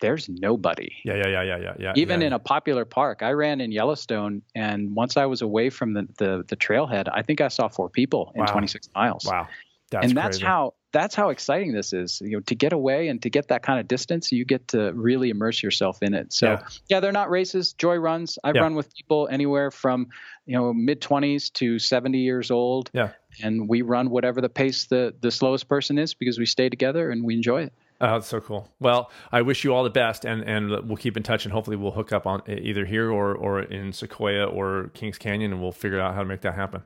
there's 0.00 0.28
nobody. 0.28 0.92
Yeah, 1.04 1.16
yeah, 1.16 1.26
yeah, 1.26 1.42
yeah, 1.42 1.56
yeah, 1.58 1.74
yeah. 1.80 1.92
even 1.96 2.20
yeah. 2.20 2.28
in 2.28 2.32
a 2.32 2.38
popular 2.38 2.84
park 2.86 3.22
i 3.22 3.32
ran 3.32 3.60
in 3.60 3.70
yellowstone 3.70 4.40
and 4.54 4.94
once 4.94 5.18
i 5.18 5.26
was 5.26 5.42
away 5.42 5.68
from 5.68 5.92
the, 5.92 6.08
the, 6.16 6.42
the 6.48 6.56
trailhead 6.56 7.06
i 7.12 7.20
think 7.20 7.42
i 7.42 7.48
saw 7.48 7.68
four 7.68 7.90
people 7.90 8.32
in 8.34 8.40
Wow. 8.40 8.46
26 8.52 8.88
miles 8.94 9.26
wow, 9.26 9.46
that's 9.90 10.06
and 10.06 10.16
that's 10.16 10.38
crazy. 10.38 10.46
how 10.46 10.72
that's 10.92 11.14
how 11.14 11.28
exciting 11.30 11.72
this 11.72 11.92
is 11.92 12.20
you 12.24 12.32
know 12.32 12.40
to 12.40 12.54
get 12.54 12.72
away 12.72 13.08
and 13.08 13.22
to 13.22 13.30
get 13.30 13.48
that 13.48 13.62
kind 13.62 13.78
of 13.80 13.86
distance 13.88 14.32
you 14.32 14.44
get 14.44 14.66
to 14.68 14.92
really 14.94 15.30
immerse 15.30 15.62
yourself 15.62 16.02
in 16.02 16.14
it 16.14 16.32
so 16.32 16.52
Yeah. 16.52 16.60
yeah, 16.88 17.00
they're 17.00 17.12
not 17.12 17.30
races 17.30 17.72
joy 17.74 17.96
runs 17.96 18.38
i've 18.44 18.56
Yeah. 18.56 18.62
run 18.62 18.74
with 18.74 18.92
people 18.94 19.28
anywhere 19.30 19.70
from 19.70 20.08
you 20.46 20.56
know 20.56 20.72
mid 20.72 21.00
20s 21.00 21.52
to 21.54 21.78
70 21.78 22.18
years 22.18 22.50
old 22.50 22.90
Yeah. 22.92 23.10
and 23.42 23.68
we 23.68 23.82
run 23.82 24.10
whatever 24.10 24.40
the 24.40 24.48
pace 24.48 24.86
the 24.86 25.14
the 25.20 25.30
slowest 25.30 25.68
person 25.68 25.98
is 25.98 26.14
because 26.14 26.38
we 26.38 26.46
stay 26.46 26.68
together 26.68 27.10
and 27.10 27.24
we 27.24 27.34
enjoy 27.34 27.62
it 27.62 27.72
Oh, 28.02 28.12
that's 28.14 28.28
so 28.28 28.40
cool. 28.40 28.66
Well, 28.80 29.10
I 29.30 29.42
wish 29.42 29.62
you 29.62 29.74
all 29.74 29.84
the 29.84 29.90
best, 29.90 30.24
and 30.24 30.40
and 30.42 30.70
we'll 30.88 30.96
keep 30.96 31.18
in 31.18 31.22
touch, 31.22 31.44
and 31.44 31.52
hopefully 31.52 31.76
we'll 31.76 31.90
hook 31.90 32.12
up 32.12 32.26
on 32.26 32.40
either 32.48 32.86
here 32.86 33.10
or 33.10 33.34
or 33.34 33.60
in 33.60 33.92
Sequoia 33.92 34.46
or 34.46 34.90
Kings 34.94 35.18
Canyon, 35.18 35.52
and 35.52 35.60
we'll 35.60 35.70
figure 35.70 36.00
out 36.00 36.14
how 36.14 36.20
to 36.22 36.26
make 36.26 36.40
that 36.40 36.54
happen. 36.54 36.82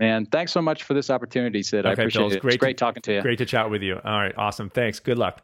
And 0.00 0.30
thanks 0.30 0.52
so 0.52 0.60
much 0.60 0.82
for 0.82 0.94
this 0.94 1.08
opportunity 1.08 1.62
sid 1.62 1.86
i 1.86 1.92
appreciate 1.92 2.20
Phil, 2.20 2.32
it 2.32 2.40
great 2.40 2.54
it's 2.54 2.60
great 2.60 2.76
to- 2.76 2.84
talking 2.84 3.02
to 3.02 3.14
you 3.14 3.22
Great 3.22 3.38
to 3.38 3.46
chat 3.46 3.70
with 3.70 3.82
you. 3.82 4.00
All 4.04 4.18
right, 4.18 4.34
awesome. 4.36 4.70
Thanks. 4.70 4.98
Good 5.00 5.18
luck. 5.18 5.40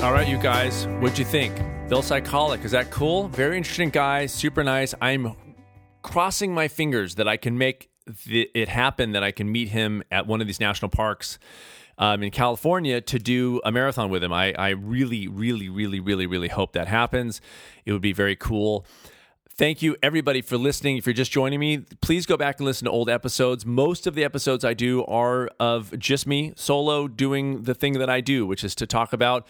All 0.00 0.12
right, 0.12 0.28
you 0.28 0.38
guys, 0.38 0.86
what'd 1.00 1.18
you 1.18 1.24
think? 1.24 1.56
Bill 1.88 2.02
Sycalik, 2.02 2.64
is 2.64 2.70
that 2.70 2.90
cool? 2.90 3.28
Very 3.28 3.56
interesting 3.56 3.90
guy, 3.90 4.26
super 4.26 4.62
nice. 4.62 4.94
I'm 5.00 5.34
crossing 6.02 6.54
my 6.54 6.68
fingers 6.68 7.16
that 7.16 7.26
I 7.26 7.36
can 7.36 7.58
make 7.58 7.90
the, 8.26 8.48
it 8.54 8.68
happen, 8.68 9.12
that 9.12 9.24
I 9.24 9.32
can 9.32 9.50
meet 9.50 9.68
him 9.68 10.04
at 10.10 10.26
one 10.26 10.40
of 10.40 10.46
these 10.46 10.60
national 10.60 10.90
parks 10.90 11.38
um, 11.98 12.22
in 12.22 12.30
California 12.30 13.00
to 13.00 13.18
do 13.18 13.60
a 13.64 13.72
marathon 13.72 14.10
with 14.10 14.22
him. 14.22 14.32
I, 14.32 14.54
I 14.58 14.70
really, 14.70 15.28
really, 15.28 15.68
really, 15.68 16.00
really, 16.00 16.26
really 16.26 16.48
hope 16.48 16.72
that 16.72 16.88
happens. 16.88 17.40
It 17.84 17.92
would 17.92 18.02
be 18.02 18.12
very 18.12 18.36
cool. 18.36 18.86
Thank 19.58 19.82
you, 19.82 19.96
everybody, 20.04 20.40
for 20.40 20.56
listening. 20.56 20.98
If 20.98 21.06
you're 21.06 21.12
just 21.12 21.32
joining 21.32 21.58
me, 21.58 21.78
please 22.00 22.26
go 22.26 22.36
back 22.36 22.60
and 22.60 22.64
listen 22.64 22.84
to 22.84 22.92
old 22.92 23.10
episodes. 23.10 23.66
Most 23.66 24.06
of 24.06 24.14
the 24.14 24.22
episodes 24.22 24.64
I 24.64 24.72
do 24.72 25.04
are 25.06 25.50
of 25.58 25.98
just 25.98 26.28
me 26.28 26.52
solo 26.54 27.08
doing 27.08 27.64
the 27.64 27.74
thing 27.74 27.94
that 27.94 28.08
I 28.08 28.20
do, 28.20 28.46
which 28.46 28.62
is 28.62 28.76
to 28.76 28.86
talk 28.86 29.12
about 29.12 29.48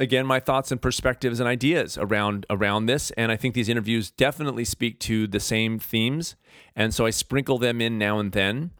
again 0.00 0.26
my 0.26 0.40
thoughts 0.40 0.72
and 0.72 0.80
perspectives 0.82 1.38
and 1.38 1.48
ideas 1.48 1.96
around 1.98 2.46
around 2.50 2.86
this. 2.86 3.12
And 3.12 3.30
i 3.30 3.36
think 3.36 3.54
these 3.54 3.68
interviews 3.68 4.10
definitely 4.10 4.64
speak 4.64 4.98
to 5.00 5.26
the 5.26 5.38
same 5.38 5.78
themes. 5.78 6.34
And 6.74 6.92
so 6.92 7.06
i 7.06 7.10
sprinkle 7.10 7.58
them 7.58 7.80
in 7.80 7.98
now 7.98 8.18
and 8.18 8.32
then. 8.32 8.72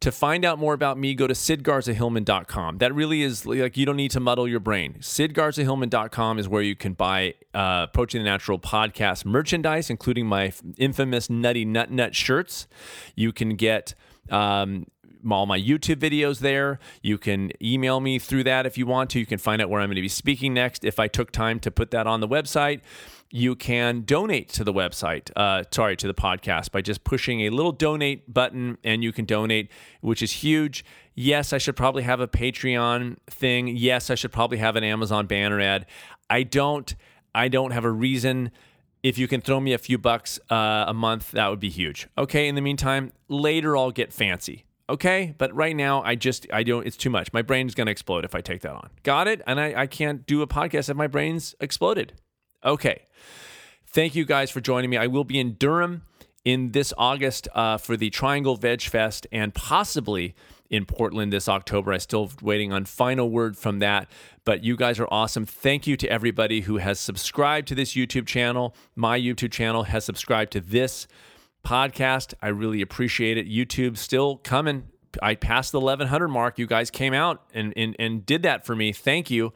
To 0.00 0.12
find 0.12 0.44
out 0.44 0.58
more 0.58 0.74
about 0.74 0.98
me 0.98 1.14
go 1.14 1.26
to 1.26 1.34
sidgarzahillman.com 1.34 2.78
that 2.78 2.94
really 2.94 3.22
is 3.22 3.46
like 3.46 3.76
you 3.76 3.86
don't 3.86 3.96
need 3.96 4.12
to 4.12 4.20
muddle 4.20 4.46
your 4.46 4.60
brain. 4.60 4.96
Sidgarzahillman.com 5.00 6.38
is 6.38 6.48
where 6.48 6.62
you 6.62 6.76
can 6.76 6.92
buy 6.92 7.34
uh, 7.54 7.86
approaching 7.88 8.20
the 8.22 8.28
natural 8.28 8.58
podcast 8.58 9.24
merchandise 9.24 9.90
including 9.90 10.26
my 10.26 10.52
infamous 10.76 11.30
nutty 11.30 11.64
nut 11.64 11.90
nut 11.90 12.14
shirts. 12.14 12.68
You 13.16 13.32
can 13.32 13.56
get 13.56 13.94
um, 14.30 14.86
all 15.30 15.46
my 15.46 15.58
YouTube 15.58 15.96
videos 15.96 16.40
there. 16.40 16.78
You 17.02 17.18
can 17.18 17.52
email 17.62 18.00
me 18.00 18.18
through 18.18 18.44
that 18.44 18.66
if 18.66 18.76
you 18.78 18.86
want 18.86 19.10
to. 19.10 19.18
You 19.18 19.26
can 19.26 19.38
find 19.38 19.60
out 19.62 19.70
where 19.70 19.80
I'm 19.80 19.88
going 19.88 19.96
to 19.96 20.02
be 20.02 20.08
speaking 20.08 20.54
next 20.54 20.84
if 20.84 20.98
I 20.98 21.08
took 21.08 21.30
time 21.30 21.60
to 21.60 21.70
put 21.70 21.90
that 21.90 22.06
on 22.06 22.20
the 22.20 22.28
website. 22.28 22.80
You 23.30 23.56
can 23.56 24.02
donate 24.02 24.48
to 24.50 24.64
the 24.64 24.72
website, 24.72 25.30
uh, 25.34 25.64
sorry, 25.70 25.96
to 25.96 26.06
the 26.06 26.14
podcast 26.14 26.70
by 26.70 26.80
just 26.80 27.02
pushing 27.02 27.40
a 27.42 27.50
little 27.50 27.72
donate 27.72 28.32
button 28.32 28.78
and 28.84 29.02
you 29.02 29.12
can 29.12 29.24
donate, 29.24 29.70
which 30.00 30.22
is 30.22 30.32
huge. 30.32 30.84
Yes, 31.14 31.52
I 31.52 31.58
should 31.58 31.76
probably 31.76 32.04
have 32.04 32.20
a 32.20 32.28
Patreon 32.28 33.16
thing. 33.26 33.68
Yes, 33.68 34.10
I 34.10 34.14
should 34.14 34.32
probably 34.32 34.58
have 34.58 34.76
an 34.76 34.84
Amazon 34.84 35.26
banner 35.26 35.60
ad. 35.60 35.86
I 36.30 36.42
don't. 36.42 36.94
I 37.34 37.48
don't 37.48 37.72
have 37.72 37.84
a 37.84 37.90
reason 37.90 38.50
if 39.02 39.18
you 39.18 39.28
can 39.28 39.40
throw 39.40 39.60
me 39.60 39.72
a 39.72 39.78
few 39.78 39.98
bucks 39.98 40.40
uh, 40.50 40.84
a 40.88 40.94
month, 40.94 41.30
that 41.30 41.48
would 41.48 41.60
be 41.60 41.70
huge. 41.70 42.08
Okay. 42.18 42.48
In 42.48 42.56
the 42.56 42.60
meantime, 42.60 43.12
later 43.28 43.76
I'll 43.76 43.92
get 43.92 44.12
fancy. 44.12 44.65
Okay. 44.88 45.34
But 45.36 45.54
right 45.54 45.74
now, 45.74 46.02
I 46.02 46.14
just, 46.14 46.46
I 46.52 46.62
don't, 46.62 46.86
it's 46.86 46.96
too 46.96 47.10
much. 47.10 47.32
My 47.32 47.42
brain's 47.42 47.74
going 47.74 47.86
to 47.86 47.92
explode 47.92 48.24
if 48.24 48.34
I 48.34 48.40
take 48.40 48.62
that 48.62 48.72
on. 48.72 48.90
Got 49.02 49.28
it? 49.28 49.42
And 49.46 49.60
I, 49.60 49.82
I 49.82 49.86
can't 49.86 50.26
do 50.26 50.42
a 50.42 50.46
podcast 50.46 50.88
if 50.88 50.96
my 50.96 51.06
brain's 51.06 51.54
exploded. 51.60 52.12
Okay. 52.64 53.02
Thank 53.86 54.14
you 54.14 54.24
guys 54.24 54.50
for 54.50 54.60
joining 54.60 54.90
me. 54.90 54.96
I 54.96 55.06
will 55.06 55.24
be 55.24 55.40
in 55.40 55.54
Durham 55.54 56.02
in 56.44 56.72
this 56.72 56.92
August 56.96 57.48
uh, 57.54 57.76
for 57.76 57.96
the 57.96 58.10
Triangle 58.10 58.56
Veg 58.56 58.82
Fest 58.82 59.26
and 59.32 59.52
possibly 59.54 60.34
in 60.70 60.84
Portland 60.84 61.32
this 61.32 61.48
October. 61.48 61.92
I'm 61.92 62.00
still 62.00 62.30
waiting 62.42 62.72
on 62.72 62.84
final 62.84 63.30
word 63.30 63.56
from 63.56 63.78
that, 63.80 64.08
but 64.44 64.62
you 64.62 64.76
guys 64.76 64.98
are 65.00 65.08
awesome. 65.10 65.46
Thank 65.46 65.86
you 65.86 65.96
to 65.96 66.08
everybody 66.08 66.62
who 66.62 66.76
has 66.78 67.00
subscribed 67.00 67.68
to 67.68 67.74
this 67.74 67.94
YouTube 67.94 68.26
channel. 68.26 68.74
My 68.94 69.18
YouTube 69.18 69.52
channel 69.52 69.84
has 69.84 70.04
subscribed 70.04 70.52
to 70.52 70.60
this 70.60 71.06
podcast. 71.66 72.32
I 72.40 72.48
really 72.48 72.80
appreciate 72.80 73.36
it. 73.36 73.48
YouTube 73.48 73.98
still 73.98 74.36
coming. 74.36 74.84
I 75.20 75.34
passed 75.34 75.72
the 75.72 75.80
1100 75.80 76.28
mark. 76.28 76.58
You 76.58 76.66
guys 76.66 76.90
came 76.90 77.12
out 77.12 77.42
and, 77.52 77.72
and, 77.76 77.96
and 77.98 78.24
did 78.24 78.42
that 78.42 78.64
for 78.64 78.76
me. 78.76 78.92
Thank 78.92 79.30
you. 79.30 79.52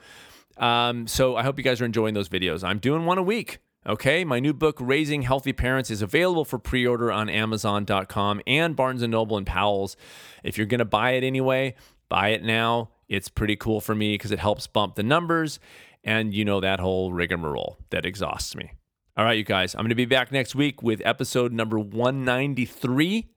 Um, 0.57 1.07
so 1.07 1.37
I 1.37 1.43
hope 1.43 1.57
you 1.57 1.65
guys 1.65 1.81
are 1.81 1.85
enjoying 1.85 2.15
those 2.15 2.29
videos. 2.29 2.65
I'm 2.65 2.79
doing 2.79 3.05
one 3.07 3.19
a 3.19 3.23
week. 3.23 3.59
Okay, 3.87 4.25
my 4.25 4.41
new 4.41 4.53
book, 4.53 4.77
Raising 4.79 5.23
Healthy 5.23 5.55
Parents, 5.55 5.91
is 5.91 6.03
available 6.03 6.45
for 6.45 6.59
pre-order 6.59 7.11
on 7.11 7.31
Amazon.com 7.31 8.43
and 8.47 8.77
Barnes 8.77 9.01
and 9.01 9.11
Noble 9.11 9.39
and 9.39 9.47
Powell's. 9.47 9.97
If 10.45 10.59
you're 10.59 10.67
going 10.67 10.81
to 10.81 10.85
buy 10.85 11.13
it 11.13 11.25
anyway, 11.25 11.77
buy 12.11 12.31
it 12.31 12.45
now. 12.45 12.91
It's 13.09 13.31
pretty 13.31 13.57
cool 13.57 13.81
for 13.81 13.95
me 13.95 14.15
because 14.15 14.33
it 14.33 14.39
helps 14.39 14.67
bump 14.67 14.97
the 14.97 15.03
numbers, 15.03 15.61
and 16.05 16.35
you 16.35 16.45
know 16.45 16.61
that 16.61 16.79
whole 16.79 17.13
rigmarole 17.13 17.79
that 17.89 18.05
exhausts 18.05 18.55
me. 18.55 18.73
All 19.21 19.27
right, 19.27 19.37
you 19.37 19.45
guys, 19.45 19.75
I'm 19.75 19.81
going 19.81 19.91
to 19.91 19.95
be 19.95 20.07
back 20.07 20.33
next 20.33 20.55
week 20.55 20.83
with 20.83 21.03
episode 21.05 21.53
number 21.53 21.79
193. 21.79 23.29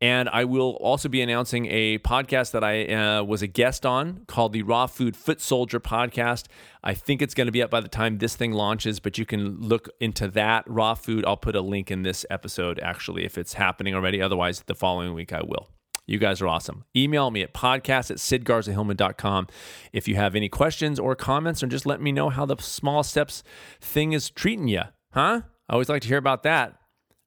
And 0.00 0.28
I 0.28 0.44
will 0.44 0.78
also 0.80 1.08
be 1.08 1.20
announcing 1.20 1.66
a 1.66 1.98
podcast 1.98 2.52
that 2.52 2.62
I 2.62 2.84
uh, 2.84 3.24
was 3.24 3.42
a 3.42 3.48
guest 3.48 3.84
on 3.84 4.22
called 4.28 4.52
the 4.52 4.62
Raw 4.62 4.86
Food 4.86 5.16
Foot 5.16 5.40
Soldier 5.40 5.80
podcast. 5.80 6.44
I 6.84 6.94
think 6.94 7.20
it's 7.20 7.34
going 7.34 7.46
to 7.46 7.52
be 7.52 7.64
up 7.64 7.70
by 7.70 7.80
the 7.80 7.88
time 7.88 8.18
this 8.18 8.36
thing 8.36 8.52
launches, 8.52 9.00
but 9.00 9.18
you 9.18 9.26
can 9.26 9.60
look 9.60 9.88
into 9.98 10.28
that 10.28 10.62
raw 10.68 10.94
food. 10.94 11.24
I'll 11.26 11.36
put 11.36 11.56
a 11.56 11.62
link 11.62 11.90
in 11.90 12.04
this 12.04 12.24
episode 12.30 12.78
actually 12.78 13.24
if 13.24 13.36
it's 13.36 13.54
happening 13.54 13.96
already. 13.96 14.22
Otherwise, 14.22 14.62
the 14.66 14.76
following 14.76 15.14
week 15.14 15.32
I 15.32 15.42
will. 15.42 15.68
You 16.12 16.18
guys 16.18 16.42
are 16.42 16.46
awesome. 16.46 16.84
Email 16.94 17.30
me 17.30 17.40
at 17.40 17.54
podcast 17.54 18.10
at 18.10 18.18
sidgarzahillman.com 18.18 19.46
if 19.94 20.06
you 20.06 20.16
have 20.16 20.36
any 20.36 20.50
questions 20.50 21.00
or 21.00 21.16
comments, 21.16 21.62
or 21.62 21.68
just 21.68 21.86
let 21.86 22.02
me 22.02 22.12
know 22.12 22.28
how 22.28 22.44
the 22.44 22.58
small 22.58 23.02
steps 23.02 23.42
thing 23.80 24.12
is 24.12 24.28
treating 24.28 24.68
you. 24.68 24.82
Huh? 25.14 25.40
I 25.70 25.72
always 25.72 25.88
like 25.88 26.02
to 26.02 26.08
hear 26.08 26.18
about 26.18 26.42
that. 26.42 26.78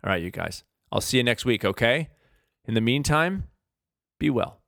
All 0.03 0.11
right, 0.11 0.21
you 0.21 0.29
guys. 0.29 0.63
I'll 0.91 1.01
see 1.01 1.17
you 1.17 1.23
next 1.23 1.45
week, 1.45 1.65
okay? 1.65 2.09
In 2.65 2.75
the 2.75 2.79
meantime, 2.79 3.45
be 4.19 4.29
well. 4.29 4.61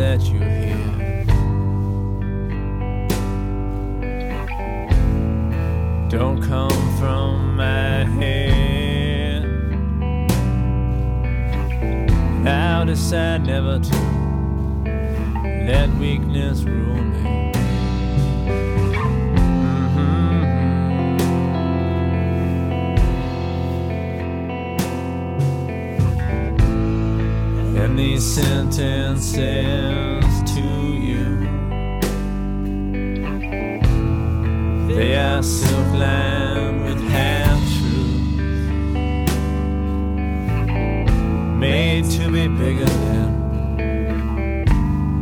That 0.00 0.22
you 0.22 0.38
hear 0.38 1.24
don't 6.08 6.40
come 6.40 6.96
from 6.98 7.54
my 7.56 8.04
head. 8.18 9.44
I'll 12.48 12.86
decide 12.86 13.44
never 13.44 13.78
to 13.78 13.96
let 15.66 15.90
weakness 15.98 16.62
rule 16.62 16.94
me. 16.94 17.39
And 27.90 27.98
these 27.98 28.24
sentences 28.24 29.34
to 30.54 30.60
you. 31.06 31.24
They 34.94 35.16
are 35.16 35.42
lined 35.94 36.84
with 36.84 37.00
half 37.08 37.58
truths, 37.74 38.68
made 41.58 42.04
to 42.16 42.30
be 42.30 42.46
bigger 42.46 42.84
than 42.84 43.30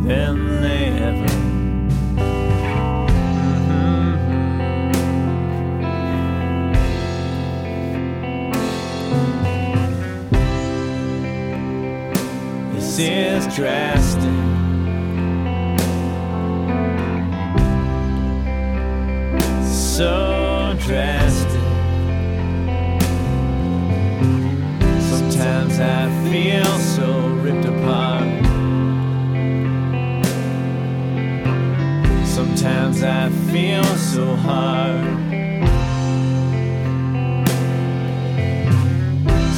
than 0.04 0.47
this 12.98 13.46
is 13.46 13.54
drastic. 13.54 14.22
So 19.64 20.76
drastic. 20.80 21.62
Sometimes 25.10 25.78
I 25.78 26.10
feel 26.28 26.64
so 26.96 27.28
ripped 27.44 27.66
apart. 27.66 28.44
Sometimes 32.26 33.04
I 33.04 33.30
feel 33.52 33.84
so 33.84 34.34
hard. 34.34 35.04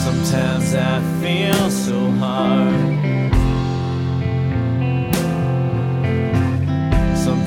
Sometimes 0.04 0.74
I 0.74 1.00
feel 1.22 1.70
so 1.70 2.10
hard. 2.22 2.79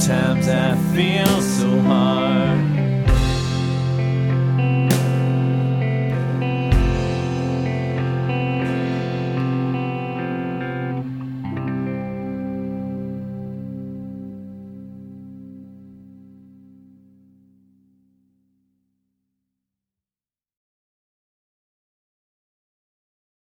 Sometimes 0.04 0.50
I 0.50 0.76
feel 0.94 1.42
so 1.42 1.80
hard. 1.80 2.32